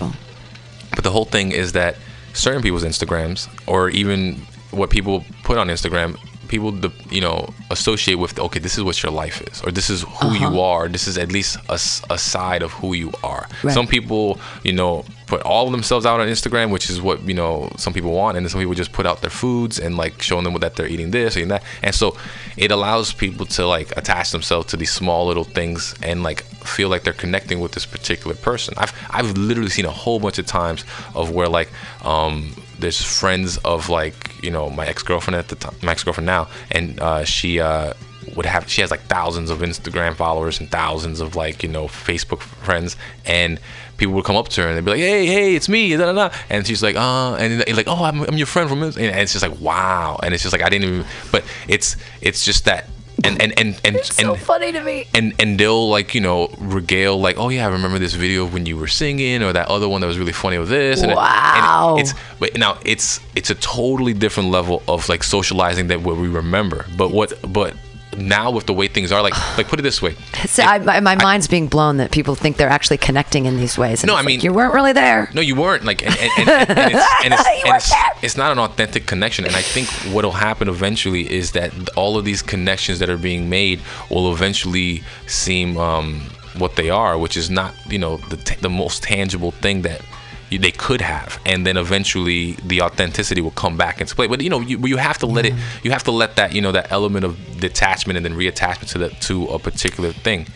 but 0.95 1.03
the 1.03 1.11
whole 1.11 1.25
thing 1.25 1.51
is 1.51 1.71
that 1.73 1.95
certain 2.33 2.61
people's 2.61 2.83
Instagrams 2.83 3.47
or 3.67 3.89
even 3.89 4.35
what 4.71 4.89
people 4.89 5.23
put 5.43 5.57
on 5.57 5.67
Instagram, 5.67 6.17
people 6.47 6.71
the 6.71 6.91
you 7.09 7.21
know 7.21 7.49
associate 7.71 8.15
with 8.15 8.37
okay, 8.39 8.59
this 8.59 8.77
is 8.77 8.83
what 8.83 9.01
your 9.03 9.11
life 9.11 9.41
is, 9.51 9.61
or 9.63 9.71
this 9.71 9.89
is 9.89 10.01
who 10.03 10.33
you 10.33 10.47
Uh-huh. 10.47 10.61
are. 10.61 10.87
This 10.89 11.07
is 11.07 11.17
at 11.17 11.31
least 11.31 11.57
a 11.69 12.17
side 12.17 12.61
of 12.63 12.71
who 12.73 12.93
you 12.93 13.11
are. 13.23 13.47
Right. 13.63 13.73
Some 13.73 13.87
people, 13.87 14.39
you 14.63 14.73
know, 14.73 15.05
put 15.27 15.41
all 15.41 15.65
of 15.65 15.71
themselves 15.71 16.05
out 16.05 16.19
on 16.19 16.27
Instagram, 16.27 16.71
which 16.71 16.89
is 16.89 17.01
what 17.01 17.21
you 17.27 17.33
know 17.33 17.71
some 17.77 17.93
people 17.93 18.11
want, 18.11 18.37
and 18.37 18.45
then 18.45 18.49
some 18.49 18.59
people 18.59 18.73
just 18.73 18.91
put 18.91 19.05
out 19.05 19.21
their 19.21 19.29
foods 19.29 19.79
and 19.79 19.97
like 19.97 20.21
showing 20.21 20.43
them 20.43 20.53
that 20.55 20.75
they're 20.75 20.87
eating 20.87 21.11
this 21.11 21.35
and 21.35 21.51
that, 21.51 21.63
and 21.81 21.93
so 21.93 22.17
it 22.57 22.71
allows 22.71 23.13
people 23.13 23.45
to 23.45 23.65
like 23.65 23.95
attach 23.97 24.31
themselves 24.31 24.67
to 24.67 24.77
these 24.77 24.91
small 24.91 25.25
little 25.27 25.43
things 25.43 25.95
and 26.01 26.23
like 26.23 26.43
feel 26.63 26.89
like 26.89 27.03
they're 27.03 27.13
connecting 27.13 27.59
with 27.59 27.71
this 27.73 27.85
particular 27.85 28.35
person. 28.35 28.73
I've 28.77 28.93
I've 29.09 29.37
literally 29.37 29.69
seen 29.69 29.85
a 29.85 29.91
whole 29.91 30.19
bunch 30.19 30.37
of 30.37 30.45
times 30.45 30.83
of 31.13 31.31
where 31.31 31.47
like 31.47 31.69
um 32.03 32.53
there's 32.79 33.01
friends 33.01 33.57
of 33.59 33.89
like 33.89 34.43
you 34.43 34.51
know 34.51 34.69
my 34.69 34.85
ex 34.85 35.03
girlfriend 35.03 35.37
at 35.37 35.47
the 35.47 35.55
time, 35.55 35.75
my 35.81 35.91
ex 35.93 36.03
girlfriend 36.03 36.27
now, 36.27 36.47
and 36.71 36.99
uh, 36.99 37.23
she 37.23 37.59
uh 37.59 37.93
would 38.35 38.45
have 38.45 38.69
she 38.69 38.81
has 38.81 38.91
like 38.91 39.01
thousands 39.01 39.49
of 39.49 39.59
Instagram 39.59 40.15
followers 40.15 40.59
and 40.59 40.69
thousands 40.69 41.19
of 41.19 41.35
like 41.35 41.63
you 41.63 41.69
know 41.69 41.85
Facebook 41.87 42.41
friends 42.41 42.97
and 43.25 43.59
people 43.97 44.13
would 44.13 44.25
come 44.25 44.35
up 44.35 44.49
to 44.49 44.61
her 44.61 44.67
and 44.67 44.77
they'd 44.77 44.85
be 44.85 44.91
like 44.91 44.99
hey 44.99 45.25
hey 45.25 45.55
it's 45.55 45.69
me 45.69 45.95
da, 45.95 46.11
da, 46.11 46.29
da. 46.29 46.35
and 46.49 46.65
she's 46.67 46.83
like 46.83 46.95
uh 46.95 47.35
and 47.35 47.59
like 47.75 47.87
oh 47.87 48.03
I'm, 48.03 48.21
I'm 48.23 48.37
your 48.37 48.47
friend 48.47 48.69
from 48.69 48.79
this 48.81 48.97
and 48.97 49.05
it's 49.05 49.31
just 49.33 49.47
like 49.47 49.59
wow 49.61 50.19
and 50.21 50.33
it's 50.33 50.43
just 50.43 50.53
like 50.53 50.61
I 50.61 50.69
didn't 50.69 50.85
even 50.89 51.05
but 51.31 51.43
it's 51.67 51.95
it's 52.21 52.43
just 52.43 52.65
that 52.65 52.89
and 53.23 53.41
and 53.41 53.53
and 53.57 53.79
and, 53.85 53.95
and 53.95 54.05
so 54.05 54.35
funny 54.35 54.73
to 54.73 54.81
me. 54.83 55.07
and 55.13 55.33
and 55.39 55.57
they'll 55.57 55.89
like 55.89 56.13
you 56.13 56.19
know 56.21 56.49
regale 56.59 57.17
like 57.19 57.37
oh 57.37 57.47
yeah 57.49 57.65
I 57.65 57.71
remember 57.71 57.97
this 57.97 58.13
video 58.13 58.45
when 58.45 58.65
you 58.65 58.75
were 58.77 58.87
singing 58.87 59.41
or 59.41 59.53
that 59.53 59.69
other 59.69 59.87
one 59.87 60.01
that 60.01 60.07
was 60.07 60.19
really 60.19 60.33
funny 60.33 60.57
with 60.57 60.67
this 60.69 61.01
and, 61.01 61.13
Wow. 61.13 61.95
and 61.97 62.01
it's 62.01 62.13
but 62.39 62.57
now 62.57 62.77
it's 62.85 63.21
it's 63.35 63.49
a 63.49 63.55
totally 63.55 64.13
different 64.13 64.49
level 64.51 64.83
of 64.89 65.07
like 65.07 65.23
socializing 65.23 65.87
that 65.87 66.01
what 66.01 66.17
we 66.17 66.27
remember 66.27 66.85
but 66.97 67.11
what 67.11 67.33
but 67.51 67.73
now 68.17 68.51
with 68.51 68.65
the 68.65 68.73
way 68.73 68.87
things 68.87 69.11
are 69.11 69.21
like 69.21 69.33
like 69.57 69.67
put 69.67 69.79
it 69.79 69.83
this 69.83 70.01
way 70.01 70.15
So 70.45 70.63
I, 70.63 70.79
my, 70.99 71.15
mind's 71.15 71.47
being 71.47 71.67
blown 71.67 71.97
that 71.97 72.11
people 72.11 72.35
think 72.35 72.57
they're 72.57 72.69
actually 72.69 72.97
connecting 72.97 73.45
in 73.45 73.57
these 73.57 73.77
ways. 73.77 74.03
And 74.03 74.07
No, 74.09 74.13
I 74.13 74.17
like, 74.17 74.25
mean- 74.25 74.39
you 74.41 74.53
weren't 74.53 74.73
really 74.73 74.93
there. 74.93 75.29
No, 75.33 75.41
you 75.41 75.55
weren't. 75.55 75.83
Like, 75.85 76.05
and, 76.05 76.15
and, 76.17 76.49
and, 76.49 76.69
and 76.79 76.93
it's, 76.93 77.07
and 77.23 77.33
it's, 77.73 77.91
it's, 77.91 78.23
it's 78.23 78.37
not 78.37 78.51
an 78.51 78.59
authentic 78.59 79.05
connection. 79.05 79.45
And 79.45 79.55
I 79.55 79.61
think 79.61 79.87
what'll 80.13 80.31
happen 80.31 80.67
eventually 80.69 81.31
is 81.31 81.51
that 81.53 81.71
all 81.95 82.17
of 82.17 82.25
these 82.25 82.41
connections 82.41 82.99
that 82.99 83.09
are 83.09 83.17
being 83.17 83.49
made 83.49 83.79
will 84.09 84.31
eventually 84.33 85.03
seem 85.27 85.77
um, 85.77 86.21
what 86.57 86.75
they 86.75 86.89
are, 86.89 87.17
which 87.17 87.35
is 87.37 87.49
not, 87.49 87.73
you 87.89 87.97
know, 87.99 88.17
the, 88.29 88.37
t- 88.37 88.55
the 88.61 88.69
most 88.69 89.03
tangible 89.03 89.51
thing 89.51 89.81
that 89.83 90.01
they 90.49 90.71
could 90.71 91.01
have. 91.01 91.39
And 91.45 91.65
then 91.65 91.77
eventually 91.77 92.53
the 92.63 92.81
authenticity 92.81 93.41
will 93.41 93.51
come 93.51 93.77
back 93.77 94.01
into 94.01 94.15
play. 94.15 94.27
But 94.27 94.41
you 94.41 94.49
know, 94.49 94.59
you, 94.59 94.77
you 94.79 94.97
have 94.97 95.17
to 95.19 95.25
let 95.25 95.45
it. 95.45 95.53
Mm-hmm. 95.53 95.85
You 95.85 95.91
have 95.91 96.03
to 96.03 96.11
let 96.11 96.35
that, 96.35 96.53
you 96.53 96.61
know, 96.61 96.71
that 96.71 96.91
element 96.91 97.25
of 97.25 97.59
detachment 97.59 98.17
and 98.17 98.25
then 98.25 98.33
reattachment 98.33 98.89
to 98.91 98.97
the 98.97 99.09
to 99.09 99.45
a 99.47 99.59
particular 99.59 100.11
thing. 100.11 100.47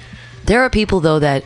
There 0.46 0.62
are 0.62 0.70
people 0.70 1.00
though 1.00 1.20
that, 1.20 1.44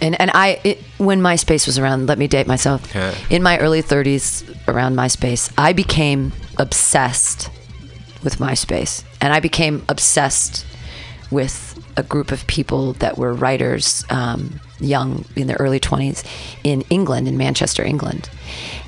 and 0.00 0.18
and 0.20 0.30
I 0.34 0.60
it, 0.64 0.82
when 0.98 1.20
MySpace 1.20 1.66
was 1.66 1.78
around, 1.78 2.06
let 2.06 2.18
me 2.18 2.26
date 2.26 2.46
myself. 2.46 2.94
Yeah. 2.94 3.14
In 3.30 3.42
my 3.42 3.58
early 3.58 3.82
30s, 3.82 4.68
around 4.68 4.96
MySpace, 4.96 5.52
I 5.56 5.72
became 5.72 6.32
obsessed 6.58 7.50
with 8.24 8.36
MySpace, 8.38 9.04
and 9.20 9.32
I 9.32 9.40
became 9.40 9.84
obsessed 9.88 10.66
with 11.30 11.82
a 11.96 12.02
group 12.02 12.32
of 12.32 12.46
people 12.46 12.92
that 12.94 13.18
were 13.18 13.32
writers, 13.32 14.04
um, 14.10 14.60
young 14.78 15.24
in 15.34 15.46
their 15.46 15.56
early 15.56 15.80
20s, 15.80 16.24
in 16.62 16.82
England, 16.90 17.26
in 17.26 17.36
Manchester, 17.36 17.84
England. 17.84 18.30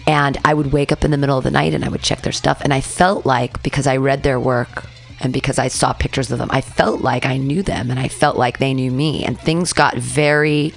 And 0.06 0.38
I 0.44 0.54
would 0.54 0.72
wake 0.72 0.92
up 0.92 1.04
in 1.04 1.10
the 1.10 1.16
middle 1.16 1.36
of 1.38 1.44
the 1.44 1.50
night 1.50 1.74
and 1.74 1.84
I 1.84 1.88
would 1.88 2.02
check 2.02 2.22
their 2.22 2.32
stuff, 2.32 2.60
and 2.62 2.72
I 2.72 2.80
felt 2.80 3.26
like 3.26 3.62
because 3.62 3.86
I 3.86 3.96
read 3.96 4.22
their 4.22 4.40
work 4.40 4.84
and 5.20 5.32
because 5.32 5.58
I 5.58 5.68
saw 5.68 5.92
pictures 5.92 6.30
of 6.30 6.38
them, 6.38 6.48
I 6.52 6.60
felt 6.60 7.00
like 7.00 7.26
I 7.26 7.36
knew 7.36 7.62
them 7.62 7.90
and 7.90 7.98
I 7.98 8.08
felt 8.08 8.36
like 8.36 8.58
they 8.58 8.72
knew 8.72 8.90
me. 8.90 9.24
And 9.24 9.38
things 9.38 9.72
got 9.72 9.96
very, 9.96 10.72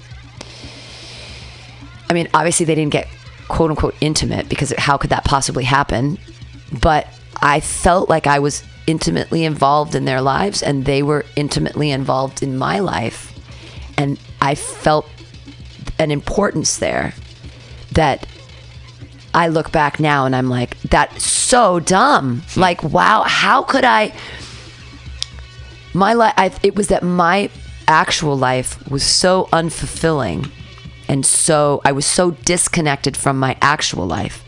I 2.09 2.13
mean, 2.13 2.27
obviously 2.33 2.65
they 2.65 2.75
didn't 2.75 2.91
get 2.91 3.07
quote 3.47 3.69
unquote 3.69 3.95
intimate 4.01 4.49
because 4.49 4.73
how 4.77 4.97
could 4.97 5.11
that 5.11 5.25
possibly 5.25 5.63
happen? 5.63 6.17
But 6.81 7.07
I 7.41 7.59
felt 7.59 8.09
like 8.09 8.25
I 8.25 8.39
was 8.39 8.63
intimately 8.91 9.45
involved 9.45 9.95
in 9.95 10.03
their 10.05 10.21
lives 10.21 10.61
and 10.61 10.83
they 10.83 11.01
were 11.01 11.25
intimately 11.37 11.91
involved 11.91 12.43
in 12.43 12.57
my 12.57 12.79
life. 12.79 13.33
And 13.97 14.19
I 14.41 14.53
felt 14.55 15.07
an 15.97 16.11
importance 16.11 16.77
there 16.77 17.13
that 17.93 18.27
I 19.33 19.47
look 19.47 19.71
back 19.71 19.99
now 19.99 20.25
and 20.25 20.35
I'm 20.35 20.49
like, 20.49 20.77
that's 20.81 21.25
so 21.25 21.79
dumb. 21.79 22.41
Hmm. 22.49 22.59
Like, 22.59 22.83
wow, 22.83 23.23
how 23.25 23.63
could 23.63 23.85
I? 23.85 24.13
My 25.93 26.13
life, 26.13 26.59
it 26.61 26.75
was 26.75 26.89
that 26.89 27.01
my 27.01 27.49
actual 27.87 28.37
life 28.37 28.89
was 28.89 29.03
so 29.03 29.47
unfulfilling 29.51 30.51
and 31.07 31.25
so 31.25 31.81
I 31.83 31.91
was 31.91 32.05
so 32.05 32.31
disconnected 32.31 33.17
from 33.17 33.37
my 33.37 33.57
actual 33.61 34.05
life 34.05 34.45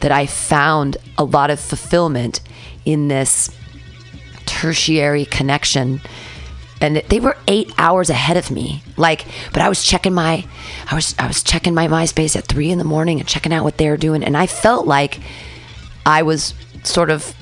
that 0.00 0.12
I 0.12 0.26
found 0.26 0.96
a 1.16 1.24
lot 1.24 1.50
of 1.50 1.58
fulfillment 1.58 2.40
in 2.84 3.08
this 3.08 3.50
tertiary 4.54 5.24
connection 5.24 6.00
and 6.80 6.96
they 6.96 7.20
were 7.20 7.36
eight 7.48 7.72
hours 7.78 8.10
ahead 8.10 8.36
of 8.36 8.50
me. 8.50 8.82
Like 8.96 9.26
but 9.52 9.62
i 9.62 9.68
was 9.68 9.82
checking 9.84 10.14
my 10.14 10.46
i 10.90 10.94
was 10.94 11.14
i 11.18 11.26
was 11.26 11.42
checking 11.42 11.74
my 11.74 11.88
myspace 11.88 12.36
at 12.36 12.44
three 12.44 12.70
in 12.70 12.78
the 12.78 12.84
morning 12.84 13.18
and 13.20 13.28
checking 13.28 13.52
out 13.52 13.64
what 13.64 13.78
they 13.78 13.88
were 13.88 13.96
doing 13.96 14.22
and 14.22 14.36
i 14.36 14.46
felt 14.46 14.86
like 14.86 15.20
i 16.06 16.22
was 16.22 16.54
sort 16.84 17.10
of 17.10 17.34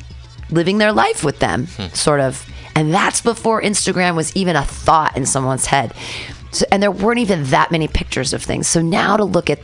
living 0.52 0.78
their 0.78 0.92
life 0.92 1.24
with 1.24 1.38
them 1.40 1.66
hmm. 1.66 1.86
sort 1.94 2.20
of. 2.20 2.48
And 2.74 2.92
that's 2.94 3.20
before 3.20 3.60
instagram 3.60 4.16
was 4.16 4.34
even 4.36 4.56
a 4.56 4.64
thought 4.64 5.16
in 5.16 5.26
someone's 5.26 5.66
head. 5.66 5.92
So, 6.52 6.64
and 6.70 6.82
there 6.82 6.90
weren't 6.90 7.18
even 7.18 7.44
that 7.44 7.70
many 7.70 7.88
pictures 7.88 8.32
of 8.32 8.42
things. 8.42 8.66
So 8.66 8.82
now 8.82 9.16
to 9.16 9.24
look 9.24 9.50
at 9.50 9.58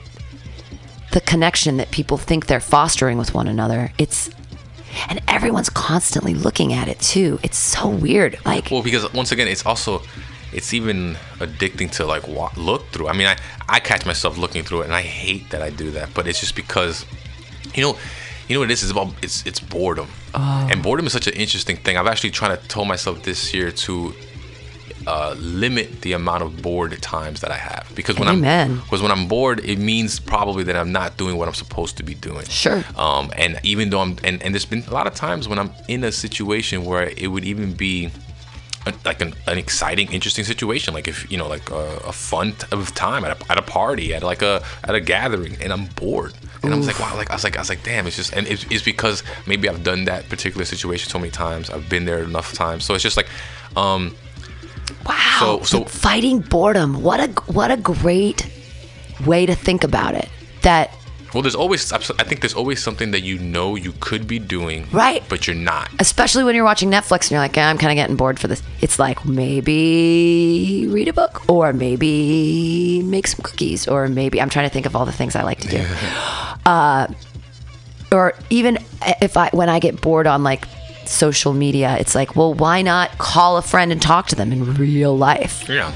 the 1.13 1.21
connection 1.21 1.79
that 1.79 1.91
people 1.91 2.19
think 2.19 2.47
they're 2.47 2.61
fostering 2.61 3.17
with 3.17 3.33
one 3.33 3.49
another 3.49 3.93
it's 3.97 4.29
and 5.09 5.21
everyone's 5.29 5.71
constantly 5.71 6.35
looking 6.35 6.73
at 6.73 6.89
it 6.89 6.99
too 7.01 7.39
it's 7.43 7.59
so 7.59 7.89
weird 7.89 8.39
like 8.45 8.71
Well, 8.71 8.83
because 8.83 9.13
once 9.13 9.33
again, 9.33 9.49
it's 9.49 9.65
also 9.67 10.03
it's 10.53 10.73
even 10.73 11.15
addicting 11.41 11.91
to 11.93 12.07
like 12.07 12.27
wa- 12.27 12.51
look 12.57 12.87
through. 12.93 13.09
I 13.09 13.13
mean, 13.13 13.27
I 13.27 13.37
I 13.69 13.81
catch 13.81 14.07
myself 14.07 14.39
looking 14.39 14.63
through 14.65 14.81
it, 14.83 14.85
and 14.87 14.95
I 14.95 15.03
hate 15.03 15.51
that 15.51 15.61
I 15.61 15.69
do 15.69 15.91
that. 15.91 16.15
But 16.15 16.27
it's 16.27 16.41
just 16.41 16.57
because, 16.57 17.05
you 17.75 17.83
know, 17.83 17.99
you 18.49 18.55
know 18.55 18.61
what 18.61 18.71
it 18.71 18.73
is. 18.73 18.83
It's 18.83 18.91
about 18.93 19.13
it's 19.23 19.45
it's 19.45 19.61
boredom, 19.61 20.09
Oh. 20.35 20.69
and 20.71 20.83
boredom 20.83 21.07
is 21.07 21.13
such 21.13 21.27
an 21.27 21.35
interesting 21.35 21.77
thing. 21.77 21.99
I've 21.99 22.07
actually 22.07 22.31
tried 22.31 22.59
to 22.59 22.67
tell 22.69 22.87
myself 22.87 23.23
this 23.25 23.53
year 23.53 23.71
to 23.71 24.15
uh, 25.09 25.35
limit 25.39 26.03
the 26.03 26.13
amount 26.13 26.43
of 26.43 26.61
bored 26.61 27.01
times 27.01 27.41
that 27.41 27.51
I 27.51 27.57
have 27.57 27.91
because 27.95 28.19
when 28.19 28.29
I'm 28.29 28.43
because 28.83 29.01
when 29.01 29.11
I'm 29.11 29.27
bored, 29.27 29.59
it 29.65 29.79
means 29.79 30.21
probably 30.21 30.65
that 30.65 30.77
I'm 30.77 30.93
not 30.93 31.17
doing 31.17 31.39
what 31.39 31.49
I'm 31.49 31.55
supposed 31.55 31.97
to 31.97 32.03
be 32.03 32.15
doing. 32.15 32.45
Sure. 32.45 32.85
Um, 32.95 33.33
and 33.35 33.59
even 33.63 33.89
though 33.89 34.01
I'm, 34.01 34.19
and, 34.23 34.43
and 34.43 34.55
there's 34.55 34.67
been 34.67 34.85
a 34.87 34.93
lot 34.93 35.07
of 35.07 35.15
times 35.15 35.49
when 35.49 35.59
I'm 35.59 35.73
in 35.89 36.05
a 36.05 36.13
situation 36.13 36.85
where 36.85 37.05
it 37.17 37.29
would 37.29 37.47
even 37.47 37.73
be 37.73 38.11
like 39.05 39.23
an, 39.23 39.35
an 39.47 39.57
exciting, 39.57 40.13
interesting 40.13 40.45
situation, 40.45 40.93
like 40.93 41.09
if 41.09 41.31
you 41.33 41.39
know, 41.39 41.49
like 41.49 41.71
a, 41.71 42.01
a 42.05 42.13
fun 42.13 42.53
t- 42.53 42.67
of 42.71 42.95
time 42.95 43.25
at 43.25 43.41
a, 43.41 43.53
at 43.53 43.57
a 43.57 43.63
party, 43.63 44.15
at 44.15 44.23
like 44.23 44.43
a 44.43 44.63
at 44.85 44.95
a 44.95 45.01
gathering, 45.01 45.57
and 45.63 45.73
I'm 45.73 45.87
bored. 45.87 46.35
And 46.63 46.75
I 46.75 46.77
was 46.77 46.87
like, 46.87 47.01
wow, 47.01 47.17
like 47.17 47.31
I 47.31 47.35
was 47.35 47.45
like, 47.45 47.57
I 47.57 47.61
was 47.61 47.71
like, 47.71 47.83
damn, 47.83 48.07
it's 48.07 48.17
just, 48.17 48.35
and 48.35 48.47
it's, 48.47 48.65
it's 48.65 48.83
because 48.83 49.23
maybe 49.47 49.69
I've 49.69 49.85
done 49.85 50.05
that 50.05 50.29
particular 50.29 50.67
situation 50.67 51.09
so 51.09 51.19
many 51.19 51.31
times. 51.31 51.71
I've 51.71 51.89
been 51.89 52.05
there 52.05 52.23
enough 52.23 52.53
times, 52.53 52.85
so 52.85 52.95
it's 52.95 53.03
just 53.03 53.17
like, 53.17 53.29
um, 53.77 54.15
wow 55.07 55.61
So, 55.63 55.63
so 55.63 55.85
fighting 55.85 56.41
boredom 56.41 57.03
what 57.03 57.21
a 57.21 57.29
what 57.53 57.71
a 57.71 57.77
great 57.77 58.49
way 59.27 59.47
to 59.47 59.55
think 59.55 59.85
about 59.85 60.15
it 60.15 60.29
that 60.63 60.91
Well, 61.35 61.43
there's 61.43 61.55
always. 61.55 61.93
I 61.93 61.99
think 62.25 62.41
there's 62.41 62.55
always 62.55 62.83
something 62.83 63.11
that 63.13 63.21
you 63.21 63.37
know 63.39 63.77
you 63.77 63.93
could 64.01 64.27
be 64.27 64.39
doing. 64.39 64.89
Right. 64.91 65.23
But 65.29 65.47
you're 65.47 65.57
not. 65.57 65.91
Especially 66.01 66.43
when 66.43 66.55
you're 66.57 66.65
watching 66.65 66.91
Netflix 66.91 67.29
and 67.29 67.33
you're 67.33 67.41
like, 67.41 67.57
"Ah, 67.59 67.69
I'm 67.69 67.77
kind 67.77 67.93
of 67.93 67.97
getting 67.97 68.17
bored 68.17 68.41
for 68.41 68.49
this. 68.49 68.63
It's 68.81 68.99
like 68.99 69.27
maybe 69.27 70.89
read 70.89 71.07
a 71.09 71.13
book 71.13 71.43
or 71.49 71.73
maybe 71.75 73.03
make 73.05 73.27
some 73.27 73.43
cookies 73.43 73.87
or 73.87 74.09
maybe 74.09 74.41
I'm 74.41 74.49
trying 74.49 74.69
to 74.69 74.73
think 74.73 74.87
of 74.87 74.97
all 74.97 75.05
the 75.05 75.13
things 75.13 75.37
I 75.37 75.43
like 75.43 75.61
to 75.61 75.69
do. 75.69 75.85
uh, 76.67 77.09
or 78.11 78.33
even 78.49 78.79
if 79.21 79.37
I 79.37 79.51
when 79.53 79.69
I 79.69 79.81
get 79.81 80.01
bored 80.01 80.27
on 80.27 80.43
like 80.43 80.65
social 81.09 81.53
media, 81.53 81.97
it's 81.99 82.15
like, 82.15 82.37
well, 82.37 82.55
why 82.55 82.83
not 82.83 83.19
call 83.19 83.57
a 83.57 83.63
friend 83.63 83.91
and 83.93 84.01
talk 84.01 84.27
to 84.29 84.37
them 84.37 84.53
in 84.53 84.75
real 84.75 85.17
life? 85.17 85.69
Yeah. 85.69 85.95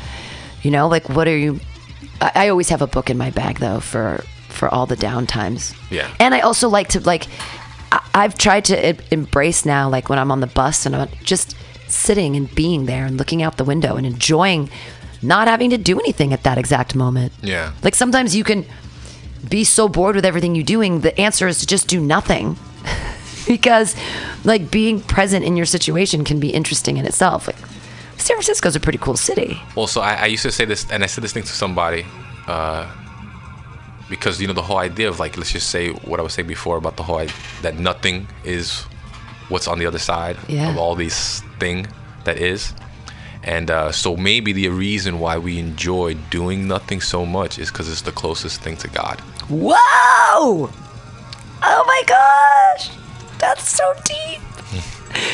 You 0.62 0.70
know, 0.70 0.88
like 0.88 1.08
what 1.08 1.28
are 1.28 1.36
you? 1.36 1.60
I, 2.20 2.32
I 2.34 2.48
always 2.48 2.68
have 2.70 2.82
a 2.82 2.86
book 2.86 3.10
in 3.10 3.18
my 3.18 3.30
bag 3.30 3.58
though 3.58 3.80
for 3.80 4.24
for 4.48 4.68
all 4.68 4.86
the 4.86 4.96
down 4.96 5.26
times. 5.26 5.74
Yeah. 5.90 6.12
And 6.20 6.34
I 6.34 6.40
also 6.40 6.68
like 6.68 6.88
to 6.88 7.00
like. 7.00 7.26
I- 7.90 8.00
I've 8.14 8.36
tried 8.38 8.64
to 8.66 8.96
embrace 9.12 9.64
now, 9.66 9.88
like 9.88 10.08
when 10.08 10.18
I'm 10.18 10.30
on 10.30 10.40
the 10.40 10.46
bus 10.46 10.86
and 10.86 10.94
I'm 10.96 11.08
just 11.24 11.56
sitting 11.88 12.36
and 12.36 12.54
being 12.54 12.86
there 12.86 13.04
and 13.06 13.16
looking 13.18 13.42
out 13.42 13.56
the 13.58 13.64
window 13.64 13.96
and 13.96 14.06
enjoying 14.06 14.70
not 15.22 15.46
having 15.48 15.70
to 15.70 15.78
do 15.78 15.98
anything 16.00 16.32
at 16.32 16.42
that 16.42 16.58
exact 16.58 16.94
moment. 16.94 17.32
Yeah. 17.42 17.72
Like 17.82 17.94
sometimes 17.94 18.34
you 18.34 18.44
can 18.44 18.64
be 19.48 19.64
so 19.64 19.88
bored 19.88 20.14
with 20.16 20.24
everything 20.24 20.54
you're 20.54 20.64
doing, 20.64 21.00
the 21.00 21.18
answer 21.20 21.46
is 21.48 21.58
to 21.60 21.66
just 21.66 21.86
do 21.88 22.00
nothing. 22.00 22.56
because 23.48 23.94
like 24.44 24.70
being 24.70 25.00
present 25.00 25.44
in 25.44 25.56
your 25.56 25.66
situation 25.66 26.24
can 26.24 26.40
be 26.40 26.50
interesting 26.50 26.96
in 26.96 27.04
itself. 27.06 27.46
Like 27.46 27.56
San 28.18 28.36
Francisco's 28.36 28.76
a 28.76 28.80
pretty 28.80 28.98
cool 28.98 29.16
city. 29.16 29.60
Well, 29.76 29.86
so 29.86 30.00
I, 30.00 30.14
I 30.14 30.26
used 30.26 30.42
to 30.44 30.52
say 30.52 30.64
this, 30.64 30.88
and 30.90 31.02
I 31.02 31.06
said 31.06 31.24
this 31.24 31.32
thing 31.32 31.42
to 31.42 31.48
somebody, 31.52 32.04
uh, 32.46 32.90
because 34.08 34.40
you 34.40 34.46
know 34.46 34.52
the 34.52 34.62
whole 34.62 34.78
idea 34.78 35.08
of 35.08 35.18
like, 35.18 35.36
let's 35.36 35.52
just 35.52 35.70
say 35.70 35.90
what 35.90 36.20
I 36.20 36.22
was 36.22 36.34
saying 36.34 36.48
before 36.48 36.76
about 36.76 36.96
the 36.96 37.02
whole 37.02 37.24
that 37.62 37.78
nothing 37.78 38.28
is 38.44 38.82
what's 39.48 39.66
on 39.68 39.78
the 39.78 39.86
other 39.86 39.98
side 39.98 40.36
Yeah. 40.48 40.70
of 40.70 40.78
all 40.78 40.94
these 40.94 41.40
thing 41.58 41.86
that 42.24 42.38
is, 42.38 42.74
and 43.42 43.70
uh, 43.70 43.90
so 43.90 44.16
maybe 44.16 44.52
the 44.52 44.68
reason 44.68 45.18
why 45.18 45.36
we 45.38 45.58
enjoy 45.58 46.14
doing 46.30 46.68
nothing 46.68 47.00
so 47.00 47.26
much 47.26 47.58
is 47.58 47.70
because 47.70 47.88
it's 47.90 48.02
the 48.02 48.12
closest 48.12 48.60
thing 48.60 48.76
to 48.78 48.88
God. 48.88 49.20
Whoa! 49.48 50.70
Oh 51.64 51.84
my 51.86 52.02
gosh, 52.06 52.90
that's 53.42 53.68
so 53.68 53.84
deep. 54.04 54.40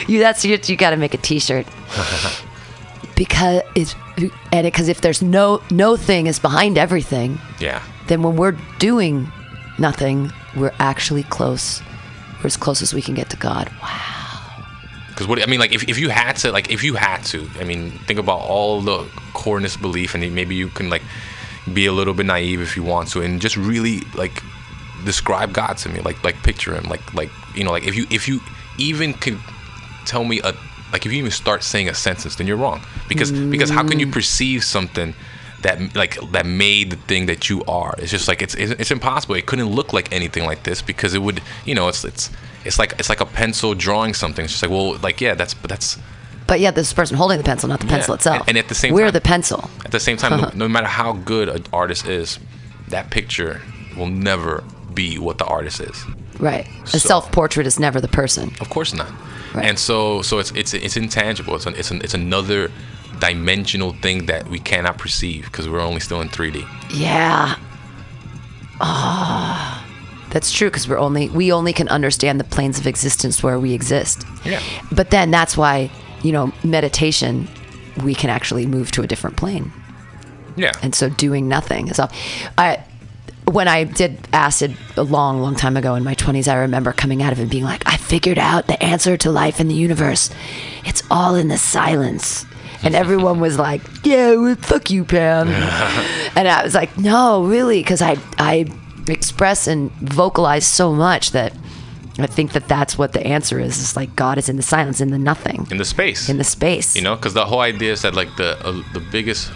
you 0.08 0.18
that's 0.18 0.44
you, 0.44 0.58
you 0.64 0.76
got 0.76 0.90
to 0.90 0.96
make 0.96 1.14
a 1.14 1.18
T-shirt 1.18 1.66
because 3.16 3.62
it's 3.74 3.94
and 4.52 4.64
because 4.64 4.88
if 4.88 5.00
there's 5.00 5.22
no 5.22 5.62
no 5.70 5.96
thing 5.96 6.26
is 6.26 6.38
behind 6.38 6.76
everything, 6.78 7.38
Yeah. 7.60 7.82
then 8.08 8.22
when 8.22 8.34
we're 8.36 8.56
doing 8.78 9.30
nothing, 9.78 10.32
we're 10.56 10.74
actually 10.80 11.22
close. 11.24 11.80
We're 12.40 12.46
as 12.46 12.56
close 12.56 12.82
as 12.82 12.92
we 12.94 13.02
can 13.02 13.14
get 13.14 13.30
to 13.30 13.36
God. 13.36 13.70
Wow. 13.82 14.64
Because 15.10 15.26
what 15.26 15.42
I 15.42 15.46
mean, 15.46 15.58
like, 15.60 15.72
if, 15.72 15.88
if 15.88 15.98
you 15.98 16.08
had 16.10 16.36
to, 16.38 16.52
like, 16.52 16.70
if 16.70 16.84
you 16.84 16.94
had 16.94 17.22
to, 17.26 17.48
I 17.60 17.64
mean, 17.64 17.90
think 18.06 18.20
about 18.20 18.40
all 18.40 18.80
the 18.80 19.04
coreness 19.34 19.76
belief, 19.76 20.14
and 20.14 20.22
maybe 20.34 20.54
you 20.54 20.68
can 20.68 20.88
like 20.90 21.02
be 21.72 21.86
a 21.86 21.92
little 21.92 22.14
bit 22.14 22.26
naive 22.26 22.60
if 22.60 22.76
you 22.76 22.82
want 22.84 23.08
to, 23.10 23.20
and 23.22 23.40
just 23.40 23.56
really 23.56 24.00
like 24.14 24.42
describe 25.04 25.52
God 25.52 25.76
to 25.78 25.88
me, 25.88 26.00
like, 26.00 26.22
like 26.24 26.42
picture 26.42 26.74
Him, 26.74 26.84
like, 26.84 27.14
like 27.14 27.30
you 27.54 27.64
know, 27.64 27.70
like 27.70 27.86
if 27.86 27.94
you 27.96 28.06
if 28.10 28.28
you 28.28 28.40
even 28.78 29.12
could 29.14 29.38
tell 30.06 30.24
me 30.24 30.40
a 30.40 30.54
like 30.92 31.04
if 31.04 31.12
you 31.12 31.18
even 31.18 31.30
start 31.30 31.62
saying 31.62 31.88
a 31.88 31.94
sentence, 31.94 32.36
then 32.36 32.46
you're 32.46 32.56
wrong. 32.56 32.80
Because 33.08 33.30
because 33.32 33.70
how 33.70 33.86
can 33.86 33.98
you 33.98 34.06
mm. 34.06 34.12
perceive 34.12 34.64
something? 34.64 35.14
That 35.62 35.96
like 35.96 36.16
that 36.30 36.46
made 36.46 36.90
the 36.90 36.96
thing 36.96 37.26
that 37.26 37.50
you 37.50 37.64
are. 37.66 37.92
It's 37.98 38.12
just 38.12 38.28
like 38.28 38.42
it's 38.42 38.54
it's, 38.54 38.70
it's 38.72 38.90
impossible. 38.92 39.34
It 39.34 39.46
couldn't 39.46 39.66
look 39.66 39.92
like 39.92 40.12
anything 40.12 40.44
like 40.44 40.62
this 40.62 40.82
because 40.82 41.14
it 41.14 41.18
would 41.18 41.42
you 41.64 41.74
know 41.74 41.88
it's 41.88 42.04
it's 42.04 42.30
it's 42.64 42.78
like 42.78 42.92
it's 43.00 43.08
like 43.08 43.20
a 43.20 43.26
pencil 43.26 43.74
drawing 43.74 44.14
something. 44.14 44.44
It's 44.44 44.52
just 44.52 44.62
like 44.62 44.70
well 44.70 44.96
like 44.98 45.20
yeah 45.20 45.34
that's 45.34 45.54
but 45.54 45.68
that's 45.68 45.98
But 46.46 46.60
yeah, 46.60 46.70
this 46.70 46.92
person 46.92 47.16
holding 47.16 47.38
the 47.38 47.44
pencil, 47.44 47.68
not 47.68 47.80
the 47.80 47.86
pencil 47.88 48.12
Yeah, 48.12 48.18
itself. 48.18 48.38
and- 48.42 48.50
and 48.50 48.58
at 48.58 48.68
the 48.68 48.76
same 48.76 48.94
we're 48.94 49.06
time- 49.06 49.12
the 49.14 49.20
pencil. 49.20 49.68
at 49.84 49.90
the 49.90 49.98
same 49.98 50.16
time 50.16 50.40
no, 50.40 50.50
no 50.54 50.68
matter 50.68 50.86
how 50.86 51.12
good 51.12 51.48
an 51.48 51.64
artist 51.72 52.06
is, 52.06 52.38
that 52.86 53.10
picture 53.10 53.60
will 53.96 54.06
never 54.06 54.62
be 54.98 55.16
what 55.16 55.38
the 55.38 55.44
artist 55.44 55.80
is. 55.80 55.96
Right. 56.40 56.66
A 56.92 56.98
self-portrait 56.98 57.66
is 57.66 57.78
never 57.78 58.00
the 58.00 58.12
person. 58.22 58.50
Of 58.60 58.68
course 58.68 58.92
not. 58.92 59.10
Right. 59.54 59.66
And 59.66 59.78
so 59.78 60.22
so 60.22 60.38
it's 60.40 60.50
it's 60.52 60.74
it's 60.74 60.96
intangible. 60.96 61.54
It's 61.54 61.66
an, 61.66 61.74
it's 61.76 61.90
an, 61.92 62.00
it's 62.02 62.14
another 62.14 62.70
dimensional 63.20 63.92
thing 64.04 64.26
that 64.26 64.48
we 64.48 64.58
cannot 64.58 64.98
perceive 64.98 65.44
because 65.44 65.68
we're 65.68 65.86
only 65.90 66.00
still 66.00 66.20
in 66.20 66.28
3D. 66.28 66.66
Yeah. 66.92 67.56
Ah, 68.80 69.84
that's 70.30 70.52
true 70.52 70.68
because 70.68 70.88
we're 70.88 71.04
only 71.08 71.28
we 71.30 71.52
only 71.52 71.72
can 71.72 71.88
understand 71.88 72.40
the 72.40 72.48
planes 72.54 72.78
of 72.78 72.86
existence 72.86 73.42
where 73.42 73.58
we 73.58 73.72
exist. 73.72 74.24
Yeah. 74.44 74.62
But 74.90 75.10
then 75.10 75.30
that's 75.30 75.56
why 75.56 75.90
you 76.22 76.32
know 76.32 76.52
meditation, 76.64 77.48
we 78.04 78.14
can 78.14 78.30
actually 78.30 78.66
move 78.66 78.90
to 78.92 79.02
a 79.02 79.06
different 79.06 79.36
plane. 79.36 79.72
Yeah. 80.56 80.72
And 80.82 80.92
so 80.94 81.08
doing 81.08 81.48
nothing 81.48 81.88
is 81.88 81.98
all. 82.00 82.10
I 82.58 82.84
when 83.52 83.68
I 83.68 83.84
did 83.84 84.18
acid 84.32 84.76
a 84.96 85.02
long, 85.02 85.40
long 85.40 85.54
time 85.54 85.76
ago 85.76 85.94
in 85.94 86.04
my 86.04 86.14
20s, 86.14 86.48
I 86.48 86.56
remember 86.56 86.92
coming 86.92 87.22
out 87.22 87.32
of 87.32 87.40
it 87.40 87.50
being 87.50 87.64
like, 87.64 87.82
I 87.86 87.96
figured 87.96 88.38
out 88.38 88.66
the 88.66 88.82
answer 88.82 89.16
to 89.18 89.30
life 89.30 89.60
in 89.60 89.68
the 89.68 89.74
universe. 89.74 90.30
It's 90.84 91.02
all 91.10 91.34
in 91.34 91.48
the 91.48 91.58
silence. 91.58 92.46
And 92.82 92.94
everyone 92.94 93.40
was 93.40 93.58
like, 93.58 93.82
yeah, 94.04 94.36
well, 94.36 94.54
fuck 94.56 94.90
you, 94.90 95.04
Pam. 95.04 95.48
and 96.36 96.48
I 96.48 96.62
was 96.62 96.74
like, 96.74 96.96
no, 96.96 97.44
really, 97.44 97.80
because 97.80 98.02
I, 98.02 98.16
I 98.38 98.66
express 99.08 99.66
and 99.66 99.90
vocalize 99.92 100.66
so 100.66 100.92
much 100.92 101.32
that 101.32 101.52
I 102.18 102.26
think 102.26 102.52
that 102.52 102.66
that's 102.68 102.98
what 102.98 103.12
the 103.12 103.24
answer 103.24 103.60
is. 103.60 103.80
It's 103.80 103.96
like 103.96 104.14
God 104.16 104.38
is 104.38 104.48
in 104.48 104.56
the 104.56 104.62
silence, 104.62 105.00
in 105.00 105.10
the 105.10 105.18
nothing, 105.18 105.66
in 105.70 105.76
the 105.76 105.84
space. 105.84 106.28
in 106.28 106.36
the 106.36 106.44
space. 106.44 106.96
You 106.96 107.02
know, 107.02 107.14
because 107.14 107.34
the 107.34 107.46
whole 107.46 107.60
idea 107.60 107.92
is 107.92 108.02
that 108.02 108.14
like 108.14 108.36
the 108.36 108.58
uh, 108.66 108.82
the 108.92 109.00
biggest 109.12 109.52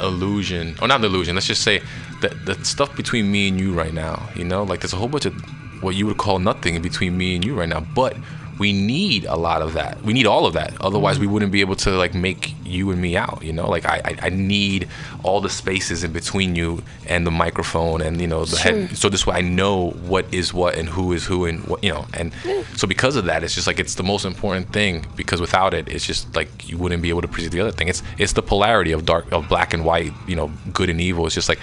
illusion, 0.00 0.76
or 0.80 0.86
not 0.86 1.00
the 1.00 1.08
illusion, 1.08 1.34
let's 1.34 1.48
just 1.48 1.62
say 1.62 1.82
that 2.20 2.46
the 2.46 2.62
stuff 2.64 2.94
between 2.96 3.30
me 3.30 3.48
and 3.48 3.60
you 3.60 3.72
right 3.72 3.92
now. 3.92 4.28
You 4.34 4.44
know, 4.44 4.62
like 4.62 4.80
there's 4.80 4.92
a 4.92 4.96
whole 4.96 5.08
bunch 5.08 5.26
of 5.26 5.34
what 5.82 5.94
you 5.94 6.06
would 6.06 6.18
call 6.18 6.38
nothing 6.38 6.80
between 6.82 7.16
me 7.16 7.36
and 7.36 7.44
you 7.44 7.54
right 7.54 7.68
now, 7.68 7.80
but 7.80 8.16
we 8.58 8.72
need 8.72 9.24
a 9.24 9.36
lot 9.36 9.62
of 9.62 9.74
that. 9.74 10.02
We 10.02 10.12
need 10.12 10.26
all 10.26 10.44
of 10.44 10.54
that. 10.54 10.74
Otherwise, 10.80 11.18
we 11.18 11.26
wouldn't 11.26 11.52
be 11.52 11.60
able 11.60 11.76
to 11.76 11.90
like 11.90 12.14
make 12.14 12.54
you 12.64 12.90
and 12.90 13.00
me 13.00 13.16
out. 13.16 13.42
You 13.42 13.52
know, 13.52 13.68
like 13.68 13.86
I 13.86 14.00
I, 14.04 14.16
I 14.22 14.28
need 14.30 14.88
all 15.22 15.40
the 15.40 15.48
spaces 15.48 16.02
in 16.02 16.12
between 16.12 16.56
you 16.56 16.82
and 17.06 17.26
the 17.26 17.30
microphone 17.30 18.00
and 18.00 18.20
you 18.20 18.26
know 18.26 18.44
the 18.44 18.56
head. 18.56 18.96
So 18.96 19.08
this 19.08 19.26
way 19.26 19.36
I 19.36 19.40
know 19.40 19.90
what 19.90 20.32
is 20.34 20.52
what 20.52 20.74
and 20.74 20.88
who 20.88 21.12
is 21.12 21.24
who 21.24 21.44
and 21.44 21.64
what 21.66 21.82
you 21.84 21.92
know. 21.92 22.06
And 22.14 22.32
so 22.76 22.88
because 22.88 23.16
of 23.16 23.26
that, 23.26 23.44
it's 23.44 23.54
just 23.54 23.66
like 23.66 23.78
it's 23.78 23.94
the 23.94 24.02
most 24.02 24.24
important 24.24 24.72
thing 24.72 25.06
because 25.14 25.40
without 25.40 25.72
it, 25.72 25.88
it's 25.88 26.04
just 26.04 26.34
like 26.34 26.68
you 26.68 26.78
wouldn't 26.78 27.02
be 27.02 27.10
able 27.10 27.22
to 27.22 27.28
perceive 27.28 27.52
the 27.52 27.60
other 27.60 27.72
thing. 27.72 27.88
It's 27.88 28.02
it's 28.18 28.32
the 28.32 28.42
polarity 28.42 28.92
of 28.92 29.04
dark 29.04 29.30
of 29.32 29.48
black 29.48 29.72
and 29.72 29.84
white. 29.84 30.12
You 30.26 30.36
know, 30.36 30.50
good 30.72 30.90
and 30.90 31.00
evil. 31.00 31.26
It's 31.26 31.34
just 31.34 31.48
like 31.48 31.60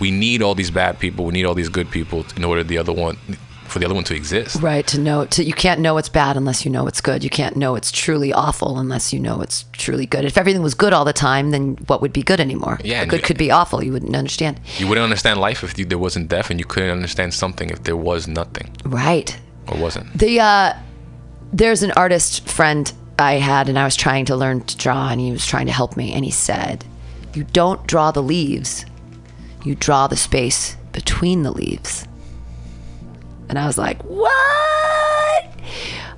we 0.00 0.10
need 0.10 0.42
all 0.42 0.54
these 0.54 0.70
bad 0.70 0.98
people. 0.98 1.24
We 1.24 1.32
need 1.32 1.44
all 1.44 1.54
these 1.54 1.68
good 1.68 1.90
people 1.90 2.24
in 2.36 2.44
order 2.44 2.62
the 2.64 2.78
other 2.78 2.92
one 2.92 3.16
for 3.66 3.78
the 3.80 3.84
other 3.84 3.94
one 3.94 4.04
to 4.04 4.14
exist. 4.14 4.62
Right, 4.62 4.86
to 4.86 4.98
know 4.98 5.26
to 5.26 5.44
you 5.44 5.52
can't 5.52 5.80
know 5.80 5.98
it's 5.98 6.08
bad 6.08 6.36
unless 6.38 6.64
you 6.64 6.70
know 6.70 6.86
it's 6.86 7.00
good. 7.02 7.22
You 7.22 7.28
can't 7.30 7.54
know 7.56 7.74
it's 7.74 7.92
truly 7.92 8.32
awful 8.32 8.78
unless 8.78 9.12
you 9.12 9.20
know 9.20 9.42
it's 9.42 9.64
truly 9.72 10.06
good. 10.06 10.24
If 10.24 10.38
everything 10.38 10.62
was 10.62 10.74
good 10.74 10.92
all 10.94 11.04
the 11.04 11.12
time, 11.12 11.50
then 11.50 11.76
what 11.86 12.00
would 12.00 12.12
be 12.12 12.22
good 12.22 12.40
anymore? 12.40 12.78
Yeah, 12.82 13.04
good 13.04 13.20
you- 13.20 13.26
could 13.26 13.36
be 13.38 13.50
awful. 13.50 13.84
You 13.84 13.92
wouldn't 13.92 14.16
understand. 14.16 14.58
You 14.78 14.86
wouldn't 14.88 15.04
understand 15.04 15.38
life 15.40 15.62
if 15.62 15.78
you, 15.78 15.84
there 15.84 15.98
wasn't 15.98 16.28
death, 16.28 16.48
and 16.50 16.58
you 16.58 16.64
couldn't 16.64 16.90
understand 16.90 17.34
something 17.34 17.68
if 17.70 17.82
there 17.82 17.96
was 17.96 18.26
nothing 18.26 18.70
Right. 18.84 19.38
or 19.66 19.76
wasn't. 19.76 20.16
The 20.18 20.40
uh 20.40 20.72
there's 21.52 21.82
an 21.82 21.92
artist 21.92 22.48
friend 22.48 22.92
I 23.18 23.34
had 23.34 23.68
and 23.68 23.78
I 23.78 23.84
was 23.84 23.96
trying 23.96 24.26
to 24.26 24.36
learn 24.36 24.60
to 24.62 24.76
draw 24.76 25.08
and 25.08 25.20
he 25.20 25.32
was 25.32 25.44
trying 25.46 25.66
to 25.66 25.72
help 25.72 25.96
me 25.96 26.12
and 26.12 26.24
he 26.24 26.30
said, 26.30 26.84
"You 27.34 27.44
don't 27.44 27.86
draw 27.86 28.10
the 28.12 28.22
leaves. 28.22 28.86
You 29.68 29.74
draw 29.74 30.06
the 30.06 30.16
space 30.16 30.78
between 30.92 31.42
the 31.42 31.50
leaves." 31.50 32.06
And 33.50 33.58
I 33.58 33.66
was 33.66 33.76
like, 33.76 34.00
"What?" 34.02 35.44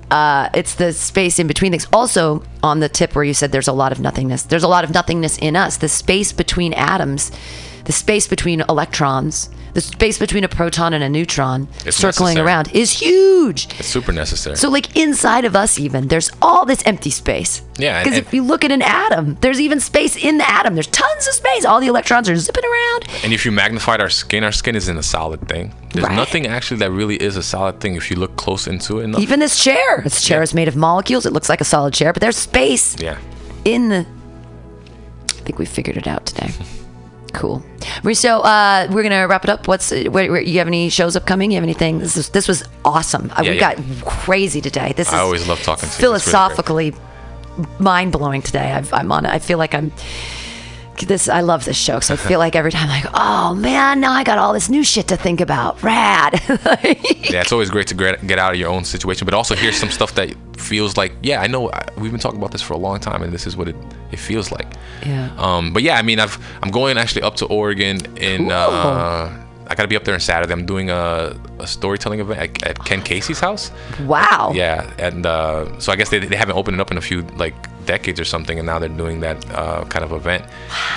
Uh, 0.09 0.49
it's 0.55 0.77
the 0.77 0.93
space 0.93 1.41
in 1.41 1.49
between 1.49 1.73
things. 1.73 1.89
Also, 1.93 2.45
on 2.63 2.79
the 2.79 2.89
tip 2.89 3.17
where 3.17 3.25
you 3.25 3.35
said 3.35 3.51
there's 3.51 3.67
a 3.67 3.73
lot 3.73 3.91
of 3.91 3.99
nothingness, 3.99 4.45
there's 4.45 4.63
a 4.63 4.69
lot 4.69 4.85
of 4.85 4.95
nothingness 4.95 5.37
in 5.39 5.57
us. 5.57 5.79
The 5.79 5.89
space 5.89 6.31
between 6.31 6.73
atoms, 6.75 7.33
the 7.91 7.97
space 7.97 8.29
between 8.29 8.61
electrons, 8.69 9.51
the 9.75 9.81
space 9.81 10.17
between 10.17 10.45
a 10.45 10.49
proton 10.49 10.93
and 10.95 11.03
a 11.03 11.09
neutron 11.09 11.67
It's 11.85 11.97
circling 11.97 12.35
necessary. 12.35 12.47
around 12.47 12.71
is 12.73 12.93
huge. 12.93 13.67
It's 13.81 13.89
super 13.89 14.13
necessary. 14.13 14.55
So, 14.57 14.69
like 14.71 14.97
inside 14.97 15.45
of 15.45 15.57
us, 15.57 15.77
even 15.77 16.07
there's 16.07 16.31
all 16.41 16.65
this 16.65 16.87
empty 16.87 17.11
space. 17.11 17.63
Yeah, 17.79 18.01
Because 18.05 18.17
if 18.17 18.33
you 18.33 18.45
look 18.45 18.63
at 18.63 18.71
an 18.71 18.81
atom, 18.83 19.37
there's 19.41 19.61
even 19.61 19.81
space 19.81 20.15
in 20.15 20.39
the 20.39 20.49
atom. 20.49 20.75
There's 20.75 20.87
tons 20.87 21.27
of 21.27 21.35
space. 21.35 21.65
All 21.65 21.81
the 21.81 21.89
electrons 21.89 22.29
are 22.29 22.37
zipping 22.37 22.63
around. 22.65 23.09
and 23.25 23.33
if 23.33 23.45
you 23.45 23.51
magnified 23.51 24.01
our 24.01 24.09
skin, 24.11 24.45
our 24.45 24.53
skin 24.53 24.77
isn't 24.77 24.97
a 24.97 25.03
solid 25.03 25.49
thing. 25.49 25.75
There's 25.93 26.07
Right. 26.07 26.15
nothing 26.15 26.47
actually 26.47 26.77
that 26.79 26.93
really 26.93 27.17
is 27.17 27.37
a 27.37 27.43
solid 27.43 27.81
thing 27.81 27.97
if 27.97 28.09
you 28.09 28.17
look 28.17 28.37
close 28.37 28.69
into 28.69 29.01
it 29.01 29.05
enough. 29.07 29.21
Even 29.21 29.41
this 29.41 29.59
chair. 29.59 30.01
This 30.05 30.23
chair 30.23 30.39
Yeah. 30.39 30.43
is 30.45 30.55
made 30.55 30.69
of 30.69 30.77
molecules. 30.77 31.27
It 31.27 31.33
looks 31.33 31.49
like 31.49 31.61
a 31.61 31.65
solid 31.65 31.93
chair, 31.93 32.13
but 32.13 32.21
there's 32.21 32.37
space 32.37 32.95
yeah. 33.01 33.17
in 33.65 33.89
the. 33.89 34.07
I 35.39 35.43
think 35.43 35.59
we 35.59 35.67
figured 35.67 35.97
it 35.97 36.07
out 36.07 36.27
today. 36.27 36.53
Cool. 37.33 37.63
Mauricio, 38.03 38.41
uh, 38.45 38.93
we're 38.93 39.03
gonna 39.03 39.27
wrap 39.29 39.45
it 39.45 39.51
up. 39.51 39.69
What's 39.69 39.91
where, 39.91 40.09
where, 40.09 40.41
you 40.41 40.59
have 40.59 40.67
any 40.67 40.89
shows 40.89 41.17
upcoming? 41.17 41.51
You 41.51 41.57
have 41.57 41.65
anything? 41.65 41.99
This 41.99 42.17
is 42.17 42.29
this 42.31 42.49
was 42.49 42.65
awesome. 42.85 43.31
Uh, 43.31 43.43
Yeah, 43.45 43.51
we 43.51 43.59
yeah. 43.59 43.75
got 43.75 44.05
crazy 44.05 44.61
today. 44.61 44.93
This 44.97 45.09
is 45.09 45.15
I 45.15 45.19
always 45.19 45.47
love 45.49 45.63
talking 45.63 45.89
to 45.89 46.03
you. 46.03 46.09
Really 46.09 46.21
philosophically 46.21 46.95
mind 47.79 48.13
blowing 48.13 48.43
today. 48.43 48.73
I've, 48.73 48.93
I'm 48.93 49.11
on. 49.13 49.27
I 49.27 49.39
feel 49.39 49.59
like 49.59 49.75
I'm 49.75 49.93
this. 51.07 51.29
I 51.29 51.41
love 51.41 51.65
this 51.65 51.77
show, 51.77 52.01
so 52.01 52.15
I 52.15 52.17
feel 52.17 52.39
like 52.39 52.55
every 52.57 52.73
time, 52.73 52.89
like, 52.89 53.07
oh 53.15 53.55
man, 53.55 54.01
now 54.01 54.13
I 54.13 54.25
got 54.25 54.39
all 54.39 54.53
this 54.53 54.69
new 54.69 54.83
shit 54.85 55.09
to 55.09 55.17
think 55.17 55.41
about. 55.41 55.83
Rad. 55.83 56.41
Yeah, 57.31 57.43
it's 57.43 57.53
always 57.53 57.71
great 57.71 57.87
to 57.89 57.95
get 57.95 58.27
get 58.27 58.39
out 58.41 58.53
of 58.55 58.59
your 58.59 58.69
own 58.71 58.85
situation, 58.85 59.25
but 59.25 59.35
also 59.35 59.55
hear 59.55 59.71
some 59.73 59.91
stuff 59.91 60.15
that 60.17 60.35
feels 60.57 60.97
like, 60.97 61.13
yeah, 61.23 61.41
I 61.41 61.47
know 61.47 61.71
we've 61.97 62.11
been 62.11 62.21
talking 62.21 62.39
about 62.39 62.51
this 62.51 62.61
for 62.63 62.75
a 62.75 62.79
long 62.79 62.99
time, 62.99 63.23
and 63.23 63.33
this 63.33 63.47
is 63.47 63.57
what 63.57 63.69
it, 63.69 63.77
it 64.11 64.19
feels 64.19 64.51
like. 64.51 64.67
Yeah. 65.07 65.31
Um, 65.39 65.73
but 65.73 65.83
yeah, 65.85 65.97
I 65.97 66.03
mean, 66.03 66.19
I've 66.19 66.37
I'm 66.63 66.71
going 66.71 66.99
actually 66.99 67.23
up 67.23 67.37
to 67.37 67.47
Oregon 67.47 68.01
in. 68.17 68.51
Uh, 68.51 69.47
I 69.69 69.75
gotta 69.77 69.87
be 69.87 69.95
up 69.95 70.03
there 70.05 70.15
on 70.15 70.21
Saturday. 70.21 70.53
I'm 70.53 70.67
doing 70.67 70.91
a, 70.91 71.39
a 71.61 71.67
storytelling 71.67 72.19
event 72.19 72.41
at, 72.41 72.63
at 72.71 72.85
Ken 72.85 73.01
Kesey's 73.03 73.39
house. 73.39 73.71
wow. 74.01 74.51
Yeah, 74.53 74.93
and 74.99 75.25
uh, 75.25 75.79
so 75.79 75.93
I 75.93 75.97
guess 75.97 76.09
they, 76.09 76.19
they 76.19 76.35
haven't 76.35 76.57
opened 76.57 76.75
it 76.77 76.81
up 76.81 76.91
in 76.91 76.99
a 76.99 77.01
few 77.01 77.23
like 77.37 77.55
decades 77.87 78.19
or 78.21 78.25
something, 78.25 78.59
and 78.59 78.67
now 78.67 78.79
they're 78.79 78.89
doing 78.89 79.21
that 79.21 79.39
uh, 79.55 79.85
kind 79.87 80.05
of 80.05 80.13
event. 80.13 80.45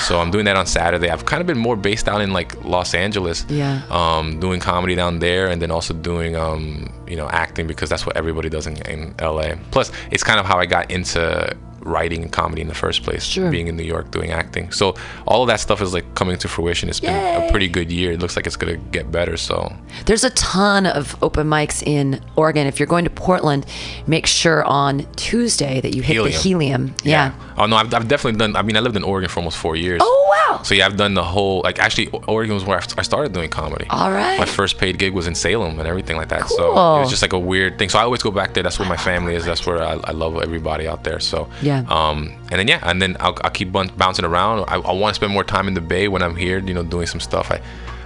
So 0.02 0.20
I'm 0.20 0.32
doing 0.32 0.46
that 0.46 0.56
on 0.56 0.66
Saturday. 0.66 1.10
I've 1.10 1.26
kind 1.26 1.42
of 1.42 1.48
been 1.48 1.58
more 1.58 1.76
based 1.76 2.06
down 2.06 2.22
in 2.22 2.34
like 2.34 2.64
Los 2.64 2.94
Angeles, 2.94 3.46
Yeah. 3.50 3.82
um, 3.90 4.40
doing 4.40 4.60
comedy 4.60 4.96
down 4.96 5.20
there, 5.20 5.48
and 5.48 5.62
then 5.62 5.72
also 5.72 5.94
doing 5.94 6.36
um, 6.36 6.92
you 7.08 7.16
know 7.16 7.30
acting 7.30 7.68
because 7.68 7.90
that's 7.90 8.06
what 8.06 8.16
everybody 8.18 8.50
does 8.50 8.68
in, 8.68 8.78
in 8.88 9.14
LA. 9.22 9.56
Plus, 9.72 9.92
it's 10.12 10.24
kind 10.24 10.40
of 10.40 10.46
how 10.46 10.58
I 10.58 10.66
got 10.66 10.92
into 10.92 11.56
writing 11.86 12.22
and 12.24 12.32
comedy 12.32 12.62
in 12.62 12.68
the 12.68 12.74
first 12.74 13.04
place, 13.04 13.24
Sure. 13.24 13.50
being 13.52 13.68
in 13.68 13.76
New 13.78 13.84
York 13.84 14.12
doing 14.12 14.32
acting. 14.32 14.72
So 14.72 14.96
all 15.28 15.42
of 15.44 15.48
that 15.48 15.60
stuff 15.60 15.82
is 15.82 15.94
like 15.94 16.16
coming 16.16 16.38
to 16.38 16.48
fruition. 16.48 16.90
It's 16.90 17.00
been 17.00 17.14
a 17.44 17.50
pretty 17.52 17.68
good 17.68 17.92
year. 17.92 18.12
It 18.14 18.20
looks 18.20 18.36
like 18.36 18.48
it's 18.48 18.56
gonna 18.56 18.78
get 18.78 19.12
better. 19.12 19.38
So 19.38 19.74
There's 20.06 20.24
a 20.24 20.30
ton 20.32 20.86
of 20.86 21.16
open 21.24 21.48
mics 21.48 21.84
in 21.86 22.20
Oregon. 22.36 22.68
If 22.68 22.80
you're 22.80 22.88
going 22.88 23.04
to 23.06 23.10
Portland, 23.12 23.66
make 24.08 24.26
sure 24.26 24.64
on 24.66 25.06
Tuesday 25.16 25.82
that 25.82 25.96
you 25.96 26.02
hit 26.02 26.22
the 26.24 26.30
helium. 26.30 26.96
Yeah. 27.04 27.34
Oh 27.58 27.66
no, 27.68 27.76
I've, 27.76 27.94
I've 27.94 28.08
definitely 28.08 28.40
done. 28.40 28.56
I 28.56 28.62
mean, 28.64 28.78
I 28.78 28.80
lived 28.80 28.96
in 28.96 29.04
Oregon 29.04 29.30
for 29.30 29.40
almost 29.40 29.58
four 29.58 29.76
years. 29.76 30.02
Oh 30.04 30.20
wow. 30.50 30.62
So 30.64 30.74
yeah, 30.76 30.86
I've 30.86 30.98
done 30.98 31.14
the 31.14 31.24
whole 31.24 31.62
like 31.64 31.80
actually 31.80 32.08
Oregon 32.28 32.54
was 32.56 32.64
where 32.66 32.80
I 32.98 33.02
started 33.04 33.34
doing 33.34 33.50
comedy. 33.50 33.86
All 33.90 34.12
right. 34.12 34.38
My 34.40 34.46
first 34.46 34.78
paid 34.78 34.98
gig 35.00 35.14
was 35.14 35.28
in 35.28 35.36
Salem 35.36 35.80
and 35.80 35.88
everything 35.88 36.18
like 36.18 36.30
that. 36.30 36.48
So 36.50 36.74
Cool. 36.74 36.98
it 36.98 37.00
was 37.02 37.10
just 37.10 37.22
like 37.22 37.34
a 37.34 37.40
weird 37.40 37.78
thing. 37.78 37.90
So 37.90 38.00
I 38.00 38.04
always 38.04 38.22
go 38.24 38.32
back 38.32 38.54
there. 38.54 38.64
That's 38.64 38.80
where 38.80 38.88
my 38.88 38.98
family 38.98 39.36
is. 39.36 39.46
That's 39.46 39.66
where 39.66 39.82
I, 39.84 39.94
I 40.04 40.12
love 40.12 40.38
everybody 40.42 40.88
out 40.88 41.04
there. 41.04 41.20
So 41.20 41.48
Yeah. 41.62 41.73
Um, 41.82 42.34
and 42.52 42.60
then 42.60 42.68
yeah, 42.68 42.80
and 42.84 43.02
then 43.02 43.18
I'll, 43.20 43.38
I'll 43.44 43.52
keep 43.52 43.72
bouncing 43.72 44.26
around. 44.26 44.66
I, 44.68 44.76
I 44.76 44.92
want 44.94 45.14
to 45.14 45.16
spend 45.16 45.34
more 45.34 45.44
time 45.44 45.68
in 45.68 45.74
the 45.74 45.82
Bay 45.82 46.08
when 46.08 46.22
I'm 46.22 46.36
here. 46.36 46.60
You 46.60 46.74
know, 46.74 46.84
doing 46.84 47.08
some 47.08 47.20
stuff. 47.20 47.52
I 47.52 47.62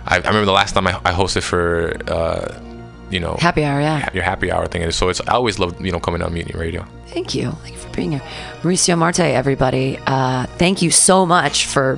I, 0.06 0.15
I 0.15 0.18
remember 0.18 0.45
the 0.45 0.52
last 0.52 0.73
time 0.73 0.88
I, 0.88 0.99
I 1.03 1.11
hosted 1.11 1.44
for. 1.44 1.98
Uh, 2.07 2.64
you 3.10 3.22
know, 3.22 3.38
Happy 3.39 3.64
hour, 3.64 3.80
yeah. 3.80 4.10
your 4.14 4.23
happy 4.23 4.52
hour 4.52 4.68
thing. 4.68 4.91
So 4.91 5.07
it's 5.07 5.22
I 5.22 5.34
always 5.35 5.60
love 5.60 5.80
you 5.80 5.94
know 5.94 5.99
coming 5.99 6.22
on 6.22 6.34
Mutiny 6.34 6.60
Radio. 6.60 6.85
Thank 7.07 7.34
you. 7.34 7.52
Thank 7.64 7.76
you 7.76 7.80
for 7.80 7.95
being 7.95 8.11
here. 8.11 8.22
Mauricio 8.64 8.98
Marte, 8.98 9.22
everybody. 9.22 9.98
Uh, 10.06 10.45
thank 10.57 10.81
you 10.81 10.91
so 10.91 11.26
much 11.26 11.68
for 11.68 11.98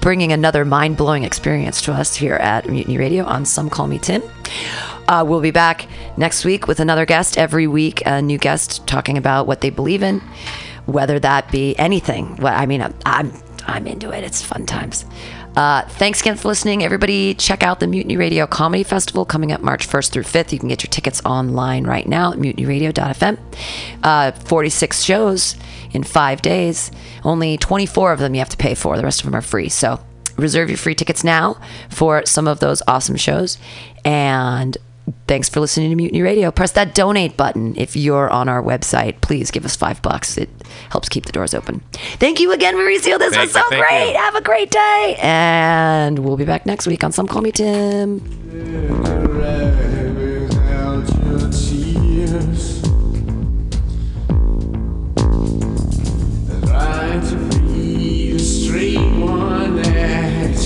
bringing 0.00 0.32
another 0.32 0.64
mind 0.64 0.96
blowing 0.96 1.24
experience 1.24 1.82
to 1.82 1.92
us 1.92 2.16
here 2.16 2.36
at 2.36 2.68
Mutiny 2.68 2.96
Radio 2.96 3.24
on 3.24 3.44
Some 3.44 3.68
Call 3.68 3.86
Me 3.86 3.98
Tim. 3.98 4.22
Uh, 5.08 5.24
we'll 5.26 5.40
be 5.40 5.50
back 5.50 5.86
next 6.16 6.44
week 6.44 6.66
with 6.66 6.80
another 6.80 7.04
guest. 7.04 7.36
Every 7.36 7.66
week, 7.66 8.02
a 8.06 8.22
new 8.22 8.38
guest 8.38 8.86
talking 8.86 9.18
about 9.18 9.46
what 9.46 9.60
they 9.60 9.70
believe 9.70 10.02
in, 10.02 10.20
whether 10.86 11.18
that 11.18 11.50
be 11.50 11.76
anything. 11.78 12.36
Well, 12.36 12.54
I 12.54 12.66
mean, 12.66 12.80
I'm, 12.80 12.94
I'm, 13.04 13.32
I'm 13.66 13.86
into 13.86 14.10
it. 14.10 14.24
It's 14.24 14.42
fun 14.42 14.66
times. 14.66 15.04
Uh, 15.56 15.82
thanks 15.82 16.20
again 16.20 16.36
for 16.36 16.48
listening, 16.48 16.84
everybody. 16.84 17.34
Check 17.34 17.62
out 17.62 17.80
the 17.80 17.86
Mutiny 17.88 18.16
Radio 18.16 18.46
Comedy 18.46 18.84
Festival 18.84 19.24
coming 19.24 19.50
up 19.50 19.60
March 19.60 19.88
1st 19.88 20.10
through 20.10 20.22
5th. 20.22 20.52
You 20.52 20.60
can 20.60 20.68
get 20.68 20.82
your 20.84 20.90
tickets 20.90 21.20
online 21.24 21.84
right 21.84 22.06
now 22.06 22.32
at 22.32 22.38
mutinyradio.fm. 22.38 23.38
Uh, 24.02 24.30
46 24.32 25.02
shows 25.02 25.56
in 25.92 26.02
five 26.02 26.42
days. 26.42 26.90
Only 27.24 27.56
24 27.58 28.12
of 28.12 28.18
them 28.18 28.34
you 28.34 28.40
have 28.40 28.48
to 28.50 28.56
pay 28.56 28.74
for. 28.74 28.96
The 28.96 29.04
rest 29.04 29.20
of 29.20 29.26
them 29.26 29.34
are 29.34 29.42
free. 29.42 29.68
So 29.68 30.00
reserve 30.36 30.68
your 30.70 30.78
free 30.78 30.94
tickets 30.94 31.22
now 31.24 31.60
for 31.88 32.24
some 32.26 32.48
of 32.48 32.60
those 32.60 32.82
awesome 32.88 33.16
shows. 33.16 33.58
And 34.04 34.76
thanks 35.26 35.48
for 35.48 35.60
listening 35.60 35.90
to 35.90 35.96
Mutiny 35.96 36.22
Radio. 36.22 36.50
Press 36.50 36.72
that 36.72 36.94
donate 36.94 37.36
button 37.36 37.74
if 37.76 37.96
you're 37.96 38.30
on 38.30 38.48
our 38.48 38.62
website. 38.62 39.20
Please 39.20 39.50
give 39.50 39.64
us 39.64 39.76
five 39.76 40.00
bucks. 40.02 40.38
It 40.38 40.48
helps 40.90 41.08
keep 41.08 41.26
the 41.26 41.32
doors 41.32 41.54
open. 41.54 41.80
Thank 42.18 42.40
you 42.40 42.52
again, 42.52 42.74
Mauricio. 42.74 43.18
This 43.18 43.34
Thank 43.34 43.42
was 43.46 43.52
so 43.52 43.62
thank 43.68 43.86
great. 43.86 44.12
you. 44.12 44.18
Have 44.18 44.34
a 44.36 44.40
great 44.40 44.70
day. 44.70 45.16
And 45.20 46.20
we'll 46.20 46.36
be 46.36 46.44
back 46.44 46.66
next 46.66 46.86
week 46.86 47.04
on 47.04 47.12
Some 47.12 47.26
Call 47.26 47.42
Me 47.42 47.52
Tim. 47.52 48.20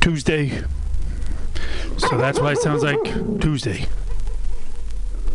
Tuesday. 0.00 0.62
So 1.98 2.16
that's 2.16 2.40
why 2.40 2.52
it 2.52 2.58
sounds 2.58 2.82
like 2.82 3.02
Tuesday. 3.40 3.86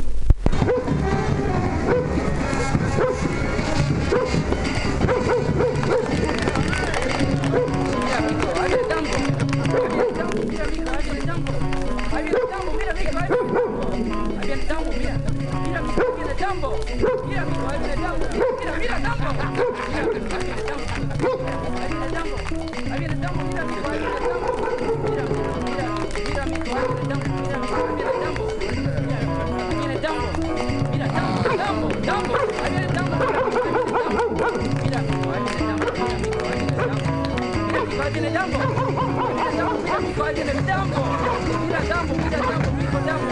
tambo. 16.53 16.77
Mira 17.27 17.45
mi 17.47 17.55
cohete 17.57 17.89
de 17.89 17.95
tambo. 17.95 18.27
Mira, 18.61 18.73
mira 18.77 18.97
tambo. 19.01 19.29
Mira, 21.89 22.07
tambo. 22.13 22.37
Ahí 22.93 22.99
viene 22.99 23.17
tambo. 23.17 23.43
Mira 23.43 23.65
mi 23.65 23.75
cohete 23.83 24.05
de 24.05 24.19
tambo. 24.21 24.53
Mira, 25.03 25.25
mira, 26.15 26.25
mira 26.29 26.45
mi 26.45 26.59
cohete 26.61 26.93
de 26.93 27.05
tambo. 27.09 27.33
Mira, 27.39 27.59
mira 27.63 28.13
tambo. 28.23 28.45
Viene 29.81 29.97
tambo. 30.05 30.27
Mira 30.93 31.07
tambo, 31.09 31.39
tambo, 31.57 31.89
tambo. 32.05 32.35
Ahí 32.63 32.71
viene 32.71 32.89
tambo. 32.89 33.17
Mira 34.83 35.01
mi 35.01 35.15
cohete 35.23 35.49
de 35.49 35.61
tambo. 35.63 35.79
Mira 37.63 37.83
mi 37.85 37.97
cohete 37.97 38.21
de 38.21 38.21
tambo. 38.21 38.21
Mira 38.21 38.21
mi 38.21 38.21
cohete 38.21 38.21
de 38.21 38.31
tambo. 38.31 38.59
Mira 39.83 39.99
mi 40.01 40.13
cohete 40.13 40.45
de 40.45 40.63
tambo. 40.63 41.01
Mira 41.67 41.81
tambo, 41.89 42.13
mira 42.15 42.39
tambo, 42.39 42.69
mira 42.73 43.01
tambo. 43.07 43.31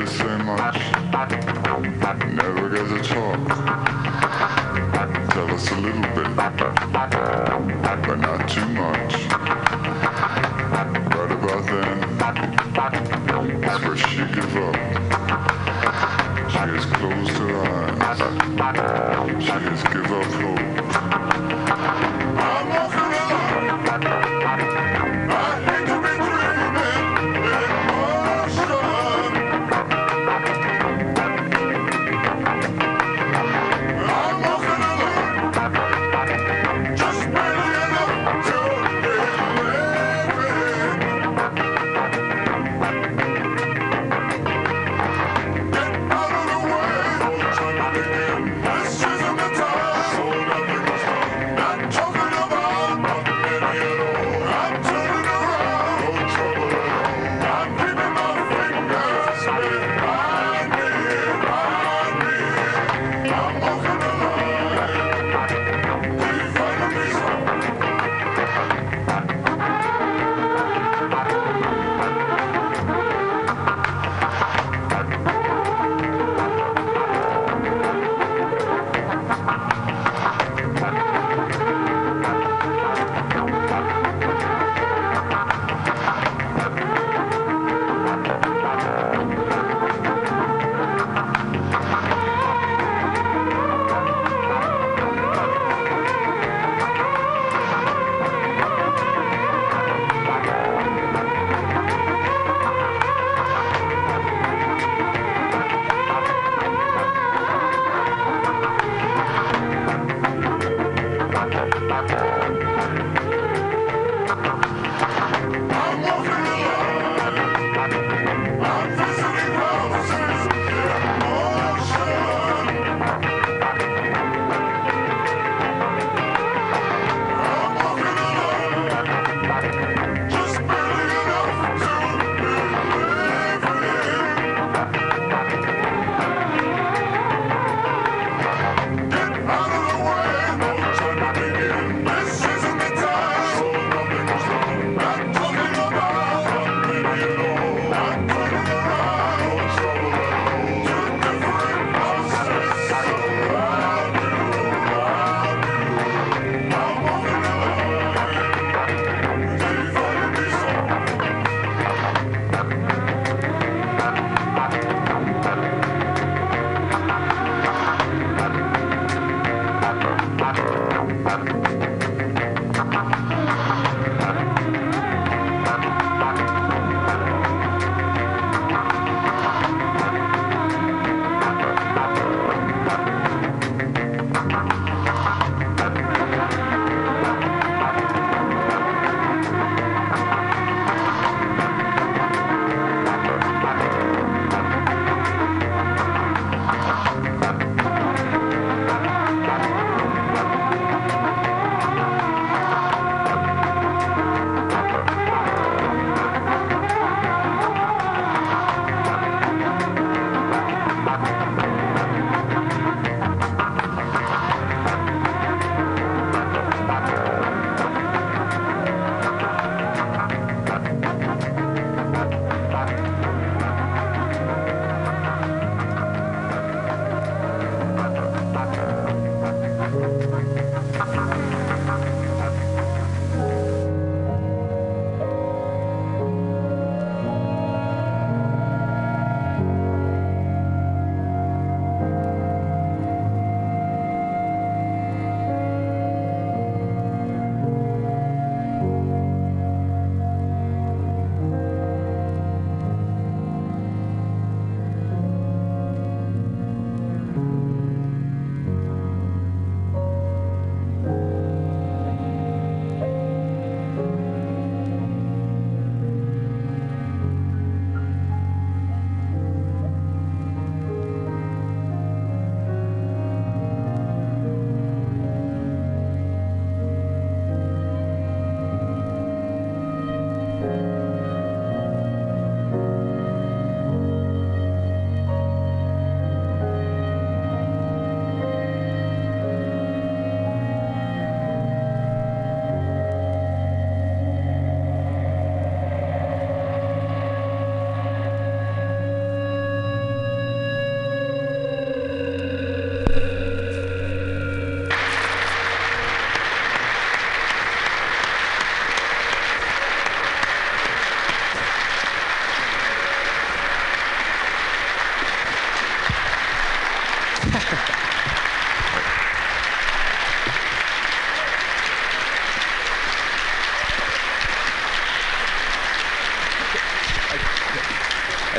to 0.00 0.06
say 0.06 0.36
much. 0.44 0.76
Never 2.34 2.68
get 2.68 2.88
to 2.88 2.98
talk. 3.02 3.48
Tell 5.30 5.50
us 5.50 5.70
a 5.70 5.76
little 5.76 6.02
bit. 6.14 6.87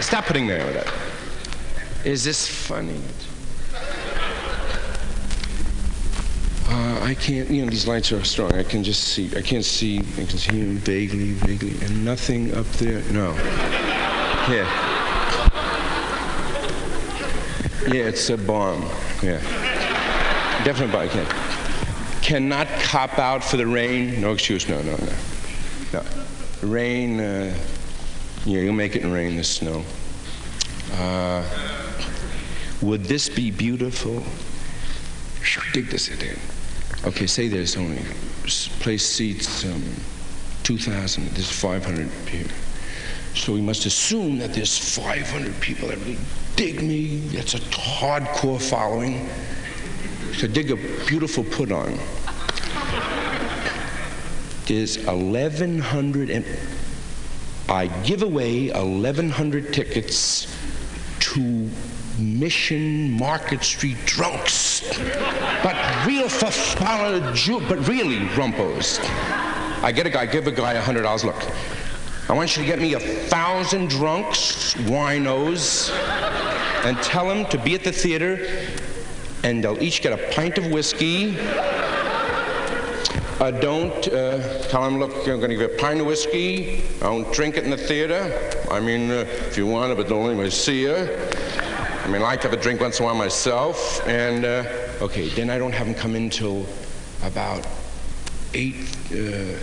Stop 0.10 0.26
putting 0.26 0.48
there 0.48 0.66
with 0.66 0.74
that. 0.74 0.92
Is 2.04 2.24
this 2.24 2.48
funny? 2.48 3.00
Uh, 6.68 7.00
I 7.04 7.14
can't, 7.14 7.48
you 7.48 7.64
know, 7.64 7.70
these 7.70 7.88
lights 7.88 8.12
are 8.12 8.24
strong. 8.24 8.52
I 8.54 8.64
can 8.64 8.84
just 8.84 9.04
see, 9.04 9.30
I 9.38 9.44
can't 9.44 9.64
see, 9.64 10.00
I 10.00 10.26
can 10.26 10.40
see 10.40 10.58
him 10.58 10.78
vaguely, 10.78 11.34
vaguely, 11.34 11.80
and 11.86 12.04
nothing 12.04 12.56
up 12.56 12.66
there. 12.80 13.04
No. 13.12 13.34
Here. 14.48 14.66
Yeah, 17.94 18.10
it's 18.10 18.28
a 18.32 18.38
bomb. 18.38 18.82
Yeah. 19.22 19.40
Definitely 20.64 20.92
bomb. 20.92 21.10
Can. 21.10 22.24
Cannot 22.24 22.68
cop 22.82 23.20
out 23.20 23.44
for 23.44 23.58
the 23.58 23.68
rain. 23.68 24.20
No 24.20 24.32
excuse. 24.32 24.68
No, 24.68 24.82
no, 24.82 24.96
no. 24.96 25.14
No. 25.94 26.04
Rain, 26.64 27.20
uh, 27.20 27.56
yeah, 28.46 28.62
you'll 28.62 28.74
make 28.74 28.96
it 28.96 29.04
in 29.04 29.12
rain, 29.12 29.38
the 29.38 29.44
snow. 29.44 29.86
Would 32.90 33.04
this 33.04 33.30
be 33.30 33.52
beautiful? 33.52 34.24
Dig 35.74 35.90
this 35.90 36.08
in. 36.10 36.40
Okay, 37.06 37.28
say 37.28 37.48
there's 37.48 37.78
only 37.78 38.02
place 38.80 39.06
seats 39.06 39.64
um, 39.64 39.84
2,000. 40.64 41.28
There's 41.28 41.52
500 41.52 42.10
here. 42.28 42.48
So 43.36 43.54
we 43.54 43.62
must 43.62 43.86
assume 43.86 44.40
that 44.40 44.56
there's 44.56 44.76
500 44.76 45.62
people 45.62 45.90
that 45.90 46.00
really 46.00 46.18
dig 46.56 46.82
me. 46.82 47.18
That's 47.28 47.54
a 47.54 47.60
hardcore 47.60 48.60
following. 48.60 49.30
So 50.34 50.48
dig 50.48 50.72
a 50.72 50.76
beautiful 51.06 51.44
put 51.44 51.72
on. 51.72 51.96
There's 54.66 54.98
1,100 55.06 56.32
and 56.32 56.46
I 57.70 57.86
give 58.02 58.24
away 58.24 58.72
1,100 58.72 59.74
tickets 59.76 60.48
to 61.20 61.69
Mission 62.40 63.12
Market 63.12 63.64
Street 63.64 63.98
drunks. 64.06 64.88
But 65.62 65.76
real 66.08 66.30
fafala 66.30 67.36
Jew, 67.36 67.60
but 67.68 67.86
really 67.86 68.20
rumpos. 68.38 69.00
I 69.84 69.92
get 69.92 70.06
a 70.06 70.10
guy, 70.10 70.26
give 70.26 70.48
a 70.48 70.52
guy 70.52 70.74
a 70.74 70.82
$100. 70.82 71.26
Look, 71.26 71.36
I 72.30 72.34
want 72.34 72.56
you 72.56 72.64
to 72.64 72.68
get 72.68 72.80
me 72.80 72.94
a 72.94 73.00
thousand 73.00 73.90
drunks, 73.90 74.74
winos, 74.76 75.92
and 76.86 76.98
tell 77.00 77.28
them 77.28 77.46
to 77.48 77.58
be 77.58 77.76
at 77.76 77.84
the 77.84 77.92
theater, 77.92 78.48
and 79.44 79.62
they'll 79.62 79.82
each 79.84 80.02
get 80.02 80.14
a 80.14 80.34
pint 80.34 80.58
of 80.58 80.68
whiskey. 80.72 81.38
Uh, 83.40 83.52
don't 83.52 84.08
uh, 84.10 84.64
tell 84.68 84.84
them, 84.84 85.00
look, 85.00 85.12
I'm 85.16 85.40
going 85.40 85.42
to 85.42 85.48
give 85.50 85.62
you 85.62 85.76
a 85.76 85.78
pint 85.78 86.02
of 86.02 86.06
whiskey. 86.06 86.84
I 86.98 87.04
don't 87.04 87.34
drink 87.34 87.58
it 87.58 87.64
in 87.64 87.70
the 87.70 87.78
theater. 87.78 88.54
I 88.70 88.80
mean, 88.80 89.10
uh, 89.12 89.26
if 89.48 89.58
you 89.58 89.66
want 89.66 89.92
it, 89.92 89.98
but 89.98 90.08
don't 90.08 90.26
let 90.26 90.38
me 90.38 90.50
see 90.50 90.82
you. 90.82 91.08
I 92.10 92.12
mean, 92.12 92.24
I 92.24 92.26
like 92.26 92.42
to 92.42 92.50
have 92.50 92.58
a 92.58 92.62
drink 92.62 92.82
once 92.82 92.98
in 92.98 93.04
a 93.04 93.06
while 93.06 93.14
myself. 93.14 94.02
And, 94.08 94.44
uh, 94.44 94.64
okay, 95.00 95.30
then 95.30 95.52
I 95.52 95.60
don't 95.60 95.72
have 95.72 95.86
them 95.86 95.94
come 95.94 96.16
in 96.16 96.32
till 96.32 96.66
about 97.22 97.68
8, 98.56 98.74
uh, 99.12 99.16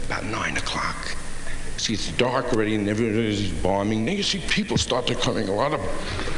about 0.06 0.26
9 0.26 0.56
o'clock. 0.56 1.16
See, 1.76 1.94
it's 1.94 2.12
dark 2.12 2.52
already 2.52 2.76
and 2.76 2.88
everybody's 2.88 3.50
bombing. 3.50 4.04
Then 4.04 4.16
you 4.16 4.22
see 4.22 4.38
people 4.46 4.78
start 4.78 5.08
to 5.08 5.16
coming. 5.16 5.48
A 5.48 5.52
lot 5.52 5.72
of, 5.72 5.80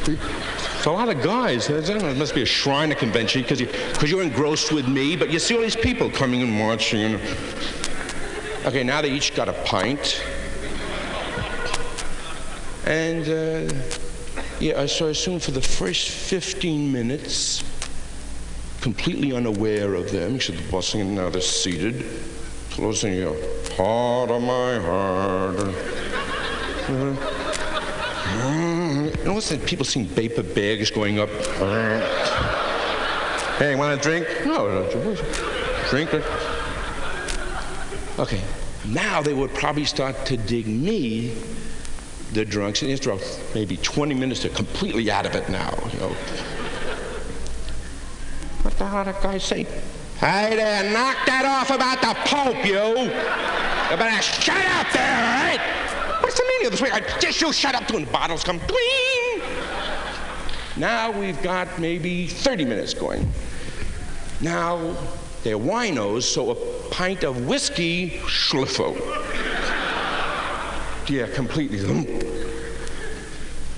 it's 0.09 0.86
a 0.86 0.90
lot 0.90 1.10
of 1.10 1.22
guys. 1.22 1.68
I 1.68 1.78
don't 1.82 2.01
know, 2.01 2.09
It 2.09 2.16
must 2.16 2.35
be 2.35 2.40
a 2.40 2.47
shrine 2.47 2.89
Shriner 2.89 2.94
convention 2.94 3.43
because 3.43 3.60
you, 3.60 3.66
cause 3.66 4.10
you're 4.10 4.22
engrossed 4.22 4.72
with 4.72 4.89
me, 4.89 5.14
but 5.14 5.28
you 5.30 5.39
see 5.39 5.56
all 5.56 5.60
these 5.60 5.76
people 5.76 6.09
coming 6.10 6.40
and 6.40 6.51
marching. 6.51 7.02
And, 7.02 7.20
okay, 8.64 8.82
now 8.82 9.02
they 9.02 9.10
each 9.10 9.35
got 9.35 9.51
a 9.51 9.52
pint. 9.64 10.24
And, 12.86 13.28
uh, 13.28 13.98
yeah, 14.60 14.86
so 14.86 15.06
I 15.06 15.10
assume 15.10 15.39
for 15.40 15.52
the 15.52 15.62
first 15.62 16.09
15 16.09 16.93
minutes, 16.93 17.62
completely 18.80 19.32
unaware 19.32 19.94
of 19.94 20.10
them, 20.10 20.36
except 20.36 20.59
the 20.59 20.64
busing, 20.64 21.01
and 21.01 21.14
now 21.14 21.30
they're 21.30 21.40
seated, 21.40 22.05
closing 22.70 23.14
your 23.14 23.36
heart 23.76 24.30
of 24.30 24.43
my 24.43 24.78
heart. 24.78 25.56
Mm-hmm. 26.86 27.36
You 29.18 29.24
know 29.24 29.35
what's 29.35 29.48
that? 29.51 29.64
People 29.66 29.85
seeing 29.85 30.09
paper 30.09 30.43
bags 30.43 30.90
going 30.90 31.18
up. 31.18 31.28
Hey, 33.59 33.74
want 33.74 33.98
a 33.98 34.02
drink? 34.02 34.26
No, 34.47 34.68
no, 34.68 34.89
drink. 35.90 36.10
Okay, 38.18 38.40
now 38.86 39.22
they 39.22 39.35
would 39.35 39.52
probably 39.55 39.85
start 39.85 40.26
to 40.26 40.36
dig 40.36 40.66
me, 40.66 41.35
the 42.32 42.44
drunks, 42.44 42.82
and 42.82 42.90
after 42.90 43.16
maybe 43.55 43.76
20 43.78 44.14
minutes, 44.14 44.42
they're 44.42 44.50
completely 44.52 45.10
out 45.10 45.26
of 45.26 45.34
it 45.34 45.48
now, 45.48 45.72
you 45.92 46.00
know. 46.00 46.09
What 48.62 48.76
the 48.76 48.86
hell 48.86 49.05
did 49.05 49.14
that 49.14 49.22
guy 49.22 49.38
say? 49.38 49.66
Hey 50.18 50.56
there, 50.56 50.90
knock 50.92 51.16
that 51.26 51.44
off 51.44 51.70
about 51.70 52.00
the 52.02 52.14
Pope, 52.28 52.64
you! 52.66 53.05
You 53.90 53.96
better 53.96 54.22
shut 54.22 54.56
up 54.56 54.92
there, 54.92 55.14
all 55.14 55.46
right? 55.46 55.60
What's 56.22 56.36
the 56.36 56.44
meaning 56.46 56.66
of 56.66 56.72
this? 56.72 56.82
I 56.82 57.18
just 57.20 57.40
you 57.40 57.52
shut 57.52 57.74
up 57.74 57.90
when 57.92 58.05
bottles 58.06 58.44
come. 58.44 58.59
Ding! 58.59 59.42
Now 60.76 61.10
we've 61.10 61.40
got 61.42 61.78
maybe 61.78 62.26
30 62.26 62.64
minutes 62.64 62.94
going. 62.94 63.30
Now 64.40 64.96
they're 65.42 65.56
winos, 65.56 66.24
so 66.24 66.50
a 66.50 66.90
pint 66.90 67.24
of 67.24 67.46
whiskey, 67.46 68.18
schliffo. 68.26 68.96
Yeah, 71.09 71.26
completely. 71.28 71.78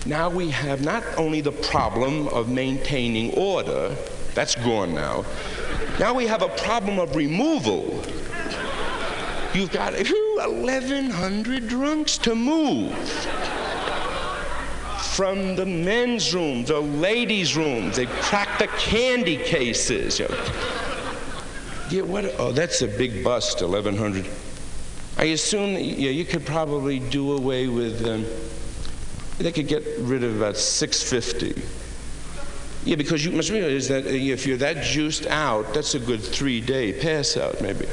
Now 0.05 0.29
we 0.29 0.51
have 0.51 0.83
not 0.85 1.05
only 1.17 1.41
the 1.41 1.53
problem 1.53 2.27
of 2.29 2.49
maintaining 2.49 3.33
order, 3.35 3.95
that's 4.35 4.57
gone 4.57 4.95
now. 4.95 5.25
Now 6.01 6.13
we 6.13 6.27
have 6.27 6.43
a 6.43 6.49
problem 6.49 6.99
of 6.99 7.15
removal. 7.15 8.03
You've 9.55 9.71
got 9.71 9.95
whew, 9.95 10.39
1,100 10.39 11.69
drunks 11.69 12.19
to 12.19 12.35
move 12.35 12.97
from 15.15 15.55
the 15.55 15.67
men's 15.67 16.35
room, 16.35 16.65
the 16.65 16.81
ladies' 16.81 17.57
room. 17.57 17.93
They 17.93 18.07
cracked 18.07 18.59
the 18.59 18.67
candy 18.69 19.37
cases. 19.37 20.19
Yeah, 21.91 22.03
what? 22.03 22.25
Oh, 22.39 22.51
that's 22.51 22.83
a 22.83 22.89
big 22.89 23.23
bust, 23.23 23.63
1,100. 23.63 24.27
I 25.21 25.25
assume 25.25 25.75
that, 25.75 25.83
yeah, 25.83 26.09
you 26.09 26.25
could 26.25 26.47
probably 26.47 26.99
do 26.99 27.37
away 27.37 27.69
with. 27.69 28.07
Um, 28.07 28.25
they 29.37 29.53
could 29.53 29.69
get 29.69 29.85
rid 29.99 30.25
of 30.25 30.35
about 30.35 30.57
650. 30.57 31.61
Yeah, 32.89 32.97
because 32.97 33.23
you 33.23 33.31
must 33.33 33.51
realize 33.51 33.87
that 33.89 34.07
uh, 34.07 34.09
if 34.09 34.47
you're 34.47 34.57
that 34.57 34.83
juiced 34.83 35.27
out, 35.27 35.75
that's 35.75 35.95
a 35.95 35.99
good 35.99 36.23
three-day 36.23 37.03
pass 37.03 37.37
out, 37.37 37.61
maybe. 37.61 37.85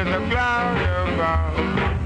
If 0.00 0.06
the 0.06 0.30
cloud 0.30 1.12
above. 1.12 1.99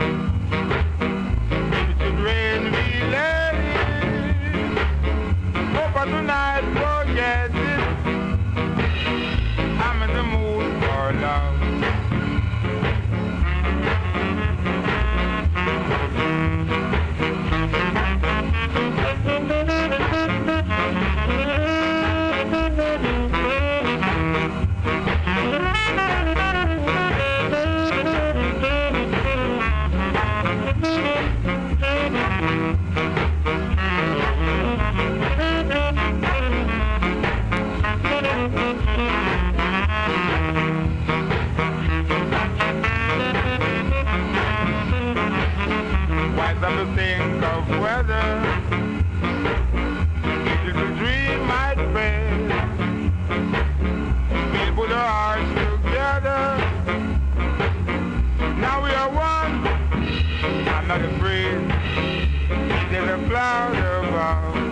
Above. 64.42 64.63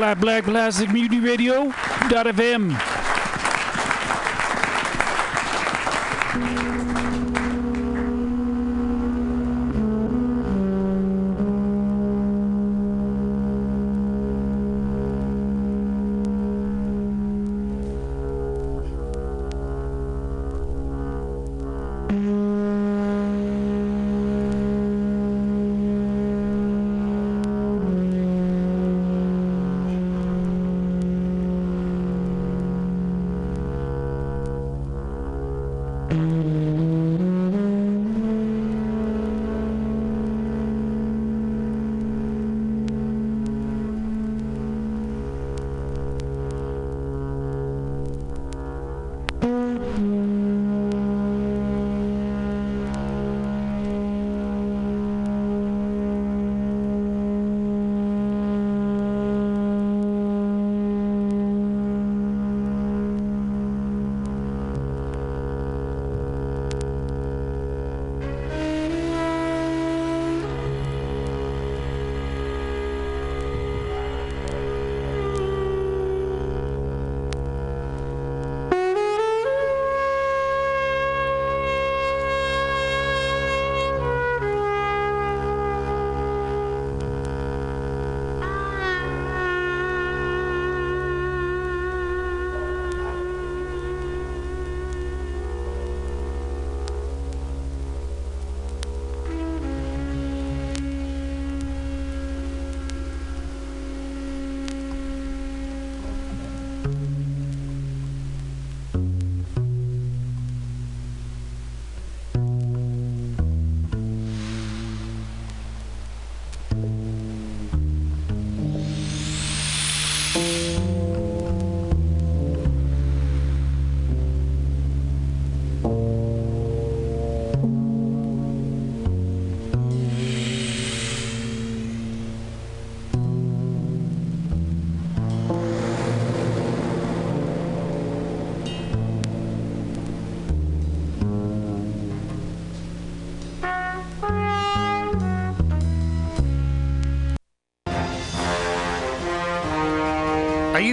Flat 0.00 0.18
Black 0.18 0.44
Plastic 0.44 0.90
Mutiny 0.92 1.20
Radio 1.20 1.70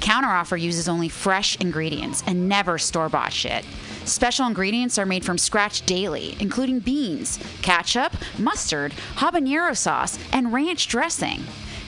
Counteroffer 0.00 0.60
uses 0.60 0.88
only 0.88 1.08
fresh 1.08 1.56
ingredients 1.60 2.22
and 2.26 2.48
never 2.48 2.78
store 2.78 3.08
bought 3.08 3.32
shit. 3.32 3.64
Special 4.04 4.46
ingredients 4.46 4.98
are 4.98 5.06
made 5.06 5.24
from 5.24 5.38
scratch 5.38 5.84
daily, 5.86 6.36
including 6.40 6.80
beans, 6.80 7.38
ketchup, 7.62 8.12
mustard, 8.38 8.92
habanero 9.16 9.76
sauce, 9.76 10.18
and 10.32 10.52
ranch 10.52 10.88
dressing. 10.88 11.44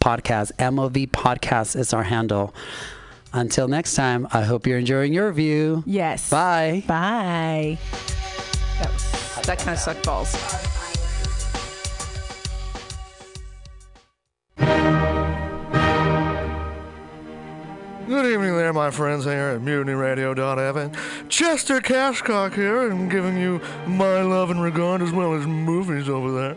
Podcast. 0.00 0.52
MOV 0.58 1.10
Podcast 1.10 1.76
is 1.76 1.92
our 1.92 2.02
handle. 2.02 2.54
Until 3.32 3.68
next 3.68 3.94
time, 3.94 4.26
I 4.32 4.42
hope 4.42 4.66
you're 4.66 4.78
enjoying 4.78 5.12
your 5.12 5.30
view. 5.32 5.84
Yes. 5.86 6.28
Bye. 6.30 6.82
Bye. 6.86 7.78
That, 8.80 8.92
was, 8.92 9.46
that 9.46 9.58
kind 9.58 9.70
of 9.70 9.78
sucked 9.78 10.04
balls. 10.04 10.34
Good 18.10 18.26
evening 18.26 18.56
there, 18.56 18.72
my 18.72 18.90
friends 18.90 19.24
here 19.24 19.50
at 19.50 19.60
MutinyRadio.fm. 19.60 21.28
Chester 21.28 21.80
Cashcock 21.80 22.54
here, 22.54 22.90
and 22.90 23.08
giving 23.08 23.38
you 23.38 23.60
my 23.86 24.22
love 24.22 24.50
and 24.50 24.60
regard 24.60 25.00
as 25.00 25.12
well 25.12 25.32
as 25.34 25.46
movies 25.46 26.08
over 26.08 26.32
there. 26.32 26.56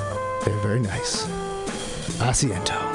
They're 0.45 0.57
very 0.57 0.79
nice. 0.79 1.25
Asiento. 2.19 2.90